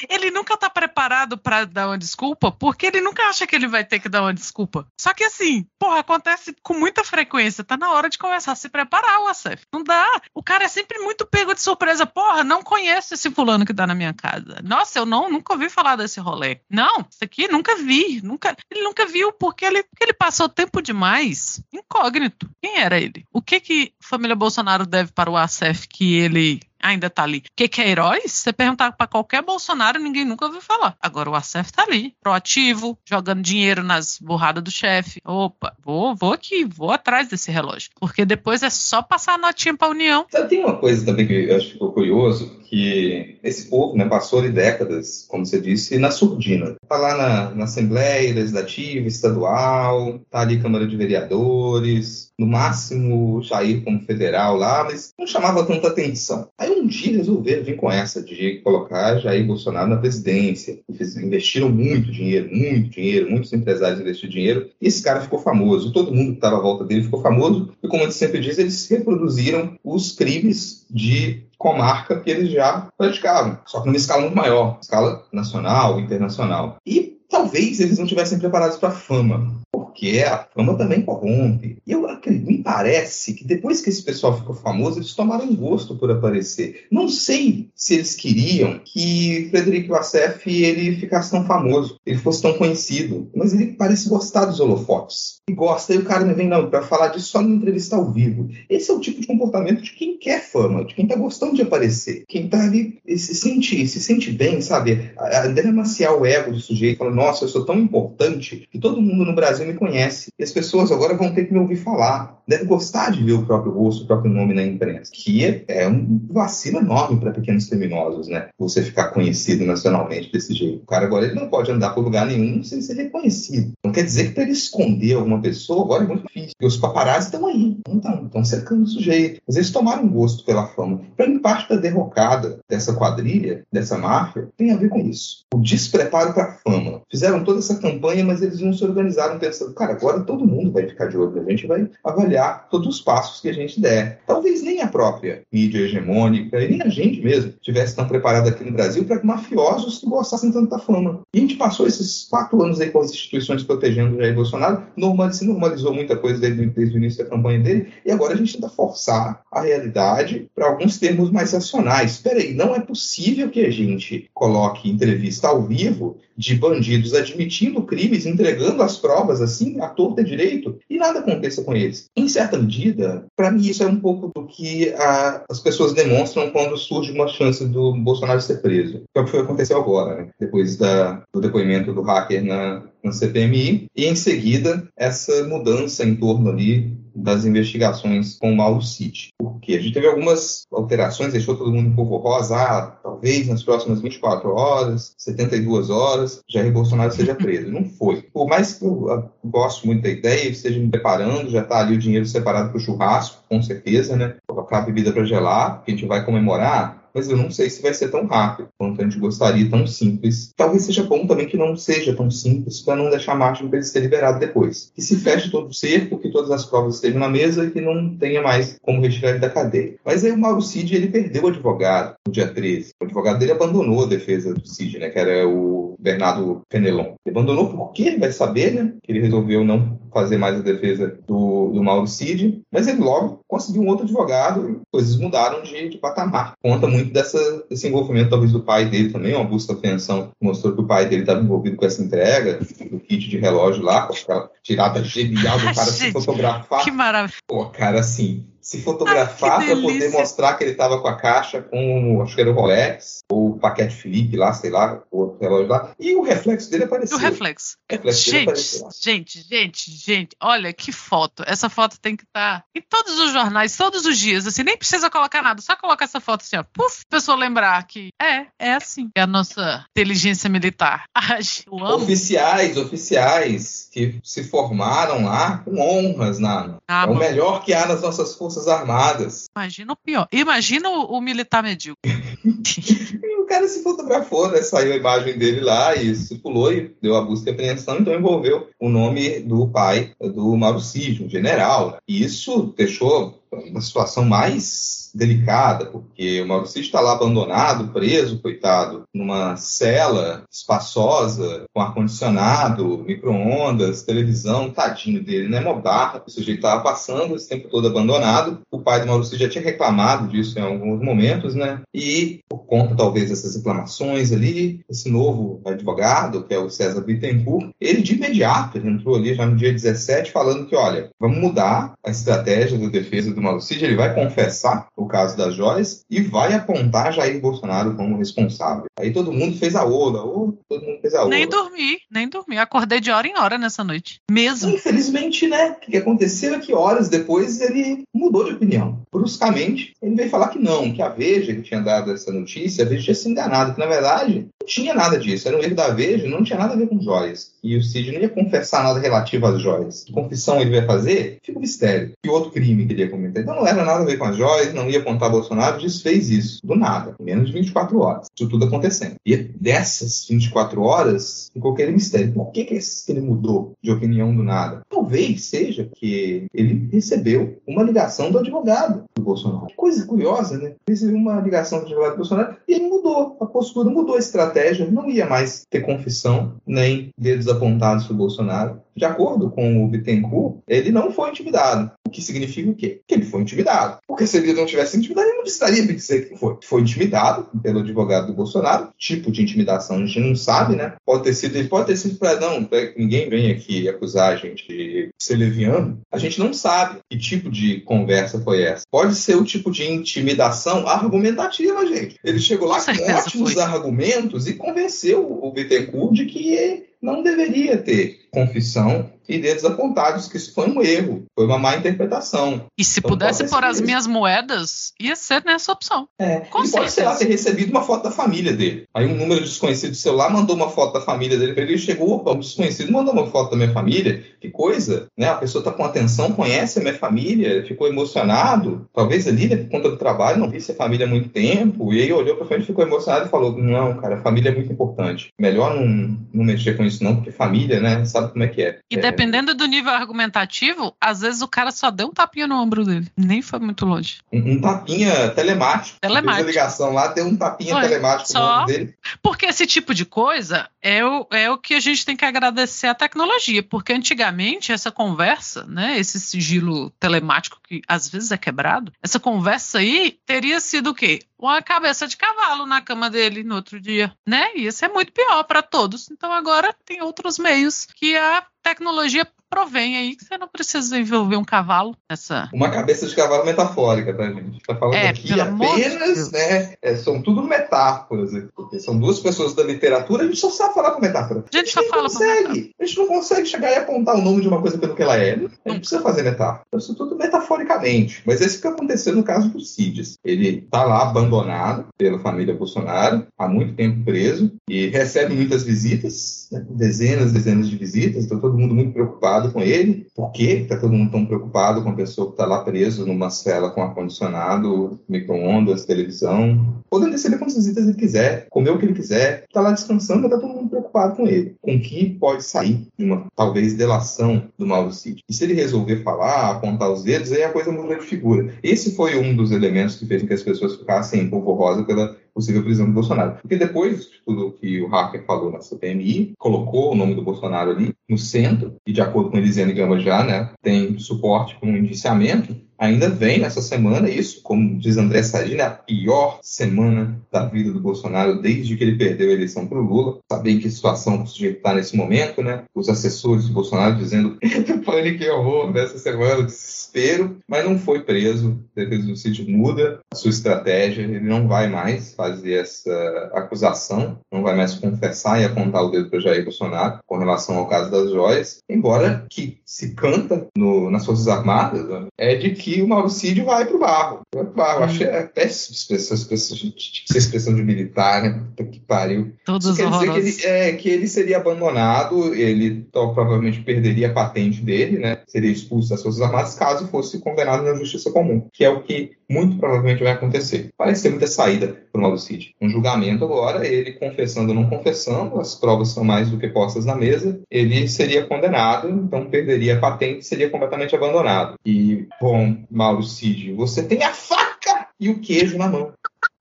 Ele 0.09 0.31
nunca 0.31 0.57
tá 0.57 0.71
preparado 0.71 1.37
pra 1.37 1.65
dar 1.65 1.89
uma 1.89 1.99
desculpa, 1.99 2.51
porque 2.51 2.87
ele 2.87 3.01
nunca 3.01 3.25
acha 3.29 3.47
que 3.47 3.55
ele 3.55 3.67
vai 3.67 3.85
ter 3.85 3.99
que 3.99 4.09
dar 4.09 4.23
uma 4.23 4.35
desculpa. 4.35 4.87
Só 4.99 5.13
que 5.13 5.25
assim, 5.25 5.67
porra, 5.79 6.01
acontece 6.01 6.55
com 6.63 6.75
muita 6.75 7.05
frequência. 7.05 7.65
Tá 7.65 7.77
na 7.77 7.91
hora 7.91 8.09
de 8.09 8.19
começar 8.19 8.53
a 8.53 8.57
se 8.57 8.69
preparar, 8.69 9.21
o 9.21 9.29
Acef. 9.29 9.65
Não 9.73 9.83
dá. 9.83 10.21
O 10.35 10.43
cara 10.43 10.65
é 10.65 10.69
sempre 10.69 10.99
muito 10.99 11.27
pego 11.27 11.55
de 11.55 11.61
surpresa. 11.61 12.07
Porra, 12.07 12.43
não 12.45 12.63
conheço 12.63 13.15
esse 13.15 13.31
fulano 13.31 13.67
que 13.67 13.75
tá 13.75 13.87
na 13.87 13.95
minha 13.95 14.15
casa. 14.15 14.61
Nossa, 14.63 14.99
eu 14.99 15.07
não, 15.07 15.31
nunca 15.31 15.53
ouvi 15.53 15.69
falar 15.69 15.97
desse 15.97 16.21
rolê. 16.21 16.61
Não, 16.69 17.07
isso 17.11 17.23
aqui 17.23 17.49
nunca 17.49 17.77
vi. 17.77 18.21
Nunca, 18.23 18.57
ele 18.71 18.83
nunca 18.83 19.07
viu 19.07 19.33
porque 19.33 19.65
ele, 19.65 19.83
porque 19.83 20.05
ele 20.05 20.13
passou 20.13 20.49
tempo 20.49 20.83
demais 20.83 21.63
incógnito. 21.73 22.51
Quem 22.63 22.79
era 22.79 22.99
ele? 22.99 23.27
O 23.33 23.43
que 23.43 23.61
que 23.61 23.95
família 24.01 24.37
Bolsonaro 24.37 24.87
deve 24.87 25.13
para 25.13 25.31
o 25.31 25.37
Acef 25.37 25.87
que 25.89 26.15
ele 26.15 26.61
ainda 26.83 27.11
tá 27.11 27.23
ali. 27.23 27.39
O 27.39 27.43
que, 27.57 27.69
que 27.69 27.81
é 27.81 27.89
heróis? 27.89 28.33
Você 28.33 28.53
perguntar 28.53 28.93
pra 28.93 29.07
qualquer 29.07 29.43
Bolsonaro, 29.43 29.99
ninguém 29.99 30.25
nunca 30.25 30.47
ouviu 30.47 30.61
falar. 30.61 30.97
Agora 31.01 31.31
o 31.31 31.35
Acef 31.35 31.73
tá 31.73 31.83
ali, 31.83 32.15
proativo, 32.23 32.99
jogando 33.09 33.43
dinheiro 33.43 33.83
nas 33.83 34.19
burradas 34.21 34.63
do 34.63 34.71
chefe. 34.71 35.21
Opa, 35.25 35.75
vou, 35.83 36.15
vou 36.15 36.33
aqui, 36.33 36.65
vou 36.65 36.91
atrás 36.91 37.29
desse 37.29 37.51
relógio. 37.51 37.91
Porque 37.99 38.25
depois 38.25 38.63
é 38.63 38.71
só 38.71 39.03
passar 39.03 39.35
a 39.35 39.39
notinha 39.39 39.77
pra 39.77 39.89
União. 39.89 40.27
Sabe, 40.31 40.49
tem 40.49 40.65
uma 40.65 40.77
coisa 40.77 41.05
também 41.05 41.27
que 41.27 41.33
eu 41.33 41.57
acho 41.57 41.67
que 41.67 41.73
ficou 41.73 41.93
curioso, 41.93 42.61
que 42.71 43.39
esse 43.43 43.69
povo 43.69 43.97
né, 43.97 44.09
passou 44.09 44.39
ali 44.39 44.51
décadas, 44.51 45.27
como 45.29 45.45
você 45.45 45.61
disse, 45.61 45.99
na 45.99 46.13
surdina. 46.13 46.77
Tá 46.89 46.97
lá 46.97 47.17
na, 47.17 47.51
na 47.55 47.65
Assembleia 47.65 48.33
Legislativa, 48.33 49.09
Estadual, 49.09 50.21
tá 50.31 50.41
ali 50.41 50.61
Câmara 50.61 50.87
de 50.87 50.97
Vereadores, 50.97 52.31
no 52.39 52.47
máximo 52.47 53.43
Jair 53.43 53.83
como 53.83 54.01
federal 54.01 54.57
lá, 54.57 54.85
mas 54.85 55.13
não 55.19 55.27
chamava 55.27 55.67
tanta 55.67 55.89
atenção. 55.89 56.49
Aí 56.57 56.70
um 56.71 56.87
dia 56.87 57.17
resolveram 57.17 57.65
vir 57.65 57.77
com 57.77 57.91
essa 57.91 58.23
de 58.23 58.61
colocar 58.63 59.19
Jair 59.19 59.47
Bolsonaro 59.47 59.89
na 59.89 59.97
presidência. 59.97 60.79
Eles 60.89 61.17
investiram 61.17 61.69
muito 61.69 62.11
dinheiro, 62.11 62.49
muito 62.51 62.91
dinheiro, 62.91 63.31
muitos 63.31 63.53
empresários 63.53 64.01
investiram 64.01 64.33
dinheiro, 64.33 64.71
e 64.81 64.89
esse 64.89 65.03
cara 65.03 65.21
ficou 65.21 65.39
famoso. 65.39 65.93
Todo 65.93 66.15
mundo 66.15 66.31
que 66.31 66.39
estava 66.39 66.57
à 66.57 66.61
volta 66.61 66.85
dele 66.85 67.05
ficou 67.05 67.23
famoso, 67.23 67.73
e 67.83 67.89
como 67.89 68.03
a 68.03 68.07
gente 68.07 68.17
sempre 68.17 68.41
diz, 68.41 68.59
eles 68.59 68.89
reproduziram 68.89 69.79
os 69.85 70.13
crimes 70.13 70.85
de 70.91 71.43
comarca 71.59 72.19
que 72.19 72.31
eles 72.31 72.51
já 72.51 72.89
praticavam, 72.97 73.59
só 73.67 73.81
que 73.81 73.87
numa 73.87 73.97
escala 73.97 74.23
muito 74.23 74.37
maior, 74.37 74.79
escala 74.81 75.25
nacional, 75.31 76.01
internacional. 76.01 76.79
E 76.87 77.19
talvez 77.29 77.81
eles 77.81 77.99
não 77.99 78.05
estivessem 78.05 78.39
preparados 78.39 78.79
para 78.79 78.89
a 78.89 78.93
fama, 78.93 79.61
porque 79.91 80.21
a 80.21 80.47
fama 80.55 80.77
também 80.77 81.03
corrompe. 81.03 81.79
E 81.87 81.93
eu 81.93 82.01
me 82.29 82.59
parece 82.63 83.35
que 83.35 83.45
depois 83.45 83.81
que 83.81 83.89
esse 83.89 84.03
pessoal 84.03 84.37
ficou 84.37 84.55
famoso, 84.55 84.99
eles 84.99 85.15
tomaram 85.15 85.55
gosto 85.55 85.97
por 85.97 86.11
aparecer. 86.11 86.87
Não 86.91 87.09
sei 87.09 87.71
se 87.75 87.95
eles 87.95 88.15
queriam 88.15 88.81
que 88.85 89.49
Frederico 89.51 89.93
Wassef 89.95 90.49
ele 90.49 90.97
ficasse 90.97 91.31
tão 91.31 91.45
famoso, 91.45 91.97
ele 92.05 92.19
fosse 92.19 92.43
tão 92.43 92.53
conhecido, 92.55 93.31
mas 93.35 93.53
ele 93.53 93.73
parece 93.73 94.09
gostar 94.09 94.45
dos 94.45 94.61
holofotes. 94.61 95.41
E 95.49 95.53
gosta, 95.53 95.95
e 95.95 95.99
o 95.99 96.05
cara 96.05 96.25
me 96.25 96.35
vem 96.35 96.49
para 96.69 96.83
falar 96.83 97.09
disso 97.09 97.29
só 97.29 97.41
numa 97.41 97.57
entrevista 97.57 97.97
ao 97.97 98.11
vivo. 98.11 98.49
Esse 98.69 98.91
é 98.91 98.95
o 98.95 99.01
tipo 99.01 99.21
de 99.21 99.27
comportamento 99.27 99.83
de 99.83 99.93
quem 99.93 100.19
quer 100.19 100.43
fama, 100.43 100.85
de 100.85 100.95
quem 100.95 101.07
tá 101.07 101.17
gostando 101.17 101.55
de 101.55 101.63
aparecer, 101.63 102.25
quem 102.29 102.49
tá 102.49 102.63
ali 102.63 102.99
se 103.17 103.35
sente, 103.35 103.87
se 103.87 104.01
sente 104.01 104.31
bem, 104.31 104.61
sabe? 104.61 105.13
A, 105.17 105.43
a 105.43 105.47
demaciar 105.49 106.15
o 106.15 106.27
ego 106.27 106.53
do 106.53 106.61
sujeito, 106.61 106.99
falando, 106.99 107.17
nossa, 107.17 107.45
eu 107.45 107.49
sou 107.49 107.65
tão 107.65 107.79
importante 107.79 108.69
que 108.71 108.79
todo 108.79 109.01
mundo 109.01 109.25
no 109.25 109.35
Brasil 109.35 109.67
me 109.67 109.75
conhece. 109.81 110.31
E 110.39 110.45
as 110.45 110.53
pessoas 110.53 110.93
agora 110.93 111.17
vão 111.17 111.35
ter 111.35 111.47
que 111.47 111.53
me 111.53 111.59
ouvir 111.59 111.77
falar. 111.77 112.39
Deve 112.47 112.65
gostar 112.65 113.11
de 113.11 113.23
ver 113.23 113.33
o 113.33 113.47
próprio 113.47 113.73
rosto, 113.73 114.05
o 114.05 114.07
próprio 114.07 114.33
nome 114.33 114.55
na 114.55 114.63
imprensa. 114.63 115.11
Que 115.13 115.65
é, 115.67 115.89
um 115.89 116.21
vacilo 116.31 116.79
enorme 116.79 117.19
para 117.19 117.33
pequenos 117.33 117.67
criminosos, 117.67 118.29
né? 118.29 118.49
Você 118.59 118.83
ficar 118.83 119.09
conhecido 119.09 119.65
nacionalmente 119.65 120.31
desse 120.33 120.53
jeito. 120.55 120.83
O 120.83 120.87
cara 120.87 121.07
agora 121.07 121.27
ele 121.27 121.35
não 121.35 121.49
pode 121.49 121.71
andar 121.71 121.91
por 121.91 122.05
lugar 122.05 122.27
nenhum 122.27 122.63
sem 122.63 122.81
ser 122.83 122.95
reconhecido. 122.95 123.73
Não 123.85 123.93
quer 123.93 124.05
dizer 124.05 124.29
que 124.29 124.35
para 124.35 124.43
ele 124.43 124.53
esconder 124.53 125.15
alguma 125.15 125.41
pessoa 125.41 125.85
agora 125.85 126.05
é 126.05 126.07
muito 126.07 126.27
difícil. 126.27 126.55
E 126.61 126.67
os 126.67 126.77
paparazzi 126.77 127.27
estão 127.27 127.47
aí, 127.47 127.79
não 127.89 128.25
estão, 128.25 128.45
cercando 128.45 128.83
o 128.83 128.87
sujeito. 128.87 129.41
Mas 129.47 129.57
eles 129.57 129.71
tomaram 129.71 130.09
gosto 130.09 130.45
pela 130.45 130.67
fama. 130.69 131.01
Para 131.17 131.29
mim, 131.29 131.39
parte 131.39 131.69
da 131.69 131.81
derrocada 131.81 132.59
dessa 132.69 132.95
quadrilha, 132.95 133.65
dessa 133.73 133.97
máfia, 133.97 134.49
tem 134.57 134.73
a 134.73 134.77
ver 134.77 134.89
com 134.89 134.99
isso. 134.99 135.45
O 135.55 135.59
despreparo 135.59 136.35
para 136.35 136.45
a 136.45 136.53
fama. 136.53 137.03
Fizeram 137.11 137.45
toda 137.45 137.61
essa 137.61 137.77
campanha, 137.77 138.25
mas 138.25 138.43
eles 138.43 138.61
não 138.61 138.73
se 138.73 138.85
organizaram 138.85 139.39
essa, 139.41 139.70
cara, 139.73 139.93
agora 139.93 140.21
todo 140.21 140.47
mundo 140.47 140.73
vai 140.73 140.87
ficar 140.87 141.07
de 141.07 141.17
olho, 141.17 141.41
a 141.41 141.51
gente 141.51 141.67
vai 141.67 141.89
avaliar 142.05 142.69
todos 142.69 142.87
os 142.87 143.01
passos 143.01 143.41
que 143.41 143.49
a 143.49 143.53
gente 143.53 143.81
der. 143.81 144.21
Talvez 144.27 144.63
nem 144.63 144.81
a 144.81 144.87
própria 144.87 145.43
mídia 145.53 145.81
hegemônica 145.81 146.61
e 146.61 146.69
nem 146.69 146.83
a 146.83 146.89
gente 146.89 147.21
mesmo 147.23 147.53
tivesse 147.61 147.97
tão 147.97 148.07
preparado 148.07 148.49
aqui 148.49 148.65
no 148.65 148.73
Brasil 148.73 149.05
para 149.05 149.19
que 149.19 149.27
mafiosos 149.27 150.03
gostassem 150.05 150.53
tanta 150.53 150.79
fama. 150.79 151.21
E 151.35 151.39
a 151.39 151.41
gente 151.41 151.57
passou 151.57 151.87
esses 151.87 152.27
quatro 152.29 152.63
anos 152.63 152.81
aí 152.81 152.91
com 152.91 153.01
as 153.01 153.11
instituições 153.11 153.63
protegendo 153.63 154.17
o 154.17 154.19
Jair 154.19 154.35
Bolsonaro, 154.35 154.83
normal, 154.97 155.33
se 155.33 155.47
normalizou 155.47 155.95
muita 155.95 156.17
coisa 156.17 156.41
desde, 156.41 156.67
desde 156.67 156.95
o 156.95 156.99
início 156.99 157.23
da 157.23 157.31
campanha 157.31 157.61
dele, 157.61 157.89
e 158.05 158.11
agora 158.11 158.35
a 158.35 158.37
gente 158.37 158.55
tenta 158.55 158.69
forçar 158.69 159.43
a 159.51 159.61
realidade 159.61 160.49
para 160.55 160.67
alguns 160.67 160.99
termos 160.99 161.31
mais 161.31 161.53
racionais. 161.53 162.13
Espera 162.13 162.39
aí, 162.39 162.55
não 162.55 162.75
é 162.75 162.81
possível 162.81 163.51
que 163.51 163.65
a 163.65 163.71
gente 163.71 164.29
coloque 164.35 164.91
entrevista 164.91 165.49
ao 165.49 165.63
vivo 165.63 166.17
de 166.41 166.55
bandidos 166.55 167.13
admitindo 167.13 167.83
crimes, 167.83 168.25
entregando 168.25 168.83
as 168.83 168.97
provas 168.97 169.43
assim, 169.43 169.79
à 169.79 169.89
torta 169.89 170.25
direito, 170.25 170.79
e 170.89 170.97
nada 170.97 171.19
aconteça 171.19 171.63
com 171.63 171.75
eles. 171.75 172.07
Em 172.17 172.29
certa 172.29 172.57
medida, 172.57 173.27
para 173.37 173.51
mim 173.51 173.61
isso 173.61 173.83
é 173.83 173.87
um 173.87 174.01
pouco 174.01 174.31
do 174.35 174.47
que 174.47 174.91
a, 174.95 175.45
as 175.51 175.61
pessoas 175.61 175.93
demonstram 175.93 176.51
quando 176.51 176.79
surge 176.79 177.13
uma 177.13 177.29
chance 177.29 177.67
do 177.67 177.95
Bolsonaro 177.95 178.41
ser 178.41 178.63
preso. 178.63 179.03
Que 179.13 179.19
é 179.19 179.23
o 179.23 179.27
que 179.27 179.37
aconteceu 179.37 179.77
agora, 179.77 180.17
né? 180.17 180.29
depois 180.41 180.77
da, 180.79 181.23
do 181.33 181.43
depoimento 181.43 181.93
do 181.93 182.01
hacker 182.01 182.43
na, 182.43 182.85
na 183.05 183.13
CPMI, 183.13 183.87
e 183.95 184.07
em 184.07 184.17
seguida 184.17 184.89
essa 184.97 185.45
mudança 185.45 186.05
em 186.05 186.17
torno 186.17 186.51
ali 186.51 186.97
das 187.15 187.45
investigações 187.45 188.39
com 188.39 188.53
o 188.53 188.57
Mauro 188.57 188.83
Cid. 188.83 189.31
Porque 189.39 189.75
a 189.75 189.81
gente 189.81 189.95
teve 189.95 190.07
algumas 190.07 190.67
alterações, 190.73 191.33
deixou 191.33 191.57
todo 191.57 191.73
mundo 191.73 191.91
um 191.91 191.97
pouco 191.97 192.17
rosa, 192.17 192.57
ah, 192.57 192.87
talvez 193.03 193.49
nas 193.49 193.63
próximas 193.63 194.01
24 194.01 194.51
horas, 194.51 195.15
72 195.19 195.91
horas, 195.91 196.41
Jair 196.49 196.73
Bolsonaro 196.73 197.13
seja 197.13 197.35
preso. 197.35 197.71
Não 197.71 197.85
foi. 197.85 198.23
Por 198.23 198.49
mais 198.49 198.75
que 198.75 198.85
eu 198.85 199.11
ah, 199.11 199.29
gosto 199.45 199.87
muito 199.87 200.03
da 200.03 200.11
ideia, 200.11 200.49
esteja 200.49 200.79
me 200.79 200.89
preparando, 200.89 201.51
já 201.51 201.63
está 201.63 201.81
ali 201.81 201.95
o 201.95 201.99
dinheiro 201.99 202.27
separado 202.27 202.71
para 202.71 202.79
o 202.79 202.81
churrasco, 202.81 203.45
com 203.49 203.63
certeza, 203.63 204.17
né? 204.17 204.37
Colocar 204.47 204.79
a 204.79 204.83
bebida 204.83 205.13
para 205.13 205.25
gelar, 205.25 205.77
porque 205.77 205.93
a 205.93 205.95
gente 205.95 206.07
vai 206.07 206.25
comemorar, 206.25 207.00
mas 207.15 207.29
eu 207.29 207.37
não 207.37 207.51
sei 207.51 207.71
se 207.71 207.83
vai 207.83 207.95
ser 207.95 208.11
tão 208.11 208.27
rápido 208.27 208.69
quanto 208.79 209.01
a 209.01 209.05
gente 209.05 209.19
gostaria, 209.19 209.69
tão 209.69 209.87
simples. 209.87 210.53
Talvez 210.57 210.85
seja 210.85 211.03
bom 211.05 211.27
também 211.27 211.47
que 211.47 211.57
não 211.57 211.77
seja 211.77 212.15
tão 212.15 212.31
simples 212.31 212.81
para 212.81 212.97
não 212.97 213.11
deixar 213.11 213.35
margem 213.35 213.69
para 213.69 213.79
ele 213.79 213.87
ser 213.87 214.01
liberado 214.01 214.39
depois. 214.39 214.91
Que 214.95 215.03
se 215.03 215.17
feche 215.17 215.51
todo 215.51 215.69
o 215.69 215.75
cerco, 215.75 216.19
que 216.19 216.31
todas 216.31 216.51
as 216.51 216.65
provas 216.65 216.97
estejam 216.97 217.21
na 217.21 217.29
mesa 217.29 217.65
e 217.65 217.71
que 217.71 217.81
não 217.81 218.17
tenha 218.17 218.43
mais 218.43 218.77
como 218.83 219.01
retirar 219.01 219.31
ele 219.31 219.39
da 219.39 219.51
cadeia. 219.51 219.97
Mas 220.05 220.25
aí 220.25 220.31
o 220.31 220.39
Mauro 220.39 220.63
Cid, 220.63 220.95
ele 220.95 221.09
perdeu 221.09 221.45
o 221.45 221.49
advogado 221.49 222.15
no 222.27 222.33
dia 222.33 222.49
13. 222.49 222.93
O 223.01 223.05
advogado 223.05 223.39
dele 223.39 223.53
abandonou 223.53 224.05
a 224.05 224.09
defesa 224.09 224.55
do 224.55 224.67
Cid, 224.67 224.99
né, 224.99 225.11
que 225.11 225.19
era 225.19 225.47
o 225.49 225.97
Bernardo 225.99 226.63
Fenelon. 226.71 227.15
Ele 227.25 227.37
abandonou 227.37 227.69
porque 227.69 228.17
vai 228.17 228.33
saber, 228.33 228.73
né, 228.73 228.95
que 229.03 229.13
ele 229.13 229.21
resolveu 229.21 229.65
não 229.65 230.00
fazer 230.13 230.37
mais 230.37 230.57
a 230.57 230.63
defesa 230.63 231.19
do, 231.27 231.71
do 231.73 231.83
Mauro 231.83 232.07
Cid, 232.07 232.63
mas 232.73 232.87
ele 232.87 233.01
logo 233.01 233.41
conseguiu 233.47 233.83
um 233.83 233.89
outro 233.89 234.05
advogado 234.05 234.71
e 234.71 234.81
coisas 234.93 235.17
mudaram 235.17 235.63
de, 235.63 235.89
de 235.89 235.99
patamar. 235.99 236.55
Conta 236.63 236.87
muito 236.87 237.13
dessa, 237.13 237.65
desse 237.69 237.89
envolvimento, 237.89 238.31
talvez, 238.31 238.53
do 238.53 238.63
pai 238.63 238.87
dele 238.87 239.11
também, 239.11 239.35
uma 239.35 239.45
busca 239.45 239.73
apreensão 239.73 240.31
mostrou 240.41 240.75
que 240.75 240.81
o 240.81 240.87
pai 240.87 241.07
dele 241.07 241.23
estava 241.23 241.41
envolvido 241.41 241.77
com 241.77 241.87
essa 241.87 242.03
entrega 242.03 242.59
do 242.91 243.01
kit 243.01 243.29
de 243.29 243.39
relógio 243.39 243.83
lá, 243.83 244.07
com 244.07 244.15
aquela 244.15 244.51
tirada 244.63 245.03
genial 245.03 245.59
do 245.59 245.65
cara 245.75 245.91
se 245.91 246.13
fotografar. 246.13 246.85
Que 246.85 246.91
maravilha. 246.91 247.39
Pô, 247.47 247.67
cara, 247.67 248.01
assim, 248.01 248.45
se 248.61 248.83
fotografar 248.83 249.65
para 249.65 249.77
poder 249.77 250.11
mostrar 250.11 250.55
que 250.55 250.65
ele 250.65 250.73
estava 250.73 251.01
com 251.01 251.09
a 251.09 251.17
caixa 251.17 251.63
com, 251.63 252.21
acho 252.23 252.35
que 252.35 252.41
era 252.41 252.51
o 252.51 252.55
Rolex, 252.55 253.21
ou 253.31 253.51
o 253.51 253.59
paquete 253.59 253.95
Felipe 253.95 254.37
lá, 254.37 254.53
sei 254.53 254.71
lá, 254.71 255.03
o 255.11 255.37
relógio 255.41 255.69
lá, 255.69 255.95
e 255.99 256.15
o 256.15 256.23
reflexo 256.23 256.71
dele 256.71 256.85
apareceu. 256.85 257.17
O 257.17 257.21
reflexo. 257.21 257.77
O 257.91 257.95
reflexo 257.95 258.31
gente, 258.31 258.43
apareceu 258.43 258.89
gente, 259.03 259.43
gente, 259.43 259.91
gente, 259.91 260.37
olha 260.41 260.73
que 260.73 260.93
foto. 260.93 261.43
Essa 261.47 261.69
foto 261.71 261.99
tem 262.01 262.17
que 262.17 262.25
estar 262.25 262.61
tá 262.61 262.65
em 262.75 262.83
todos 262.89 263.19
os 263.19 263.33
jornais, 263.33 263.77
todos 263.77 264.05
os 264.05 264.19
dias, 264.19 264.47
assim, 264.47 264.63
nem 264.63 264.77
precisa 264.77 265.09
colocar 265.09 265.43
nada, 265.43 265.63
só 265.63 265.75
colocar 265.77 266.05
essa 266.05 266.21
foto 266.21 266.43
assim, 266.43 266.57
ó, 266.57 266.65
puf, 266.73 267.03
pessoa 267.09 267.37
lembrar 267.37 267.83
que 267.87 268.11
é, 268.21 268.47
é 268.59 268.75
assim, 268.75 269.09
é 269.17 269.23
a 269.23 269.27
nossa 269.27 269.85
inteligência 269.97 270.51
militar. 270.51 271.05
Oficiais, 271.71 272.77
oficiais 272.77 273.89
que 273.91 274.21
se 274.23 274.45
formaram 274.45 275.25
lá 275.25 275.59
com 275.59 275.81
honras 275.81 276.39
na, 276.39 276.79
ah, 276.89 277.05
é 277.05 277.11
o 277.11 277.15
melhor 277.15 277.65
que 277.65 277.73
há 277.73 277.87
nas 277.87 278.03
nossas 278.03 278.35
forças 278.35 278.50
Forças 278.51 278.69
Armadas. 278.69 279.47
Imagina 279.57 279.93
o 279.93 279.97
pior. 279.97 280.27
Imagina 280.33 280.89
o, 280.91 281.17
o 281.17 281.21
militar 281.21 281.63
medíocre. 281.63 282.11
cara 283.51 283.67
se 283.67 283.83
fotografou, 283.83 284.49
né? 284.49 284.63
Saiu 284.63 284.93
a 284.93 284.97
imagem 284.97 285.37
dele 285.37 285.61
lá 285.61 285.97
e 285.97 286.15
circulou 286.15 286.73
e 286.73 286.95
deu 287.03 287.17
a 287.17 287.21
busca 287.21 287.51
e 287.51 287.53
apreensão, 287.53 287.99
então 287.99 288.15
envolveu 288.15 288.69
o 288.79 288.89
nome 288.89 289.41
do 289.41 289.67
pai 289.67 290.13
do 290.21 290.57
Mauro 290.57 290.79
Cid, 290.79 291.25
um 291.25 291.29
general. 291.29 291.91
Né? 291.91 291.99
E 292.07 292.23
isso 292.23 292.73
deixou 292.77 293.41
uma 293.53 293.81
situação 293.81 294.25
mais 294.25 295.11
delicada, 295.13 295.87
porque 295.87 296.41
o 296.41 296.47
Maurício 296.47 296.81
está 296.81 297.01
lá 297.01 297.13
abandonado, 297.13 297.93
preso, 297.93 298.41
coitado, 298.41 299.03
numa 299.13 299.57
cela 299.57 300.45
espaçosa, 300.51 301.65
com 301.75 301.81
ar-condicionado, 301.81 302.99
micro-ondas, 302.99 304.03
televisão, 304.03 304.71
tadinho 304.71 305.23
dele, 305.23 305.49
né? 305.49 305.61
Mó 305.61 305.75
barra. 305.75 306.23
O 306.25 306.31
sujeito 306.31 306.59
estava 306.59 306.83
passando 306.83 307.35
esse 307.35 307.49
tempo 307.49 307.69
todo 307.69 307.89
abandonado. 307.89 308.61
O 308.71 308.81
pai 308.81 309.01
do 309.01 309.09
Maurício 309.09 309.37
já 309.37 309.49
tinha 309.49 309.65
reclamado 309.65 310.29
disso 310.29 310.59
em 310.59 310.63
alguns 310.63 311.03
momentos, 311.03 311.55
né? 311.55 311.81
E 311.93 312.41
por 312.49 312.61
conta, 312.67 312.95
talvez, 312.95 313.31
dessas 313.41 313.57
reclamações 313.57 314.33
ali, 314.33 314.81
esse 314.89 315.11
novo 315.11 315.61
advogado, 315.65 316.45
que 316.45 316.55
é 316.55 316.59
o 316.59 316.71
César 316.71 317.01
Bittencourt, 317.01 317.71
ele 317.81 318.03
de 318.03 318.15
imediato 318.15 318.79
ele 318.79 318.89
entrou 318.89 319.17
ali 319.17 319.35
já 319.35 319.47
no 319.47 319.57
dia 319.57 319.73
17 319.73 320.31
falando 320.31 320.67
que, 320.67 320.77
olha, 320.77 321.11
vamos 321.19 321.39
mudar 321.39 321.95
a 322.05 322.11
estratégia 322.11 322.79
da 322.79 322.89
defesa 322.89 323.33
do 323.33 323.41
Maurício, 323.41 323.85
ele 323.85 323.97
vai 323.97 324.15
confessar 324.15 324.89
o 324.97 325.07
caso 325.07 325.37
das 325.37 325.55
joias, 325.55 326.05
e 326.11 326.21
vai 326.21 326.55
apontar 326.55 327.13
Jair 327.13 327.41
Bolsonaro 327.41 327.95
como 327.95 328.19
responsável. 328.19 328.85
Aí 328.99 329.13
todo 329.13 329.33
mundo 329.33 329.57
fez 329.57 329.75
a 329.75 329.85
ola, 329.85 330.23
ou 330.23 330.59
todo 330.69 330.85
mundo 330.85 331.01
fez 331.01 331.15
a 331.15 331.23
ola. 331.23 331.31
Nem 331.31 331.49
dormi, 331.49 331.99
nem 332.11 332.29
dormi. 332.29 332.59
Acordei 332.59 333.01
de 333.01 333.11
hora 333.11 333.27
em 333.27 333.39
hora 333.39 333.59
nessa 333.59 333.83
noite. 333.83 334.21
Mesmo. 334.31 334.71
Infelizmente, 334.71 335.47
né? 335.47 335.77
O 335.77 335.81
que 335.81 335.97
aconteceu 335.97 336.55
é 336.55 336.59
que 336.59 336.73
horas 336.73 337.09
depois 337.09 337.61
ele 337.61 338.05
mudou 338.15 338.45
de 338.45 338.53
opinião. 338.53 339.03
Bruscamente, 339.13 339.95
ele 340.03 340.15
veio 340.15 340.31
falar 340.31 340.49
que 340.49 340.59
não, 340.59 340.93
que 340.93 341.03
a 341.03 341.09
Veja 341.09 341.55
que 341.55 341.63
tinha 341.63 341.81
dado 341.81 342.13
essa 342.13 342.33
notícia, 342.33 342.85
a 342.85 342.89
Veja 342.89 343.05
tinha 343.05 343.15
se 343.15 343.29
enganado, 343.31 343.75
que 343.75 343.81
na 343.81 343.87
verdade 343.87 344.49
não 344.61 344.67
tinha 344.67 344.95
nada 344.95 345.19
disso. 345.19 345.49
Era 345.49 345.57
um 345.57 345.63
erro 345.63 345.75
da 345.75 345.89
Veja, 345.89 346.29
não 346.29 346.45
tinha 346.45 346.59
nada 346.59 346.75
a 346.75 346.77
ver 346.77 346.89
com 346.89 347.01
joias. 347.01 347.53
E 347.63 347.77
o 347.77 347.83
Cid 347.83 348.13
não 348.13 348.21
ia 348.21 348.29
confessar 348.29 348.83
nada 348.83 349.01
relativo 349.01 349.47
às 349.47 349.61
joias. 349.61 350.05
Que 350.05 350.13
confissão 350.13 350.61
ele 350.61 350.71
vai 350.71 350.87
fazer? 350.87 351.39
Fica 351.43 351.59
um 351.59 351.63
mistério. 351.63 352.13
E 352.25 352.29
outro 352.29 352.51
crime 352.51 352.87
que 352.87 352.93
ele 352.93 353.03
ia 353.03 353.11
cometer. 353.11 353.41
Então 353.41 353.55
não 353.55 353.67
era 353.67 353.85
nada 353.85 354.03
a 354.03 354.07
ver 354.07 354.19
com 354.19 354.25
as 354.25 354.37
joias, 354.37 354.75
não 354.75 354.89
ia 354.89 355.03
contar 355.03 355.29
Bolsonaro 355.29 355.81
desfez 355.81 356.31
isso, 356.31 356.61
do 356.65 356.75
nada, 356.75 357.15
em 357.19 357.25
menos 357.25 357.49
de 357.49 357.53
24 357.53 357.99
horas. 357.99 358.27
Isso 358.35 358.49
tudo 358.49 358.67
acontecendo. 358.67 359.17
E 359.25 359.37
dessas 359.37 360.27
24 360.29 360.81
horas, 360.83 361.51
ficou 361.53 361.73
aquele 361.73 361.93
mistério. 361.93 362.33
Por 362.33 362.51
que, 362.53 362.65
que 362.65 362.79
ele 363.09 363.21
mudou 363.21 363.73
de 363.83 363.91
opinião 363.91 364.35
do 364.35 364.43
nada? 364.43 364.83
Talvez 364.89 365.45
seja 365.45 365.89
que 365.95 366.47
ele 366.53 366.89
recebeu 366.93 367.61
uma 367.67 367.83
ligação 367.83 368.31
do 368.31 368.39
advogado 368.39 369.05
do 369.15 369.23
Bolsonaro. 369.23 369.67
Que 369.67 369.75
coisa 369.75 370.07
curiosa, 370.07 370.59
né? 370.59 370.75
Recebeu 370.89 371.17
uma 371.17 371.41
ligação 371.41 371.81
do 371.81 371.87
advogado 371.87 372.13
do 372.13 372.19
Bolsonaro 372.19 372.57
e 372.67 372.75
ele 372.75 372.89
mudou 372.89 373.37
a 373.41 373.47
postura, 373.47 373.91
mudou 373.91 374.17
a 374.17 374.19
estratégia, 374.19 374.50
não 374.91 375.09
ia 375.09 375.27
mais 375.27 375.65
ter 375.69 375.81
confissão, 375.81 376.57
nem 376.67 377.11
dedos 377.17 377.49
apontados 377.49 378.05
para 378.05 378.15
o 378.15 378.17
Bolsonaro. 378.17 378.81
De 378.97 379.05
acordo 379.05 379.51
com 379.51 379.85
o 379.85 379.89
Bittencourt, 379.89 380.59
ele 380.69 380.91
não 380.91 381.13
foi 381.13 381.31
intimidado. 381.31 381.91
O 382.07 382.11
que 382.11 382.21
significa 382.21 382.71
o 382.71 382.75
quê? 382.75 383.01
Que 383.07 383.15
ele 383.15 383.25
foi 383.25 383.41
intimidado. 383.41 383.99
Porque 384.07 384.27
se 384.27 384.37
ele 384.37 384.53
não 384.53 384.67
tivesse 384.67 384.97
intimidado, 384.97 385.29
ele 385.29 385.37
não 385.37 385.43
precisaria 385.43 385.87
dizer 385.87 386.29
que 386.29 386.37
foi. 386.37 386.57
Foi 386.63 386.81
intimidado 386.81 387.47
pelo 387.63 387.81
advogado 387.81 388.27
do 388.27 388.35
Bolsonaro. 388.35 388.89
Tipo 388.99 389.31
de 389.31 389.43
intimidação 389.43 389.97
a 389.97 390.07
gente 390.07 390.21
não 390.21 390.35
sabe, 390.35 390.75
né? 390.75 390.95
Pode 391.07 391.25
ter 391.25 391.35
sido, 391.35 391.57
ele 391.57 391.69
pode 391.69 391.87
ter 391.87 391.97
sido 391.97 392.19
para 392.19 392.41
não, 392.41 392.65
pra 392.65 392.93
ninguém 392.97 393.29
vem 393.29 393.51
aqui 393.51 393.89
acusar 393.89 394.33
a 394.33 394.37
gente 394.37 394.67
de 394.67 395.11
ser 395.19 395.37
leviano. 395.37 396.01
A 396.13 396.19
gente 396.19 396.39
não 396.39 396.53
sabe 396.53 396.99
que 397.09 397.17
tipo 397.17 397.51
de 397.51 397.81
conversa 397.83 398.41
foi 398.41 398.63
essa. 398.63 398.85
Pode 398.91 399.15
ser 399.15 399.37
o 399.37 399.45
tipo 399.45 399.71
de 399.71 399.89
intimidação 399.91 400.87
argumentativa, 400.89 401.87
gente. 401.87 402.17
Ele 402.25 402.41
chegou 402.41 402.69
lá 402.69 402.81
com, 402.85 402.97
com 402.97 403.13
ótimos 403.13 403.53
foi. 403.53 403.63
argumentos 403.63 404.47
e 404.47 404.55
convenceu 404.55 405.25
o 405.43 405.53
Bittencourt 405.53 406.13
de 406.13 406.27
que 406.27 406.91
não 407.01 407.23
deveria 407.23 407.79
ter 407.79 408.21
confissão 408.31 409.11
e 409.31 409.39
dedos 409.39 409.65
apontados, 409.65 410.27
que 410.27 410.37
isso 410.37 410.53
foi 410.53 410.69
um 410.69 410.83
erro, 410.83 411.25
foi 411.35 411.47
uma 411.47 411.59
má 411.59 411.77
interpretação. 411.77 412.67
E 412.77 412.85
se 412.85 412.99
então, 412.99 413.11
pudesse 413.11 413.49
pôr 413.49 413.63
as 413.65 413.81
minhas 413.81 414.07
moedas, 414.07 414.93
ia 415.01 415.15
ser 415.15 415.45
nessa 415.45 415.71
opção. 415.71 416.09
É, 416.19 416.41
Com 416.41 416.65
ele 416.65 416.73
pode, 416.73 416.91
sei 416.91 417.05
lá, 417.05 417.15
ter 417.15 417.29
recebido 417.29 417.71
uma 417.71 417.83
foto 417.83 418.05
da 418.05 418.11
família 418.11 418.53
dele. 418.53 418.85
Aí 418.93 419.07
um 419.07 419.17
número 419.17 419.41
desconhecido 419.41 419.91
do 419.91 419.97
celular 419.97 420.31
mandou 420.31 420.57
uma 420.57 420.69
foto 420.69 420.95
da 420.95 421.01
família 421.01 421.39
dele 421.39 421.55
para 421.55 421.63
ele, 421.63 421.79
chegou, 421.79 422.11
opa, 422.11 422.33
um 422.33 422.41
desconhecido 422.41 422.91
mandou 422.91 423.15
uma 423.15 423.27
foto 423.27 423.53
da 423.53 423.57
minha 423.57 423.73
família, 423.73 424.25
que 424.41 424.51
coisa, 424.51 425.07
né? 425.17 425.29
A 425.29 425.37
pessoa 425.37 425.61
está 425.61 425.71
com 425.71 425.85
atenção, 425.85 426.33
conhece 426.33 426.79
a 426.79 426.83
minha 426.83 426.99
família, 426.99 427.65
ficou 427.65 427.87
emocionado, 427.87 428.89
talvez 428.93 429.29
ali, 429.29 429.49
né, 429.49 429.57
por 429.57 429.69
conta 429.69 429.91
do 429.91 429.97
trabalho, 429.97 430.41
não 430.41 430.51
visse 430.51 430.73
a 430.73 430.75
família 430.75 431.07
há 431.07 431.09
muito 431.09 431.29
tempo, 431.29 431.93
e 431.95 432.03
aí 432.03 432.13
olhou 432.13 432.37
para 432.37 432.47
frente, 432.47 432.67
ficou 432.67 432.85
emocionado 432.85 433.27
e 433.27 433.31
falou, 433.31 433.57
não, 433.57 433.97
cara, 433.99 434.17
a 434.17 434.23
família 434.23 434.51
é 434.51 434.55
muito 434.55 434.73
importante, 434.73 435.29
melhor 435.39 435.75
não, 435.75 436.19
não 436.33 436.45
mexer 436.45 436.77
com 436.77 436.85
isso 436.85 437.05
não, 437.05 437.17
porque 437.17 437.31
família, 437.31 437.81
né, 437.81 438.05
sabe 438.05 438.20
sabe 438.21 438.33
como 438.33 438.45
é 438.45 438.49
que 438.49 438.63
é. 438.63 438.79
E 438.91 438.97
é. 438.97 439.01
dependendo 439.01 439.55
do 439.55 439.67
nível 439.67 439.93
argumentativo, 439.93 440.95
às 441.01 441.21
vezes 441.21 441.43
o 441.43 441.49
cara 441.49 441.71
só 441.71 441.91
deu 441.91 442.09
um 442.09 442.13
tapinha 442.13 442.47
no 442.47 442.57
ombro 442.57 442.85
dele. 442.85 443.09
Nem 443.17 443.43
foi 443.43 443.59
muito 443.59 443.85
longe. 443.85 444.19
Um, 444.33 444.53
um 444.53 444.61
tapinha 444.61 445.31
telemático. 445.31 445.99
Telemático. 446.01 446.45
A 446.45 446.47
ligação 446.47 446.93
lá, 446.93 447.09
deu 447.09 447.27
um 447.27 447.37
tapinha 447.37 447.75
Foi. 447.75 447.83
telemático 447.83 448.33
no 448.33 448.39
Só. 448.39 448.63
ombro 448.63 448.67
dele. 448.67 448.95
Porque 449.23 449.47
esse 449.47 449.67
tipo 449.67 449.95
de 449.95 450.05
coisa 450.05 450.69
é 450.83 451.05
o, 451.05 451.27
é 451.31 451.51
o 451.51 451.59
que 451.59 451.75
a 451.75 451.81
gente 451.81 452.05
tem 452.05 452.17
que 452.17 452.25
agradecer 452.25 452.87
à 452.87 452.95
tecnologia. 452.95 453.63
Porque 453.63 453.93
antigamente 453.93 454.73
essa 454.73 454.91
conversa, 454.91 455.65
né, 455.65 455.99
esse 455.99 456.21
sigilo 456.21 456.91
telemático 456.99 457.61
que 457.67 457.83
às 457.89 458.09
vezes 458.09 458.31
é 458.31 458.37
quebrado, 458.37 458.93
essa 459.03 459.21
conversa 459.21 459.79
aí 459.79 460.19
teria 460.27 460.61
sido 460.61 460.91
o 460.91 460.95
quê? 460.95 461.21
Uma 461.39 461.63
cabeça 461.63 462.07
de 462.07 462.17
cavalo 462.17 462.67
na 462.67 462.83
cama 462.83 463.09
dele 463.09 463.43
no 463.43 463.55
outro 463.55 463.81
dia, 463.81 464.13
né? 464.27 464.55
Ia 464.57 464.71
ser 464.71 464.89
muito 464.89 465.11
pior 465.11 465.43
para 465.45 465.63
todos. 465.63 466.11
Então 466.11 466.31
agora 466.33 466.75
tem 466.85 467.03
outros 467.03 467.39
meios 467.39 467.87
que 467.97 468.10
a 468.17 468.47
tecnologia 468.63 469.27
provém 469.51 469.97
aí 469.97 470.17
que 470.17 470.25
você 470.25 470.39
não 470.39 470.49
precisa 470.49 470.97
envolver 470.97 471.37
um 471.37 471.45
cavalo 471.45 471.97
nessa. 472.09 472.49
Uma 472.55 472.71
cabeça 472.71 473.07
de 473.07 473.17
cavalo 473.17 473.45
metafórica, 473.45 474.15
tá, 474.15 474.31
gente? 474.31 474.63
Tá 474.63 474.77
falando 474.77 474.95
É, 474.95 475.09
aqui 475.09 475.39
apenas, 475.41 476.31
né? 476.31 476.75
é, 476.81 476.97
são 476.97 477.21
tudo 477.21 477.43
metáforas. 477.43 478.31
Porque 478.55 478.79
são 478.79 478.99
duas 478.99 479.19
pessoas 479.19 479.55
da 479.55 479.65
literatura, 479.65 480.23
a 480.23 480.27
gente 480.27 480.39
só 480.39 480.51
sabe 480.51 480.75
falar 480.75 480.93
com 480.93 481.01
metáfora. 481.01 481.45
A 481.53 481.57
gente 481.57 481.71
só 481.71 481.83
fala 481.89 482.03
com 482.09 482.09
consegue. 482.09 482.75
A 482.79 482.85
gente 482.87 482.99
não 482.99 483.07
consegue 483.09 483.47
chegar 483.47 483.73
e 483.73 483.77
apontar 483.77 484.15
o 484.15 484.23
nome 484.23 484.41
de 484.41 484.49
uma 484.49 484.61
coisa 484.61 484.79
pelo 484.79 484.95
que 484.95 485.03
ela 485.03 485.17
é. 485.17 485.33
A 485.65 485.71
gente 485.71 485.81
precisa 485.81 486.01
fazer 486.01 486.23
metáfora. 486.23 486.63
Então, 486.69 486.79
Isso 486.79 486.95
tudo 486.95 487.17
metaforicamente. 487.17 488.23
Mas 488.25 488.41
esse 488.41 488.61
que 488.61 488.67
aconteceu 488.67 489.15
no 489.15 489.25
caso 489.25 489.49
do 489.49 489.61
Cides. 489.61 490.19
Ele 490.25 490.63
tá 490.71 490.85
lá 490.85 491.03
abandonado 491.03 491.87
pela 491.99 492.19
família 492.21 492.55
Bolsonaro, 492.55 493.27
há 493.39 493.49
muito 493.49 493.75
tempo 493.75 494.05
preso, 494.05 494.53
e 494.69 494.87
recebe 494.89 495.35
muitas 495.35 495.65
visitas, 495.65 496.49
né? 496.53 496.65
dezenas, 496.71 497.33
dezenas 497.33 497.69
de 497.69 497.77
visitas. 497.77 498.25
Então 498.25 498.41
todo 498.41 498.57
mundo 498.57 498.75
muito 498.75 498.93
preocupado 498.93 499.40
com 499.49 499.61
ele. 499.61 500.07
Por 500.15 500.31
que 500.33 500.45
está 500.45 500.77
todo 500.77 500.93
mundo 500.93 501.11
tão 501.11 501.25
preocupado 501.25 501.83
com 501.83 501.91
a 501.91 501.95
pessoa 501.95 502.27
que 502.29 502.35
está 502.35 502.45
lá 502.45 502.63
preso 502.63 503.07
numa 503.07 503.31
cela 503.31 503.71
com 503.71 503.83
ar-condicionado, 503.83 505.01
micro-ondas, 505.09 505.85
televisão? 505.85 506.83
Podendo 506.89 507.13
receber 507.13 507.39
quantas 507.39 507.57
visitas 507.57 507.85
ele 507.85 507.97
quiser, 507.97 508.47
comer 508.51 508.71
o 508.71 508.79
que 508.79 508.85
ele 508.85 508.95
quiser, 508.95 509.45
está 509.47 509.61
lá 509.61 509.71
descansando, 509.71 510.27
está 510.27 510.39
todo 510.39 510.55
mundo 510.55 510.69
preocupado 510.69 511.17
com 511.17 511.27
ele. 511.27 511.55
Com 511.63 511.77
o 511.77 511.81
que 511.81 512.11
pode 512.19 512.45
sair 512.45 512.87
de 512.99 513.05
uma, 513.05 513.27
talvez, 513.35 513.75
delação 513.75 514.45
do 514.59 514.67
Mauro 514.67 514.93
Cid. 514.93 515.23
E 515.29 515.33
se 515.33 515.45
ele 515.45 515.55
resolver 515.55 516.03
falar, 516.03 516.51
apontar 516.51 516.91
os 516.91 517.03
dedos, 517.03 517.33
aí 517.33 517.43
a 517.43 517.53
coisa 517.53 517.71
muda 517.71 517.97
de 517.97 518.05
figura. 518.05 518.53
Esse 518.63 518.95
foi 518.95 519.17
um 519.19 519.35
dos 519.35 519.53
elementos 519.53 519.97
que 519.97 520.07
fez 520.07 520.23
com 520.23 520.29
que 520.29 520.35
as 520.35 520.43
pessoas 520.43 520.77
ficassem 520.77 521.29
polvorosa 521.31 521.85
pela 521.85 522.17
possível 522.35 522.63
prisão 522.63 522.87
do 522.87 522.93
Bolsonaro. 522.93 523.39
Porque 523.41 523.57
depois 523.57 524.05
de 524.11 524.21
tudo 524.25 524.53
que 524.53 524.81
o 524.81 524.89
hacker 524.89 525.25
falou 525.25 525.51
na 525.51 525.61
CPMI, 525.61 526.35
colocou 526.39 526.93
o 526.93 526.95
nome 526.95 527.15
do 527.15 527.23
Bolsonaro 527.23 527.71
ali 527.71 527.95
no 528.09 528.19
centro, 528.19 528.77
e 528.87 528.93
de 528.93 529.01
acordo 529.01 529.31
com 529.31 529.39
Elisiane 529.39 529.73
Gama 529.73 529.99
já, 530.01 530.25
né, 530.25 530.53
tem 530.63 530.99
suporte 530.99 531.57
para 531.59 531.69
um 531.69 531.77
indiciamento, 531.77 532.57
ainda 532.81 533.09
vem 533.11 533.39
nessa 533.39 533.61
semana 533.61 534.09
isso, 534.11 534.41
como 534.43 534.79
diz 534.79 534.97
André 534.97 535.23
Sadini, 535.23 535.61
a 535.61 535.71
pior 535.71 536.39
semana 536.43 537.21
da 537.31 537.45
vida 537.45 537.71
do 537.73 537.79
Bolsonaro 537.81 538.41
desde 538.41 538.77
que 538.77 538.83
ele 538.83 538.97
perdeu 538.97 539.29
a 539.31 539.35
eleição 539.35 539.67
para 539.67 539.79
o 539.79 539.83
Lula. 539.83 540.19
Saber 540.33 540.59
que 540.59 540.71
situação 540.71 541.23
o 541.23 541.27
sujeito 541.27 541.59
está 541.59 541.75
nesse 541.75 541.97
momento, 541.97 542.43
né? 542.43 542.65
Os 542.75 542.89
assessores 542.89 543.47
do 543.47 543.53
Bolsonaro 543.53 543.97
dizendo 543.97 544.39
pânico 544.85 545.23
e 545.23 545.29
horror 545.31 545.71
nessa 545.73 545.99
semana, 545.99 546.43
desespero, 546.43 547.37
mas 547.47 547.65
não 547.65 547.79
foi 547.79 548.01
preso. 548.03 548.59
A 548.77 548.81
defesa 548.81 549.07
do 549.07 549.17
Cid 549.17 549.51
muda 549.51 550.01
a 550.13 550.17
sua 550.17 550.31
estratégia, 550.31 551.03
ele 551.03 551.21
não 551.21 551.47
vai 551.47 551.69
mais 551.69 552.15
fazer 552.15 552.55
essa 552.55 553.31
acusação, 553.35 554.19
não 554.33 554.43
vai 554.43 554.57
mais 554.57 554.75
confessar 554.75 555.41
e 555.41 555.45
apontar 555.45 555.83
o 555.85 555.91
dedo 555.91 556.09
para 556.09 556.21
Jair 556.21 556.43
Bolsonaro 556.45 557.01
com 557.07 557.19
relação 557.19 557.57
ao 557.59 557.67
caso 557.69 557.91
das 557.91 558.11
joias, 558.11 558.59
embora 558.69 559.27
que 559.29 559.59
se 559.67 559.95
canta 559.95 560.47
no- 560.57 560.91
nas 560.91 561.05
Forças 561.05 561.29
Armadas 561.29 561.87
né, 561.89 562.07
é 562.19 562.35
de 562.37 562.51
que 562.51 562.70
o 562.83 562.89
Mauricídio 562.89 563.45
vai 563.45 563.65
pro 563.65 563.79
barro. 563.79 564.21
Vai 564.35 564.45
pro 564.45 564.55
barro. 564.55 564.85
Acho 564.85 564.99
que 564.99 565.05
é 565.05 565.23
péssima 565.23 565.75
expressão, 565.75 566.17
expressão, 566.17 566.57
gente, 566.57 567.05
essa 567.09 567.19
expressão 567.19 567.55
de 567.55 567.63
militar, 567.63 568.23
né? 568.23 568.31
Puta 568.31 568.65
que 568.65 568.81
pariu. 568.81 569.33
Todos 569.45 569.67
Isso 569.67 569.77
quer 569.77 569.91
dizer 569.91 570.13
que 570.13 570.19
ele, 570.19 570.47
é, 570.47 570.73
que 570.73 570.89
ele 570.89 571.09
seria 571.09 571.39
abandonado, 571.39 572.35
ele 572.35 572.67
então, 572.89 573.15
provavelmente 573.15 573.61
perderia 573.63 574.09
a 574.11 574.13
patente 574.13 574.63
dele, 574.63 574.99
né? 574.99 575.23
Seria 575.27 575.51
expulso 575.51 575.91
das 575.91 576.03
Forças 576.03 576.21
Armadas 576.21 576.55
caso 576.55 576.89
fosse 576.89 577.19
condenado 577.19 577.63
na 577.63 577.75
justiça 577.75 578.11
comum, 578.11 578.47
que 578.53 578.65
é 578.65 578.71
o 578.71 578.83
que 578.83 579.13
muito 579.31 579.57
provavelmente 579.59 580.03
vai 580.03 580.13
acontecer. 580.13 580.71
Parece 580.77 581.05
ter 581.05 581.11
muita 581.11 581.29
saída 581.29 581.77
para 581.93 581.99
o 581.99 582.03
Mauricídio. 582.03 582.51
Um 582.61 582.69
julgamento 582.69 583.25
agora, 583.25 583.67
ele 583.67 583.93
confessando 583.93 584.49
ou 584.49 584.55
não 584.55 584.69
confessando, 584.69 585.39
as 585.41 585.55
provas 585.55 585.89
são 585.89 586.03
mais 586.03 586.29
do 586.29 586.39
que 586.39 586.49
postas 586.49 586.85
na 586.85 586.97
mesa, 586.97 587.41
ele 587.49 587.87
seria 587.87 588.27
condenado, 588.27 588.89
então 588.89 589.31
perderia 589.31 589.77
a 589.77 589.81
patente, 589.81 590.27
seria 590.27 590.51
completamente 590.51 590.95
abandonado. 590.95 591.55
E, 591.65 592.09
bom, 592.21 592.57
Mauricídio, 592.71 593.57
você 593.57 593.83
tem 593.83 594.03
a 594.03 594.13
faca 594.13 594.89
e 594.99 595.09
o 595.09 595.21
queijo 595.21 595.57
na 595.57 595.69
mão. 595.69 595.93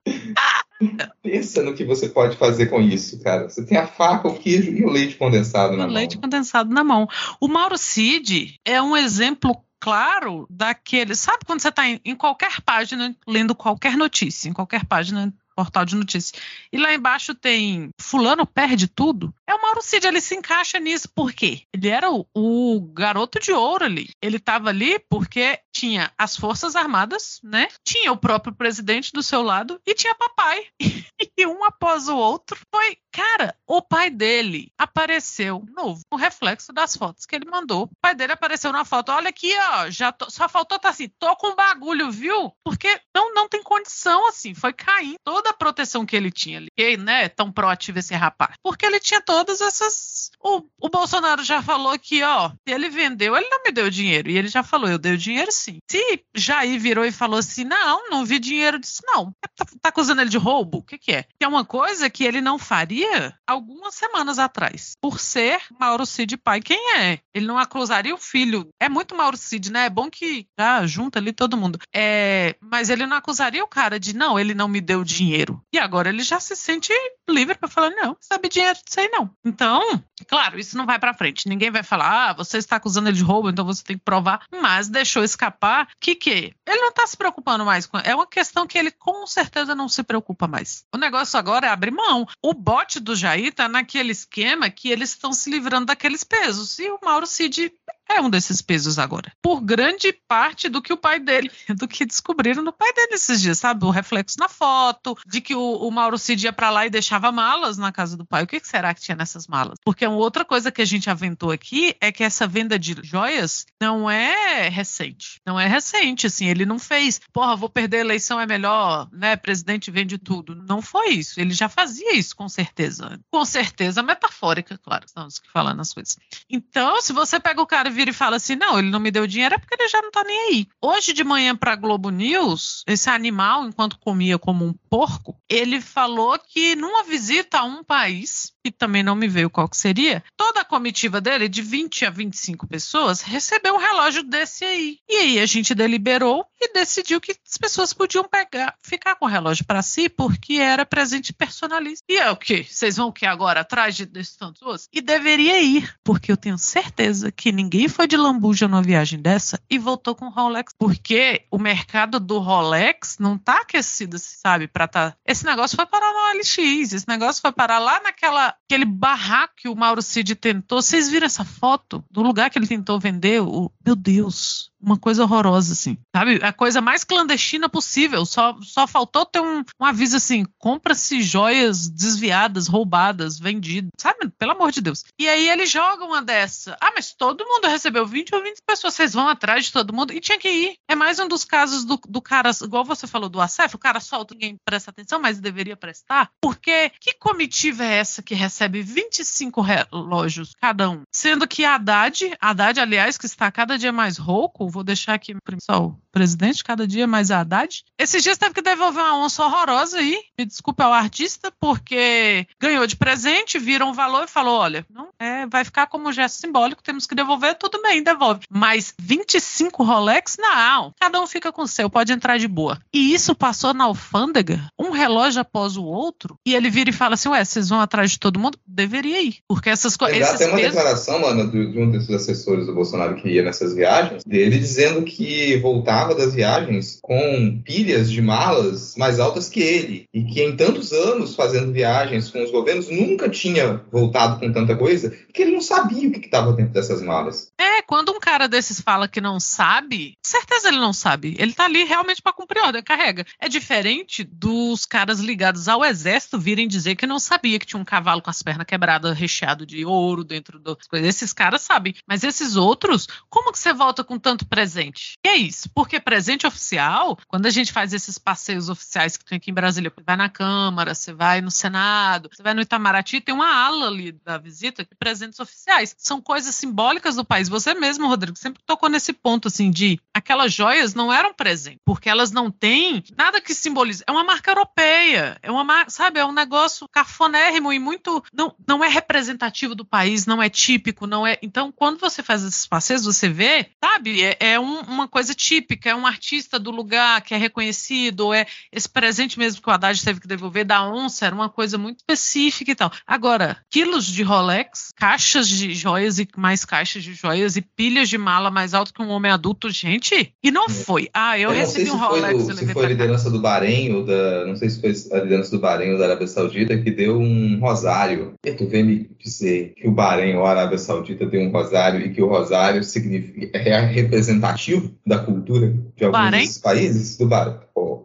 Pensa 1.22 1.62
no 1.62 1.74
que 1.74 1.84
você 1.84 2.08
pode 2.08 2.36
fazer 2.36 2.66
com 2.66 2.80
isso, 2.80 3.22
cara. 3.22 3.48
Você 3.48 3.64
tem 3.64 3.76
a 3.76 3.86
faca, 3.86 4.28
o 4.28 4.38
queijo 4.38 4.70
e 4.70 4.84
o 4.84 4.90
leite 4.90 5.16
condensado 5.16 5.76
na 5.76 5.84
o 5.84 5.86
mão. 5.86 5.94
leite 5.94 6.16
condensado 6.16 6.72
na 6.72 6.82
mão. 6.82 7.06
O 7.38 7.48
Mauro 7.48 7.76
Cid 7.76 8.54
é 8.64 8.80
um 8.80 8.96
exemplo 8.96 9.54
claro 9.78 10.46
daquele. 10.48 11.14
Sabe 11.14 11.44
quando 11.46 11.60
você 11.60 11.68
está 11.68 11.86
em, 11.86 12.00
em 12.04 12.14
qualquer 12.14 12.60
página, 12.62 13.14
lendo 13.26 13.54
qualquer 13.54 13.96
notícia, 13.96 14.48
em 14.48 14.52
qualquer 14.52 14.84
página, 14.86 15.32
portal 15.54 15.84
de 15.84 15.96
notícias, 15.96 16.32
e 16.72 16.78
lá 16.78 16.94
embaixo 16.94 17.34
tem 17.34 17.90
Fulano 18.00 18.46
perde 18.46 18.88
tudo? 18.88 19.34
É 19.50 19.54
o 19.54 19.60
Mauro 19.60 19.82
Cid, 19.82 20.06
ele 20.06 20.20
se 20.20 20.36
encaixa 20.36 20.78
nisso. 20.78 21.08
Por 21.12 21.32
quê? 21.32 21.62
Ele 21.74 21.88
era 21.88 22.08
o, 22.08 22.24
o 22.36 22.80
garoto 22.92 23.40
de 23.40 23.50
ouro 23.50 23.84
ali. 23.84 24.10
Ele 24.22 24.36
estava 24.36 24.68
ali 24.68 25.00
porque 25.10 25.58
tinha 25.74 26.12
as 26.16 26.36
Forças 26.36 26.76
Armadas, 26.76 27.40
né? 27.42 27.66
Tinha 27.84 28.12
o 28.12 28.16
próprio 28.16 28.54
presidente 28.54 29.10
do 29.12 29.24
seu 29.24 29.42
lado 29.42 29.80
e 29.84 29.92
tinha 29.92 30.14
papai. 30.14 30.66
E 31.36 31.46
um 31.46 31.64
após 31.64 32.08
o 32.08 32.16
outro 32.16 32.58
foi. 32.74 32.96
Cara, 33.12 33.54
o 33.66 33.80
pai 33.82 34.08
dele 34.10 34.70
apareceu 34.78 35.64
novo, 35.74 36.00
o 36.10 36.16
reflexo 36.16 36.72
das 36.72 36.96
fotos 36.96 37.26
que 37.26 37.34
ele 37.34 37.48
mandou. 37.50 37.84
O 37.84 37.90
pai 38.00 38.14
dele 38.14 38.32
apareceu 38.32 38.72
na 38.72 38.84
foto. 38.84 39.10
Olha 39.12 39.28
aqui, 39.30 39.52
ó. 39.58 39.90
Já 39.90 40.12
tô- 40.12 40.30
só 40.30 40.48
faltou 40.48 40.78
tá 40.78 40.88
assim, 40.90 41.08
tô 41.18 41.34
com 41.36 41.54
bagulho, 41.54 42.10
viu? 42.10 42.52
Porque 42.64 43.00
não, 43.14 43.32
não 43.34 43.48
tem 43.48 43.62
condição, 43.62 44.28
assim. 44.28 44.54
Foi 44.54 44.72
caindo 44.72 45.16
toda 45.24 45.50
a 45.50 45.54
proteção 45.54 46.04
que 46.06 46.14
ele 46.16 46.30
tinha 46.30 46.58
ali. 46.58 46.68
E, 46.76 46.96
né, 46.96 47.28
tão 47.28 47.50
proativo 47.52 47.98
esse 47.98 48.14
rapaz. 48.14 48.54
Porque 48.62 48.84
ele 48.86 49.00
tinha 49.00 49.20
todas 49.44 49.60
essas. 49.60 50.30
O, 50.42 50.62
o 50.80 50.88
Bolsonaro 50.88 51.42
já 51.42 51.62
falou 51.62 51.98
que, 51.98 52.22
ó, 52.22 52.52
ele 52.66 52.88
vendeu, 52.88 53.36
ele 53.36 53.48
não 53.48 53.62
me 53.62 53.72
deu 53.72 53.90
dinheiro. 53.90 54.30
E 54.30 54.36
ele 54.36 54.48
já 54.48 54.62
falou, 54.62 54.88
eu 54.88 54.98
dei 54.98 55.14
o 55.14 55.18
dinheiro 55.18 55.50
sim. 55.50 55.78
Se 55.90 56.24
Jair 56.34 56.78
virou 56.78 57.04
e 57.04 57.12
falou 57.12 57.38
assim, 57.38 57.64
não, 57.64 58.10
não 58.10 58.24
vi 58.24 58.38
dinheiro, 58.38 58.76
eu 58.76 58.80
disse, 58.80 59.02
não. 59.06 59.32
Tá, 59.56 59.64
tá 59.80 59.88
acusando 59.88 60.20
ele 60.20 60.30
de 60.30 60.38
roubo? 60.38 60.78
O 60.78 60.82
que 60.82 60.98
que 60.98 61.12
é? 61.12 61.22
Que 61.38 61.44
é 61.44 61.48
uma 61.48 61.64
coisa 61.64 62.10
que 62.10 62.24
ele 62.24 62.40
não 62.40 62.58
faria 62.58 63.34
algumas 63.46 63.94
semanas 63.94 64.38
atrás. 64.38 64.92
Por 65.00 65.18
ser 65.18 65.60
Mauro 65.78 66.06
Cid 66.06 66.36
pai. 66.36 66.60
Quem 66.60 66.96
é? 66.96 67.18
Ele 67.34 67.46
não 67.46 67.58
acusaria 67.58 68.14
o 68.14 68.18
filho. 68.18 68.68
É 68.80 68.88
muito 68.88 69.14
Mauro 69.14 69.36
Cid, 69.36 69.70
né? 69.70 69.86
É 69.86 69.90
bom 69.90 70.10
que 70.10 70.46
já 70.58 70.86
junta 70.86 71.18
ali 71.18 71.32
todo 71.32 71.56
mundo. 71.56 71.78
É, 71.94 72.56
mas 72.60 72.90
ele 72.90 73.06
não 73.06 73.16
acusaria 73.16 73.64
o 73.64 73.68
cara 73.68 73.98
de, 73.98 74.14
não, 74.14 74.38
ele 74.38 74.54
não 74.54 74.68
me 74.68 74.80
deu 74.80 75.04
dinheiro. 75.04 75.62
E 75.72 75.78
agora 75.78 76.08
ele 76.08 76.22
já 76.22 76.40
se 76.40 76.56
sente 76.56 76.92
livre 77.28 77.56
para 77.56 77.68
falar, 77.68 77.90
não, 77.90 78.16
sabe 78.20 78.48
dinheiro 78.48 78.78
disso 78.84 79.00
aí 79.00 79.08
não. 79.08 79.29
Então, 79.44 80.02
claro, 80.28 80.58
isso 80.58 80.76
não 80.76 80.86
vai 80.86 80.98
para 80.98 81.14
frente. 81.14 81.48
Ninguém 81.48 81.70
vai 81.70 81.82
falar, 81.82 82.30
ah, 82.30 82.32
você 82.32 82.58
está 82.58 82.76
acusando 82.76 83.08
ele 83.08 83.16
de 83.16 83.22
roubo, 83.22 83.50
então 83.50 83.64
você 83.64 83.82
tem 83.82 83.96
que 83.96 84.04
provar. 84.04 84.44
Mas 84.50 84.88
deixou 84.88 85.24
escapar 85.24 85.88
que 86.00 86.14
que 86.14 86.54
ele 86.66 86.80
não 86.80 86.92
tá 86.92 87.06
se 87.06 87.16
preocupando 87.16 87.64
mais 87.64 87.86
com. 87.86 87.98
É 87.98 88.14
uma 88.14 88.26
questão 88.26 88.66
que 88.66 88.78
ele 88.78 88.90
com 88.90 89.26
certeza 89.26 89.74
não 89.74 89.88
se 89.88 90.02
preocupa 90.02 90.46
mais. 90.46 90.84
O 90.94 90.98
negócio 90.98 91.38
agora 91.38 91.66
é 91.66 91.70
abrir 91.70 91.90
mão. 91.90 92.26
O 92.42 92.54
bote 92.54 93.00
do 93.00 93.16
Jair 93.16 93.52
tá 93.52 93.68
naquele 93.68 94.12
esquema 94.12 94.70
que 94.70 94.88
eles 94.88 95.10
estão 95.10 95.32
se 95.32 95.50
livrando 95.50 95.86
daqueles 95.86 96.24
pesos. 96.24 96.78
E 96.78 96.90
o 96.90 96.98
Mauro 97.02 97.26
Cid 97.26 97.72
é 98.16 98.20
um 98.20 98.30
desses 98.30 98.60
pesos 98.60 98.98
agora. 98.98 99.32
Por 99.42 99.60
grande 99.60 100.12
parte 100.12 100.68
do 100.68 100.82
que 100.82 100.92
o 100.92 100.96
pai 100.96 101.18
dele, 101.18 101.50
do 101.76 101.88
que 101.88 102.04
descobriram 102.04 102.62
no 102.62 102.72
pai 102.72 102.92
dele 102.92 103.14
esses 103.14 103.40
dias, 103.40 103.58
sabe? 103.58 103.84
O 103.84 103.90
reflexo 103.90 104.36
na 104.38 104.48
foto, 104.48 105.16
de 105.26 105.40
que 105.40 105.54
o, 105.54 105.76
o 105.76 105.90
Mauro 105.90 106.18
Cid 106.18 106.44
ia 106.44 106.52
pra 106.52 106.70
lá 106.70 106.86
e 106.86 106.90
deixava 106.90 107.30
malas 107.32 107.78
na 107.78 107.92
casa 107.92 108.16
do 108.16 108.24
pai. 108.24 108.42
O 108.42 108.46
que, 108.46 108.60
que 108.60 108.68
será 108.68 108.92
que 108.94 109.00
tinha 109.00 109.16
nessas 109.16 109.46
malas? 109.46 109.78
Porque 109.84 110.06
uma 110.06 110.16
outra 110.16 110.44
coisa 110.44 110.70
que 110.70 110.82
a 110.82 110.84
gente 110.84 111.08
aventou 111.10 111.50
aqui 111.50 111.94
é 112.00 112.10
que 112.12 112.24
essa 112.24 112.46
venda 112.46 112.78
de 112.78 112.96
joias 113.02 113.66
não 113.80 114.10
é 114.10 114.68
recente. 114.68 115.40
Não 115.46 115.58
é 115.58 115.66
recente, 115.66 116.26
assim. 116.26 116.46
Ele 116.46 116.66
não 116.66 116.78
fez, 116.78 117.20
porra, 117.32 117.56
vou 117.56 117.68
perder 117.68 117.98
a 117.98 118.00
eleição, 118.00 118.40
é 118.40 118.46
melhor, 118.46 119.08
né? 119.12 119.36
Presidente 119.36 119.90
vende 119.90 120.18
tudo. 120.18 120.54
Não 120.54 120.82
foi 120.82 121.10
isso. 121.10 121.40
Ele 121.40 121.52
já 121.52 121.68
fazia 121.68 122.14
isso, 122.14 122.34
com 122.34 122.48
certeza. 122.48 123.20
Com 123.30 123.44
certeza 123.44 124.02
metafórica, 124.02 124.78
claro. 124.78 125.04
Estamos 125.06 125.40
falando 125.52 125.80
as 125.80 125.92
coisas. 125.92 126.16
Então, 126.48 127.00
se 127.00 127.12
você 127.12 127.38
pega 127.38 127.60
o 127.60 127.66
cara 127.66 127.88
e 127.88 127.92
vira 128.00 128.10
e 128.10 128.14
fala 128.14 128.36
assim, 128.36 128.56
não, 128.56 128.78
ele 128.78 128.90
não 128.90 128.98
me 128.98 129.10
deu 129.10 129.26
dinheiro, 129.26 129.54
é 129.54 129.58
porque 129.58 129.74
ele 129.74 129.88
já 129.88 130.00
não 130.00 130.10
tá 130.10 130.24
nem 130.24 130.48
aí. 130.48 130.66
Hoje 130.80 131.12
de 131.12 131.22
manhã 131.22 131.54
pra 131.54 131.76
Globo 131.76 132.08
News, 132.08 132.82
esse 132.86 133.10
animal, 133.10 133.66
enquanto 133.66 133.98
comia 133.98 134.38
como 134.38 134.64
um 134.64 134.74
porco, 134.88 135.36
ele 135.48 135.80
falou 135.80 136.38
que 136.38 136.74
numa 136.74 137.04
visita 137.04 137.58
a 137.58 137.64
um 137.64 137.84
país, 137.84 138.52
e 138.64 138.70
também 138.70 139.02
não 139.02 139.14
me 139.14 139.28
veio 139.28 139.50
qual 139.50 139.68
que 139.68 139.76
seria, 139.76 140.22
toda 140.36 140.60
a 140.60 140.64
comitiva 140.64 141.20
dele, 141.20 141.48
de 141.48 141.62
20 141.62 142.06
a 142.06 142.10
25 142.10 142.66
pessoas, 142.66 143.22
recebeu 143.22 143.74
um 143.74 143.78
relógio 143.78 144.22
desse 144.22 144.64
aí. 144.64 144.98
E 145.08 145.16
aí 145.16 145.38
a 145.40 145.46
gente 145.46 145.74
deliberou 145.74 146.46
e 146.60 146.72
decidiu 146.72 147.20
que 147.20 147.32
as 147.32 147.58
pessoas 147.58 147.92
podiam 147.92 148.24
pegar, 148.24 148.74
ficar 148.82 149.16
com 149.16 149.26
o 149.26 149.28
relógio 149.28 149.64
para 149.64 149.82
si, 149.82 150.08
porque 150.08 150.54
era 150.54 150.84
presente 150.84 151.32
personalista. 151.32 152.04
E 152.08 152.16
é 152.16 152.30
o 152.30 152.36
que? 152.36 152.64
Vocês 152.64 152.96
vão 152.96 153.08
o 153.08 153.12
que 153.12 153.26
agora 153.26 153.60
atrás 153.60 153.96
de, 153.96 154.06
desses 154.06 154.36
tantos 154.36 154.88
E 154.92 155.00
deveria 155.00 155.60
ir, 155.60 155.94
porque 156.04 156.30
eu 156.30 156.36
tenho 156.36 156.58
certeza 156.58 157.32
que 157.32 157.52
ninguém 157.52 157.88
foi 157.88 158.06
de 158.06 158.16
lambuja 158.16 158.68
numa 158.68 158.82
viagem 158.82 159.20
dessa 159.20 159.60
e 159.70 159.78
voltou 159.78 160.14
com 160.14 160.28
Rolex, 160.28 160.72
porque 160.78 161.46
o 161.50 161.58
mercado 161.58 162.20
do 162.20 162.38
Rolex 162.38 163.16
não 163.18 163.38
tá 163.38 163.58
aquecido, 163.62 164.18
sabe, 164.18 164.68
para 164.68 164.86
tá. 164.86 165.14
Esse 165.26 165.44
negócio 165.44 165.76
foi 165.76 165.86
parar 165.86 166.12
no 166.12 166.38
LX, 166.38 166.92
esse 166.92 167.08
negócio 167.08 167.40
foi 167.40 167.52
parar 167.52 167.78
lá 167.78 168.00
naquela 168.02 168.49
aquele 168.64 168.84
barraco 168.84 169.54
que 169.56 169.68
o 169.68 169.74
Mauro 169.74 170.02
Cid 170.02 170.34
tentou. 170.34 170.80
Vocês 170.80 171.08
viram 171.08 171.26
essa 171.26 171.44
foto 171.44 172.04
do 172.10 172.22
lugar 172.22 172.50
que 172.50 172.58
ele 172.58 172.66
tentou 172.66 172.98
vender? 172.98 173.40
O, 173.42 173.70
meu 173.84 173.96
Deus, 173.96 174.69
uma 174.80 174.98
coisa 174.98 175.22
horrorosa, 175.22 175.72
assim. 175.72 175.98
Sabe? 176.14 176.40
A 176.42 176.52
coisa 176.52 176.80
mais 176.80 177.04
clandestina 177.04 177.68
possível. 177.68 178.24
Só, 178.24 178.56
só 178.62 178.86
faltou 178.86 179.26
ter 179.26 179.40
um, 179.40 179.62
um 179.80 179.84
aviso 179.84 180.16
assim: 180.16 180.44
compra-se 180.58 181.22
joias 181.22 181.88
desviadas, 181.88 182.66
roubadas, 182.66 183.38
vendidas. 183.38 183.90
Sabe? 183.98 184.30
Pelo 184.38 184.52
amor 184.52 184.70
de 184.70 184.80
Deus. 184.80 185.04
E 185.18 185.28
aí 185.28 185.48
ele 185.48 185.66
joga 185.66 186.04
uma 186.04 186.22
dessa. 186.22 186.76
Ah, 186.80 186.92
mas 186.94 187.12
todo 187.12 187.46
mundo 187.46 187.68
recebeu 187.68 188.06
20 188.06 188.34
ou 188.34 188.42
20 188.42 188.58
pessoas. 188.66 188.94
Vocês 188.94 189.12
vão 189.12 189.28
atrás 189.28 189.66
de 189.66 189.72
todo 189.72 189.92
mundo. 189.92 190.12
E 190.12 190.20
tinha 190.20 190.38
que 190.38 190.48
ir. 190.48 190.74
É 190.88 190.94
mais 190.94 191.18
um 191.18 191.28
dos 191.28 191.44
casos 191.44 191.84
do, 191.84 192.00
do 192.08 192.22
cara, 192.22 192.50
igual 192.62 192.84
você 192.84 193.06
falou 193.06 193.28
do 193.28 193.40
ACEF, 193.40 193.74
o 193.74 193.78
cara 193.78 194.00
solta, 194.00 194.34
ninguém 194.34 194.56
presta 194.64 194.90
atenção, 194.90 195.20
mas 195.20 195.40
deveria 195.40 195.76
prestar. 195.76 196.30
Porque 196.40 196.90
que 197.00 197.14
comitiva 197.14 197.84
é 197.84 197.96
essa 197.96 198.22
que 198.22 198.34
recebe 198.34 198.82
25 198.82 199.60
relógios 199.60 200.54
cada 200.60 200.88
um? 200.88 201.02
Sendo 201.12 201.46
que 201.46 201.64
a 201.64 201.74
Haddad, 201.74 202.36
Haddad, 202.40 202.80
aliás, 202.80 203.18
que 203.18 203.26
está 203.26 203.50
cada 203.50 203.76
dia 203.76 203.92
mais 203.92 204.16
rouco, 204.16 204.69
vou 204.70 204.84
deixar 204.84 205.14
aqui 205.14 205.34
só 205.60 205.86
o 205.86 205.98
presidente, 206.12 206.64
cada 206.64 206.86
dia 206.86 207.06
mais 207.06 207.30
a 207.30 207.40
Haddad. 207.40 207.84
Esses 207.98 208.22
dias 208.22 208.38
teve 208.38 208.54
que 208.54 208.62
devolver 208.62 209.02
uma 209.02 209.24
onça 209.24 209.44
horrorosa 209.44 209.98
aí, 209.98 210.18
me 210.38 210.44
desculpe 210.44 210.82
ao 210.82 210.92
artista, 210.92 211.52
porque 211.60 212.46
ganhou 212.60 212.86
de 212.86 212.96
presente, 212.96 213.58
viram 213.58 213.90
um 213.90 213.92
valor 213.92 214.24
e 214.24 214.30
falou: 214.30 214.58
olha, 214.58 214.84
não 214.90 215.08
é, 215.18 215.46
vai 215.46 215.64
ficar 215.64 215.86
como 215.86 216.12
gesto 216.12 216.40
simbólico, 216.40 216.82
temos 216.82 217.06
que 217.06 217.14
devolver, 217.14 217.56
tudo 217.56 217.80
bem, 217.82 218.02
devolve. 218.02 218.42
Mas 218.50 218.94
25 218.98 219.82
Rolex, 219.82 220.36
não, 220.38 220.92
cada 221.00 221.20
um 221.20 221.26
fica 221.26 221.52
com 221.52 221.62
o 221.62 221.68
seu, 221.68 221.88
pode 221.88 222.12
entrar 222.12 222.38
de 222.38 222.48
boa. 222.48 222.78
E 222.92 223.14
isso 223.14 223.34
passou 223.34 223.72
na 223.74 223.84
alfândega, 223.84 224.70
um 224.78 224.90
relógio 224.90 225.40
após 225.40 225.76
o 225.76 225.84
outro, 225.84 226.36
e 226.46 226.54
ele 226.54 226.70
vira 226.70 226.90
e 226.90 226.94
fala 226.94 227.14
assim: 227.14 227.28
ué, 227.28 227.44
vocês 227.44 227.68
vão 227.68 227.80
atrás 227.80 228.10
de 228.10 228.18
todo 228.18 228.38
mundo? 228.38 228.58
Deveria 228.66 229.22
ir, 229.22 229.38
porque 229.48 229.70
essas 229.70 229.96
coisas. 229.96 230.38
Tem 230.38 230.48
uma 230.48 230.56
pesos... 230.56 230.74
declaração, 230.74 231.20
mano, 231.20 231.50
de 231.50 231.78
um 231.78 231.90
desses 231.90 232.10
assessores 232.10 232.66
do 232.66 232.74
Bolsonaro 232.74 233.16
que 233.16 233.28
ia 233.28 233.42
nessas 233.42 233.74
viagens, 233.74 234.24
dele 234.24 234.59
dizendo 234.60 235.02
que 235.02 235.56
voltava 235.58 236.14
das 236.14 236.34
viagens 236.34 236.98
com 237.02 237.60
pilhas 237.64 238.10
de 238.10 238.20
malas 238.20 238.94
mais 238.96 239.18
altas 239.18 239.48
que 239.48 239.60
ele. 239.60 240.04
E 240.12 240.24
que 240.24 240.42
em 240.42 240.56
tantos 240.56 240.92
anos 240.92 241.34
fazendo 241.34 241.72
viagens 241.72 242.30
com 242.30 242.42
os 242.42 242.50
governos 242.50 242.88
nunca 242.88 243.28
tinha 243.28 243.82
voltado 243.90 244.38
com 244.38 244.52
tanta 244.52 244.76
coisa, 244.76 245.10
que 245.32 245.42
ele 245.42 245.52
não 245.52 245.60
sabia 245.60 246.08
o 246.08 246.12
que 246.12 246.20
estava 246.20 246.52
dentro 246.52 246.72
dessas 246.72 247.02
malas. 247.02 247.50
É, 247.58 247.82
quando 247.82 248.12
um 248.12 248.20
cara 248.20 248.46
desses 248.46 248.80
fala 248.80 249.08
que 249.08 249.20
não 249.20 249.40
sabe, 249.40 250.14
certeza 250.24 250.68
ele 250.68 250.78
não 250.78 250.92
sabe. 250.92 251.36
Ele 251.38 251.52
tá 251.52 251.64
ali 251.64 251.84
realmente 251.84 252.22
para 252.22 252.32
cumprir 252.32 252.62
ordem, 252.62 252.82
carrega. 252.82 253.24
É 253.40 253.48
diferente 253.48 254.22
dos 254.24 254.84
caras 254.86 255.20
ligados 255.20 255.68
ao 255.68 255.84
exército 255.84 256.38
virem 256.38 256.68
dizer 256.68 256.96
que 256.96 257.06
não 257.06 257.18
sabia 257.18 257.58
que 257.58 257.66
tinha 257.66 257.80
um 257.80 257.84
cavalo 257.84 258.22
com 258.22 258.30
as 258.30 258.42
pernas 258.42 258.66
quebradas, 258.66 259.16
recheado 259.16 259.64
de 259.64 259.84
ouro 259.84 260.24
dentro 260.24 260.58
das 260.58 260.86
coisas. 260.86 261.08
Esses 261.08 261.32
caras 261.32 261.62
sabem. 261.62 261.94
Mas 262.06 262.24
esses 262.24 262.56
outros, 262.56 263.06
como 263.28 263.52
que 263.52 263.58
você 263.58 263.72
volta 263.72 264.04
com 264.04 264.18
tanto 264.18 264.46
presente? 264.50 265.16
E 265.24 265.28
é 265.28 265.36
isso. 265.36 265.70
Porque 265.72 266.00
presente 266.00 266.46
oficial, 266.46 267.16
quando 267.28 267.46
a 267.46 267.50
gente 267.50 267.72
faz 267.72 267.94
esses 267.94 268.18
passeios 268.18 268.68
oficiais 268.68 269.16
que 269.16 269.24
tem 269.24 269.36
aqui 269.36 269.50
em 269.50 269.54
Brasília, 269.54 269.90
você 269.94 270.02
vai 270.04 270.16
na 270.16 270.28
Câmara, 270.28 270.94
você 270.94 271.12
vai 271.12 271.40
no 271.40 271.50
Senado, 271.50 272.28
você 272.30 272.42
vai 272.42 272.52
no 272.52 272.60
Itamaraty, 272.60 273.20
tem 273.20 273.34
uma 273.34 273.54
ala 273.54 273.86
ali 273.86 274.12
da 274.12 274.36
visita 274.36 274.84
de 274.84 274.94
presentes 274.98 275.38
oficiais. 275.38 275.94
São 275.96 276.20
coisas 276.20 276.54
simbólicas 276.54 277.14
do 277.14 277.24
país. 277.24 277.48
Você 277.48 277.72
mesmo, 277.74 278.08
Rodrigo, 278.08 278.36
sempre 278.36 278.60
tocou 278.66 278.88
nesse 278.88 279.12
ponto, 279.12 279.48
assim, 279.48 279.70
de 279.70 280.00
aquelas 280.20 280.52
joias 280.52 280.94
não 280.94 281.12
eram 281.12 281.34
presente, 281.34 281.80
porque 281.84 282.08
elas 282.08 282.30
não 282.30 282.50
têm 282.50 283.02
nada 283.16 283.40
que 283.40 283.54
simbolize. 283.54 284.04
É 284.06 284.12
uma 284.12 284.24
marca 284.24 284.50
europeia, 284.50 285.38
é 285.42 285.50
uma 285.50 285.88
sabe, 285.88 286.20
é 286.20 286.24
um 286.24 286.32
negócio 286.32 286.88
cafonérrimo 286.88 287.72
e 287.72 287.78
muito. 287.78 288.22
Não, 288.32 288.54
não 288.66 288.84
é 288.84 288.88
representativo 288.88 289.74
do 289.74 289.84
país, 289.84 290.26
não 290.26 290.42
é 290.42 290.48
típico, 290.48 291.06
não 291.06 291.26
é. 291.26 291.38
Então, 291.42 291.72
quando 291.72 291.98
você 291.98 292.22
faz 292.22 292.42
esses 292.44 292.66
passeios, 292.66 293.04
você 293.04 293.28
vê, 293.28 293.70
sabe, 293.82 294.22
é, 294.22 294.36
é 294.38 294.60
um, 294.60 294.80
uma 294.80 295.08
coisa 295.08 295.34
típica, 295.34 295.90
é 295.90 295.94
um 295.94 296.06
artista 296.06 296.58
do 296.58 296.70
lugar 296.70 297.20
que 297.22 297.34
é 297.34 297.36
reconhecido, 297.36 298.32
é 298.32 298.46
esse 298.70 298.88
presente 298.88 299.38
mesmo 299.38 299.62
que 299.62 299.68
o 299.68 299.72
Haddad 299.72 300.02
teve 300.02 300.20
que 300.20 300.28
devolver 300.28 300.64
da 300.64 300.86
onça, 300.86 301.26
era 301.26 301.34
uma 301.34 301.48
coisa 301.48 301.78
muito 301.78 301.98
específica 301.98 302.70
e 302.70 302.74
tal. 302.74 302.92
Agora, 303.06 303.62
quilos 303.70 304.06
de 304.06 304.22
Rolex, 304.22 304.92
caixas 304.94 305.48
de 305.48 305.74
joias 305.74 306.18
e 306.18 306.28
mais 306.36 306.64
caixas 306.64 307.02
de 307.02 307.14
joias 307.14 307.56
e 307.56 307.62
pilhas 307.62 308.08
de 308.08 308.18
mala 308.18 308.50
mais 308.50 308.74
alto 308.74 308.92
que 308.92 309.02
um 309.02 309.08
homem 309.08 309.30
adulto, 309.30 309.70
gente, 309.70 310.09
e 310.42 310.50
não 310.50 310.66
é. 310.66 310.70
foi. 310.70 311.08
Ah, 311.12 311.38
eu, 311.38 311.50
eu 311.50 311.56
recebi 311.56 311.90
um 311.90 311.96
Rolex. 311.96 312.46
Do, 312.46 312.54
se 312.54 312.66
foi 312.66 312.84
a 312.84 312.88
liderança 312.88 313.30
do 313.30 313.40
Bahrein 313.40 313.92
ou 313.92 314.04
da. 314.04 314.46
Não 314.46 314.56
sei 314.56 314.70
se 314.70 314.80
foi 314.80 315.18
a 315.18 315.22
liderança 315.22 315.50
do 315.50 315.60
Bahrein 315.60 315.92
ou 315.92 315.98
da 315.98 316.06
Arábia 316.06 316.26
Saudita 316.26 316.76
que 316.76 316.90
deu 316.90 317.18
um 317.18 317.58
rosário. 317.60 318.34
E 318.44 318.52
tu 318.52 318.66
vem 318.66 318.84
me 318.84 319.10
dizer 319.18 319.74
que 319.76 319.88
o 319.88 319.92
Bahrein 319.92 320.36
ou 320.36 320.44
a 320.44 320.50
Arábia 320.50 320.78
Saudita 320.78 321.26
deu 321.26 321.40
um 321.40 321.50
rosário 321.50 322.00
e 322.00 322.10
que 322.10 322.22
o 322.22 322.28
rosário 322.28 322.82
significa, 322.82 323.56
é 323.58 323.80
representativo 323.80 324.90
da 325.06 325.18
cultura 325.18 325.74
de 325.96 326.04
alguns 326.04 326.20
Bahrein? 326.20 326.48
países 326.62 327.16
do 327.16 327.26
Bahrein. 327.26 327.58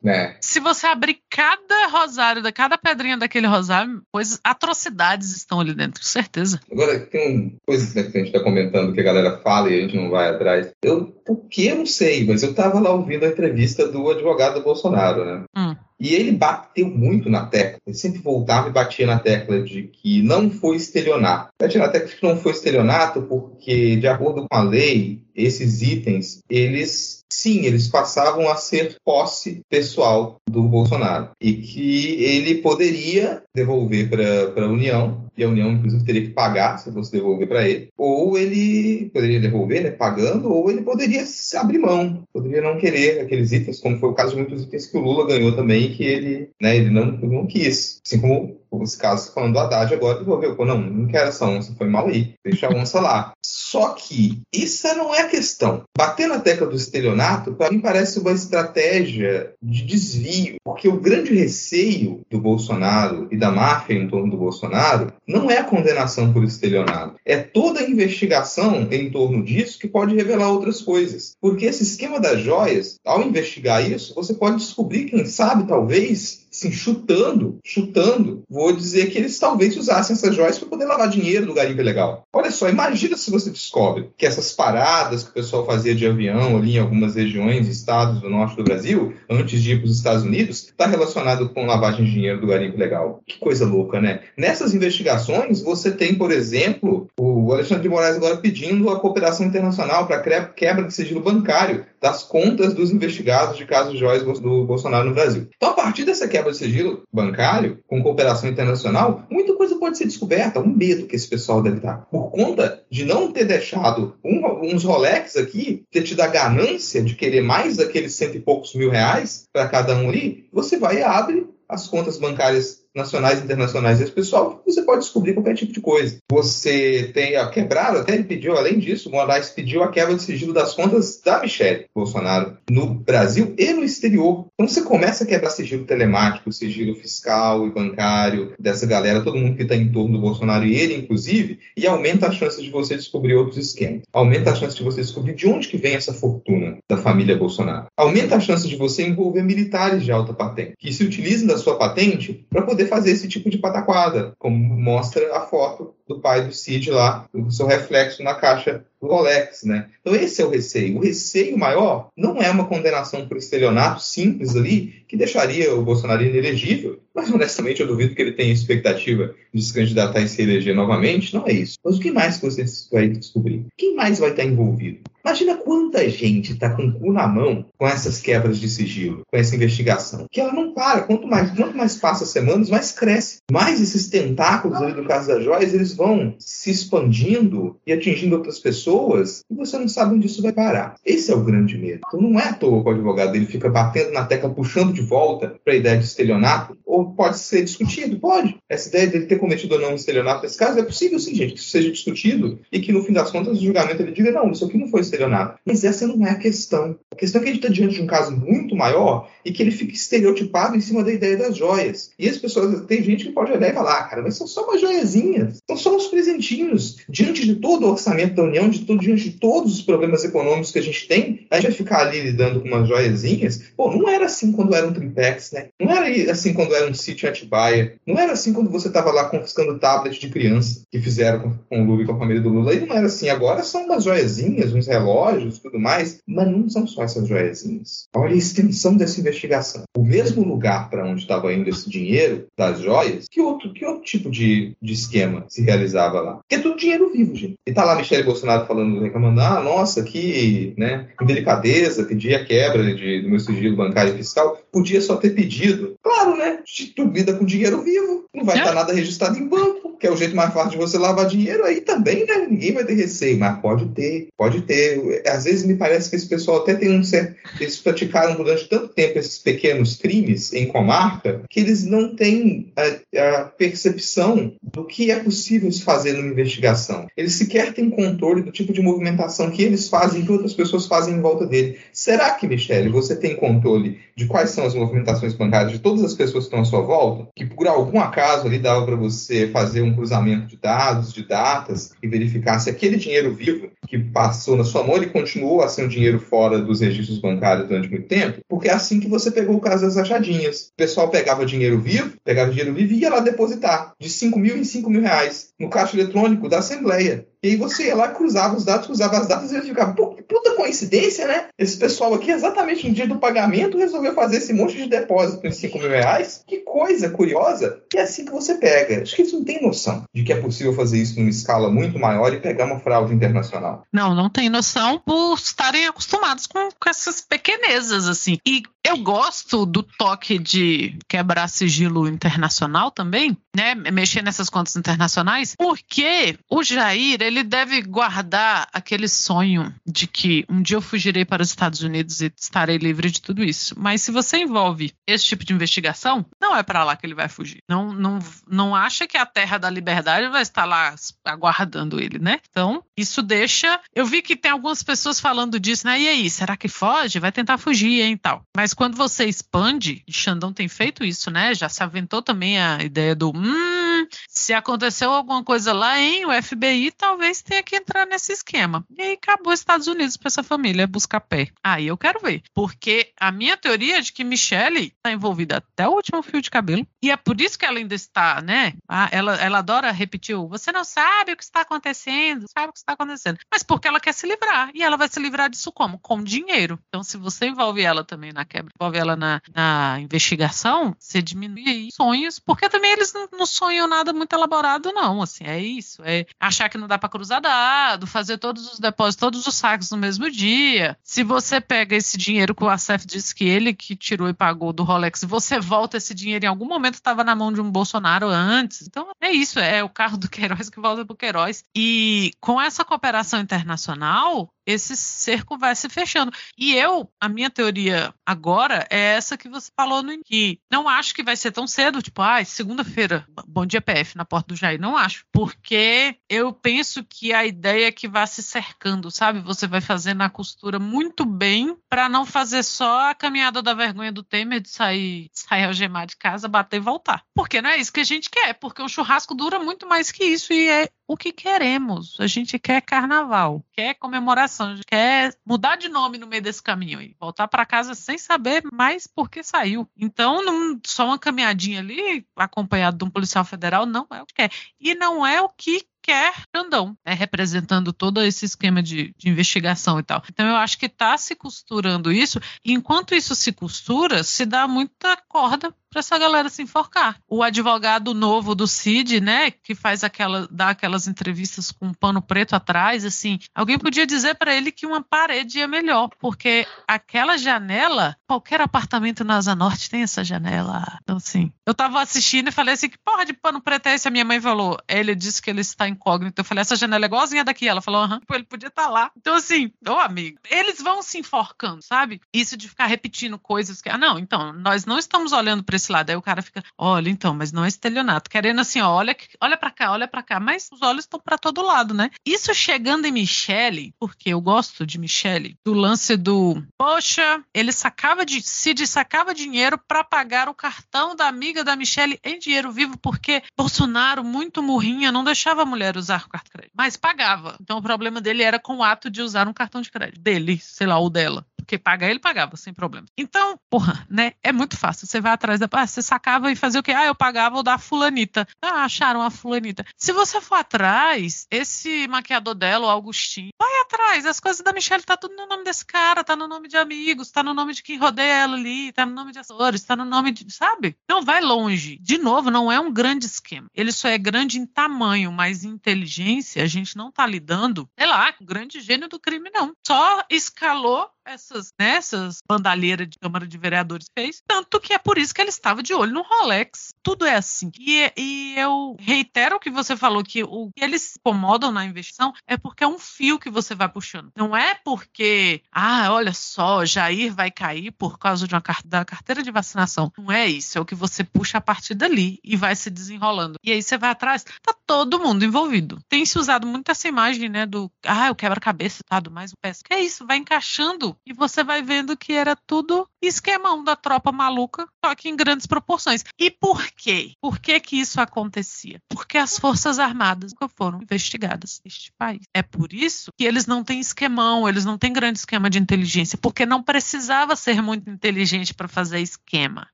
Né? 0.02 0.36
Se 0.40 0.60
você 0.60 0.86
abrir 0.86 1.18
cada 1.30 1.88
rosário, 1.88 2.42
da 2.42 2.52
cada 2.52 2.78
pedrinha 2.78 3.16
daquele 3.16 3.46
rosário, 3.46 4.02
coisas, 4.12 4.40
atrocidades 4.42 5.36
estão 5.36 5.60
ali 5.60 5.74
dentro, 5.74 6.02
certeza. 6.04 6.60
Agora, 6.70 6.98
tem 6.98 7.56
coisas 7.66 7.94
né, 7.94 8.02
que 8.04 8.16
a 8.16 8.20
gente 8.20 8.34
está 8.34 8.42
comentando 8.42 8.92
que 8.92 9.00
a 9.00 9.04
galera 9.04 9.38
fala 9.38 9.70
e 9.70 9.78
a 9.78 9.82
gente 9.82 9.96
não 9.96 10.10
vai 10.10 10.28
atrás. 10.28 10.70
Eu, 10.82 11.14
o 11.28 11.36
que 11.36 11.66
eu 11.66 11.76
não 11.76 11.86
sei, 11.86 12.26
mas 12.26 12.42
eu 12.42 12.50
estava 12.50 12.80
lá 12.80 12.90
ouvindo 12.92 13.24
a 13.24 13.28
entrevista 13.28 13.86
do 13.86 14.10
advogado 14.10 14.54
do 14.54 14.64
Bolsonaro, 14.64 15.24
né? 15.24 15.44
Hum. 15.56 15.76
E 16.00 16.14
ele 16.14 16.32
bateu 16.32 16.88
muito 16.88 17.28
na 17.28 17.44
tecla, 17.44 17.78
ele 17.86 17.94
sempre 17.94 18.22
voltava 18.22 18.68
e 18.68 18.72
batia 18.72 19.06
na 19.06 19.18
tecla 19.18 19.62
de 19.62 19.82
que 19.82 20.22
não 20.22 20.50
foi 20.50 20.76
estelionato. 20.76 21.50
Batia 21.60 21.78
na 21.78 21.88
tecla 21.88 22.08
de 22.08 22.16
que 22.16 22.26
não 22.26 22.38
foi 22.38 22.52
estelionato 22.52 23.20
porque, 23.22 23.96
de 23.96 24.08
acordo 24.08 24.46
com 24.48 24.56
a 24.56 24.62
lei, 24.62 25.22
esses 25.36 25.82
itens, 25.82 26.40
eles 26.48 27.19
sim, 27.30 27.64
eles 27.64 27.88
passavam 27.88 28.48
a 28.48 28.56
ser 28.56 28.96
posse 29.04 29.62
pessoal 29.68 30.36
do 30.48 30.62
Bolsonaro 30.62 31.30
e 31.40 31.54
que 31.54 32.22
ele 32.22 32.56
poderia 32.56 33.42
devolver 33.54 34.08
para 34.08 34.64
a 34.64 34.68
União 34.68 35.30
e 35.36 35.44
a 35.44 35.48
União 35.48 35.72
inclusive 35.72 36.04
teria 36.04 36.22
que 36.22 36.34
pagar 36.34 36.78
se 36.78 36.92
fosse 36.92 37.12
devolver 37.12 37.48
para 37.48 37.66
ele, 37.66 37.88
ou 37.96 38.36
ele 38.36 39.10
poderia 39.12 39.40
devolver, 39.40 39.82
né, 39.82 39.90
pagando, 39.90 40.52
ou 40.52 40.70
ele 40.70 40.82
poderia 40.82 41.24
abrir 41.54 41.78
mão, 41.78 42.22
poderia 42.32 42.60
não 42.60 42.78
querer 42.78 43.20
aqueles 43.20 43.50
itens, 43.50 43.80
como 43.80 43.98
foi 43.98 44.10
o 44.10 44.14
caso 44.14 44.32
de 44.32 44.42
muitos 44.42 44.64
itens 44.64 44.86
que 44.86 44.98
o 44.98 45.00
Lula 45.00 45.26
ganhou 45.26 45.56
também, 45.56 45.92
que 45.92 46.04
ele, 46.04 46.50
né, 46.60 46.76
ele 46.76 46.90
não, 46.90 47.12
não 47.12 47.46
quis, 47.46 48.00
assim 48.04 48.20
como 48.20 48.59
os 48.70 48.96
casos 48.96 49.32
falando 49.32 49.54
do 49.54 49.58
Haddad 49.58 49.92
agora 49.92 50.18
devolveu, 50.18 50.56
não, 50.64 50.78
não 50.78 51.06
quero 51.06 51.28
essa 51.28 51.46
onça, 51.46 51.74
foi 51.76 51.88
mal 51.88 52.08
aí, 52.08 52.34
deixa 52.44 52.66
a 52.66 52.70
onça 52.70 53.00
lá. 53.00 53.32
Só 53.44 53.90
que 53.90 54.40
isso 54.52 54.86
não 54.94 55.14
é 55.14 55.28
questão. 55.28 55.84
Bater 55.96 56.28
na 56.28 56.40
tecla 56.40 56.66
do 56.66 56.76
estelionato, 56.76 57.54
para 57.54 57.70
mim, 57.70 57.80
parece 57.80 58.18
uma 58.18 58.32
estratégia 58.32 59.52
de 59.62 59.84
desvio, 59.84 60.56
porque 60.64 60.88
o 60.88 61.00
grande 61.00 61.34
receio 61.34 62.20
do 62.30 62.40
Bolsonaro 62.40 63.28
e 63.30 63.36
da 63.36 63.50
máfia 63.50 63.94
em 63.94 64.08
torno 64.08 64.30
do 64.30 64.36
Bolsonaro 64.36 65.12
não 65.26 65.50
é 65.50 65.58
a 65.58 65.64
condenação 65.64 66.32
por 66.32 66.44
estelionato, 66.44 67.16
é 67.24 67.36
toda 67.36 67.80
a 67.80 67.88
investigação 67.88 68.88
em 68.90 69.10
torno 69.10 69.42
disso 69.42 69.78
que 69.78 69.88
pode 69.88 70.14
revelar 70.14 70.48
outras 70.48 70.80
coisas. 70.80 71.36
Porque 71.40 71.66
esse 71.66 71.82
esquema 71.82 72.20
das 72.20 72.40
joias, 72.40 72.98
ao 73.04 73.22
investigar 73.22 73.88
isso, 73.88 74.14
você 74.14 74.34
pode 74.34 74.56
descobrir, 74.56 75.04
quem 75.04 75.24
sabe, 75.24 75.66
talvez, 75.66 76.46
assim, 76.50 76.72
chutando, 76.72 77.58
chutando, 77.64 78.42
vou 78.48 78.72
dizer 78.72 79.10
que 79.10 79.18
eles 79.18 79.38
talvez 79.38 79.76
usassem 79.76 80.14
essas 80.14 80.34
joias 80.34 80.58
para 80.58 80.68
poder 80.68 80.84
lavar 80.84 81.08
dinheiro 81.08 81.46
do 81.46 81.54
garimpo 81.54 81.80
ilegal. 81.80 82.26
Olha 82.32 82.50
só, 82.50 82.68
imagina 82.68 83.16
se 83.16 83.30
você 83.30 83.50
descobre 83.50 84.10
que 84.16 84.26
essas 84.26 84.52
paradas 84.52 85.22
que 85.22 85.30
o 85.30 85.34
pessoal 85.34 85.64
fazia 85.64 85.94
de 85.94 86.06
avião 86.06 86.56
ali 86.56 86.76
em 86.76 86.80
algumas 86.80 87.14
regiões, 87.14 87.68
estados 87.68 88.20
do 88.20 88.28
norte 88.28 88.56
do 88.56 88.64
Brasil, 88.64 89.14
antes 89.28 89.62
de 89.62 89.72
ir 89.72 89.78
para 89.78 89.86
os 89.86 89.96
Estados 89.96 90.24
Unidos, 90.24 90.64
está 90.64 90.86
relacionado 90.86 91.48
com 91.50 91.66
lavagem 91.66 92.04
de 92.04 92.12
dinheiro 92.12 92.40
do 92.40 92.46
garimpo 92.46 92.76
ilegal. 92.76 93.20
Que 93.26 93.38
coisa 93.38 93.64
louca, 93.64 94.00
né? 94.00 94.20
Nessas 94.36 94.74
investigações, 94.74 95.62
você 95.62 95.90
tem, 95.90 96.14
por 96.14 96.32
exemplo, 96.32 97.08
o 97.18 97.52
Alexandre 97.52 97.84
de 97.84 97.88
Moraes 97.88 98.16
agora 98.16 98.36
pedindo 98.36 98.90
a 98.90 98.98
cooperação 98.98 99.46
internacional 99.46 100.06
para 100.06 100.20
quebra 100.20 100.84
de 100.84 100.94
sigilo 100.94 101.20
bancário 101.20 101.86
das 102.00 102.22
contas 102.22 102.72
dos 102.72 102.90
investigados 102.90 103.56
de 103.56 103.66
casos 103.66 103.92
de 103.92 103.98
joias 103.98 104.22
do 104.22 104.64
Bolsonaro 104.64 105.08
no 105.08 105.14
Brasil. 105.14 105.48
Então, 105.54 105.70
a 105.70 105.74
partir 105.74 106.04
dessa 106.04 106.26
quebra 106.26 106.39
quebra 106.40 106.52
de 106.52 106.58
sigilo 106.58 107.02
bancário, 107.12 107.78
com 107.86 108.02
cooperação 108.02 108.48
internacional, 108.48 109.26
muita 109.30 109.54
coisa 109.54 109.76
pode 109.76 109.98
ser 109.98 110.06
descoberta. 110.06 110.60
Um 110.60 110.74
medo 110.74 111.06
que 111.06 111.14
esse 111.14 111.28
pessoal 111.28 111.62
deve 111.62 111.76
estar. 111.76 112.06
Por 112.10 112.30
conta 112.30 112.82
de 112.90 113.04
não 113.04 113.30
ter 113.30 113.44
deixado 113.44 114.16
um, 114.24 114.74
uns 114.74 114.84
Rolex 114.84 115.36
aqui, 115.36 115.84
ter 115.90 116.02
tido 116.02 116.20
a 116.20 116.26
ganância 116.26 117.02
de 117.02 117.14
querer 117.14 117.42
mais 117.42 117.76
daqueles 117.76 118.14
cento 118.14 118.36
e 118.36 118.40
poucos 118.40 118.74
mil 118.74 118.90
reais 118.90 119.46
para 119.52 119.68
cada 119.68 119.94
um 119.96 120.08
ali, 120.08 120.48
você 120.52 120.78
vai 120.78 120.98
e 120.98 121.02
abre 121.02 121.46
as 121.68 121.86
contas 121.86 122.18
bancárias 122.18 122.79
nacionais 122.94 123.40
e 123.40 123.44
internacionais 123.44 123.98
desse 123.98 124.12
pessoal, 124.12 124.62
você 124.66 124.82
pode 124.82 125.00
descobrir 125.00 125.34
qualquer 125.34 125.54
tipo 125.54 125.72
de 125.72 125.80
coisa. 125.80 126.18
Você 126.30 127.10
tem 127.14 127.36
a 127.36 127.48
quebrar, 127.48 127.96
até 127.96 128.14
ele 128.14 128.24
pediu, 128.24 128.56
além 128.56 128.78
disso, 128.78 129.08
o 129.08 129.12
Moraes 129.12 129.50
pediu 129.50 129.82
a 129.82 129.88
quebra 129.88 130.14
de 130.14 130.22
sigilo 130.22 130.52
das 130.52 130.74
contas 130.74 131.20
da 131.24 131.40
Michelle 131.40 131.86
Bolsonaro 131.94 132.56
no 132.70 132.86
Brasil 132.86 133.54
e 133.58 133.72
no 133.72 133.84
exterior. 133.84 134.46
Então 134.54 134.68
você 134.68 134.82
começa 134.82 135.24
a 135.24 135.26
quebrar 135.26 135.50
sigilo 135.50 135.84
telemático, 135.84 136.52
sigilo 136.52 136.94
fiscal 136.94 137.66
e 137.66 137.70
bancário 137.70 138.52
dessa 138.58 138.86
galera, 138.86 139.22
todo 139.22 139.38
mundo 139.38 139.56
que 139.56 139.62
está 139.62 139.76
em 139.76 139.90
torno 139.90 140.12
do 140.14 140.20
Bolsonaro 140.20 140.64
e 140.64 140.74
ele, 140.74 140.94
inclusive, 140.94 141.58
e 141.76 141.86
aumenta 141.86 142.28
a 142.28 142.32
chance 142.32 142.62
de 142.62 142.70
você 142.70 142.96
descobrir 142.96 143.34
outros 143.34 143.58
esquemas. 143.58 144.02
Aumenta 144.12 144.50
a 144.50 144.54
chance 144.54 144.76
de 144.76 144.82
você 144.82 145.00
descobrir 145.00 145.34
de 145.34 145.46
onde 145.46 145.68
que 145.68 145.76
vem 145.76 145.94
essa 145.94 146.12
fortuna 146.12 146.78
da 146.88 146.96
família 146.96 147.36
Bolsonaro. 147.36 147.86
Aumenta 147.96 148.36
a 148.36 148.40
chance 148.40 148.68
de 148.68 148.76
você 148.76 149.06
envolver 149.06 149.42
militares 149.42 150.04
de 150.04 150.12
alta 150.12 150.32
patente, 150.32 150.74
que 150.78 150.92
se 150.92 151.04
utilizem 151.04 151.46
da 151.46 151.58
sua 151.58 151.76
patente 151.76 152.46
para 152.50 152.62
poder 152.62 152.79
poder 152.80 152.86
fazer 152.86 153.10
esse 153.10 153.28
tipo 153.28 153.50
de 153.50 153.58
pataquada, 153.58 154.32
como 154.38 154.56
mostra 154.56 155.36
a 155.36 155.42
foto 155.42 155.94
do 156.10 156.20
pai 156.20 156.44
do 156.44 156.52
Cid 156.52 156.90
lá, 156.90 157.26
o 157.32 157.50
seu 157.50 157.66
reflexo 157.66 158.22
na 158.22 158.34
caixa 158.34 158.84
do 159.00 159.06
Rolex, 159.06 159.62
né? 159.64 159.86
Então 160.00 160.14
esse 160.14 160.42
é 160.42 160.44
o 160.44 160.50
receio. 160.50 160.98
O 160.98 161.00
receio 161.00 161.56
maior 161.56 162.08
não 162.16 162.42
é 162.42 162.50
uma 162.50 162.66
condenação 162.66 163.26
por 163.26 163.36
estelionato 163.36 164.02
simples 164.02 164.56
ali, 164.56 165.02
que 165.08 165.16
deixaria 165.16 165.74
o 165.74 165.82
Bolsonaro 165.82 166.22
inelegível, 166.22 167.00
mas 167.14 167.30
honestamente 167.30 167.80
eu 167.80 167.86
duvido 167.86 168.14
que 168.14 168.20
ele 168.20 168.32
tenha 168.32 168.52
expectativa 168.52 169.34
de 169.52 169.62
se 169.62 169.72
candidatar 169.72 170.20
e 170.20 170.28
se 170.28 170.42
eleger 170.42 170.74
novamente, 170.74 171.34
não 171.34 171.46
é 171.46 171.52
isso. 171.52 171.78
Mas 171.84 171.96
o 171.96 172.00
que 172.00 172.10
mais 172.10 172.38
você 172.38 172.64
vai 172.92 173.08
descobrir? 173.08 173.66
Quem 173.76 173.94
mais 173.94 174.18
vai 174.18 174.30
estar 174.30 174.44
envolvido? 174.44 175.00
Imagina 175.24 175.56
quanta 175.56 176.08
gente 176.08 176.52
está 176.52 176.70
com 176.70 176.86
o 176.86 176.92
cu 176.92 177.12
na 177.12 177.26
mão 177.26 177.66
com 177.76 177.86
essas 177.86 178.18
quebras 178.20 178.58
de 178.58 178.68
sigilo, 178.68 179.22
com 179.30 179.36
essa 179.36 179.54
investigação. 179.54 180.26
Que 180.30 180.40
ela 180.40 180.52
não 180.52 180.72
para. 180.72 181.02
Quanto 181.02 181.26
mais, 181.26 181.50
quanto 181.50 181.76
mais 181.76 181.96
passa 181.96 182.24
semanas, 182.24 182.70
mais 182.70 182.92
cresce. 182.92 183.38
Mais 183.52 183.80
esses 183.80 184.08
tentáculos 184.08 184.80
ali 184.80 184.94
do 184.94 185.04
caso 185.04 185.28
das 185.28 185.44
joias, 185.44 185.74
eles 185.74 185.94
vão 186.00 186.34
se 186.38 186.70
expandindo 186.70 187.76
e 187.86 187.92
atingindo 187.92 188.34
outras 188.34 188.58
pessoas 188.58 189.44
e 189.50 189.54
você 189.54 189.76
não 189.76 189.86
sabe 189.86 190.14
onde 190.14 190.28
isso 190.28 190.40
vai 190.40 190.50
parar. 190.50 190.94
Esse 191.04 191.30
é 191.30 191.34
o 191.34 191.44
grande 191.44 191.76
medo. 191.76 192.00
Então 192.06 192.18
não 192.22 192.40
é 192.40 192.48
à 192.48 192.54
toa 192.54 192.82
que 192.82 192.88
o 192.88 192.92
advogado 192.92 193.32
dele 193.32 193.44
fica 193.44 193.68
batendo 193.68 194.10
na 194.10 194.24
tecla, 194.24 194.48
puxando 194.48 194.94
de 194.94 195.02
volta 195.02 195.60
para 195.62 195.74
a 195.74 195.76
ideia 195.76 195.98
de 195.98 196.04
estelionato, 196.04 196.74
ou 196.86 197.12
pode 197.12 197.38
ser 197.38 197.62
discutido, 197.62 198.18
pode. 198.18 198.56
Essa 198.66 198.88
ideia 198.88 199.08
dele 199.08 199.26
ter 199.26 199.38
cometido 199.38 199.74
ou 199.74 199.80
não 199.80 199.92
um 199.92 199.94
estelionato 199.94 200.42
nesse 200.42 200.56
caso 200.56 200.78
é 200.78 200.82
possível 200.82 201.18
sim, 201.18 201.34
gente, 201.34 201.52
que 201.52 201.60
isso 201.60 201.68
seja 201.68 201.90
discutido 201.90 202.58
e 202.72 202.80
que 202.80 202.92
no 202.92 203.02
fim 203.02 203.12
das 203.12 203.30
contas 203.30 203.58
o 203.58 203.62
julgamento 203.62 204.00
ele 204.00 204.12
diga, 204.12 204.30
não, 204.30 204.50
isso 204.50 204.64
aqui 204.64 204.78
não 204.78 204.88
foi 204.88 205.02
estelionato. 205.02 205.58
Mas 205.66 205.84
essa 205.84 206.06
não 206.06 206.26
é 206.26 206.30
a 206.30 206.36
questão. 206.36 206.96
A 207.12 207.16
questão 207.16 207.42
é 207.42 207.44
que 207.44 207.50
a 207.50 207.52
gente 207.52 207.62
está 207.62 207.74
diante 207.74 207.96
de 207.96 208.02
um 208.02 208.06
caso 208.06 208.34
muito 208.34 208.74
maior 208.74 209.28
e 209.44 209.52
que 209.52 209.62
ele 209.62 209.70
fica 209.70 209.92
estereotipado 209.92 210.76
em 210.76 210.80
cima 210.80 211.04
da 211.04 211.12
ideia 211.12 211.36
das 211.36 211.58
joias. 211.58 212.10
E 212.18 212.26
as 212.26 212.38
pessoas, 212.38 212.86
tem 212.86 213.02
gente 213.02 213.26
que 213.26 213.32
pode 213.32 213.52
olhar 213.52 213.68
e 213.68 213.74
falar, 213.74 213.98
ah, 213.98 214.04
cara, 214.04 214.22
mas 214.22 214.36
são 214.36 214.46
só 214.46 214.64
umas 214.64 214.80
joiazinhas, 214.80 215.58
são 215.66 215.76
só 215.76 215.89
uns 215.90 216.06
presentinhos. 216.08 216.98
Diante 217.08 217.46
de 217.46 217.56
todo 217.56 217.86
o 217.86 217.90
orçamento 217.90 218.34
da 218.34 218.42
União, 218.42 218.68
de 218.68 218.80
todo, 218.80 219.00
diante 219.00 219.30
de 219.30 219.38
todos 219.38 219.74
os 219.74 219.82
problemas 219.82 220.24
econômicos 220.24 220.70
que 220.70 220.78
a 220.78 220.82
gente 220.82 221.06
tem, 221.06 221.46
a 221.50 221.56
gente 221.56 221.70
vai 221.70 221.72
ficar 221.72 222.00
ali 222.00 222.20
lidando 222.20 222.60
com 222.60 222.68
umas 222.68 222.88
joiazinhas. 222.88 223.62
Pô, 223.76 223.94
não 223.94 224.08
era 224.08 224.26
assim 224.26 224.52
quando 224.52 224.74
era 224.74 224.86
um 224.86 224.92
triplex, 224.92 225.52
né? 225.52 225.68
Não 225.80 225.90
era 225.90 226.32
assim 226.32 226.52
quando 226.52 226.74
era 226.74 226.88
um 226.90 226.94
sítio 226.94 227.28
Atibaia. 227.28 227.94
Não 228.06 228.18
era 228.18 228.32
assim 228.32 228.52
quando 228.52 228.70
você 228.70 228.88
estava 228.88 229.10
lá 229.10 229.28
confiscando 229.28 229.78
tablet 229.78 230.20
de 230.20 230.28
criança, 230.28 230.82
que 230.90 231.00
fizeram 231.00 231.40
com, 231.40 231.54
com 231.68 231.82
o 231.82 231.86
Lula 231.86 232.02
e 232.02 232.06
com 232.06 232.12
a 232.12 232.18
família 232.18 232.42
do 232.42 232.48
Lula. 232.48 232.74
E 232.74 232.80
não 232.80 232.94
era 232.94 233.06
assim. 233.06 233.28
Agora 233.28 233.62
são 233.62 233.84
umas 233.84 234.04
joiazinhas, 234.04 234.72
uns 234.72 234.86
relógios, 234.86 235.58
tudo 235.58 235.78
mais. 235.78 236.20
Mas 236.26 236.50
não 236.50 236.68
são 236.68 236.86
só 236.86 237.02
essas 237.02 237.26
joiazinhas. 237.26 238.08
Olha 238.14 238.34
a 238.34 238.38
extensão 238.38 238.96
dessa 238.96 239.20
investigação. 239.20 239.82
O 239.96 240.04
mesmo 240.04 240.42
lugar 240.42 240.90
para 240.90 241.06
onde 241.06 241.22
estava 241.22 241.52
indo 241.52 241.68
esse 241.68 241.88
dinheiro 241.88 242.46
das 242.56 242.80
joias, 242.80 243.26
que 243.30 243.40
outro, 243.40 243.72
que 243.72 243.84
outro 243.84 244.04
tipo 244.04 244.30
de, 244.30 244.76
de 244.80 244.92
esquema 244.92 245.44
se 245.48 245.62
realizava 245.80 246.20
lá? 246.20 246.34
Porque 246.34 246.54
é 246.54 246.58
tudo 246.58 246.76
dinheiro 246.76 247.10
vivo, 247.12 247.34
gente. 247.34 247.54
E 247.66 247.72
tá 247.72 247.84
lá 247.84 247.96
Michele 247.96 248.22
Bolsonaro 248.22 248.66
falando, 248.66 249.00
reclamando, 249.00 249.40
ah, 249.40 249.60
nossa, 249.60 250.02
que, 250.02 250.74
né, 250.76 251.08
que 251.18 251.24
delicadeza, 251.24 252.04
pedir 252.04 252.34
a 252.34 252.44
quebra 252.44 252.94
de, 252.94 253.22
do 253.22 253.30
meu 253.30 253.40
sigilo 253.40 253.76
bancário 253.76 254.14
e 254.14 254.16
fiscal. 254.16 254.58
Podia 254.72 255.00
só 255.00 255.16
ter 255.16 255.30
pedido. 255.30 255.94
Claro, 256.02 256.36
né? 256.36 256.58
Tu 256.94 257.04
lida 257.04 257.34
com 257.34 257.44
dinheiro 257.44 257.82
vivo, 257.82 258.24
não 258.34 258.44
vai 258.44 258.58
estar 258.58 258.72
é. 258.72 258.74
nada 258.74 258.92
registrado 258.92 259.38
em 259.38 259.48
banco, 259.48 259.79
que 260.00 260.06
é 260.06 260.10
o 260.10 260.16
jeito 260.16 260.34
mais 260.34 260.52
fácil 260.54 260.70
de 260.70 260.76
você 260.78 260.96
lavar 260.96 261.26
dinheiro, 261.26 261.64
aí 261.64 261.82
também, 261.82 262.24
né? 262.24 262.46
Ninguém 262.50 262.72
vai 262.72 262.84
ter 262.84 262.94
receio, 262.94 263.38
mas 263.38 263.60
pode 263.60 263.86
ter, 263.90 264.28
pode 264.36 264.62
ter. 264.62 265.22
Às 265.26 265.44
vezes 265.44 265.66
me 265.66 265.76
parece 265.76 266.08
que 266.08 266.16
esse 266.16 266.26
pessoal 266.26 266.62
até 266.62 266.74
tem 266.74 266.90
um 266.90 267.04
certo. 267.04 267.36
Eles 267.60 267.76
praticaram 267.76 268.34
durante 268.34 268.68
tanto 268.68 268.88
tempo 268.88 269.18
esses 269.18 269.38
pequenos 269.38 269.96
crimes 269.96 270.52
em 270.54 270.66
comarca 270.66 271.42
que 271.50 271.60
eles 271.60 271.84
não 271.84 272.16
têm 272.16 272.72
a, 272.74 273.40
a 273.40 273.44
percepção 273.44 274.54
do 274.62 274.84
que 274.84 275.10
é 275.10 275.20
possível 275.20 275.70
se 275.70 275.82
fazer 275.82 276.14
numa 276.14 276.32
investigação. 276.32 277.06
Eles 277.14 277.34
sequer 277.34 277.74
têm 277.74 277.90
controle 277.90 278.42
do 278.42 278.50
tipo 278.50 278.72
de 278.72 278.80
movimentação 278.80 279.50
que 279.50 279.62
eles 279.62 279.88
fazem, 279.88 280.24
que 280.24 280.32
outras 280.32 280.54
pessoas 280.54 280.86
fazem 280.86 281.14
em 281.14 281.20
volta 281.20 281.46
dele. 281.46 281.78
Será 281.92 282.30
que, 282.30 282.46
Michele, 282.46 282.88
você 282.88 283.14
tem 283.14 283.36
controle 283.36 283.98
de 284.16 284.26
quais 284.26 284.50
são 284.50 284.64
as 284.64 284.74
movimentações 284.74 285.34
bancárias 285.34 285.72
de 285.72 285.78
todas 285.78 286.02
as 286.02 286.14
pessoas 286.14 286.44
que 286.44 286.48
estão 286.48 286.60
à 286.60 286.64
sua 286.64 286.80
volta? 286.80 287.28
Que 287.36 287.44
por 287.44 287.66
algum 287.66 288.00
acaso 288.00 288.46
ali 288.46 288.58
dava 288.58 288.84
para 288.86 288.96
você 288.96 289.48
fazer 289.48 289.82
um 289.82 289.89
cruzamento 289.94 290.46
de 290.46 290.56
dados, 290.56 291.12
de 291.12 291.26
datas 291.26 291.92
e 292.02 292.08
verificar 292.08 292.58
se 292.58 292.70
aquele 292.70 292.96
dinheiro 292.96 293.34
vivo 293.34 293.70
que 293.86 293.98
passou 293.98 294.56
na 294.56 294.64
sua 294.64 294.84
mão 294.84 294.96
ele 294.96 295.06
continuou 295.06 295.62
a 295.62 295.68
ser 295.68 295.84
um 295.84 295.88
dinheiro 295.88 296.20
fora 296.20 296.60
dos 296.60 296.80
registros 296.80 297.18
bancários 297.18 297.68
durante 297.68 297.90
muito 297.90 298.06
tempo? 298.06 298.40
Porque 298.48 298.68
é 298.68 298.72
assim 298.72 299.00
que 299.00 299.08
você 299.08 299.30
pegou 299.30 299.56
o 299.56 299.60
caso 299.60 299.84
das 299.84 299.96
achadinhas. 299.96 300.68
O 300.72 300.76
pessoal 300.76 301.08
pegava 301.08 301.46
dinheiro 301.46 301.80
vivo, 301.80 302.16
pegava 302.24 302.50
dinheiro 302.50 302.74
vivo 302.74 302.92
e 302.92 303.00
ia 303.00 303.10
lá 303.10 303.20
depositar 303.20 303.92
de 303.98 304.08
5 304.08 304.38
mil 304.38 304.56
em 304.56 304.64
5 304.64 304.88
mil 304.88 305.02
reais 305.02 305.49
no 305.60 305.68
caixa 305.68 305.96
eletrônico 305.96 306.48
da 306.48 306.58
Assembleia. 306.58 307.26
E 307.42 307.48
aí 307.48 307.56
você 307.56 307.86
ia 307.86 307.96
lá, 307.96 308.08
cruzava 308.08 308.56
os 308.56 308.64
dados, 308.64 308.86
cruzava 308.86 309.18
as 309.18 309.26
datas 309.26 309.50
e 309.50 309.56
ele 309.56 309.68
ficava, 309.68 309.94
pô, 309.94 310.08
que 310.08 310.22
puta 310.22 310.54
coincidência, 310.54 311.26
né? 311.26 311.46
Esse 311.58 311.76
pessoal 311.76 312.12
aqui, 312.12 312.30
exatamente 312.30 312.86
no 312.86 312.94
dia 312.94 313.06
do 313.06 313.18
pagamento, 313.18 313.78
resolveu 313.78 314.14
fazer 314.14 314.38
esse 314.38 314.52
monte 314.52 314.76
de 314.76 314.86
depósito 314.86 315.46
em 315.46 315.52
5 315.52 315.78
mil 315.78 315.88
reais. 315.88 316.44
Que 316.46 316.58
coisa 316.58 317.08
curiosa. 317.08 317.80
E 317.94 317.98
é 317.98 318.02
assim 318.02 318.26
que 318.26 318.30
você 318.30 318.56
pega. 318.56 319.02
Acho 319.02 319.16
que 319.16 319.22
eles 319.22 319.32
não 319.32 319.42
têm 319.42 319.62
noção 319.62 320.04
de 320.14 320.22
que 320.22 320.32
é 320.32 320.40
possível 320.40 320.74
fazer 320.74 320.98
isso 320.98 321.18
numa 321.18 321.30
escala 321.30 321.70
muito 321.70 321.98
maior 321.98 322.32
e 322.32 322.40
pegar 322.40 322.66
uma 322.66 322.80
fraude 322.80 323.14
internacional. 323.14 323.84
Não, 323.90 324.14
não 324.14 324.28
tem 324.28 324.50
noção 324.50 324.98
por 324.98 325.34
estarem 325.34 325.86
acostumados 325.86 326.46
com, 326.46 326.68
com 326.78 326.90
essas 326.90 327.22
pequenezas, 327.22 328.06
assim. 328.06 328.36
E 328.46 328.62
eu 328.84 328.96
gosto 328.98 329.66
do 329.66 329.82
toque 329.82 330.38
de 330.38 330.98
quebrar 331.06 331.48
sigilo 331.48 332.08
internacional 332.08 332.90
também, 332.90 333.36
né? 333.54 333.74
Mexer 333.74 334.22
nessas 334.22 334.48
contas 334.48 334.74
internacionais, 334.76 335.54
porque 335.56 336.38
o 336.50 336.62
Jair, 336.62 337.20
ele 337.20 337.42
deve 337.42 337.82
guardar 337.82 338.68
aquele 338.72 339.06
sonho 339.06 339.74
de 339.86 340.06
que 340.06 340.44
um 340.48 340.62
dia 340.62 340.76
eu 340.76 340.82
fugirei 340.82 341.24
para 341.24 341.42
os 341.42 341.50
Estados 341.50 341.82
Unidos 341.82 342.20
e 342.20 342.32
estarei 342.36 342.78
livre 342.78 343.10
de 343.10 343.20
tudo 343.20 343.44
isso. 343.44 343.74
Mas 343.78 344.02
se 344.02 344.10
você 344.10 344.38
envolve 344.38 344.92
esse 345.06 345.24
tipo 345.24 345.44
de 345.44 345.52
investigação, 345.52 346.24
não 346.40 346.56
é 346.56 346.62
para 346.62 346.84
lá 346.84 346.96
que 346.96 347.06
ele 347.06 347.14
vai 347.14 347.28
fugir. 347.28 347.62
Não, 347.68 347.92
não, 347.92 348.18
não 348.48 348.74
acha 348.74 349.06
que 349.06 349.16
a 349.16 349.26
terra 349.26 349.58
da 349.58 349.68
liberdade 349.68 350.28
vai 350.28 350.42
estar 350.42 350.64
lá 350.64 350.94
aguardando 351.24 352.00
ele, 352.00 352.18
né? 352.18 352.40
Então, 352.50 352.82
isso 352.96 353.22
deixa. 353.22 353.78
Eu 353.94 354.06
vi 354.06 354.22
que 354.22 354.36
tem 354.36 354.50
algumas 354.50 354.82
pessoas 354.82 355.20
falando 355.20 355.60
disso, 355.60 355.86
né? 355.86 356.00
E 356.00 356.08
aí, 356.08 356.30
será 356.30 356.56
que 356.56 356.68
foge? 356.68 357.18
Vai 357.18 357.30
tentar 357.30 357.58
fugir, 357.58 358.00
hein? 358.00 358.16
Tal. 358.16 358.42
Mas 358.56 358.69
quando 358.74 358.96
você 358.96 359.24
expande, 359.24 360.02
Xandão 360.08 360.52
tem 360.52 360.68
feito 360.68 361.04
isso, 361.04 361.30
né? 361.30 361.54
Já 361.54 361.68
se 361.68 361.82
aventou 361.82 362.22
também 362.22 362.60
a 362.60 362.82
ideia 362.82 363.14
do 363.14 363.30
hum, 363.30 363.79
se 364.28 364.52
aconteceu 364.52 365.10
alguma 365.12 365.44
coisa 365.44 365.72
lá, 365.72 365.98
hein? 365.98 366.26
O 366.26 366.42
FBI 366.42 366.92
talvez 366.92 367.42
tenha 367.42 367.62
que 367.62 367.76
entrar 367.76 368.06
nesse 368.06 368.32
esquema. 368.32 368.84
E 368.96 369.02
aí 369.02 369.12
acabou 369.12 369.52
os 369.52 369.60
Estados 369.60 369.86
Unidos 369.86 370.16
para 370.16 370.28
essa 370.28 370.42
família 370.42 370.86
buscar 370.86 371.20
pé. 371.20 371.50
Aí 371.62 371.86
eu 371.86 371.96
quero 371.96 372.20
ver. 372.20 372.42
Porque 372.54 373.12
a 373.18 373.30
minha 373.30 373.56
teoria 373.56 373.98
é 373.98 374.00
de 374.00 374.12
que 374.12 374.24
Michelle 374.24 374.92
está 374.96 375.12
envolvida 375.12 375.58
até 375.58 375.88
o 375.88 375.92
último 375.92 376.22
fio 376.22 376.40
de 376.40 376.50
cabelo. 376.50 376.86
E 377.02 377.10
é 377.10 377.16
por 377.16 377.40
isso 377.40 377.58
que 377.58 377.64
ela 377.64 377.78
ainda 377.78 377.94
está, 377.94 378.40
né? 378.40 378.74
Ah, 378.88 379.08
ela, 379.12 379.36
ela 379.36 379.58
adora 379.58 379.90
repetir 379.90 380.30
você 380.48 380.70
não 380.72 380.84
sabe 380.84 381.32
o 381.32 381.36
que 381.36 381.42
está 381.42 381.62
acontecendo, 381.62 382.46
sabe 382.48 382.68
o 382.68 382.72
que 382.72 382.78
está 382.78 382.92
acontecendo. 382.92 383.38
Mas 383.50 383.62
porque 383.62 383.88
ela 383.88 384.00
quer 384.00 384.12
se 384.12 384.26
livrar. 384.26 384.70
E 384.74 384.82
ela 384.82 384.96
vai 384.96 385.08
se 385.08 385.20
livrar 385.20 385.50
disso 385.50 385.72
como? 385.72 385.98
Com 385.98 386.22
dinheiro. 386.22 386.78
Então, 386.88 387.02
se 387.02 387.16
você 387.16 387.46
envolve 387.46 387.82
ela 387.82 388.04
também 388.04 388.32
na 388.32 388.44
quebra 388.44 388.70
envolve 388.80 388.98
ela 388.98 389.16
na, 389.16 389.40
na 389.54 389.98
investigação, 390.00 390.94
você 390.98 391.20
diminui 391.20 391.88
sonhos, 391.92 392.38
porque 392.38 392.68
também 392.68 392.92
eles 392.92 393.12
não, 393.12 393.28
não 393.32 393.46
sonham 393.46 393.86
nada 393.90 394.12
muito 394.12 394.32
elaborado, 394.32 394.92
não. 394.92 395.20
Assim, 395.20 395.44
é 395.44 395.60
isso. 395.60 396.02
É 396.04 396.24
achar 396.38 396.68
que 396.68 396.78
não 396.78 396.88
dá 396.88 396.96
para 396.96 397.08
cruzar 397.08 397.40
dado, 397.40 398.06
fazer 398.06 398.38
todos 398.38 398.72
os 398.72 398.78
depósitos, 398.78 399.20
todos 399.20 399.46
os 399.46 399.54
saques 399.54 399.90
no 399.90 399.98
mesmo 399.98 400.30
dia. 400.30 400.96
Se 401.02 401.22
você 401.22 401.60
pega 401.60 401.96
esse 401.96 402.16
dinheiro 402.16 402.54
que 402.54 402.64
o 402.64 402.68
Acef 402.68 403.04
disse 403.06 403.34
que 403.34 403.44
ele 403.44 403.74
que 403.74 403.96
tirou 403.96 404.28
e 404.28 404.34
pagou 404.34 404.72
do 404.72 404.84
Rolex, 404.84 405.24
você 405.24 405.58
volta 405.58 405.96
esse 405.96 406.14
dinheiro 406.14 406.44
em 406.44 406.48
algum 406.48 406.66
momento 406.66 406.94
estava 406.94 407.24
na 407.24 407.34
mão 407.34 407.52
de 407.52 407.60
um 407.60 407.70
Bolsonaro 407.70 408.28
antes. 408.28 408.86
Então 408.86 409.08
é 409.20 409.30
isso, 409.30 409.58
é 409.58 409.82
o 409.82 409.88
carro 409.88 410.16
do 410.16 410.28
Queiroz 410.30 410.70
que 410.70 410.80
volta 410.80 411.04
pro 411.04 411.16
Queiroz. 411.16 411.64
E 411.76 412.32
com 412.40 412.60
essa 412.60 412.84
cooperação 412.84 413.40
internacional, 413.40 414.48
esse 414.64 414.96
cerco 414.96 415.58
vai 415.58 415.74
se 415.74 415.88
fechando. 415.88 416.32
E 416.56 416.74
eu, 416.74 417.10
a 417.20 417.28
minha 417.28 417.50
teoria 417.50 418.14
agora 418.24 418.86
é 418.90 419.14
essa 419.14 419.36
que 419.36 419.48
você 419.48 419.70
falou 419.76 420.02
no 420.02 420.10
que 420.24 420.60
não 420.70 420.88
acho 420.88 421.14
que 421.14 421.22
vai 421.22 421.36
ser 421.36 421.50
tão 421.50 421.66
cedo, 421.66 422.02
tipo, 422.02 422.20
ah, 422.22 422.44
segunda-feira, 422.44 423.26
bom 423.46 423.64
dia 423.66 423.79
PF 423.80 424.16
na 424.16 424.24
porta 424.24 424.48
do 424.48 424.56
Jair, 424.56 424.80
não 424.80 424.96
acho, 424.96 425.24
porque 425.32 426.16
eu 426.28 426.52
penso 426.52 427.04
que 427.04 427.32
a 427.32 427.44
ideia 427.44 427.88
é 427.88 427.92
que 427.92 428.08
vai 428.08 428.26
se 428.26 428.42
cercando, 428.42 429.10
sabe? 429.10 429.40
Você 429.40 429.66
vai 429.66 429.80
fazendo 429.80 430.22
a 430.22 430.30
costura 430.30 430.78
muito 430.78 431.24
bem 431.24 431.76
para 431.88 432.08
não 432.08 432.24
fazer 432.26 432.62
só 432.62 433.10
a 433.10 433.14
caminhada 433.14 433.62
da 433.62 433.74
vergonha 433.74 434.12
do 434.12 434.22
Temer 434.22 434.60
de 434.60 434.68
sair, 434.68 435.30
sair 435.32 435.64
algemar 435.64 436.06
de 436.06 436.16
casa, 436.16 436.48
bater 436.48 436.76
e 436.76 436.80
voltar. 436.80 437.24
Porque 437.34 437.60
não 437.62 437.70
é 437.70 437.76
isso 437.78 437.92
que 437.92 438.00
a 438.00 438.04
gente 438.04 438.30
quer, 438.30 438.54
porque 438.54 438.82
um 438.82 438.88
churrasco 438.88 439.34
dura 439.34 439.58
muito 439.58 439.86
mais 439.86 440.10
que 440.10 440.24
isso 440.24 440.52
e 440.52 440.68
é 440.68 440.88
o 441.10 441.16
que 441.16 441.32
queremos. 441.32 442.20
A 442.20 442.28
gente 442.28 442.56
quer 442.56 442.80
carnaval, 442.80 443.64
quer 443.72 443.94
comemoração, 443.94 444.68
a 444.68 444.74
gente 444.76 444.86
quer 444.86 445.34
mudar 445.44 445.74
de 445.74 445.88
nome 445.88 446.18
no 446.18 446.26
meio 446.28 446.40
desse 446.40 446.62
caminho 446.62 447.02
e 447.02 447.16
voltar 447.18 447.48
para 447.48 447.66
casa 447.66 447.96
sem 447.96 448.16
saber 448.16 448.62
mais 448.72 449.08
por 449.08 449.28
que 449.28 449.42
saiu. 449.42 449.90
Então, 449.96 450.40
só 450.86 451.06
uma 451.06 451.18
caminhadinha 451.18 451.80
ali, 451.80 452.24
acompanhado 452.36 452.96
de 452.96 453.04
um 453.04 453.10
policial 453.10 453.44
federal, 453.44 453.86
não 453.86 454.06
é 454.12 454.22
o 454.22 454.26
que 454.26 454.34
quer. 454.34 454.52
E 454.78 454.94
não 454.94 455.26
é 455.26 455.42
o 455.42 455.48
que 455.48 455.84
quer 456.00 456.32
Xandão, 456.54 456.96
né, 457.04 457.12
representando 457.12 457.92
todo 457.92 458.22
esse 458.22 458.44
esquema 458.44 458.82
de, 458.82 459.14
de, 459.16 459.28
investigação 459.28 459.98
e 459.98 460.02
tal. 460.02 460.22
Então 460.30 460.46
eu 460.46 460.56
acho 460.56 460.78
que 460.78 460.86
está 460.86 461.16
se 461.18 461.34
costurando 461.34 462.10
isso, 462.10 462.40
e 462.64 462.72
enquanto 462.72 463.14
isso 463.14 463.34
se 463.34 463.52
costura, 463.52 464.24
se 464.24 464.46
dá 464.46 464.66
muita 464.66 465.16
corda 465.28 465.74
para 465.90 466.00
essa 466.00 466.16
galera 466.16 466.48
se 466.48 466.62
enforcar. 466.62 467.18
O 467.28 467.42
advogado 467.42 468.14
novo 468.14 468.54
do 468.54 468.66
Cid, 468.66 469.20
né, 469.20 469.50
que 469.50 469.74
faz 469.74 470.04
aquela, 470.04 470.48
dá 470.50 470.70
aquelas 470.70 471.08
entrevistas 471.08 471.72
com 471.72 471.88
um 471.88 471.94
pano 471.94 472.22
preto 472.22 472.54
atrás, 472.54 473.04
assim, 473.04 473.38
alguém 473.54 473.78
podia 473.78 474.06
dizer 474.06 474.36
para 474.36 474.54
ele 474.54 474.70
que 474.70 474.86
uma 474.86 475.02
parede 475.02 475.60
é 475.60 475.66
melhor, 475.66 476.08
porque 476.18 476.66
aquela 476.86 477.36
janela, 477.36 478.16
qualquer 478.26 478.60
apartamento 478.60 479.24
na 479.24 479.36
Asa 479.36 479.54
Norte 479.54 479.90
tem 479.90 480.02
essa 480.02 480.22
janela. 480.22 480.98
Então, 481.02 481.16
assim, 481.16 481.52
eu 481.66 481.74
tava 481.74 482.00
assistindo 482.00 482.48
e 482.48 482.52
falei 482.52 482.74
assim, 482.74 482.88
que 482.88 482.98
porra 482.98 483.24
de 483.24 483.32
pano 483.32 483.60
preto 483.60 483.86
é 483.86 483.94
esse? 483.94 484.06
A 484.06 484.10
minha 484.10 484.24
mãe 484.24 484.40
falou, 484.40 484.78
ele 484.88 485.14
disse 485.14 485.42
que 485.42 485.50
ele 485.50 485.60
está 485.60 485.88
incógnito. 485.88 486.40
Eu 486.40 486.44
falei, 486.44 486.62
essa 486.62 486.76
janela 486.76 487.04
é 487.04 487.06
igualzinha 487.06 487.44
daqui. 487.44 487.68
Ela 487.68 487.80
falou, 487.80 488.02
aham, 488.02 488.20
ele 488.30 488.44
podia 488.44 488.68
estar 488.68 488.84
tá 488.84 488.88
lá. 488.88 489.10
Então, 489.16 489.34
assim, 489.34 489.72
ô 489.86 489.92
amigo, 489.94 490.38
eles 490.48 490.80
vão 490.80 491.02
se 491.02 491.18
enforcando, 491.18 491.82
sabe? 491.82 492.20
Isso 492.32 492.56
de 492.56 492.68
ficar 492.68 492.86
repetindo 492.86 493.38
coisas 493.38 493.82
que, 493.82 493.88
ah, 493.88 493.98
não, 493.98 494.18
então, 494.18 494.52
nós 494.52 494.84
não 494.84 494.98
estamos 494.98 495.32
olhando 495.32 495.64
para 495.64 495.79
esse 495.80 495.90
lado. 495.90 496.10
Aí 496.10 496.16
o 496.16 496.22
cara 496.22 496.42
fica, 496.42 496.62
olha, 496.78 497.10
então, 497.10 497.34
mas 497.34 497.52
não 497.52 497.64
é 497.64 497.68
estelionato. 497.68 498.30
Querendo 498.30 498.60
assim, 498.60 498.80
ó, 498.80 498.90
olha, 498.90 499.16
olha 499.40 499.56
para 499.56 499.70
cá, 499.70 499.92
olha 499.92 500.06
para 500.06 500.22
cá. 500.22 500.38
Mas 500.38 500.68
os 500.72 500.82
olhos 500.82 501.04
estão 501.04 501.18
para 501.18 501.38
todo 501.38 501.62
lado, 501.62 501.92
né? 501.94 502.10
Isso 502.24 502.54
chegando 502.54 503.06
em 503.06 503.12
Michele, 503.12 503.94
porque 503.98 504.30
eu 504.30 504.40
gosto 504.40 504.86
de 504.86 504.98
Michele, 504.98 505.56
do 505.64 505.72
lance 505.72 506.16
do, 506.16 506.62
poxa, 506.78 507.42
ele 507.54 507.72
sacava 507.72 508.24
de, 508.24 508.40
Cid 508.42 508.86
sacava 508.86 509.34
dinheiro 509.34 509.78
para 509.78 510.04
pagar 510.04 510.48
o 510.48 510.54
cartão 510.54 511.16
da 511.16 511.26
amiga 511.26 511.64
da 511.64 511.76
Michele 511.76 512.18
em 512.24 512.38
dinheiro 512.38 512.70
vivo, 512.70 512.98
porque 512.98 513.42
Bolsonaro, 513.56 514.22
muito 514.22 514.62
murrinha, 514.62 515.10
não 515.12 515.24
deixava 515.24 515.62
a 515.62 515.66
mulher 515.66 515.96
usar 515.96 516.24
o 516.26 516.28
cartão 516.28 516.44
de 516.44 516.50
crédito, 516.50 516.72
mas 516.76 516.96
pagava. 516.96 517.56
Então 517.60 517.78
o 517.78 517.82
problema 517.82 518.20
dele 518.20 518.42
era 518.42 518.58
com 518.58 518.78
o 518.78 518.82
ato 518.82 519.10
de 519.10 519.22
usar 519.22 519.48
um 519.48 519.52
cartão 519.52 519.80
de 519.80 519.90
crédito 519.90 520.20
dele, 520.20 520.58
sei 520.58 520.86
lá, 520.86 520.98
ou 520.98 521.10
dela 521.10 521.46
porque 521.60 521.78
pagar 521.78 522.10
ele 522.10 522.18
pagava 522.18 522.56
sem 522.56 522.72
problema. 522.72 523.06
Então, 523.16 523.58
porra, 523.68 524.06
né? 524.08 524.32
É 524.42 524.52
muito 524.52 524.76
fácil. 524.76 525.06
Você 525.06 525.20
vai 525.20 525.32
atrás 525.32 525.60
da. 525.60 525.68
Ah, 525.72 525.86
você 525.86 526.02
sacava 526.02 526.50
e 526.50 526.56
fazia 526.56 526.80
o 526.80 526.82
quê? 526.82 526.92
Ah, 526.92 527.06
eu 527.06 527.14
pagava 527.14 527.58
o 527.58 527.62
da 527.62 527.78
fulanita. 527.78 528.46
Ah, 528.62 528.84
acharam 528.84 529.22
a 529.22 529.30
fulanita. 529.30 529.84
Se 529.96 530.12
você 530.12 530.40
for 530.40 530.56
atrás, 530.56 531.46
esse 531.50 532.06
maquiador 532.08 532.54
dela, 532.54 532.86
o 532.86 532.90
Augustinho, 532.90 533.50
vai 533.58 533.80
atrás. 533.80 534.26
As 534.26 534.40
coisas 534.40 534.62
da 534.62 534.72
Michelle 534.72 535.02
tá 535.02 535.16
tudo 535.16 535.34
no 535.34 535.46
nome 535.46 535.64
desse 535.64 535.84
cara, 535.84 536.24
tá 536.24 536.36
no 536.36 536.46
nome 536.46 536.68
de 536.68 536.76
amigos, 536.76 537.30
tá 537.30 537.42
no 537.42 537.54
nome 537.54 537.74
de 537.74 537.82
quem 537.82 537.98
rodeia 537.98 538.42
ela 538.42 538.56
ali, 538.56 538.92
tá 538.92 539.06
no 539.06 539.12
nome 539.12 539.32
de 539.32 539.38
assessores, 539.38 539.82
tá 539.82 539.96
no 539.96 540.04
nome 540.04 540.32
de. 540.32 540.50
Sabe? 540.52 540.96
Não 541.08 541.22
vai 541.22 541.40
longe. 541.40 541.98
De 542.00 542.18
novo, 542.18 542.50
não 542.50 542.70
é 542.70 542.78
um 542.78 542.92
grande 542.92 543.26
esquema. 543.26 543.68
Ele 543.74 543.92
só 543.92 544.08
é 544.08 544.18
grande 544.18 544.58
em 544.58 544.66
tamanho, 544.66 545.32
mas 545.32 545.64
em 545.64 545.70
inteligência, 545.70 546.62
a 546.62 546.66
gente 546.66 546.96
não 546.96 547.10
tá 547.10 547.26
lidando, 547.26 547.88
sei 547.98 548.06
lá, 548.06 548.32
com 548.32 548.44
o 548.44 548.46
grande 548.46 548.80
gênio 548.80 549.08
do 549.08 549.18
crime, 549.18 549.50
não. 549.52 549.72
Só 549.86 550.24
escalou 550.28 551.08
essas, 551.24 551.72
né, 551.78 551.96
essas 551.96 552.38
bandalheiras 552.46 553.08
de 553.08 553.18
Câmara 553.18 553.46
de 553.46 553.58
Vereadores 553.58 554.06
fez, 554.16 554.42
tanto 554.46 554.80
que 554.80 554.92
é 554.92 554.98
por 554.98 555.18
isso 555.18 555.34
que 555.34 555.40
ele 555.40 555.50
estava 555.50 555.82
de 555.82 555.94
olho 555.94 556.12
no 556.12 556.22
Rolex. 556.22 556.94
Tudo 557.02 557.24
é 557.24 557.34
assim. 557.34 557.70
E, 557.78 558.12
e 558.16 558.54
eu 558.58 558.96
reitero 558.98 559.56
o 559.56 559.60
que 559.60 559.70
você 559.70 559.96
falou, 559.96 560.22
que 560.22 560.42
o 560.42 560.70
que 560.74 560.84
eles 560.84 561.02
se 561.02 561.18
incomodam 561.18 561.72
na 561.72 561.84
investigação 561.84 562.32
é 562.46 562.56
porque 562.56 562.84
é 562.84 562.86
um 562.88 562.98
fio 562.98 563.38
que 563.38 563.50
você 563.50 563.74
vai 563.74 563.88
puxando. 563.88 564.30
Não 564.36 564.56
é 564.56 564.74
porque, 564.74 565.62
ah, 565.72 566.12
olha 566.12 566.32
só, 566.32 566.84
Jair 566.84 567.34
vai 567.34 567.50
cair 567.50 567.90
por 567.92 568.18
causa 568.18 568.46
de 568.46 568.54
uma, 568.54 568.62
da 568.84 569.04
carteira 569.04 569.42
de 569.42 569.50
vacinação. 569.50 570.12
Não 570.18 570.30
é 570.30 570.46
isso, 570.46 570.76
é 570.76 570.80
o 570.80 570.84
que 570.84 570.94
você 570.94 571.24
puxa 571.24 571.58
a 571.58 571.60
partir 571.60 571.94
dali 571.94 572.38
e 572.44 572.56
vai 572.56 572.76
se 572.76 572.90
desenrolando. 572.90 573.56
E 573.64 573.72
aí 573.72 573.82
você 573.82 573.96
vai 573.96 574.10
atrás, 574.10 574.44
tá 574.62 574.74
todo 574.86 575.20
mundo 575.20 575.44
envolvido. 575.44 575.98
Tem 576.08 576.24
se 576.26 576.38
usado 576.38 576.66
muito 576.66 576.90
essa 576.90 577.08
imagem, 577.08 577.48
né, 577.48 577.66
do, 577.66 577.90
ah, 578.06 578.30
o 578.30 578.34
quebra-cabeça, 578.34 579.02
tá, 579.06 579.20
do 579.20 579.30
mais 579.30 579.52
o 579.52 579.56
peça. 579.60 579.82
Que 579.84 579.94
é 579.94 580.00
isso, 580.00 580.26
vai 580.26 580.36
encaixando 580.36 581.16
e 581.26 581.32
você 581.32 581.64
vai 581.64 581.82
vendo 581.82 582.16
que 582.16 582.32
era 582.32 582.54
tudo 582.66 583.08
esquemão 583.26 583.82
da 583.82 583.96
tropa 583.96 584.32
maluca, 584.32 584.88
só 585.04 585.14
que 585.14 585.28
em 585.28 585.36
grandes 585.36 585.66
proporções. 585.66 586.24
E 586.38 586.50
por 586.50 586.86
quê? 586.92 587.32
Por 587.40 587.58
que 587.58 587.78
que 587.80 587.96
isso 587.96 588.20
acontecia? 588.20 589.00
Porque 589.08 589.38
as 589.38 589.58
Forças 589.58 589.98
Armadas 589.98 590.52
nunca 590.52 590.68
foram 590.68 591.02
investigadas 591.02 591.80
neste 591.84 592.12
país. 592.18 592.42
É 592.54 592.62
por 592.62 592.92
isso 592.92 593.32
que 593.36 593.44
eles 593.44 593.66
não 593.66 593.84
têm 593.84 594.00
esquemão, 594.00 594.68
eles 594.68 594.84
não 594.84 594.98
têm 594.98 595.12
grande 595.12 595.38
esquema 595.38 595.68
de 595.70 595.78
inteligência, 595.78 596.38
porque 596.38 596.64
não 596.66 596.82
precisava 596.82 597.56
ser 597.56 597.82
muito 597.82 598.08
inteligente 598.08 598.74
para 598.74 598.88
fazer 598.88 599.20
esquema, 599.20 599.88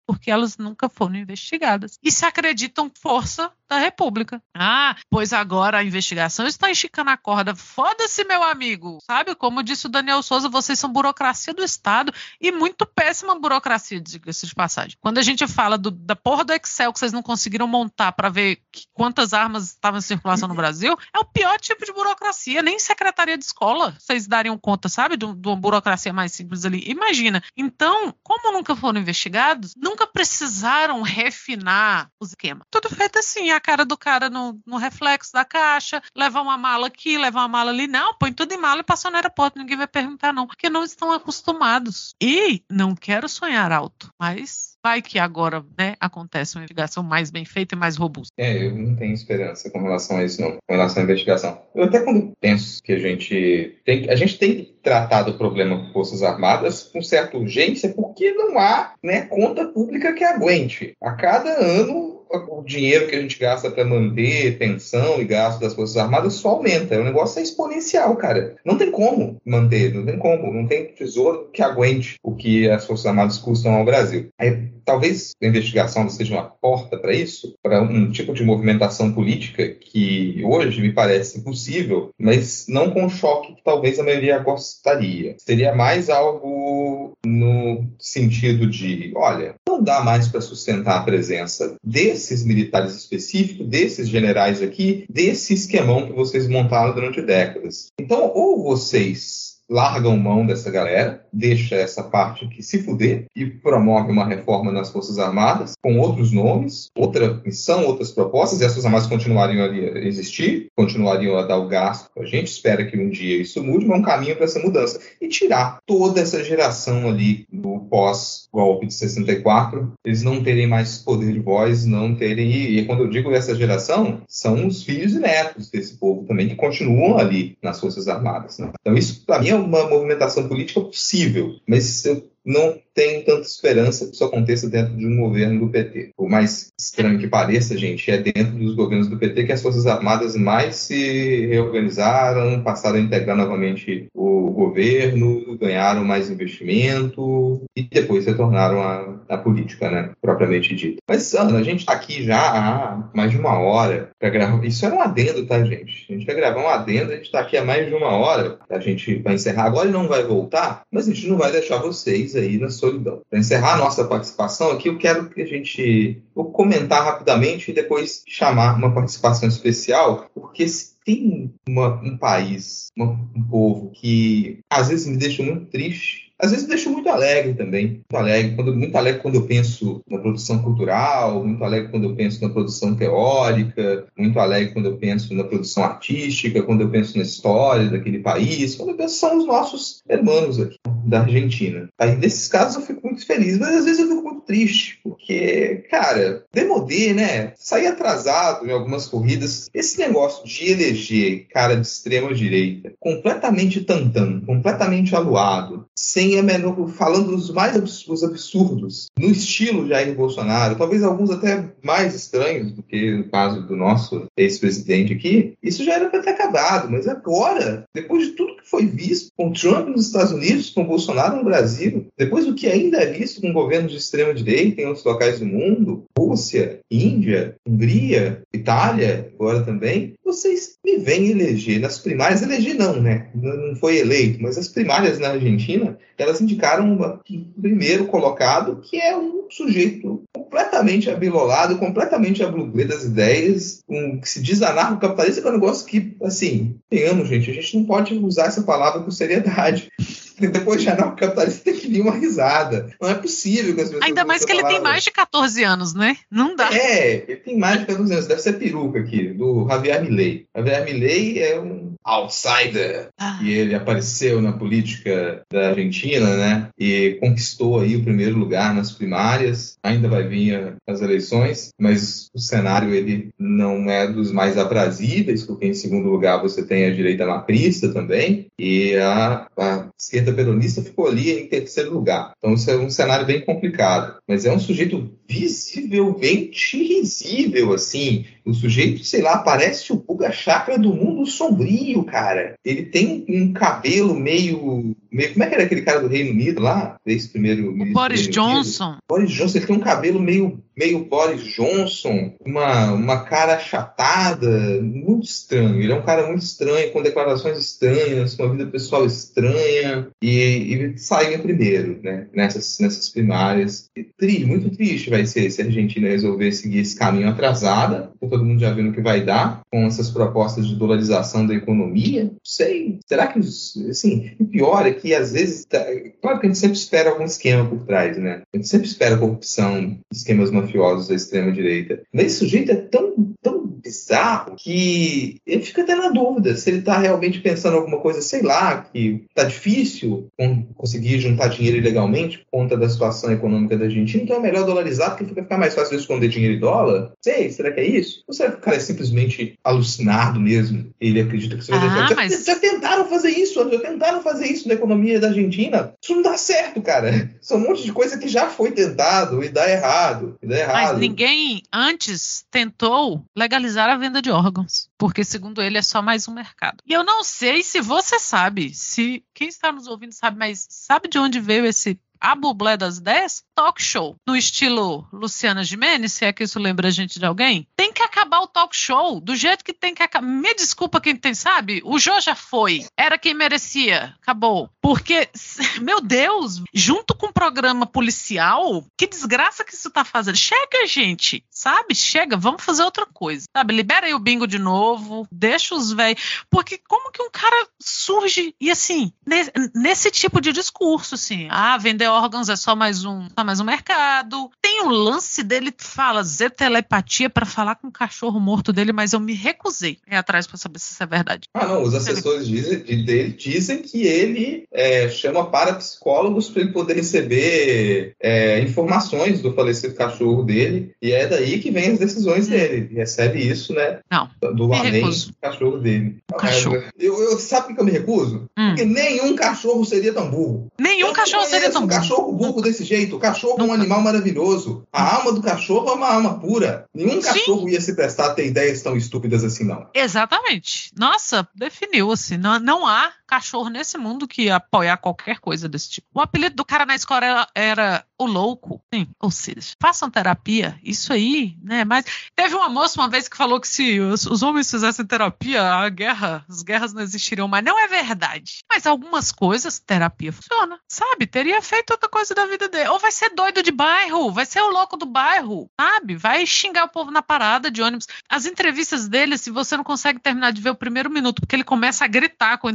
porque 0.07 0.31
elas 0.31 0.57
nunca 0.57 0.89
foram 0.89 1.17
investigadas. 1.17 1.99
E 2.03 2.11
se 2.11 2.25
acreditam 2.25 2.91
força 3.01 3.53
da 3.69 3.79
República. 3.79 4.43
Ah, 4.55 4.97
pois 5.11 5.33
agora 5.33 5.79
a 5.79 5.85
investigação 5.85 6.47
está 6.47 6.71
esticando 6.71 7.11
a 7.11 7.17
corda. 7.17 7.55
Foda-se, 7.55 8.25
meu 8.25 8.43
amigo. 8.43 8.99
Sabe, 9.05 9.35
como 9.35 9.63
disse 9.63 9.87
o 9.87 9.89
Daniel 9.89 10.23
Souza, 10.23 10.49
vocês 10.49 10.79
são 10.79 10.93
burocracia 10.93 11.53
do 11.53 11.65
Estado 11.65 12.13
e 12.41 12.53
muito 12.53 12.87
péssima 12.87 13.39
burocracia, 13.39 14.01
diga-se 14.01 14.47
de 14.47 14.55
passagem. 14.55 14.97
Quando 15.01 15.19
a 15.19 15.23
gente 15.23 15.47
fala 15.47 15.77
do, 15.77 15.91
da 15.91 16.17
porra 16.17 16.45
do 16.45 16.53
Excel 16.53 16.93
que 16.93 16.99
vocês 16.99 17.13
não 17.13 17.23
conseguiram 17.23 17.67
montar 17.67 18.13
para 18.13 18.29
ver 18.29 18.63
que, 18.73 18.85
quantas 18.93 19.33
armas 19.33 19.65
estavam 19.65 19.99
em 19.99 20.03
circulação 20.03 20.49
no 20.49 20.55
Brasil, 20.57 20.97
é 21.15 21.19
o 21.19 21.25
pior 21.25 21.59
tipo 21.61 21.85
de 21.85 21.93
burocracia. 21.93 22.63
Nem 22.63 22.79
secretaria 22.79 23.37
de 23.37 23.45
escola 23.45 23.97
vocês 23.99 24.27
dariam 24.27 24.57
conta, 24.59 24.89
sabe, 24.89 25.17
de, 25.17 25.25
uma 25.25 25.57
burocracia 25.57 26.13
mais 26.13 26.33
simples 26.33 26.65
ali. 26.65 26.83
Imagina. 26.87 27.43
Então, 27.57 28.15
como 28.23 28.53
nunca 28.53 28.77
foram 28.77 29.01
investigados, 29.01 29.75
nunca 29.77 30.07
precisaram 30.07 31.03
refinar 31.03 32.11
os 32.21 32.31
esquemas. 32.31 32.67
Tudo 32.71 32.89
feito 32.89 33.19
assim, 33.19 33.51
a 33.57 33.61
cara 33.61 33.85
do 33.85 33.97
cara 33.97 34.31
no, 34.31 34.59
no 34.67 34.77
reflexo 34.77 35.33
da 35.33 35.45
caixa, 35.45 36.03
levar 36.17 36.43
uma 36.43 36.57
mala 36.57 36.87
aqui, 36.87 37.19
levar 37.19 37.41
uma 37.41 37.49
mala 37.49 37.71
ali. 37.71 37.87
Não, 37.87 38.15
põe 38.15 38.33
tudo 38.33 38.53
em 38.53 38.59
mala 38.59 38.81
e 38.81 38.85
passa 38.85 39.11
no 39.11 39.17
aeroporto, 39.17 39.59
ninguém 39.59 39.77
vai 39.77 39.87
perguntar 39.87 40.33
não, 40.33 40.47
porque 40.47 40.69
não 40.69 40.85
estão 40.85 41.13
acostumados. 41.13 42.15
E 42.21 42.63
não 42.71 42.95
quero 42.95 43.29
sonhar 43.29 43.73
alto, 43.73 44.11
mas 44.19 44.77
vai 44.87 45.03
que 45.03 45.19
agora 45.19 45.65
né, 45.77 45.97
acontece 45.99 46.55
uma 46.55 46.61
investigação 46.61 47.03
mais 47.03 47.29
bem 47.29 47.45
feita 47.45 47.75
e 47.75 47.79
mais 47.79 47.97
robusta. 47.97 48.33
É, 48.39 48.67
eu 48.67 48.77
não 48.77 48.95
tenho 48.95 49.13
esperança 49.13 49.69
com 49.69 49.83
relação 49.83 50.19
a 50.19 50.25
isso, 50.25 50.41
não, 50.41 50.53
com 50.53 50.73
relação 50.73 51.03
à 51.03 51.05
investigação. 51.05 51.61
Eu 51.75 51.85
até 51.85 52.01
quando 52.01 52.33
penso 52.41 52.81
que 52.83 52.93
a 52.93 52.99
gente 52.99 53.81
tem, 53.85 54.09
a 54.09 54.15
gente 54.15 54.39
tem 54.39 54.77
tratado 54.85 55.33
o 55.33 55.39
problema 55.39 55.77
com 55.77 55.93
Forças 55.93 56.23
Armadas 56.23 56.85
com 56.85 57.03
certa 57.03 57.37
urgência, 57.37 57.93
porque 57.95 58.33
não 58.33 58.61
há 58.61 58.95
né, 59.03 59.23
conta 59.23 59.67
pública 59.67 60.13
que 60.13 60.23
aguente. 60.23 60.93
A 61.03 61.13
cada 61.15 61.51
ano 61.51 62.16
o 62.31 62.63
dinheiro 62.63 63.07
que 63.07 63.15
a 63.15 63.21
gente 63.21 63.39
gasta 63.39 63.71
para 63.71 63.85
manter 63.85 64.59
pensão 64.59 65.21
e 65.21 65.25
gasto 65.25 65.61
das 65.61 65.75
Forças 65.75 65.97
Armadas 65.97 66.35
só 66.35 66.51
aumenta. 66.51 66.99
O 67.01 67.05
negócio 67.05 67.39
é 67.39 67.43
exponencial, 67.43 68.17
cara. 68.17 68.57
Não 68.65 68.77
tem 68.77 68.91
como 68.91 69.37
manter, 69.45 69.95
não 69.95 70.05
tem 70.05 70.19
como. 70.19 70.53
Não 70.53 70.67
tem 70.67 70.87
tesouro 70.87 71.49
que 71.53 71.63
aguente 71.63 72.17
o 72.23 72.35
que 72.35 72.69
as 72.69 72.85
Forças 72.85 73.07
Armadas 73.07 73.39
custam 73.39 73.75
ao 73.75 73.85
Brasil. 73.85 74.29
Aí, 74.39 74.69
talvez 74.85 75.33
a 75.43 75.47
investigação 75.47 76.09
seja 76.09 76.35
uma 76.35 76.45
porta 76.45 76.97
para 76.97 77.13
isso, 77.13 77.55
para 77.63 77.83
um 77.83 78.11
tipo 78.11 78.33
de 78.33 78.45
movimentação 78.45 79.13
política 79.13 79.69
que 79.69 80.43
hoje 80.45 80.81
me 80.81 80.93
parece 80.93 81.43
possível, 81.43 82.11
mas 82.19 82.67
não 82.69 82.91
com 82.91 83.05
o 83.05 83.11
choque 83.11 83.55
que 83.55 83.65
talvez 83.65 83.99
a 83.99 84.05
maioria 84.05 84.39
gostaria. 84.39 85.35
Seria 85.39 85.75
mais 85.75 86.09
algo 86.09 87.13
no 87.25 87.85
sentido 87.99 88.69
de, 88.69 89.13
olha, 89.17 89.55
não 89.69 89.83
dá 89.83 90.03
mais 90.03 90.29
para 90.29 90.41
sustentar 90.41 90.99
a 90.99 91.03
presença 91.03 91.77
desses 92.17 92.45
militares 92.45 92.97
específicos, 92.97 93.67
desses 93.67 94.09
generais 94.09 94.63
aqui, 94.63 95.05
desse 95.09 95.53
esquemão 95.53 96.07
que 96.07 96.13
vocês 96.13 96.49
montaram 96.49 96.95
durante 96.95 97.21
décadas. 97.21 97.89
Então, 97.99 98.33
ou 98.35 98.63
vocês 98.63 99.56
largam 99.69 100.17
mão 100.17 100.47
dessa 100.47 100.71
galera, 100.71 101.25
deixa 101.33 101.75
essa 101.75 102.03
parte 102.03 102.45
aqui 102.45 102.63
se 102.63 102.83
fuder 102.83 103.27
e 103.35 103.47
promove 103.47 104.11
uma 104.11 104.27
reforma 104.27 104.73
nas 104.73 104.91
Forças 104.91 105.19
Armadas 105.19 105.75
com 105.83 105.99
outros 105.99 106.33
nomes, 106.33 106.89
outra 106.97 107.41
missão, 107.45 107.85
outras 107.85 108.11
propostas, 108.11 108.61
e 108.61 108.65
as 108.65 108.73
Forças 108.73 108.87
Armadas 108.87 109.09
continuariam 109.09 109.65
ali 109.65 109.89
a 109.89 109.99
existir, 109.99 110.69
continuariam 110.77 111.37
a 111.37 111.43
dar 111.43 111.59
o 111.59 111.69
gasto. 111.69 112.11
A 112.19 112.25
gente 112.25 112.49
espera 112.49 112.85
que 112.85 112.97
um 112.97 113.09
dia 113.09 113.41
isso 113.41 113.63
mude, 113.63 113.87
mas 113.87 113.99
é 113.99 114.01
um 114.01 114.05
caminho 114.05 114.37
para 114.37 114.45
essa 114.45 114.61
mudança. 114.61 115.01
E 115.21 115.29
tirar 115.29 115.79
toda 115.87 116.21
essa 116.21 116.43
geração 116.43 117.09
ali 117.09 117.47
do 117.53 117.81
pós-golpe 117.91 118.87
de 118.87 118.95
64, 118.95 119.93
eles 120.05 120.23
não 120.23 120.43
terem 120.43 120.67
mais 120.67 120.99
poder 120.99 121.33
de 121.33 121.41
voz, 121.41 121.85
não 121.85 122.15
terem. 122.15 122.51
E 122.51 122.85
quando 122.87 123.03
eu 123.03 123.11
digo 123.11 123.33
essa 123.33 123.55
geração, 123.55 124.21
são 124.29 124.67
os 124.67 124.83
filhos 124.83 125.15
e 125.15 125.19
netos 125.19 125.71
desse 125.71 125.97
povo 125.97 126.25
também 126.25 126.49
que 126.49 126.55
continuam 126.55 127.19
ali 127.19 127.57
nas 127.63 127.81
Forças 127.81 128.09
Armadas. 128.09 128.59
Né? 128.59 128.71
Então, 128.81 128.97
isso, 128.97 129.25
para 129.25 129.41
mim, 129.41 129.49
é 129.49 129.56
uma 129.57 129.89
movimentação 129.89 130.49
política 130.49 130.81
possível, 130.81 131.59
mas 131.67 132.05
eu 132.05 132.31
não 132.47 132.79
tenho 132.95 133.25
tanta 133.25 133.43
esperança 133.43 134.07
que 134.07 134.15
isso 134.15 134.25
aconteça 134.25 134.71
dentro 134.71 134.97
de 134.97 135.07
um 135.07 135.17
governo 135.19 135.61
do 135.61 135.69
PT. 135.71 136.13
Por 136.17 136.29
mais 136.29 136.73
estranho 136.81 137.19
que 137.19 137.27
pareça, 137.29 137.77
gente, 137.77 138.11
é 138.11 138.19
dentro 138.19 138.53
dos 138.53 138.75
governos 138.75 139.09
do 139.09 139.19
PT 139.19 139.45
que 139.45 139.53
as 139.53 139.61
Forças 139.61 139.87
Armadas 139.87 140.37
mais 140.37 140.77
se 140.77 141.47
reorganizaram, 141.47 142.63
passaram 142.63 142.97
a 142.97 143.01
integrar 143.01 143.37
novamente 143.37 144.07
o 144.15 144.51
governo, 144.51 145.59
ganharam 145.59 146.05
mais 146.05 146.31
investimento 146.31 147.63
e 147.77 147.83
depois 147.83 148.25
retornaram 148.25 148.81
à, 148.81 149.19
à 149.29 149.37
política, 149.37 149.91
né, 149.91 150.13
propriamente 150.23 150.75
dita. 150.75 151.03
Mas, 151.07 151.35
Ana, 151.35 151.59
a 151.59 151.63
gente 151.63 151.81
está 151.81 151.93
aqui 151.93 152.23
já 152.23 152.39
há 152.39 153.11
mais 153.15 153.31
de 153.31 153.37
uma 153.37 153.59
hora 153.59 154.11
para 154.19 154.31
gravar. 154.31 154.65
Isso 154.65 154.87
era 154.87 154.95
um 154.95 155.03
adendo, 155.03 155.45
tá, 155.45 155.63
gente? 155.63 156.07
A 156.09 156.13
gente 156.13 156.27
vai 156.27 156.35
gravar 156.35 156.63
um 156.63 156.69
adendo, 156.69 157.13
a 157.13 157.17
gente 157.17 157.27
está 157.27 157.41
aqui 157.41 157.57
há 157.57 157.65
mais 157.65 157.87
de 157.87 157.95
uma 157.95 158.09
hora. 158.09 158.59
A 158.71 158.79
gente 158.79 159.17
vai 159.17 159.35
encerrar 159.35 159.65
agora 159.65 159.89
e 159.89 159.93
não 159.93 160.09
vai 160.09 160.23
voltar, 160.23 160.83
mas 160.91 161.09
a 161.09 161.13
gente 161.13 161.29
não 161.29 161.37
vai 161.37 161.53
deixar 161.53 161.79
vocês 161.79 162.36
aí 162.39 162.59
na 162.59 162.71
solidão. 162.71 163.23
Para 163.29 163.39
encerrar 163.39 163.75
a 163.75 163.79
nossa 163.79 164.05
participação 164.05 164.71
aqui, 164.71 164.89
eu 164.89 164.99
quero 164.99 165.29
que 165.29 165.43
a 165.43 165.47
gente 165.47 166.23
vou 166.35 166.51
comentar 166.51 167.05
rapidamente 167.05 167.71
e 167.71 167.75
depois 167.75 168.23
chamar 168.27 168.77
uma 168.77 168.93
participação 168.93 169.49
especial, 169.49 170.31
porque 170.35 170.67
se 170.69 170.97
tem 171.05 171.55
uma, 171.69 172.01
um 172.03 172.17
país, 172.17 172.89
uma, 172.97 173.13
um 173.35 173.43
povo 173.43 173.91
que 173.91 174.59
às 174.69 174.89
vezes 174.89 175.07
me 175.07 175.17
deixa 175.17 175.43
muito 175.43 175.67
triste 175.67 176.26
às 176.39 176.51
vezes 176.51 176.67
me 176.67 176.71
deixa 176.71 176.91
muito 176.91 177.09
alegre 177.09 177.55
também. 177.55 177.87
Muito 177.87 178.17
alegre, 178.17 178.55
quando, 178.55 178.75
muito 178.75 178.97
alegre 178.97 179.21
quando 179.21 179.35
eu 179.37 179.47
penso 179.47 180.03
na 180.09 180.19
produção 180.19 180.59
cultural, 180.59 181.45
muito 181.45 181.63
alegre 181.65 181.91
quando 181.91 182.05
eu 182.05 182.15
penso 182.15 182.43
na 182.43 182.51
produção 182.51 182.95
teórica, 182.95 184.07
muito 184.17 184.39
alegre 184.39 184.73
quando 184.73 184.87
eu 184.87 184.97
penso 184.97 185.35
na 185.35 185.45
produção 185.45 185.85
artística, 185.85 186.63
quando 186.63 186.83
eu 186.83 186.91
penso 186.91 187.17
na 187.17 187.23
história 187.23 187.89
daquele 187.89 188.19
país, 188.19 188.75
quando 188.75 188.91
eu 188.91 188.97
penso 188.97 189.17
são 189.17 189.39
os 189.39 189.47
nossos 189.47 190.03
irmãos 190.09 190.61
aqui 190.61 190.79
da 191.05 191.21
Argentina. 191.21 191.89
Aí, 191.99 192.17
nesses 192.17 192.49
casos, 192.49 192.77
eu 192.77 192.83
fico 192.83 193.07
muito 193.07 193.25
feliz, 193.25 193.59
mas 193.59 193.75
às 193.75 193.85
vezes 193.85 194.01
eu 194.01 194.09
fico 194.09 194.23
muito 194.23 194.43
triste, 194.43 194.99
porque, 195.03 195.85
cara, 195.91 196.45
demodê, 196.53 197.13
né? 197.13 197.53
Sair 197.57 197.87
atrasado 197.87 198.67
em 198.67 198.73
algumas 198.73 199.07
corridas. 199.07 199.69
Esse 199.73 199.99
negócio 199.99 200.47
de 200.47 200.71
eleger 200.71 201.47
cara 201.51 201.77
de 201.77 201.87
extrema 201.87 202.35
direita, 202.35 202.93
completamente 202.99 203.81
tantão, 203.83 204.41
completamente 204.41 205.15
aluado, 205.15 205.87
sem 205.95 206.26
a 206.35 206.43
menor, 206.43 206.89
falando 206.89 207.35
os 207.35 207.51
mais 207.51 207.77
absurdos, 207.77 208.25
absurdos, 208.25 209.07
no 209.19 209.29
estilo 209.29 209.87
Jair 209.87 210.15
Bolsonaro, 210.15 210.77
talvez 210.77 211.03
alguns 211.03 211.31
até 211.31 211.65
mais 211.83 212.15
estranhos 212.15 212.73
do 212.73 212.83
que 212.83 213.13
no 213.13 213.29
caso 213.31 213.63
do 213.63 213.77
nosso 213.77 214.27
ex-presidente 214.37 215.13
aqui, 215.13 215.55
isso 215.63 215.85
já 215.85 215.95
era 215.95 216.11
para 216.11 216.23
ter 216.23 216.31
acabado, 216.31 216.91
mas 216.91 217.07
agora, 217.07 217.85
depois 217.95 218.27
de 218.27 218.33
tudo 218.33 218.57
que 218.57 218.69
foi 218.69 218.87
visto 218.87 219.31
com 219.37 219.53
Trump 219.53 219.89
nos 219.89 220.07
Estados 220.07 220.33
Unidos, 220.33 220.71
com 220.71 220.85
Bolsonaro 220.85 221.37
no 221.37 221.45
Brasil, 221.45 222.07
depois 222.19 222.47
do 222.47 222.55
que 222.55 222.67
ainda 222.67 222.99
é 222.99 223.13
visto 223.13 223.41
com 223.41 223.53
governos 223.53 223.93
de 223.93 223.99
extrema 223.99 224.35
direita 224.35 224.81
em 224.81 224.87
outros 224.87 225.05
locais 225.05 225.39
do 225.39 225.47
mundo, 225.47 226.05
Rússia, 226.19 226.81
Índia, 226.91 227.57
Hungria, 227.67 228.43
Itália, 228.53 229.31
agora 229.35 229.63
também, 229.63 230.15
vocês 230.27 230.77
me 230.85 230.99
vêm 230.99 231.31
eleger 231.31 231.81
nas 231.81 231.99
primárias, 231.99 232.43
eleger 232.43 232.75
não, 232.75 233.01
né? 233.01 233.29
Não 233.35 233.77
foi 233.77 233.99
eleito, 233.99 234.43
mas 234.43 234.59
as 234.59 234.67
primárias 234.67 235.21
na 235.21 235.31
Argentina, 235.31 235.97
elas 236.19 236.41
indicaram 236.41 236.85
um 236.85 237.19
primeiro 237.61 238.07
colocado, 238.07 238.81
que 238.83 239.01
é 239.01 239.17
um 239.17 239.47
sujeito 239.49 240.25
completamente 240.35 241.09
abilolado, 241.09 241.79
completamente 241.79 242.43
abluguê 242.43 242.85
das 242.85 243.05
ideias, 243.05 243.83
um, 243.89 244.21
que 244.21 244.29
se 244.29 244.43
diz 244.43 244.61
anarcocapitalista, 244.63 245.41
que 245.41 245.47
é 245.47 245.51
um 245.51 245.55
negócio 245.55 245.87
que, 245.87 246.17
assim, 246.23 246.77
tenhamos, 246.91 247.29
gente, 247.29 247.51
a 247.51 247.55
gente 247.55 247.79
não 247.79 247.85
pode 247.85 248.15
usar 248.15 248.47
essa 248.47 248.63
palavra 248.63 249.03
com 249.03 249.11
seriedade. 249.11 249.89
Depois 250.53 250.83
de 250.83 250.89
anarcocapitalista 250.89 251.65
tem 251.65 251.75
que 251.75 251.89
vir 251.89 252.01
uma 252.01 252.13
risada. 252.13 252.95
Não 253.01 253.09
é 253.09 253.15
possível 253.15 253.75
que 253.75 253.81
as 253.81 253.89
pessoas 253.89 254.05
Ainda 254.05 254.25
mais 254.25 254.45
que 254.45 254.53
ele 254.53 254.65
tem 254.65 254.81
mais 254.81 255.03
de 255.03 255.11
14 255.11 255.65
anos, 255.65 255.95
né? 255.95 256.17
Não 256.31 256.55
dá. 256.55 256.73
É, 256.73 257.25
ele 257.29 257.37
tem 257.37 257.59
mais 257.59 257.81
de 257.81 257.87
14 257.87 258.13
anos. 258.13 258.27
Deve 258.27 258.41
ser 258.41 258.55
peruca 258.55 258.99
aqui, 258.99 259.29
do 259.29 259.67
Javier 259.69 260.03
Milei. 260.03 260.47
Javier 260.55 260.85
Milei 260.85 261.43
é 261.43 261.59
um 261.59 261.76
outsider. 262.07 263.09
Ah. 263.19 263.39
E 263.43 263.53
ele 263.53 263.75
apareceu 263.75 264.41
na 264.41 264.53
política 264.53 265.43
da 265.53 265.71
Argentina, 265.71 266.37
né? 266.37 266.69
E 266.79 267.19
conquistou 267.21 267.81
aí 267.81 267.97
o 267.97 268.05
primeiro 268.05 268.39
lugar 268.39 268.73
nas 268.73 268.93
primárias. 268.93 269.77
Ainda 269.83 270.09
vai 270.09 270.27
vir 270.27 270.77
as 270.89 271.03
eleições, 271.03 271.71
mas 271.79 272.31
o 272.33 272.39
cenário 272.39 272.95
ele 272.95 273.31
não 273.39 273.91
é 273.91 274.07
dos 274.07 274.31
mais 274.31 274.57
aprazíveis, 274.57 275.45
porque 275.45 275.67
em 275.67 275.75
segundo 275.75 276.09
lugar 276.09 276.41
você 276.41 276.65
tem 276.65 276.85
a 276.85 276.95
direita 276.95 277.27
macrista 277.27 277.93
também 277.93 278.47
e 278.59 278.95
a, 278.97 279.47
a 279.59 279.89
esquerda 279.99 280.33
peronista 280.33 280.83
ficou 280.83 281.09
ali 281.09 281.31
em 281.33 281.49
terceiro 281.49 281.93
lugar. 281.93 282.33
Então 282.39 282.55
isso 282.55 282.71
é 282.71 282.77
um 282.77 282.89
cenário 282.89 283.27
bem 283.27 283.45
complicado. 283.45 284.17
Mas 284.29 284.45
é 284.45 284.53
um 284.53 284.59
sujeito 284.59 285.11
visivelmente 285.29 286.77
risível, 286.77 287.73
assim. 287.73 288.25
O 288.45 288.55
sujeito, 288.55 289.05
sei 289.05 289.23
lá, 289.23 289.39
parece 289.39 289.93
o 289.93 289.97
Puga 289.97 290.31
Chakra 290.31 290.79
do 290.79 290.95
mundo 290.95 291.27
sombrio, 291.27 292.05
cara. 292.05 292.55
Ele 292.65 292.85
tem 292.85 293.25
um 293.29 293.53
cabelo 293.53 294.15
meio, 294.15 294.95
meio. 295.11 295.33
Como 295.33 295.43
é 295.43 295.49
que 295.49 295.55
era 295.55 295.65
aquele 295.65 295.83
cara 295.83 296.01
do 296.01 296.07
Reino 296.07 296.31
Unido 296.31 296.63
lá? 296.63 296.97
Esse 297.05 297.29
primeiro. 297.29 297.73
O 297.73 297.93
Boris 297.93 298.29
Johnson. 298.29 298.99
Boris 299.09 299.33
Johnson, 299.33 299.59
ele 299.59 299.67
tem 299.67 299.77
um 299.77 299.81
cabelo 299.81 300.21
meio, 300.21 300.63
meio 300.77 301.05
Boris 301.07 301.43
Johnson, 301.43 302.35
uma, 302.45 302.93
uma 302.93 303.25
cara 303.25 303.57
achatada, 303.57 304.81
muito 304.81 305.25
estranho. 305.25 305.83
Ele 305.83 305.93
é 305.93 305.97
um 305.97 306.05
cara 306.05 306.29
muito 306.29 306.43
estranho, 306.43 306.93
com 306.93 307.03
declarações 307.03 307.59
estranhas, 307.59 308.37
com 308.37 308.45
uma 308.45 308.53
vida 308.53 308.71
pessoal 308.71 309.05
estranha. 309.05 310.07
E, 310.23 310.31
e 310.31 310.99
sai 310.99 311.35
em 311.35 311.39
primeiro, 311.39 311.99
né? 312.01 312.29
Nessas, 312.33 312.79
nessas 312.79 313.09
primárias. 313.09 313.91
E, 313.97 314.05
triste, 314.05 314.45
muito 314.45 314.71
triste 314.71 315.11
vai 315.17 315.27
ser 315.27 315.51
se 315.51 315.63
a 315.63 315.65
Argentina 315.65 316.09
resolver 316.09 316.53
seguir 316.53 316.81
esse 316.81 316.97
caminho 316.97 317.29
atrasada, 317.29 318.11
com 318.21 318.29
todo 318.29 318.45
mundo 318.45 318.61
já 318.61 318.73
vendo 318.73 318.93
que 318.93 319.01
vai 319.01 319.25
dar, 319.25 319.63
com 319.71 319.85
essas 319.85 320.11
propostas 320.11 320.67
de 320.67 320.77
dolarização 320.77 321.47
da 321.47 321.55
economia. 321.55 322.25
Não 322.25 322.37
sei. 322.45 322.99
Será 323.07 323.27
que, 323.27 323.39
assim, 323.39 324.33
o 324.39 324.45
pior 324.45 324.87
é 324.87 324.93
que 324.93 325.15
às 325.15 325.33
vezes, 325.33 325.65
tá, 325.65 325.85
claro 326.21 326.39
que 326.39 326.47
a 326.47 326.49
gente 326.49 326.59
sempre 326.59 326.77
espera 326.77 327.11
algum 327.11 327.25
esquema 327.25 327.69
por 327.69 327.85
trás, 327.85 328.19
né? 328.19 328.43
A 328.53 328.57
gente 328.57 328.69
sempre 328.69 328.87
espera 328.87 329.17
corrupção, 329.17 329.99
esquemas 330.13 330.51
mafiosos 330.51 331.09
da 331.09 331.15
extrema-direita. 331.15 332.03
Mas 332.13 332.27
esse 332.27 332.39
sujeito 332.39 332.73
é 332.73 332.77
tão, 332.77 333.35
tão 333.43 333.67
bizarro 333.87 334.57
que 334.57 335.41
ele 335.47 335.63
fica 335.63 335.83
até 335.83 335.95
na 335.95 336.09
dúvida 336.09 336.57
se 336.57 336.69
ele 336.69 336.79
está 336.79 336.99
realmente 336.99 337.41
pensando 337.41 337.77
alguma 337.77 337.99
coisa, 337.99 338.21
sei 338.21 338.43
lá, 338.43 338.83
que 338.83 339.25
tá 339.35 339.45
difícil 339.45 340.29
conseguir 340.75 341.21
juntar 341.21 341.49
dinheiro 341.49 341.77
ilegalmente 341.77 342.39
por 342.39 342.59
conta 342.59 342.77
da 342.77 342.89
situação 342.89 343.33
econômica 343.33 343.77
da 343.77 343.85
Argentina, 343.85 344.23
então 344.23 344.37
é 344.37 344.41
melhor 344.41 344.67
dolarizar 344.67 345.06
porque 345.11 345.25
fica 345.25 345.43
ficar 345.43 345.59
mais 345.59 345.75
fácil 345.75 345.97
de 345.97 346.03
esconder 346.03 346.29
dinheiro 346.29 346.57
em 346.57 346.61
dólar. 346.61 347.13
Sei, 347.23 347.51
será 347.51 347.73
que 347.73 347.81
é 347.81 347.87
isso? 347.87 348.23
Ou 348.27 348.35
será 348.35 348.53
que 348.53 348.59
o 348.59 348.61
cara 348.61 348.77
é 348.77 348.81
simplesmente 348.81 349.59
alucinado 349.65 350.41
mesmo? 350.41 350.91
Ele 351.01 351.21
acredita 351.21 351.57
que 351.57 351.63
isso 351.63 351.71
vai 351.71 351.81
ah, 351.81 352.07
já, 352.09 352.15
mas... 352.15 352.45
já 352.45 352.59
tentaram 352.59 353.09
fazer 353.09 353.31
isso, 353.31 353.71
já 353.71 353.81
tentaram 353.81 354.23
fazer 354.23 354.47
isso 354.47 354.69
na 354.69 354.75
economia 354.75 355.21
da 355.21 355.29
Argentina. 355.29 355.93
Isso 356.03 356.15
não 356.15 356.23
dá 356.23 356.37
certo, 356.37 356.81
cara. 356.83 357.31
São 357.41 357.59
um 357.59 357.61
monte 357.61 357.83
de 357.83 357.93
coisa 357.93 358.19
que 358.19 358.29
já 358.29 358.49
foi 358.49 358.73
tentado 358.73 359.43
e 359.43 359.49
dá 359.49 359.69
errado. 359.71 360.37
E 360.43 360.47
dá 360.47 360.59
errado. 360.59 360.93
Mas 360.93 360.99
ninguém 360.99 361.63
antes 361.73 362.45
tentou 362.51 363.25
legalizar 363.37 363.89
a 363.89 363.97
venda 363.97 364.21
de 364.21 364.31
órgãos, 364.31 364.89
porque 364.99 365.25
segundo 365.25 365.63
ele 365.63 365.79
é 365.79 365.83
só 365.83 366.03
mais 366.03 366.29
um 366.29 366.35
mercado. 366.35 366.79
E 366.87 366.93
eu 366.93 367.05
não 367.05 367.23
sei 367.23 367.63
se 367.63 367.81
você 367.81 368.19
sabe, 368.19 368.75
se 368.75 369.23
quem 369.35 369.49
está 369.49 369.73
nos 369.73 369.87
ouvindo 369.87 370.13
sabe, 370.13 370.39
mas 370.39 370.67
sabe 370.69 371.09
de 371.09 371.19
onde 371.19 371.41
veio 371.41 371.67
esse 371.67 371.99
a 372.21 372.35
Bublé 372.35 372.77
das 372.77 372.99
10, 373.01 373.45
talk 373.55 373.83
show. 373.83 374.17
No 374.27 374.37
estilo 374.37 375.07
Luciana 375.13 375.65
Gimenez, 375.65 376.13
se 376.13 376.25
é 376.25 376.33
que 376.33 376.45
isso 376.45 376.59
lembra 376.59 376.89
a 376.89 376.91
gente 376.91 377.19
de 377.19 377.25
alguém, 377.27 377.67
tem 377.77 377.93
que 377.93 378.03
acabar 378.03 378.41
o 378.41 378.47
talk 378.47 378.77
show 378.77 379.21
do 379.21 379.35
jeito 379.35 379.65
que 379.65 379.73
tem 379.73 379.95
que 379.95 380.03
acabar. 380.03 380.27
Me 380.27 380.55
desculpa 380.55 381.01
quem 381.01 381.17
tem, 381.17 381.35
sabe? 381.35 381.83
O 381.85 381.99
Jô 381.99 382.21
já 382.21 382.35
foi. 382.35 382.87
Era 382.97 383.19
quem 383.19 383.35
merecia. 383.35 384.15
Acabou. 384.21 384.71
Porque, 384.81 385.29
meu 385.81 386.01
Deus, 386.01 386.63
junto 386.73 387.15
com 387.15 387.27
o 387.27 387.33
programa 387.33 387.87
policial, 387.87 388.85
que 388.97 389.07
desgraça 389.07 389.65
que 389.65 389.75
isso 389.75 389.91
tá 389.91 390.05
fazendo. 390.05 390.37
Chega, 390.37 390.87
gente. 390.87 391.45
Sabe? 391.51 391.95
Chega, 391.95 392.37
vamos 392.37 392.65
fazer 392.65 392.83
outra 392.83 393.07
coisa. 393.07 393.47
Sabe? 393.57 393.75
Libera 393.75 394.07
aí 394.07 394.15
o 394.15 394.19
bingo 394.19 394.47
de 394.47 394.59
novo. 394.59 395.27
Deixa 395.31 395.75
os 395.75 395.93
velhos. 395.93 396.45
Porque 396.51 396.79
como 396.89 397.11
que 397.11 397.23
um 397.23 397.31
cara 397.31 397.67
surge 397.81 398.55
e 398.61 398.71
assim, 398.71 399.13
nesse, 399.27 399.53
nesse 399.75 400.11
tipo 400.11 400.41
de 400.41 400.53
discurso, 400.53 401.15
assim, 401.15 401.49
ah, 401.51 401.77
vender 401.79 402.06
órgãos 402.09 402.49
é 402.49 402.57
só 402.57 402.75
mais 402.75 403.05
um, 403.05 403.29
só 403.37 403.45
mais 403.45 403.61
um 403.61 403.65
mercado. 403.65 404.51
Tem 404.61 404.83
o 404.83 404.89
lance 404.89 405.43
dele 405.43 405.73
fala 405.77 406.23
Z 406.23 406.51
telepatia 406.51 407.31
para 407.31 407.47
falar 407.47 407.77
com 407.77 407.89
o 407.89 407.93
cachorro 407.93 408.41
morto 408.41 408.73
dele, 408.73 408.93
mas 408.93 409.13
eu 409.13 409.21
me 409.21 409.35
recusei 409.35 409.99
ir 410.11 410.15
atrás 410.15 410.47
para 410.47 410.57
saber 410.57 410.79
se 410.79 410.93
isso 410.93 411.03
é 411.03 411.07
verdade. 411.07 411.49
Ah, 411.55 411.67
não, 411.67 411.83
os 411.83 411.95
assessores 411.95 412.47
dizem, 412.47 412.79
dele 412.79 413.33
dizem 413.33 413.83
que 413.83 414.07
ele 414.07 414.65
é, 414.73 415.09
chama 415.09 415.51
parapsicólogos 415.51 416.49
para 416.49 416.63
ele 416.63 416.73
poder 416.73 416.95
receber 416.95 418.15
é, 418.21 418.61
informações 418.61 419.41
do 419.41 419.53
falecido 419.53 419.95
cachorro 419.95 420.43
dele, 420.43 420.93
e 421.01 421.13
é 421.13 421.27
daí 421.27 421.59
que 421.59 421.71
vem 421.71 421.93
as 421.93 421.99
decisões 421.99 422.47
hum. 422.47 422.51
dele. 422.51 422.77
Ele 422.77 422.95
recebe 422.95 423.41
isso, 423.41 423.73
né? 423.73 424.01
Não. 424.11 424.29
Do 424.55 424.73
amém 424.73 425.03
do 425.03 425.35
cachorro 425.41 425.79
dele. 425.79 426.17
cachorro. 426.39 426.83
Eu, 426.99 427.23
eu, 427.23 427.39
sabe 427.39 427.69
por 427.69 427.75
que 427.75 427.81
eu 427.81 427.85
me 427.85 427.93
recuso? 427.93 428.49
Hum. 428.57 428.69
Porque 428.69 428.85
nenhum 428.85 429.35
cachorro 429.35 429.85
seria 429.85 430.13
tão 430.13 430.31
burro. 430.31 430.69
Nenhum 430.79 431.09
eu 431.09 431.13
cachorro 431.13 431.45
seria 431.45 431.71
tão 431.71 431.87
burro. 431.87 431.96
Cachorro 431.97 432.33
burro 432.33 432.61
desse 432.61 432.85
jeito. 432.85 433.17
O 433.17 433.19
cachorro 433.19 433.57
é 433.61 433.65
um 433.65 433.73
animal 433.73 434.01
maravilhoso. 434.01 434.85
A 434.93 435.17
alma 435.17 435.33
do 435.33 435.43
cachorro 435.43 435.91
é 435.91 435.93
uma 435.93 436.13
alma 436.13 436.39
pura. 436.39 436.85
Nenhum 436.95 437.21
cachorro 437.21 437.67
Sim. 437.67 437.71
ia 437.71 437.81
se 437.81 437.95
prestar 437.95 438.27
a 438.27 438.35
ter 438.35 438.47
ideias 438.47 438.83
tão 438.83 438.97
estúpidas 438.97 439.45
assim, 439.45 439.65
não. 439.65 439.87
Exatamente. 439.95 440.91
Nossa, 440.97 441.49
definiu 441.55 442.11
assim. 442.11 442.37
Não, 442.37 442.59
não 442.59 442.87
há 442.87 443.13
cachorro 443.27 443.69
nesse 443.69 443.99
mundo 443.99 444.29
que 444.29 444.43
ia 444.43 444.57
apoiar 444.57 444.97
qualquer 444.97 445.39
coisa 445.39 445.69
desse 445.69 445.91
tipo. 445.91 446.07
O 446.15 446.21
apelido 446.21 446.57
do 446.57 446.65
cara 446.65 446.87
na 446.87 446.95
escola 446.95 447.25
era, 447.25 447.49
era 447.55 448.07
o 448.19 448.27
louco. 448.27 448.83
Sim, 448.93 449.09
ou 449.21 449.31
seja, 449.31 449.73
façam 449.81 450.11
terapia. 450.11 450.79
Isso 450.83 451.13
aí, 451.13 451.57
né? 451.63 451.85
Mas 451.85 452.05
teve 452.35 452.55
uma 452.55 452.69
moça 452.69 453.01
uma 453.01 453.09
vez 453.09 453.29
que 453.29 453.37
falou 453.37 453.61
que 453.61 453.69
se 453.69 454.01
os, 454.01 454.27
os 454.27 454.43
homens 454.43 454.71
fizessem 454.71 455.05
terapia, 455.05 455.63
a 455.63 455.89
guerra, 455.89 456.45
as 456.49 456.63
guerras 456.63 456.93
não 456.93 457.03
existiriam 457.03 457.49
mais. 457.49 457.65
Não 457.65 457.79
é 457.79 457.87
verdade. 457.89 458.61
Mas 458.71 458.87
algumas 458.87 459.33
coisas, 459.33 459.79
terapia 459.79 460.33
funciona. 460.33 460.79
Sabe? 460.89 461.27
Teria 461.27 461.61
feito 461.61 461.91
outra 461.91 462.09
coisa 462.09 462.35
da 462.35 462.47
vida 462.47 462.69
dele. 462.69 462.89
Ou 462.89 462.99
vai 462.99 463.13
ser 463.13 463.31
doido 463.31 463.63
de 463.63 463.71
bairro, 463.71 464.33
vai 464.33 464.47
ser 464.47 464.61
o 464.61 464.71
louco 464.71 464.97
do 464.97 465.07
bairro, 465.07 465.71
sabe? 465.79 466.17
Vai 466.17 466.47
xingar 466.47 466.85
o 466.85 466.89
povo 466.89 467.11
na 467.11 467.23
parada 467.23 467.71
de 467.71 467.83
ônibus. 467.83 468.07
As 468.29 468.47
entrevistas 468.47 469.09
dele, 469.09 469.37
se 469.37 469.51
você 469.51 469.77
não 469.77 469.85
consegue 469.85 470.19
terminar 470.19 470.53
de 470.53 470.61
ver 470.61 470.71
o 470.71 470.75
primeiro 470.75 471.11
minuto, 471.11 471.41
porque 471.41 471.57
ele 471.57 471.65
começa 471.65 472.05
a 472.05 472.09
gritar 472.09 472.59
com 472.59 472.69
o 472.69 472.71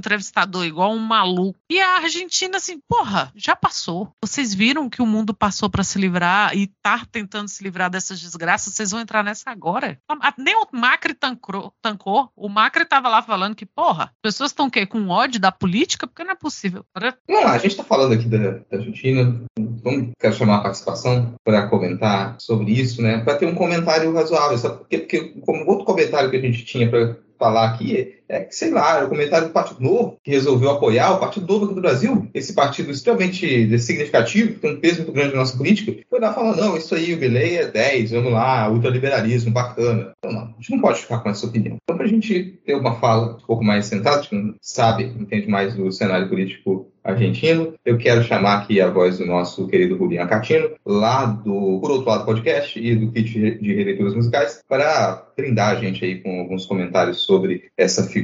igual 0.65 0.93
um 0.93 0.99
maluco. 0.99 1.59
E 1.69 1.79
a 1.79 1.97
Argentina, 1.97 2.57
assim, 2.57 2.79
porra, 2.87 3.31
já 3.35 3.55
passou. 3.55 4.11
Vocês 4.23 4.53
viram 4.53 4.89
que 4.89 5.01
o 5.01 5.05
mundo 5.05 5.33
passou 5.33 5.69
para 5.69 5.83
se 5.83 5.99
livrar 5.99 6.55
e 6.55 6.67
tá 6.81 7.05
tentando 7.11 7.47
se 7.47 7.63
livrar 7.63 7.89
dessas 7.89 8.19
desgraças, 8.19 8.73
vocês 8.73 8.91
vão 8.91 8.99
entrar 8.99 9.23
nessa 9.23 9.49
agora. 9.49 9.97
Nem 10.37 10.55
o 10.55 10.67
Macri 10.71 11.13
tancou, 11.13 11.73
tancou. 11.81 12.29
o 12.35 12.49
Macri 12.49 12.85
tava 12.85 13.09
lá 13.09 13.21
falando 13.21 13.55
que, 13.55 13.65
porra, 13.65 14.05
as 14.05 14.21
pessoas 14.21 14.51
estão 14.51 14.69
com 14.89 15.09
ódio 15.09 15.39
da 15.39 15.51
política, 15.51 16.07
porque 16.07 16.23
não 16.23 16.31
é 16.31 16.35
possível. 16.35 16.85
Não, 17.27 17.47
a 17.47 17.57
gente 17.57 17.75
tá 17.75 17.83
falando 17.83 18.13
aqui 18.13 18.27
da, 18.27 18.37
da 18.37 18.77
Argentina, 18.77 19.41
vamos, 19.57 20.11
quero 20.19 20.33
chamar 20.33 20.57
a 20.57 20.61
participação 20.61 21.35
para 21.43 21.67
comentar 21.67 22.35
sobre 22.39 22.71
isso, 22.71 23.01
né? 23.01 23.19
Para 23.19 23.37
ter 23.37 23.45
um 23.45 23.55
comentário 23.55 24.13
razoável, 24.13 24.57
sabe? 24.57 24.77
Porque, 24.77 24.97
porque 24.99 25.19
como 25.41 25.69
outro 25.69 25.85
comentário 25.85 26.29
que 26.29 26.37
a 26.37 26.41
gente 26.41 26.65
tinha 26.65 26.89
para 26.89 27.17
falar 27.37 27.71
aqui 27.71 28.20
é 28.31 28.39
que, 28.39 28.55
sei 28.55 28.71
lá, 28.71 28.99
é 28.99 29.03
o 29.03 29.09
comentário 29.09 29.47
do 29.47 29.53
Partido 29.53 29.81
Novo, 29.81 30.17
que 30.23 30.31
resolveu 30.31 30.71
apoiar 30.71 31.11
o 31.11 31.19
Partido 31.19 31.45
Novo 31.45 31.67
do 31.67 31.81
Brasil, 31.81 32.29
esse 32.33 32.53
partido 32.53 32.89
extremamente 32.89 33.77
significativo, 33.79 34.53
que 34.53 34.59
tem 34.59 34.73
um 34.73 34.79
peso 34.79 34.97
muito 34.97 35.11
grande 35.11 35.33
na 35.33 35.39
nossa 35.39 35.57
política, 35.57 36.01
foi 36.09 36.19
lá 36.19 36.33
falar, 36.33 36.55
não, 36.55 36.77
isso 36.77 36.95
aí, 36.95 37.13
o 37.13 37.19
Belém 37.19 37.57
é 37.57 37.67
10, 37.67 38.11
vamos 38.11 38.31
lá, 38.31 38.69
ultraliberalismo, 38.69 39.51
bacana. 39.51 40.13
Então, 40.17 40.31
não, 40.31 40.43
a 40.43 40.55
gente 40.57 40.71
não 40.71 40.79
pode 40.79 41.01
ficar 41.01 41.19
com 41.19 41.29
essa 41.29 41.45
opinião. 41.45 41.77
Então, 41.83 41.97
para 41.97 42.05
a 42.05 42.09
gente 42.09 42.59
ter 42.65 42.75
uma 42.75 42.99
fala 42.99 43.33
um 43.33 43.45
pouco 43.45 43.63
mais 43.63 43.85
sentada, 43.85 44.21
que 44.21 44.55
sabe, 44.61 45.03
entende 45.03 45.49
mais 45.49 45.75
do 45.75 45.91
cenário 45.91 46.29
político 46.29 46.91
argentino. 47.03 47.73
Eu 47.83 47.97
quero 47.97 48.23
chamar 48.23 48.59
aqui 48.59 48.79
a 48.79 48.89
voz 48.89 49.17
do 49.17 49.25
nosso 49.25 49.67
querido 49.67 49.97
Rubinho 49.97 50.21
Acatino, 50.21 50.69
lá 50.85 51.25
do 51.25 51.79
Por 51.81 51.91
Outro 51.91 52.09
Lado 52.09 52.25
Podcast 52.25 52.79
e 52.79 52.95
do 52.95 53.11
Kit 53.11 53.57
de 53.57 53.73
Releituras 53.73 54.13
Musicais, 54.13 54.61
para 54.67 55.27
brindar 55.35 55.69
a 55.69 55.75
gente 55.75 56.05
aí 56.05 56.21
com 56.21 56.39
alguns 56.39 56.65
comentários 56.65 57.21
sobre 57.21 57.63
essa 57.75 58.03
figura 58.03 58.20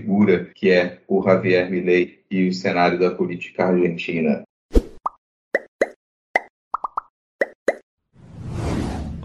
que 0.54 0.70
é 0.70 1.00
o 1.08 1.22
Javier 1.24 1.70
Milei 1.70 2.20
e 2.30 2.48
o 2.48 2.54
cenário 2.54 3.00
da 3.00 3.12
política 3.12 3.66
argentina. 3.66 4.47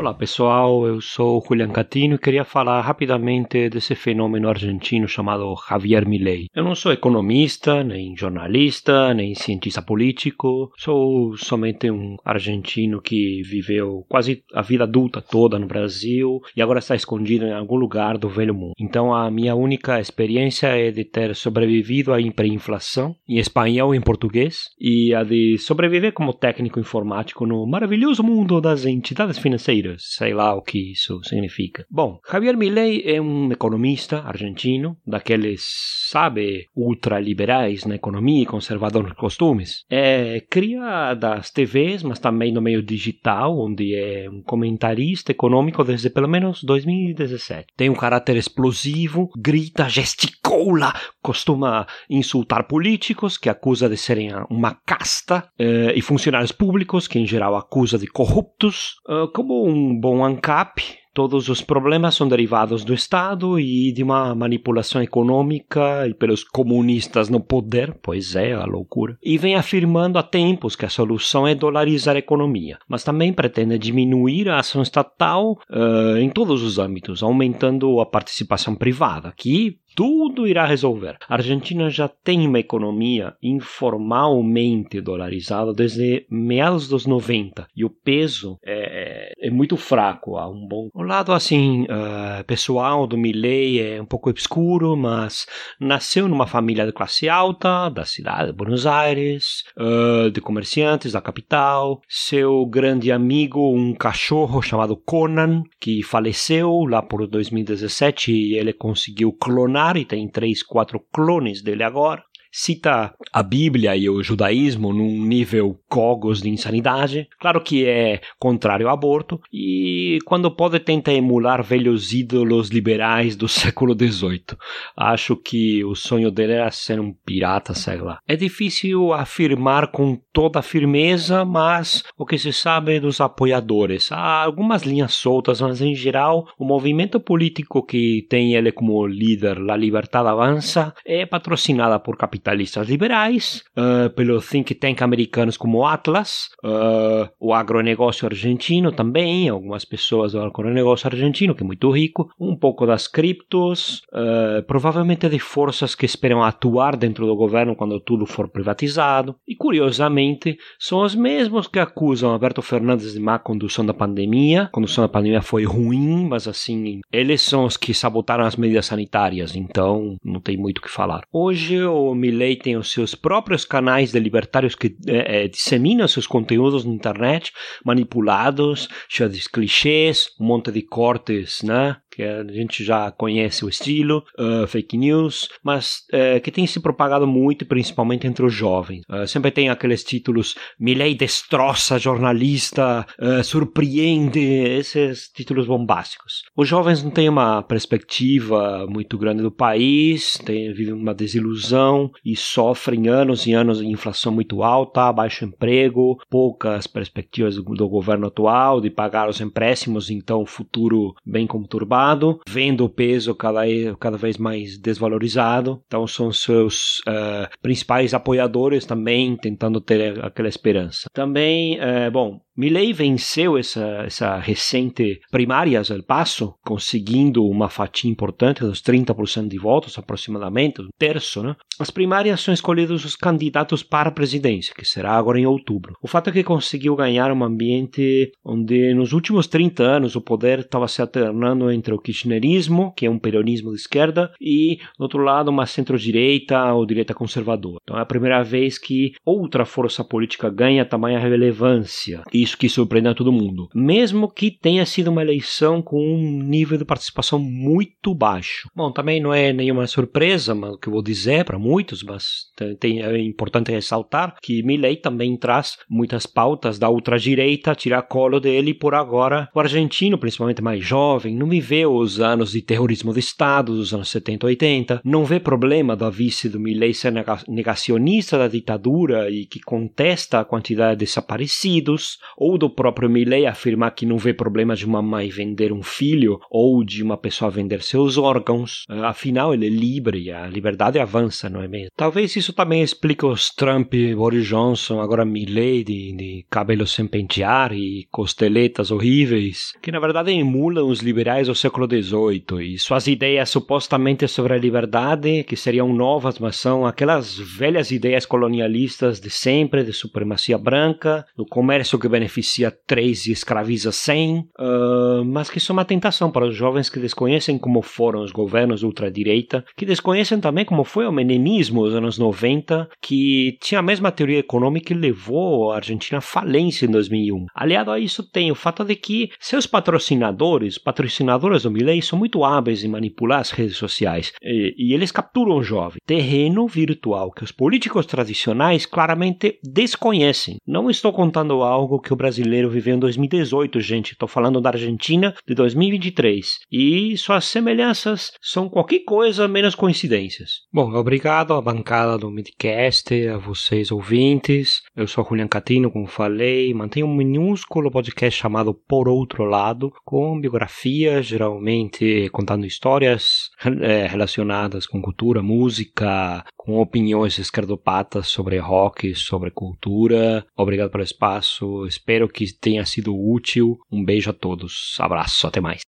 Olá 0.03 0.15
pessoal, 0.15 0.85
eu 0.85 1.01
sou 1.01 1.41
Julian 1.47 1.69
Catino 1.69 2.17
e 2.17 2.19
queria 2.19 2.45
falar 2.45 2.81
rapidamente 2.81 3.69
desse 3.69 3.95
fenômeno 3.95 4.49
argentino 4.49 5.07
chamado 5.07 5.55
Javier 5.71 6.09
Milei. 6.09 6.47
Eu 6.53 6.65
não 6.65 6.75
sou 6.75 6.91
economista, 6.91 7.85
nem 7.85 8.17
jornalista, 8.17 9.15
nem 9.15 9.33
cientista 9.37 9.81
político, 9.81 10.73
sou 10.77 11.37
somente 11.37 11.89
um 11.89 12.17
argentino 12.25 13.01
que 13.01 13.43
viveu 13.45 14.05
quase 14.09 14.43
a 14.53 14.61
vida 14.61 14.83
adulta 14.83 15.23
toda 15.23 15.57
no 15.57 15.69
Brasil 15.69 16.41
e 16.57 16.61
agora 16.61 16.81
está 16.81 16.97
escondido 16.97 17.45
em 17.45 17.55
algum 17.55 17.77
lugar 17.77 18.19
do 18.19 18.29
velho 18.29 18.57
mundo. 18.57 18.73
Então 18.81 19.15
a 19.15 19.31
minha 19.31 19.55
única 19.55 20.01
experiência 20.01 20.67
é 20.67 20.91
de 20.91 21.05
ter 21.05 21.33
sobrevivido 21.37 22.13
à 22.13 22.21
hiperinflação 22.21 23.15
em 23.29 23.39
espanhol 23.39 23.95
e 23.95 23.99
em 23.99 24.01
português 24.01 24.65
e 24.81 25.15
a 25.15 25.23
de 25.23 25.59
sobreviver 25.59 26.13
como 26.13 26.35
técnico 26.35 26.81
informático 26.81 27.47
no 27.47 27.65
maravilhoso 27.69 28.25
mundo 28.25 28.61
das 28.61 28.85
entidades 28.85 29.39
financeiras 29.39 29.92
sei 29.99 30.35
lá 30.35 30.55
o 30.55 30.63
que 30.63 30.93
isso 30.93 31.23
significa. 31.25 31.85
Bom, 31.91 32.19
Javier 32.31 32.57
Milei 32.57 33.03
é 33.05 33.21
um 33.21 33.51
economista 33.51 34.21
argentino, 34.21 34.97
daqueles, 35.07 35.63
sabe, 36.11 36.69
ultraliberais 36.77 37.85
na 37.85 37.95
economia 37.95 38.43
e 38.43 38.47
conservador 38.47 39.05
nos 39.05 39.13
costumes. 39.15 39.85
É 39.91 40.41
cria 40.51 41.15
das 41.15 41.51
TVs, 41.51 42.03
mas 42.03 42.19
também 42.19 42.53
no 42.53 42.61
meio 42.61 42.83
digital, 42.83 43.59
onde 43.59 43.95
é 43.95 44.29
um 44.31 44.43
comentarista 44.43 45.33
econômico 45.33 45.85
desde 45.85 46.11
pelo 46.11 46.29
menos 46.29 46.63
2017. 46.63 47.69
Tem 47.77 47.89
um 47.89 47.95
caráter 47.95 48.37
explosivo, 48.37 49.31
grita, 49.37 49.89
gesticula, 49.89 50.93
costuma 51.23 51.87
insultar 52.09 52.67
políticos 52.67 53.39
que 53.39 53.49
acusa 53.49 53.89
de 53.89 53.97
serem 53.97 54.31
uma 54.51 54.75
casta 54.75 55.49
eh, 55.59 55.93
e 55.95 56.03
funcionários 56.03 56.53
públicos 56.53 57.07
que 57.07 57.19
em 57.19 57.27
geral 57.27 57.57
acusa 57.57 57.99
de 57.99 58.07
corruptos, 58.07 58.97
eh, 59.09 59.27
como 59.35 59.67
um 59.67 59.82
bom 60.01 60.25
ANCAP 60.25 61.03
Todos 61.15 61.51
os 61.51 61.61
problemas 61.61 62.15
são 62.15 62.27
derivados 62.27 62.85
do 62.85 62.95
Estado 62.95 63.61
e 63.61 63.93
de 63.93 64.03
uma 64.03 64.35
manipulação 64.35 65.03
econômica 65.03 66.09
e 66.09 66.15
pelos 66.15 66.43
comunistas 66.43 67.29
no 67.29 67.39
poder, 67.39 67.95
pois 68.03 68.35
é 68.35 68.55
a 68.55 68.65
loucura. 68.65 69.19
E 69.23 69.37
vem 69.37 69.55
afirmando 69.55 70.19
há 70.19 70.23
tempos 70.23 70.75
que 70.75 70.87
a 70.87 70.89
solução 70.89 71.47
é 71.47 71.55
dolarizar 71.55 72.17
a 72.17 72.19
economia, 72.19 72.79
mas 72.89 73.05
também 73.05 73.31
pretende 73.31 73.79
diminuir 73.79 74.49
a 74.49 74.59
ação 74.59 74.81
estatal 74.81 75.59
uh, 75.71 76.17
em 76.17 76.31
todos 76.31 76.63
os 76.63 76.79
âmbitos, 76.79 77.23
aumentando 77.23 78.01
a 78.01 78.07
participação 78.07 78.75
privada, 78.75 79.35
que 79.37 79.77
tudo 79.95 80.47
irá 80.47 80.65
resolver. 80.67 81.17
A 81.29 81.35
Argentina 81.35 81.91
já 81.91 82.09
tem 82.09 82.47
uma 82.47 82.59
economia 82.59 83.35
informalmente 83.43 85.01
dolarizada 85.01 85.73
desde 85.73 86.27
meados 86.31 86.89
dos 86.89 87.07
90 87.07 87.67
e 87.77 87.85
o 87.85 87.91
peso 87.91 88.59
é, 88.65 89.33
é, 89.41 89.49
é 89.49 89.51
muito 89.51 89.77
fraco. 89.77 90.37
Há 90.37 90.49
um 90.49 90.67
bom. 90.67 90.89
O 90.95 91.03
lado 91.03 91.33
assim 91.33 91.83
uh, 91.85 92.45
pessoal 92.47 93.07
do 93.07 93.19
Milley 93.19 93.81
é 93.81 94.01
um 94.01 94.07
pouco 94.07 94.31
obscuro, 94.31 94.97
mas 94.97 95.47
nasceu 95.79 96.29
numa 96.29 96.47
família 96.47 96.87
de 96.87 96.93
classe 96.93 97.29
alta 97.29 97.89
da 97.89 98.05
cidade 98.05 98.47
de 98.47 98.57
Buenos 98.57 98.87
Aires, 98.87 99.65
uh, 99.77 100.31
de 100.31 100.41
comerciantes 100.41 101.13
da 101.13 101.21
capital. 101.21 102.01
Seu 102.09 102.65
grande 102.67 103.13
amigo, 103.13 103.75
um 103.75 103.95
cachorro 103.95 104.63
chamado 104.63 104.97
Conan, 104.97 105.63
que 105.81 106.03
faleceu 106.03 106.85
lá 106.85 107.03
por 107.03 107.27
2017 107.27 108.33
e 108.33 108.55
ele 108.55 108.73
conseguiu 108.73 109.33
clonar 109.33 109.82
e 109.97 110.05
tem 110.05 110.29
três, 110.29 110.63
quatro 110.63 111.01
clones 111.13 111.63
dele 111.63 111.83
agora. 111.83 112.23
Cita 112.53 113.15
a 113.33 113.43
Bíblia 113.43 113.97
e 113.97 114.11
o 114.11 114.23
judaísmo 114.23 114.93
num 114.93 115.25
nível 115.25 115.81
cogos 115.89 116.43
de 116.43 116.51
insanidade. 116.51 117.27
Claro 117.41 117.63
que 117.63 117.87
é 117.87 118.21
contrário 118.39 118.89
ao 118.89 118.95
aborto 118.95 119.41
e 119.51 120.19
quando 120.27 120.55
pode 120.55 120.79
tenta 120.79 121.13
emular 121.13 121.63
velhos 121.63 122.13
ídolos 122.13 122.69
liberais 122.69 123.35
do 123.35 123.49
século 123.49 123.95
XVIII. 123.95 124.57
Acho 124.97 125.35
que 125.37 125.83
o 125.85 125.95
sonho 125.95 126.31
dele 126.31 126.53
era 126.53 126.71
ser 126.71 127.01
um 127.01 127.13
pirata, 127.25 127.75
sei 127.75 127.97
lá. 127.97 128.19
É 128.29 128.37
difícil 128.37 129.13
afirmar 129.13 129.91
com 129.91 130.21
toda 130.33 130.61
firmeza, 130.61 131.45
mas 131.45 132.03
o 132.19 132.27
que 132.27 132.37
se 132.37 132.53
sabe 132.53 133.01
dos 133.01 133.21
apoiadores. 133.21 134.13
Há 134.13 134.43
algumas 134.43 134.83
linhas 134.83 135.15
soltas, 135.15 135.61
mas 135.61 135.81
em 135.81 135.95
geral 135.95 136.47
o 136.59 136.65
movimento 136.65 137.19
político 137.19 137.85
que 137.85 138.27
tem 138.29 138.55
ele 138.55 138.73
como 138.73 139.07
líder, 139.07 139.59
La 139.59 139.77
Libertad 139.77 140.27
Avança, 140.27 140.95
é 141.07 141.25
patrocinada 141.25 141.99
por 141.99 142.17
capitalistas 142.43 142.89
liberais, 142.89 143.63
uh, 143.77 144.11
pelo 144.11 144.41
think 144.41 144.75
tank 144.75 145.01
americanos 145.01 145.57
como 145.57 145.87
Atlas, 145.87 146.49
uh, 146.65 147.31
o 147.39 147.55
agronegócio 147.55 148.27
argentino 148.27 148.91
também, 148.91 149.49
algumas 149.49 149.85
pessoas 149.85 150.33
do 150.33 150.41
agronegócio 150.41 151.07
argentino, 151.07 151.55
que 151.55 151.63
é 151.63 151.67
muito 151.67 151.91
rico, 151.91 152.29
um 152.39 152.57
pouco 152.57 152.85
das 152.85 153.07
criptos, 153.07 154.03
uh, 154.13 154.63
provavelmente 154.67 155.29
de 155.29 155.39
forças 155.39 155.95
que 155.95 156.05
esperam 156.05 156.43
atuar 156.43 156.97
dentro 156.97 157.27
do 157.27 157.37
governo 157.37 157.77
quando 157.77 158.01
tudo 158.01 158.27
for 158.27 158.49
privatizado, 158.49 159.37
e 159.47 159.55
curiosamente 159.55 160.59
são 160.79 161.03
os 161.03 161.15
mesmos 161.15 161.69
que 161.69 161.79
acusam 161.79 162.33
Alberto 162.33 162.61
Fernandes 162.61 163.13
de 163.13 163.21
má 163.21 163.39
condução 163.39 163.87
da 163.87 163.95
pandemia, 163.95 164.65
a 164.65 164.69
condução 164.69 165.05
da 165.05 165.09
pandemia 165.09 165.43
foi 165.43 165.65
ruim, 165.65 166.27
mas 166.29 166.49
assim, 166.49 167.01
eles 167.13 167.43
são 167.43 167.65
os 167.65 167.77
que 167.77 167.95
sabotaram 167.95 168.45
as 168.45 168.57
medidas 168.57 168.87
sanitárias, 168.87 169.55
então 169.55 170.17
não 170.25 170.41
tem 170.41 170.57
muito 170.57 170.79
o 170.79 170.83
que 170.83 170.91
falar. 170.91 171.23
Hoje 171.33 171.85
o 171.85 172.15
Milley 172.33 172.57
tem 172.57 172.77
os 172.77 172.91
seus 172.91 173.15
próprios 173.15 173.65
canais 173.65 174.13
de 174.13 174.19
libertários 174.19 174.75
que 174.75 174.97
é, 175.07 175.45
é, 175.45 175.49
disseminam 175.49 176.09
seus 176.09 176.27
conteúdos 176.27 176.85
na 176.85 176.93
internet, 176.93 177.53
manipulados, 177.85 178.89
cheios 179.09 179.33
de 179.33 179.49
clichês, 179.49 180.29
um 180.41 180.47
monte 180.47 180.73
de 180.73 180.83
cortes, 180.83 181.63
né? 181.63 181.97
Que 182.13 182.23
a 182.23 182.45
gente 182.45 182.85
já 182.85 183.11
conhece 183.11 183.65
o 183.65 183.69
estilo, 183.69 184.23
uh, 184.39 184.67
fake 184.67 184.99
news, 184.99 185.49
mas 185.65 186.03
uh, 186.13 186.41
que 186.41 186.51
tem 186.51 186.67
se 186.67 186.79
propagado 186.79 187.27
muito, 187.27 187.65
principalmente 187.65 188.27
entre 188.27 188.45
os 188.45 188.53
jovens. 188.53 189.03
Uh, 189.09 189.27
sempre 189.27 189.51
tem 189.51 189.71
aqueles 189.71 190.05
títulos 190.05 190.55
Milley 190.79 191.15
destroça 191.15 191.99
jornalista, 191.99 193.07
surpreende, 193.45 194.41
esses 194.41 195.29
títulos 195.29 195.67
bombásticos. 195.67 196.43
Os 196.57 196.69
jovens 196.69 197.03
não 197.03 197.11
têm 197.11 197.29
uma 197.29 197.63
perspectiva 197.63 198.87
muito 198.89 199.17
grande 199.17 199.43
do 199.43 199.51
país, 199.51 200.39
tem, 200.45 200.73
vivem 200.73 200.95
uma 200.95 201.15
desilusão 201.15 202.11
e 202.25 202.37
sofrem 202.37 203.09
anos 203.09 203.47
e 203.47 203.53
anos 203.53 203.79
de 203.79 203.87
inflação 203.87 204.33
muito 204.33 204.63
alta, 204.63 205.13
baixo 205.13 205.45
emprego, 205.45 206.19
poucas 206.29 206.87
perspectivas 206.87 207.57
do, 207.57 207.63
do 207.63 207.89
governo 207.89 208.27
atual 208.27 208.81
de 208.81 208.91
pagar 208.91 209.29
os 209.29 209.41
empréstimos, 209.41 210.11
então 210.11 210.45
futuro 210.45 211.15
bem 211.25 211.47
conturbado 211.47 212.02
vendo 212.49 212.85
o 212.85 212.89
peso 212.89 213.35
cada, 213.35 213.63
cada 213.99 214.17
vez 214.17 214.37
mais 214.37 214.79
desvalorizado. 214.79 215.83
Então 215.87 216.07
são 216.07 216.33
seus 216.33 216.99
uh, 217.01 217.49
principais 217.61 218.15
apoiadores 218.15 218.85
também 218.85 219.37
tentando 219.37 219.81
ter 219.81 220.23
aquela 220.25 220.49
esperança. 220.49 221.09
Também, 221.13 221.79
uh, 221.79 222.11
bom, 222.11 222.41
Milley 222.55 222.93
venceu 222.93 223.57
essa, 223.57 224.03
essa 224.05 224.37
recente 224.39 225.21
primárias 225.31 225.89
El 225.89 226.03
Paso, 226.03 226.55
conseguindo 226.63 227.47
uma 227.47 227.71
fatia 227.71 228.11
importante 228.11 228.61
dos 228.61 228.83
30% 228.83 229.49
de 229.49 229.59
votos, 229.59 229.99
aproximadamente, 229.99 230.83
um 230.83 230.89
terço. 230.99 231.43
Né? 231.43 231.57
As 231.79 231.91
primárias 231.91 232.43
são 232.43 232.53
escolhidos 232.53 233.07
os 233.07 233.17
candidatos 233.17 233.83
para 233.83 234.11
a 234.11 234.13
presidência, 234.13 234.75
que 234.77 234.85
será 234.85 235.13
agora 235.13 235.41
em 235.41 235.47
outubro. 235.47 235.97
O 236.03 236.07
fato 236.07 236.29
é 236.29 236.33
que 236.33 236.45
conseguiu 236.45 236.95
ganhar 236.95 237.33
um 237.33 237.43
ambiente 237.43 238.31
onde 238.45 238.93
nos 238.93 239.15
últimos 239.15 239.47
30 239.47 239.83
anos 239.83 240.15
o 240.15 240.21
poder 240.21 240.59
estava 240.59 240.87
se 240.89 241.01
alternando 241.01 241.71
entre 241.71 241.95
o 241.95 241.99
kirchnerismo, 241.99 242.93
que 242.95 243.07
é 243.07 243.11
um 243.11 243.19
peronismo 243.19 243.71
de 243.71 243.77
esquerda, 243.77 244.31
e, 244.39 244.79
do 244.99 245.05
outro 245.05 245.23
lado, 245.23 245.51
uma 245.51 245.65
centro-direita 245.65 246.75
ou 246.75 246.85
direita 246.85 247.15
conservadora. 247.15 247.79
Então 247.83 247.99
é 247.99 248.03
a 248.03 248.07
primeira 248.07 248.43
vez 248.45 248.77
que 248.77 249.13
outra 249.25 249.65
força 249.65 250.05
política 250.05 250.51
ganha 250.51 250.85
tamanha 250.85 251.19
relevância. 251.19 252.23
E 252.33 252.42
isso 252.43 252.59
que 252.59 252.69
surpreende 252.69 253.09
a 253.09 253.15
todo 253.15 253.33
mundo. 253.33 253.69
Mesmo 253.75 254.29
que 254.29 254.51
tenha 254.51 254.85
sido 254.85 255.09
uma 255.09 255.23
eleição 255.23 255.81
com 255.81 256.03
um 256.03 256.43
nível 256.43 256.79
de 256.79 256.85
participação 256.85 257.39
muito 257.39 258.15
baixo. 258.15 258.69
Bom, 258.75 258.91
também 258.91 259.21
não 259.21 259.33
é 259.33 259.53
nenhuma 259.53 259.87
surpresa, 259.87 260.55
mas 260.55 260.75
o 260.75 260.79
que 260.79 260.89
eu 260.89 260.93
vou 260.93 261.03
dizer 261.03 261.45
para 261.45 261.59
muitos, 261.59 262.03
mas 262.03 262.47
tem, 262.79 263.03
é 263.03 263.19
importante 263.19 263.71
ressaltar 263.71 264.37
que 264.43 264.63
Milley 264.63 264.97
também 264.97 265.37
traz 265.37 265.79
muitas 265.89 266.27
pautas 266.27 266.79
da 266.79 266.91
ultradireita, 266.91 267.75
tirar 267.75 268.03
colo 268.03 268.41
dele 268.41 268.75
por 268.75 268.95
agora 268.95 269.49
o 269.55 269.61
argentino, 269.61 270.19
principalmente 270.19 270.63
mais 270.63 270.85
jovem, 270.85 271.37
não 271.37 271.49
vê 271.61 271.87
os 271.87 272.21
anos 272.21 272.53
de 272.53 272.63
terrorismo 272.63 273.13
de 273.13 273.21
Estado 273.21 273.75
dos 273.75 273.93
anos 273.93 274.09
70 274.11 274.47
e 274.47 274.49
80, 274.49 275.01
não 275.05 275.25
vê 275.25 275.39
problema 275.39 275.95
da 275.95 276.11
vice 276.11 276.49
do 276.49 276.59
Milley 276.59 276.95
ser 276.95 277.13
negacionista 277.49 278.39
da 278.39 278.49
ditadura 278.49 279.31
e 279.31 279.47
que 279.47 279.61
contesta 279.61 280.41
a 280.41 280.45
quantidade 280.45 280.99
de 280.99 281.05
desaparecidos, 281.05 282.19
ou 282.37 282.57
do 282.59 282.71
próprio 282.71 283.09
Milley 283.09 283.47
afirmar 283.47 283.93
que 283.93 284.07
não 284.07 284.19
vê 284.19 284.33
problema 284.33 284.75
de 284.75 284.87
uma 284.87 285.03
mãe 285.03 285.29
vender 285.29 285.73
um 285.73 285.83
filho 285.83 286.41
ou 286.51 286.85
de 286.85 287.03
uma 287.03 287.17
pessoa 287.17 287.51
vender 287.51 287.83
seus 287.83 288.17
órgãos. 288.19 288.85
Uh, 288.89 289.05
afinal, 289.05 289.55
ele 289.55 289.67
é 289.67 289.71
livre, 289.71 290.31
a 290.31 290.47
liberdade 290.47 290.99
avança, 290.99 291.49
não 291.49 291.63
é 291.63 291.69
mesmo? 291.69 291.91
Talvez 291.97 292.35
isso 292.37 292.53
também 292.53 292.83
explique 292.83 293.25
os 293.25 293.51
Trump, 293.51 293.93
Boris 294.17 294.47
Johnson, 294.47 295.01
agora 295.01 295.25
Milley 295.25 295.85
de, 295.85 296.17
de 296.17 296.47
cabelo 296.51 296.87
sem 296.87 297.07
pentear 297.07 297.73
e 297.73 298.07
costeletas 298.11 298.91
horríveis, 298.91 299.73
que 299.83 299.93
na 299.93 300.01
verdade 300.01 300.33
emulam 300.33 300.89
os 300.89 301.01
liberais 301.01 301.49
do 301.49 301.55
século 301.55 301.87
XVIII 301.87 302.75
e 302.75 302.79
suas 302.79 303.07
ideias 303.07 303.51
supostamente 303.51 304.27
sobre 304.29 304.55
a 304.55 304.59
liberdade, 304.59 305.45
que 305.45 305.57
seriam 305.57 305.93
novas, 305.93 306.39
mas 306.39 306.57
são 306.57 306.87
aquelas 306.87 307.37
velhas 307.37 307.91
ideias 307.91 308.27
colonialistas 308.27 309.21
de 309.21 309.31
sempre, 309.31 309.85
de 309.85 309.93
supremacia 309.93 310.59
branca, 310.59 311.25
do 311.37 311.45
comércio 311.45 311.99
que 311.99 312.09
beneficia 312.23 312.73
três 312.87 313.27
e 313.27 313.33
escraviza 313.33 313.91
cem, 313.91 314.45
uh, 314.59 315.25
mas 315.25 315.51
que 315.51 315.59
são 315.59 315.75
uma 315.75 315.85
tentação 315.85 316.31
para 316.31 316.47
os 316.47 316.55
jovens 316.55 316.89
que 316.89 317.01
desconhecem 317.01 317.59
como 317.59 317.83
foram 317.83 318.23
os 318.23 318.31
governos 318.31 318.83
ultradireita, 318.83 319.65
que 319.77 319.85
desconhecem 319.85 320.41
também 320.41 320.65
como 320.65 320.85
foi 320.85 321.07
o 321.07 321.13
menemismo 321.13 321.85
dos 321.85 321.95
anos 321.95 322.19
90, 322.19 322.89
que 323.03 323.57
tinha 323.61 323.81
a 323.81 323.83
mesma 323.83 324.13
teoria 324.13 324.39
econômica 324.39 324.83
que 324.83 324.95
levou 324.95 325.71
a 325.71 325.77
Argentina 325.77 326.19
à 326.19 326.21
falência 326.21 326.87
em 326.87 326.91
2001. 326.91 327.47
Aliado 327.55 327.91
a 327.91 327.99
isso 327.99 328.29
tem 328.29 328.51
o 328.51 328.55
fato 328.55 328.85
de 328.85 328.97
que 328.97 329.31
seus 329.39 329.67
patrocinadores, 329.67 330.77
patrocinadores 330.77 331.63
do 331.63 331.71
Milley, 331.71 332.03
são 332.03 332.19
muito 332.19 332.45
hábeis 332.45 332.83
em 332.83 332.89
manipular 332.89 333.41
as 333.41 333.51
redes 333.51 333.77
sociais 333.77 334.33
e, 334.43 334.75
e 334.77 334.95
eles 334.95 335.13
capturam 335.13 335.57
o 335.57 335.63
jovem. 335.63 335.99
Terreno 336.05 336.67
virtual 336.67 337.31
que 337.31 337.45
os 337.45 337.53
políticos 337.53 338.07
tradicionais 338.07 338.87
claramente 338.87 339.59
desconhecem. 339.63 340.57
Não 340.67 340.91
estou 340.91 341.13
contando 341.13 341.63
algo 341.63 342.01
que 342.01 342.12
o 342.13 342.17
brasileiro 342.17 342.71
viveu 342.71 342.97
em 342.97 342.99
2018, 342.99 343.81
gente. 343.81 344.13
Estou 344.13 344.29
falando 344.29 344.61
da 344.61 344.71
Argentina 344.71 345.35
de 345.47 345.55
2023. 345.55 346.59
E 346.71 347.17
suas 347.17 347.45
semelhanças 347.45 348.33
são 348.41 348.69
qualquer 348.69 349.01
coisa 349.01 349.49
menos 349.49 349.75
coincidências. 349.75 350.63
Bom, 350.73 350.93
obrigado 350.95 351.55
à 351.55 351.61
bancada 351.61 352.19
do 352.19 352.31
Midcast, 352.31 353.29
a 353.29 353.39
vocês 353.39 353.91
ouvintes. 353.91 354.83
Eu 354.95 355.07
sou 355.07 355.25
Julian 355.25 355.49
Catino, 355.49 355.91
como 355.91 356.07
falei. 356.07 356.73
Mantenho 356.75 357.07
um 357.07 357.15
minúsculo 357.15 357.91
podcast 357.91 358.41
chamado 358.41 358.75
Por 358.75 359.09
Outro 359.09 359.45
Lado, 359.45 359.93
com 360.05 360.41
biografias, 360.41 361.27
geralmente 361.27 362.29
contando 362.31 362.67
histórias 362.67 363.51
é, 363.81 364.07
relacionadas 364.07 364.87
com 364.87 365.01
cultura, 365.01 365.43
música, 365.43 366.45
com 366.57 366.81
opiniões 366.81 367.39
esquerdopatas 367.39 368.29
sobre 368.29 368.59
rock, 368.59 369.15
sobre 369.15 369.51
cultura. 369.51 370.47
Obrigado 370.57 370.91
pelo 370.91 371.03
espaço. 371.03 371.87
Espero 372.03 372.29
que 372.29 372.53
tenha 372.53 372.85
sido 372.85 373.17
útil. 373.17 373.79
Um 373.91 374.05
beijo 374.05 374.29
a 374.29 374.33
todos. 374.33 374.97
Abraço. 374.99 375.47
Até 375.47 375.61
mais. 375.61 375.92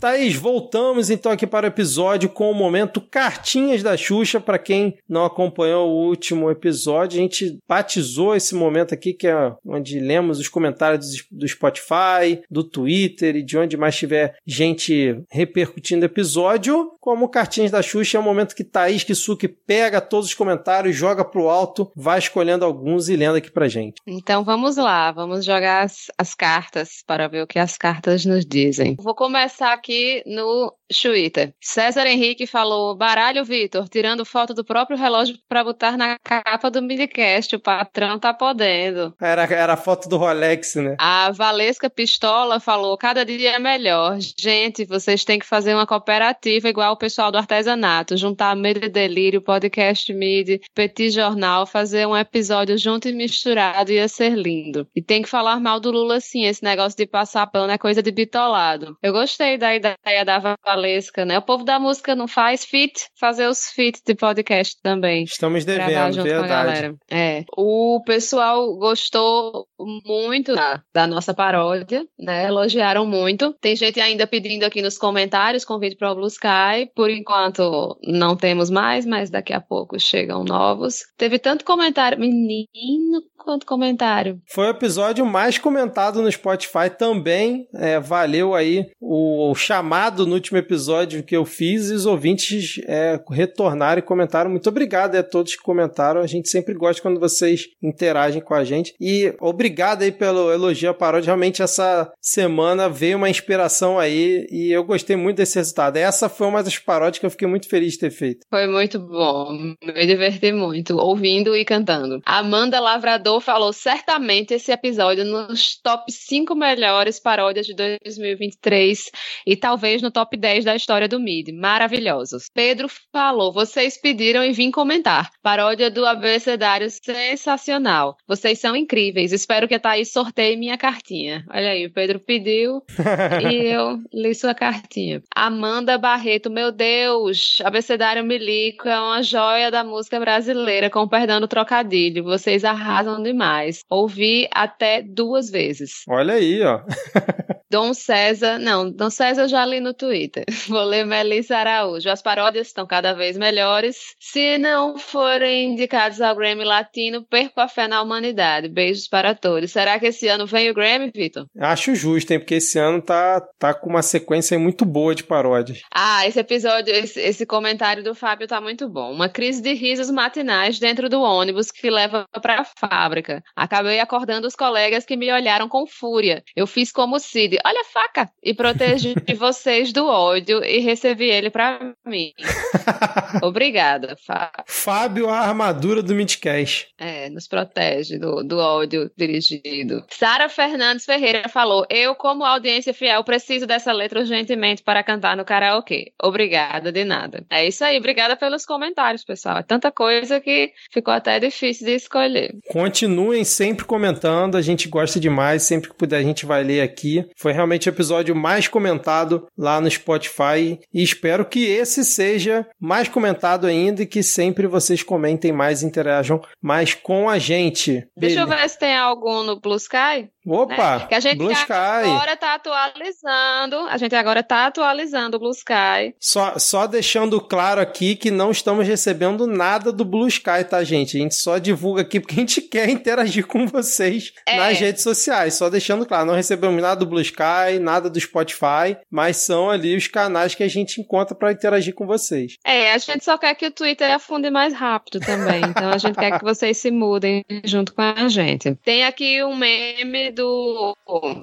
Thaís, 0.00 0.36
voltamos 0.36 1.10
então 1.10 1.32
aqui 1.32 1.44
para 1.44 1.66
o 1.66 1.68
episódio 1.68 2.28
com 2.28 2.48
o 2.52 2.54
momento 2.54 3.00
Cartinhas 3.00 3.82
da 3.82 3.96
Xuxa. 3.96 4.38
Para 4.38 4.56
quem 4.56 4.96
não 5.08 5.24
acompanhou 5.24 5.90
o 5.90 6.06
último 6.06 6.48
episódio, 6.48 7.18
a 7.18 7.22
gente 7.22 7.58
batizou 7.68 8.36
esse 8.36 8.54
momento 8.54 8.94
aqui, 8.94 9.12
que 9.12 9.26
é 9.26 9.52
onde 9.66 9.98
lemos 9.98 10.38
os 10.38 10.46
comentários 10.46 11.26
do 11.32 11.48
Spotify, 11.48 12.40
do 12.48 12.62
Twitter 12.62 13.34
e 13.36 13.42
de 13.42 13.58
onde 13.58 13.76
mais 13.76 13.96
tiver 13.96 14.36
gente 14.46 15.20
repercutindo 15.28 16.02
o 16.02 16.06
episódio. 16.06 16.92
Como 17.00 17.28
Cartinhas 17.28 17.72
da 17.72 17.82
Xuxa 17.82 18.18
é 18.18 18.20
o 18.20 18.24
momento 18.24 18.54
que 18.54 18.62
Thaís 18.62 19.02
Kisuki 19.02 19.48
pega 19.48 20.00
todos 20.00 20.28
os 20.28 20.34
comentários, 20.34 20.94
joga 20.94 21.24
pro 21.24 21.48
alto, 21.48 21.90
vai 21.96 22.20
escolhendo 22.20 22.64
alguns 22.64 23.08
e 23.08 23.16
lendo 23.16 23.36
aqui 23.36 23.50
pra 23.50 23.66
gente. 23.66 24.00
Então 24.06 24.44
vamos 24.44 24.76
lá, 24.76 25.10
vamos 25.10 25.44
jogar 25.44 25.82
as, 25.84 26.06
as 26.16 26.34
cartas 26.34 27.02
para 27.04 27.26
ver 27.26 27.42
o 27.42 27.46
que 27.48 27.58
as 27.58 27.76
cartas 27.76 28.24
nos 28.24 28.46
dizem. 28.46 28.94
Vou 29.00 29.14
começar 29.14 29.72
aqui 29.72 29.87
aqui 29.88 30.22
no 30.26 30.72
Twitter. 31.00 31.52
César 31.60 32.06
Henrique 32.06 32.46
falou: 32.46 32.94
baralho, 32.94 33.44
Vitor, 33.44 33.88
tirando 33.88 34.24
foto 34.24 34.52
do 34.52 34.64
próprio 34.64 34.98
relógio 34.98 35.38
para 35.48 35.64
botar 35.64 35.96
na 35.96 36.18
capa 36.18 36.70
do 36.70 36.82
minicast. 36.82 37.56
O 37.56 37.60
patrão 37.60 38.18
tá 38.18 38.34
podendo. 38.34 39.14
Era, 39.20 39.44
era 39.44 39.72
a 39.72 39.76
foto 39.76 40.08
do 40.08 40.16
Rolex, 40.16 40.74
né? 40.76 40.96
A 40.98 41.30
Valesca 41.30 41.88
Pistola 41.88 42.60
falou: 42.60 42.96
cada 42.98 43.24
dia 43.24 43.52
é 43.52 43.58
melhor. 43.58 44.18
Gente, 44.38 44.84
vocês 44.84 45.24
têm 45.24 45.38
que 45.38 45.46
fazer 45.46 45.74
uma 45.74 45.86
cooperativa 45.86 46.68
igual 46.68 46.92
o 46.92 46.98
pessoal 46.98 47.32
do 47.32 47.38
artesanato. 47.38 48.16
Juntar 48.16 48.54
Medo 48.54 48.84
e 48.84 48.88
Delírio, 48.88 49.40
Podcast 49.40 50.12
Mid, 50.12 50.60
Petit 50.74 51.10
Jornal, 51.10 51.66
fazer 51.66 52.06
um 52.06 52.16
episódio 52.16 52.76
junto 52.76 53.08
e 53.08 53.12
misturado 53.12 53.92
ia 53.92 54.08
ser 54.08 54.34
lindo. 54.34 54.86
E 54.94 55.02
tem 55.02 55.22
que 55.22 55.28
falar 55.28 55.60
mal 55.60 55.80
do 55.80 55.90
Lula 55.90 56.20
sim. 56.20 56.44
Esse 56.44 56.62
negócio 56.62 56.96
de 56.96 57.06
passar 57.06 57.46
pano 57.46 57.72
é 57.72 57.78
coisa 57.78 58.02
de 58.02 58.10
bitolado. 58.10 58.96
Eu 59.02 59.12
gostei 59.12 59.56
da 59.56 59.77
ideia 59.78 60.24
da 60.24 60.56
Valesca, 60.64 61.24
né? 61.24 61.38
O 61.38 61.42
povo 61.42 61.64
da 61.64 61.78
música 61.78 62.14
não 62.14 62.28
faz 62.28 62.64
fit, 62.64 63.06
fazer 63.18 63.46
os 63.46 63.70
fit 63.70 64.00
de 64.06 64.14
podcast 64.14 64.76
também. 64.82 65.24
Estamos 65.24 65.64
devendo, 65.64 66.22
verdade. 66.22 66.96
É. 67.10 67.44
O 67.56 68.02
pessoal 68.04 68.76
gostou 68.76 69.66
muito 70.04 70.54
da, 70.54 70.82
da, 70.92 71.06
nossa 71.06 71.32
paródia, 71.32 72.04
né? 72.18 72.46
Elogiaram 72.46 73.06
muito. 73.06 73.54
Tem 73.60 73.74
gente 73.76 74.00
ainda 74.00 74.26
pedindo 74.26 74.64
aqui 74.64 74.82
nos 74.82 74.98
comentários 74.98 75.64
convite 75.64 75.96
para 75.96 76.12
o 76.12 76.14
Blue 76.14 76.26
Sky. 76.26 76.90
Por 76.94 77.10
enquanto 77.10 77.98
não 78.04 78.36
temos 78.36 78.70
mais, 78.70 79.06
mas 79.06 79.30
daqui 79.30 79.52
a 79.52 79.60
pouco 79.60 79.98
chegam 79.98 80.44
novos. 80.44 81.00
Teve 81.16 81.38
tanto 81.38 81.64
comentário, 81.64 82.18
menino, 82.18 83.22
quanto 83.36 83.66
comentário. 83.66 84.40
Foi 84.52 84.66
o 84.66 84.70
episódio 84.70 85.24
mais 85.24 85.58
comentado 85.58 86.20
no 86.20 86.30
Spotify 86.30 86.90
também. 86.96 87.66
É, 87.74 88.00
valeu 88.00 88.54
aí 88.54 88.86
o, 89.00 89.54
chamado 89.68 90.26
no 90.26 90.32
último 90.32 90.56
episódio 90.56 91.22
que 91.22 91.36
eu 91.36 91.44
fiz 91.44 91.90
e 91.90 91.92
os 91.92 92.06
ouvintes 92.06 92.80
é, 92.86 93.20
retornaram 93.30 93.98
e 93.98 94.02
comentaram. 94.02 94.50
Muito 94.50 94.66
obrigado 94.66 95.14
a 95.14 95.22
todos 95.22 95.56
que 95.56 95.62
comentaram. 95.62 96.22
A 96.22 96.26
gente 96.26 96.48
sempre 96.48 96.72
gosta 96.72 97.02
quando 97.02 97.20
vocês 97.20 97.66
interagem 97.82 98.40
com 98.40 98.54
a 98.54 98.64
gente. 98.64 98.94
E 98.98 99.34
obrigado 99.38 100.04
aí 100.04 100.10
pelo 100.10 100.50
elogio 100.50 100.88
à 100.88 100.94
paródia. 100.94 101.26
Realmente 101.26 101.62
essa 101.62 102.10
semana 102.18 102.88
veio 102.88 103.18
uma 103.18 103.28
inspiração 103.28 103.98
aí 103.98 104.46
e 104.50 104.72
eu 104.72 104.82
gostei 104.84 105.16
muito 105.16 105.36
desse 105.36 105.56
resultado. 105.56 105.98
Essa 105.98 106.30
foi 106.30 106.46
uma 106.46 106.62
das 106.62 106.78
paródias 106.78 107.18
que 107.18 107.26
eu 107.26 107.30
fiquei 107.30 107.46
muito 107.46 107.68
feliz 107.68 107.92
de 107.92 107.98
ter 107.98 108.10
feito. 108.10 108.46
Foi 108.48 108.66
muito 108.66 108.98
bom. 108.98 109.52
Me 109.84 110.06
diverti 110.06 110.50
muito 110.50 110.96
ouvindo 110.96 111.54
e 111.54 111.62
cantando. 111.66 112.22
Amanda 112.24 112.80
Lavrador 112.80 113.42
falou 113.42 113.74
certamente 113.74 114.54
esse 114.54 114.72
episódio 114.72 115.26
nos 115.26 115.78
top 115.82 116.10
5 116.10 116.54
melhores 116.54 117.20
paródias 117.20 117.66
de 117.66 117.74
2023 117.74 119.10
e 119.46 119.57
talvez 119.58 120.00
no 120.02 120.10
top 120.10 120.36
10 120.36 120.64
da 120.64 120.74
história 120.74 121.08
do 121.08 121.20
MIDI. 121.20 121.52
Maravilhosos. 121.52 122.46
Pedro 122.52 122.88
falou: 123.12 123.52
vocês 123.52 124.00
pediram 124.00 124.44
e 124.44 124.52
vim 124.52 124.70
comentar. 124.70 125.30
Paródia 125.42 125.90
do 125.90 126.06
abecedário 126.06 126.88
sensacional. 126.90 128.16
Vocês 128.26 128.58
são 128.58 128.76
incríveis. 128.76 129.32
Espero 129.32 129.68
que 129.68 129.74
a 129.74 129.80
Thaís 129.80 130.12
sorteie 130.12 130.56
minha 130.56 130.78
cartinha. 130.78 131.44
Olha 131.50 131.70
aí, 131.70 131.86
o 131.86 131.92
Pedro 131.92 132.20
pediu 132.20 132.82
e 133.50 133.54
eu 133.66 133.98
li 134.12 134.34
sua 134.34 134.54
cartinha. 134.54 135.22
Amanda 135.34 135.98
Barreto, 135.98 136.50
meu 136.50 136.70
Deus, 136.70 137.58
abecedário 137.64 138.24
Milico 138.24 138.88
é 138.88 139.00
uma 139.00 139.22
joia 139.22 139.70
da 139.70 139.82
música 139.82 140.20
brasileira, 140.20 140.90
com 140.90 141.08
perdão 141.08 141.40
do 141.40 141.48
trocadilho. 141.48 142.24
Vocês 142.24 142.64
arrasam 142.64 143.22
demais. 143.22 143.84
Ouvi 143.88 144.48
até 144.52 145.02
duas 145.02 145.50
vezes. 145.50 146.04
Olha 146.08 146.34
aí, 146.34 146.62
ó. 146.62 146.80
Dom 147.70 147.92
César, 147.92 148.58
não, 148.58 148.90
Dom 148.90 149.10
César 149.10 149.46
eu 149.48 149.50
já 149.50 149.64
li 149.64 149.80
no 149.80 149.94
Twitter. 149.94 150.44
Vou 150.68 150.84
ler 150.84 151.04
Melissa 151.06 151.56
Araújo. 151.56 152.10
As 152.10 152.22
paródias 152.22 152.66
estão 152.66 152.86
cada 152.86 153.14
vez 153.14 153.36
melhores. 153.36 154.14
Se 154.20 154.58
não 154.58 154.98
forem 154.98 155.72
indicados 155.72 156.20
ao 156.20 156.36
Grammy 156.36 156.64
Latino, 156.64 157.24
perco 157.24 157.60
a 157.60 157.68
fé 157.68 157.88
na 157.88 158.02
humanidade. 158.02 158.68
Beijos 158.68 159.08
para 159.08 159.34
todos. 159.34 159.72
Será 159.72 159.98
que 159.98 160.06
esse 160.06 160.28
ano 160.28 160.46
vem 160.46 160.70
o 160.70 160.74
Grammy, 160.74 161.10
Vitor? 161.14 161.46
Acho 161.58 161.94
justo, 161.94 162.30
hein? 162.32 162.38
Porque 162.38 162.56
esse 162.56 162.78
ano 162.78 163.00
tá, 163.00 163.40
tá 163.58 163.72
com 163.72 163.88
uma 163.88 164.02
sequência 164.02 164.58
muito 164.58 164.84
boa 164.84 165.14
de 165.14 165.24
paródias. 165.24 165.80
Ah, 165.92 166.26
esse 166.26 166.38
episódio, 166.38 166.94
esse, 166.94 167.18
esse 167.18 167.46
comentário 167.46 168.04
do 168.04 168.14
Fábio 168.14 168.46
tá 168.46 168.60
muito 168.60 168.88
bom. 168.88 169.12
Uma 169.12 169.28
crise 169.28 169.62
de 169.62 169.72
risos 169.72 170.10
matinais 170.10 170.78
dentro 170.78 171.08
do 171.08 171.22
ônibus 171.22 171.70
que 171.70 171.88
leva 171.88 172.26
para 172.42 172.60
a 172.60 172.64
fábrica. 172.64 173.42
Acabei 173.56 173.98
acordando 173.98 174.46
os 174.46 174.54
colegas 174.54 175.06
que 175.06 175.16
me 175.16 175.32
olharam 175.32 175.68
com 175.68 175.86
fúria. 175.86 176.42
Eu 176.54 176.66
fiz 176.66 176.92
como 176.92 177.18
Cid 177.18 177.58
olha 177.64 177.80
a 177.80 177.84
faca, 177.84 178.30
e 178.42 178.52
protegi 178.52 179.14
vocês 179.38 179.92
do 179.92 180.06
ódio 180.06 180.62
e 180.64 180.80
recebi 180.80 181.30
ele 181.30 181.48
para 181.50 181.94
mim. 182.04 182.32
Obrigada, 183.42 184.16
Fábio. 184.26 184.64
Fábio, 184.66 185.28
a 185.28 185.38
armadura 185.38 186.02
do 186.02 186.14
Midcast. 186.14 186.88
É, 186.98 187.30
nos 187.30 187.46
protege 187.46 188.18
do, 188.18 188.42
do 188.42 188.58
ódio 188.58 189.10
dirigido. 189.16 190.04
Sara 190.10 190.48
Fernandes 190.48 191.04
Ferreira 191.04 191.48
falou: 191.48 191.86
Eu, 191.88 192.14
como 192.14 192.44
audiência 192.44 192.92
fiel, 192.92 193.24
preciso 193.24 193.66
dessa 193.66 193.92
letra 193.92 194.20
urgentemente 194.20 194.82
para 194.82 195.02
cantar 195.02 195.36
no 195.36 195.44
karaokê. 195.44 196.12
Obrigada, 196.22 196.90
de 196.90 197.04
nada. 197.04 197.44
É 197.50 197.66
isso 197.66 197.84
aí, 197.84 197.98
obrigada 197.98 198.36
pelos 198.36 198.66
comentários, 198.66 199.24
pessoal. 199.24 199.58
É 199.58 199.62
tanta 199.62 199.90
coisa 199.90 200.40
que 200.40 200.72
ficou 200.90 201.14
até 201.14 201.38
difícil 201.38 201.86
de 201.86 201.94
escolher. 201.94 202.54
Continuem 202.70 203.44
sempre 203.44 203.84
comentando, 203.84 204.56
a 204.56 204.62
gente 204.62 204.88
gosta 204.88 205.20
demais, 205.20 205.62
sempre 205.62 205.90
que 205.90 205.96
puder 205.96 206.18
a 206.18 206.22
gente 206.22 206.46
vai 206.46 206.62
ler 206.62 206.80
aqui. 206.80 207.24
Foi 207.36 207.52
realmente 207.52 207.88
o 207.88 207.90
episódio 207.90 208.34
mais 208.34 208.66
comentado 208.66 209.27
lá 209.56 209.80
no 209.80 209.90
Spotify 209.90 210.80
e 210.92 211.02
espero 211.02 211.44
que 211.44 211.64
esse 211.64 212.04
seja 212.04 212.66
mais 212.80 213.08
comentado 213.08 213.66
ainda 213.66 214.02
e 214.02 214.06
que 214.06 214.22
sempre 214.22 214.66
vocês 214.66 215.02
comentem 215.02 215.52
mais, 215.52 215.82
interajam 215.82 216.40
mais 216.62 216.94
com 216.94 217.28
a 217.28 217.38
gente. 217.38 218.08
Deixa 218.16 218.36
Beleza. 218.36 218.40
eu 218.40 218.46
ver 218.46 218.68
se 218.68 218.78
tem 218.78 218.96
algum 218.96 219.42
no 219.42 219.60
Blue 219.60 219.76
Sky. 219.76 220.30
Opa! 220.46 220.98
Né? 220.98 221.06
Que 221.06 221.14
a 221.14 221.20
gente 221.20 221.36
Blue 221.36 221.52
Sky. 221.52 221.72
agora 221.72 222.36
tá 222.36 222.54
atualizando. 222.54 223.76
A 223.88 223.98
gente 223.98 224.14
agora 224.14 224.42
tá 224.42 224.66
atualizando 224.66 225.36
o 225.36 225.40
Blue 225.40 225.50
Sky. 225.50 226.14
Só, 226.18 226.58
só 226.58 226.86
deixando 226.86 227.38
claro 227.40 227.80
aqui 227.80 228.16
que 228.16 228.30
não 228.30 228.50
estamos 228.50 228.86
recebendo 228.86 229.46
nada 229.46 229.92
do 229.92 230.04
Blue 230.04 230.26
Sky, 230.26 230.64
tá, 230.68 230.82
gente? 230.82 231.18
A 231.18 231.20
gente 231.20 231.34
só 231.34 231.58
divulga 231.58 232.02
aqui 232.02 232.18
porque 232.18 232.34
a 232.34 232.38
gente 232.38 232.62
quer 232.68 232.88
interagir 232.88 233.46
com 233.46 233.66
vocês 233.66 234.32
é. 234.46 234.56
nas 234.56 234.78
redes 234.78 235.02
sociais. 235.02 235.54
Só 235.54 235.68
deixando 235.68 236.06
claro, 236.06 236.26
não 236.26 236.34
recebemos 236.34 236.80
nada 236.80 236.96
do 236.96 237.06
Blue 237.06 237.20
Sky, 237.20 237.78
nada 237.80 238.08
do 238.08 238.18
Spotify, 238.18 238.96
mas 239.18 239.38
são 239.38 239.68
ali 239.68 239.96
os 239.96 240.06
canais 240.06 240.54
que 240.54 240.62
a 240.62 240.68
gente 240.68 241.00
encontra 241.00 241.34
para 241.34 241.50
interagir 241.50 241.92
com 241.92 242.06
vocês. 242.06 242.56
É, 242.64 242.92
a 242.92 242.98
gente 242.98 243.24
só 243.24 243.36
quer 243.36 243.52
que 243.56 243.66
o 243.66 243.70
Twitter 243.72 244.14
afunde 244.14 244.48
mais 244.48 244.72
rápido 244.72 245.18
também. 245.18 245.60
Então 245.68 245.90
a 245.90 245.98
gente 245.98 246.14
quer 246.14 246.38
que 246.38 246.44
vocês 246.44 246.78
se 246.78 246.88
mudem 246.92 247.44
junto 247.64 247.92
com 247.92 248.00
a 248.00 248.28
gente. 248.28 248.76
Tem 248.84 249.04
aqui 249.04 249.42
um 249.42 249.56
meme 249.56 250.30
do 250.30 250.96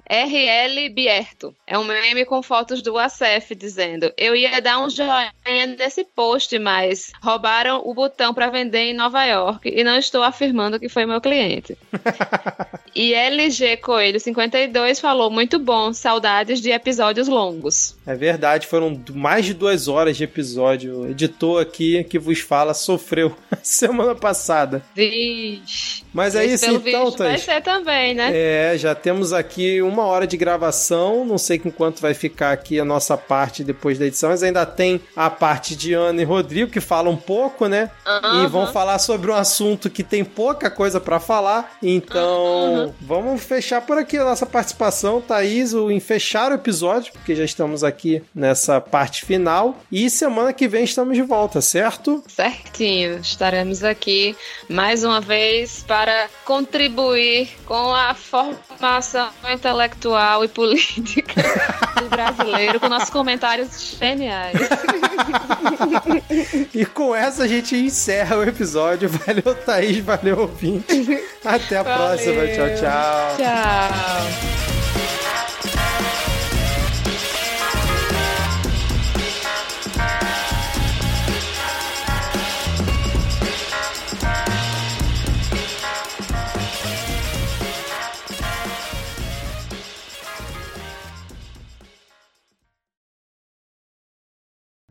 RL 0.09 0.89
Bierto. 0.89 1.53
É 1.67 1.77
um 1.77 1.83
meme 1.83 2.23
com 2.23 2.41
fotos 2.41 2.81
do 2.81 2.97
ACF 2.97 3.53
dizendo: 3.53 4.09
Eu 4.17 4.37
ia 4.37 4.61
dar 4.61 4.79
um 4.79 4.89
joinha 4.89 5.33
nesse 5.77 6.05
post, 6.05 6.57
mas 6.57 7.11
roubaram 7.21 7.81
o 7.83 7.93
botão 7.93 8.33
para 8.33 8.49
vender 8.49 8.91
em 8.91 8.93
Nova 8.93 9.25
York 9.25 9.67
e 9.67 9.83
não 9.83 9.97
estou 9.97 10.23
afirmando 10.23 10.79
que 10.79 10.87
foi 10.87 11.05
meu 11.05 11.19
cliente. 11.19 11.77
e 12.95 13.13
LG 13.13 13.75
Coelho 13.77 14.17
52 14.17 14.97
falou: 15.01 15.29
Muito 15.29 15.59
bom, 15.59 15.91
saudades 15.91 16.61
de 16.61 16.71
episódios 16.71 17.27
longos 17.27 17.54
longos. 17.55 17.94
É 18.05 18.13
verdade, 18.13 18.67
foram 18.67 19.01
mais 19.13 19.45
de 19.45 19.53
duas 19.53 19.87
horas 19.87 20.15
de 20.15 20.23
episódio. 20.23 21.01
O 21.01 21.09
editor 21.09 21.61
aqui 21.61 22.03
que 22.03 22.19
vos 22.19 22.39
fala 22.39 22.73
sofreu 22.73 23.35
semana 23.63 24.13
passada. 24.13 24.83
Vixe. 24.95 26.03
Mas 26.13 26.35
é 26.35 26.45
isso 26.45 26.65
então, 26.65 27.11
Thaís. 27.11 27.43
Vai 27.45 27.55
ser 27.55 27.61
também, 27.61 28.13
né? 28.13 28.31
É, 28.33 28.77
já 28.77 28.93
temos 28.93 29.33
aqui 29.33 29.81
uma 29.81 30.05
hora 30.05 30.27
de 30.27 30.37
gravação. 30.37 31.25
Não 31.25 31.37
sei 31.37 31.57
com 31.57 31.71
quanto 31.71 32.01
vai 32.01 32.13
ficar 32.13 32.51
aqui 32.51 32.79
a 32.79 32.85
nossa 32.85 33.17
parte 33.17 33.63
depois 33.63 33.97
da 33.97 34.05
edição, 34.05 34.29
mas 34.29 34.43
ainda 34.43 34.65
tem 34.65 35.01
a 35.15 35.29
parte 35.29 35.75
de 35.75 35.93
Ana 35.93 36.21
e 36.21 36.25
Rodrigo 36.25 36.71
que 36.71 36.79
falam 36.79 37.13
um 37.13 37.17
pouco, 37.17 37.67
né? 37.67 37.89
E 38.43 38.47
vão 38.47 38.67
falar 38.67 38.99
sobre 38.99 39.31
um 39.31 39.35
assunto 39.35 39.89
que 39.89 40.03
tem 40.03 40.23
pouca 40.23 40.69
coisa 40.69 41.01
para 41.01 41.19
falar. 41.19 41.75
Então, 41.81 42.93
vamos 43.01 43.43
fechar 43.43 43.81
por 43.81 43.97
aqui 43.97 44.17
a 44.17 44.23
nossa 44.23 44.45
participação, 44.45 45.19
Thaís, 45.19 45.73
em 45.73 45.99
fechar 45.99 46.51
o 46.51 46.55
episódio, 46.55 47.11
porque 47.11 47.35
já 47.35 47.43
estamos 47.43 47.83
aqui 47.95 48.21
nessa 48.33 48.81
parte 48.81 49.25
final. 49.25 49.77
E 49.91 50.09
semana 50.09 50.51
que 50.51 50.67
vem 50.67 50.83
estamos 50.83 51.15
de 51.15 51.23
volta, 51.23 51.61
certo? 51.61 52.23
Certinho. 52.27 53.19
Estaremos 53.19 53.83
aqui 53.83 54.35
mais 54.69 55.03
uma 55.03 55.21
vez 55.21 55.83
para 55.87 56.27
contribuir 56.43 57.49
com 57.65 57.93
a 57.93 58.13
formação 58.13 59.29
intelectual 59.49 60.43
e 60.43 60.47
política 60.47 61.41
do 62.01 62.09
brasileiro 62.09 62.79
com 62.79 62.89
nossos 62.89 63.09
comentários 63.09 63.95
geniais. 63.97 64.59
e 66.73 66.85
com 66.85 67.15
essa 67.15 67.43
a 67.43 67.47
gente 67.47 67.75
encerra 67.75 68.37
o 68.37 68.43
episódio. 68.43 69.09
Valeu, 69.09 69.55
Thaís. 69.55 69.99
Valeu, 69.99 70.39
ouvinte. 70.41 71.23
Até 71.43 71.77
a 71.77 71.83
Valeu. 71.83 72.07
próxima. 72.07 72.47
Tchau, 72.47 72.67
tchau. 72.75 73.37
Tchau. 73.37 74.74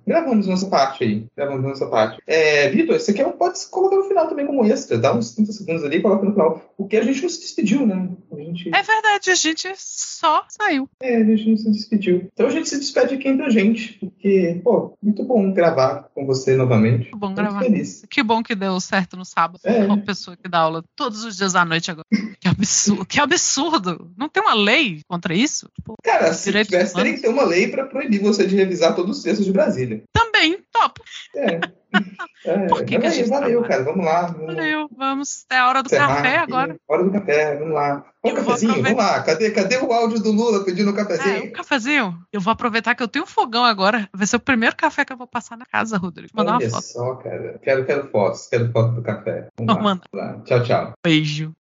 Gravamos 0.06 0.47
nossa 0.47 0.66
parte 0.66 1.05
aí. 1.05 1.26
Gravamos 1.36 1.62
nossa 1.62 1.86
parte. 1.86 2.20
É, 2.26 2.68
Vitor, 2.68 2.98
você 2.98 3.12
quer, 3.12 3.24
pode 3.32 3.59
colocar 3.70 3.97
no 3.97 4.05
final 4.05 4.28
também 4.28 4.47
como 4.47 4.64
extra. 4.64 4.98
Dá 4.98 5.14
uns 5.14 5.35
30 5.35 5.52
segundos 5.52 5.85
ali 5.85 5.97
e 5.98 6.02
coloca 6.02 6.24
no 6.24 6.32
final. 6.32 6.62
Porque 6.76 6.97
a 6.97 7.02
gente 7.02 7.22
não 7.22 7.28
se 7.28 7.40
despediu, 7.40 7.86
né? 7.86 8.09
A 8.32 8.36
gente... 8.36 8.68
É 8.68 8.82
verdade, 8.82 9.31
a 9.31 9.35
gente 9.35 9.72
só 9.76 10.44
saiu. 10.48 10.89
É, 11.01 11.16
a 11.16 11.24
gente 11.24 11.48
não 11.48 11.56
se 11.56 11.70
despediu. 11.70 12.28
Então 12.32 12.47
a 12.47 12.51
gente 12.51 12.68
se 12.68 12.78
despede 12.78 13.14
aqui 13.14 13.28
entre 13.28 13.47
a 13.47 13.51
gente. 13.51 13.94
Porque, 13.98 14.60
pô, 14.62 14.97
muito 15.02 15.24
bom 15.24 15.52
gravar 15.52 16.09
com 16.14 16.26
você 16.26 16.56
novamente. 16.56 17.10
Que 17.10 17.16
bom 17.16 17.26
muito 17.26 17.36
gravar. 17.36 17.60
feliz. 17.60 18.05
Que 18.09 18.22
bom 18.22 18.43
que 18.43 18.55
deu 18.55 18.78
certo 18.81 19.16
no 19.16 19.24
sábado. 19.24 19.60
É. 19.64 19.85
Uma 19.85 19.98
pessoa 19.98 20.36
que 20.36 20.48
dá 20.48 20.59
aula 20.59 20.85
todos 20.97 21.24
os 21.24 21.36
dias 21.36 21.55
à 21.55 21.64
noite 21.64 21.90
agora. 21.90 22.06
Que 22.44 22.48
absurdo. 22.48 23.06
Que 23.06 23.20
absurdo. 23.20 24.12
Não 24.18 24.28
tem 24.28 24.43
uma 24.43 24.52
lei 24.52 25.01
contra 25.09 25.35
isso? 25.35 25.66
Tipo, 25.74 25.94
Cara, 26.05 26.35
se 26.35 26.52
tivesse, 26.52 26.94
teria 26.94 27.14
que 27.14 27.22
ter 27.22 27.28
uma 27.28 27.44
lei 27.44 27.68
pra 27.68 27.86
proibir 27.86 28.20
você 28.20 28.47
de 28.47 28.55
revisar 28.55 28.94
todos 28.94 29.16
os 29.16 29.22
textos 29.22 29.47
de 29.47 29.52
Brasília. 29.52 29.94
Também, 30.12 30.59
top. 30.73 31.01
É. 31.37 31.61
É, 32.45 32.66
Por 32.66 32.85
que 32.85 32.99
que 32.99 33.07
a 33.07 33.11
gente 33.11 33.31
valeu, 33.31 33.62
trabalha? 33.62 33.69
cara. 33.69 33.85
Vamos 33.85 34.05
lá. 34.05 34.23
Vamos 34.27 34.47
Valeu, 34.47 34.89
vamos. 34.99 35.47
É 35.51 35.57
a 35.59 35.69
hora 35.69 35.81
do 35.83 35.87
encerrar 35.87 36.16
café 36.16 36.37
aqui. 36.39 36.53
agora. 36.53 36.77
Hora 36.89 37.05
do 37.05 37.11
café, 37.12 37.57
vamos 37.57 37.73
lá. 37.73 38.05
Vou 38.23 38.35
cafezinho, 38.35 38.83
vamos 38.83 38.99
lá. 38.99 39.23
Cadê, 39.23 39.51
cadê 39.53 39.77
o 39.79 39.93
áudio 39.93 40.21
do 40.21 40.33
Lula 40.33 40.65
pedindo 40.65 40.91
um 40.91 40.95
É, 40.95 40.97
cafezinho? 40.97 41.45
um 41.45 41.53
cafezinho. 41.53 42.19
Eu 42.33 42.41
vou 42.41 42.53
aproveitar 42.53 42.95
que 42.97 43.03
eu 43.03 43.07
tenho 43.09 43.25
um 43.25 43.29
fogão 43.29 43.65
agora. 43.65 44.09
Vai 44.12 44.27
ser 44.27 44.37
o 44.37 44.41
primeiro 44.41 44.75
café 44.77 45.05
que 45.05 45.12
eu 45.12 45.16
vou 45.16 45.27
passar 45.29 45.57
na 45.57 45.65
casa, 45.65 45.97
Rodrigo. 45.97 46.31
Vou 46.35 46.45
mandar 46.45 46.57
Olha 46.59 46.66
uma 46.66 46.73
foto. 46.83 46.85
só, 46.85 47.15
cara. 47.15 47.61
Quero, 47.62 47.85
quero 47.87 48.11
fotos. 48.11 48.47
Quero 48.49 48.73
foto 48.73 48.91
do 48.97 49.03
café. 49.03 49.47
Vamos 49.57 49.75
Vou 49.77 49.85
lá. 49.85 50.01
lá. 50.12 50.41
Tchau, 50.45 50.62
tchau. 50.65 50.93
Beijo. 51.03 51.53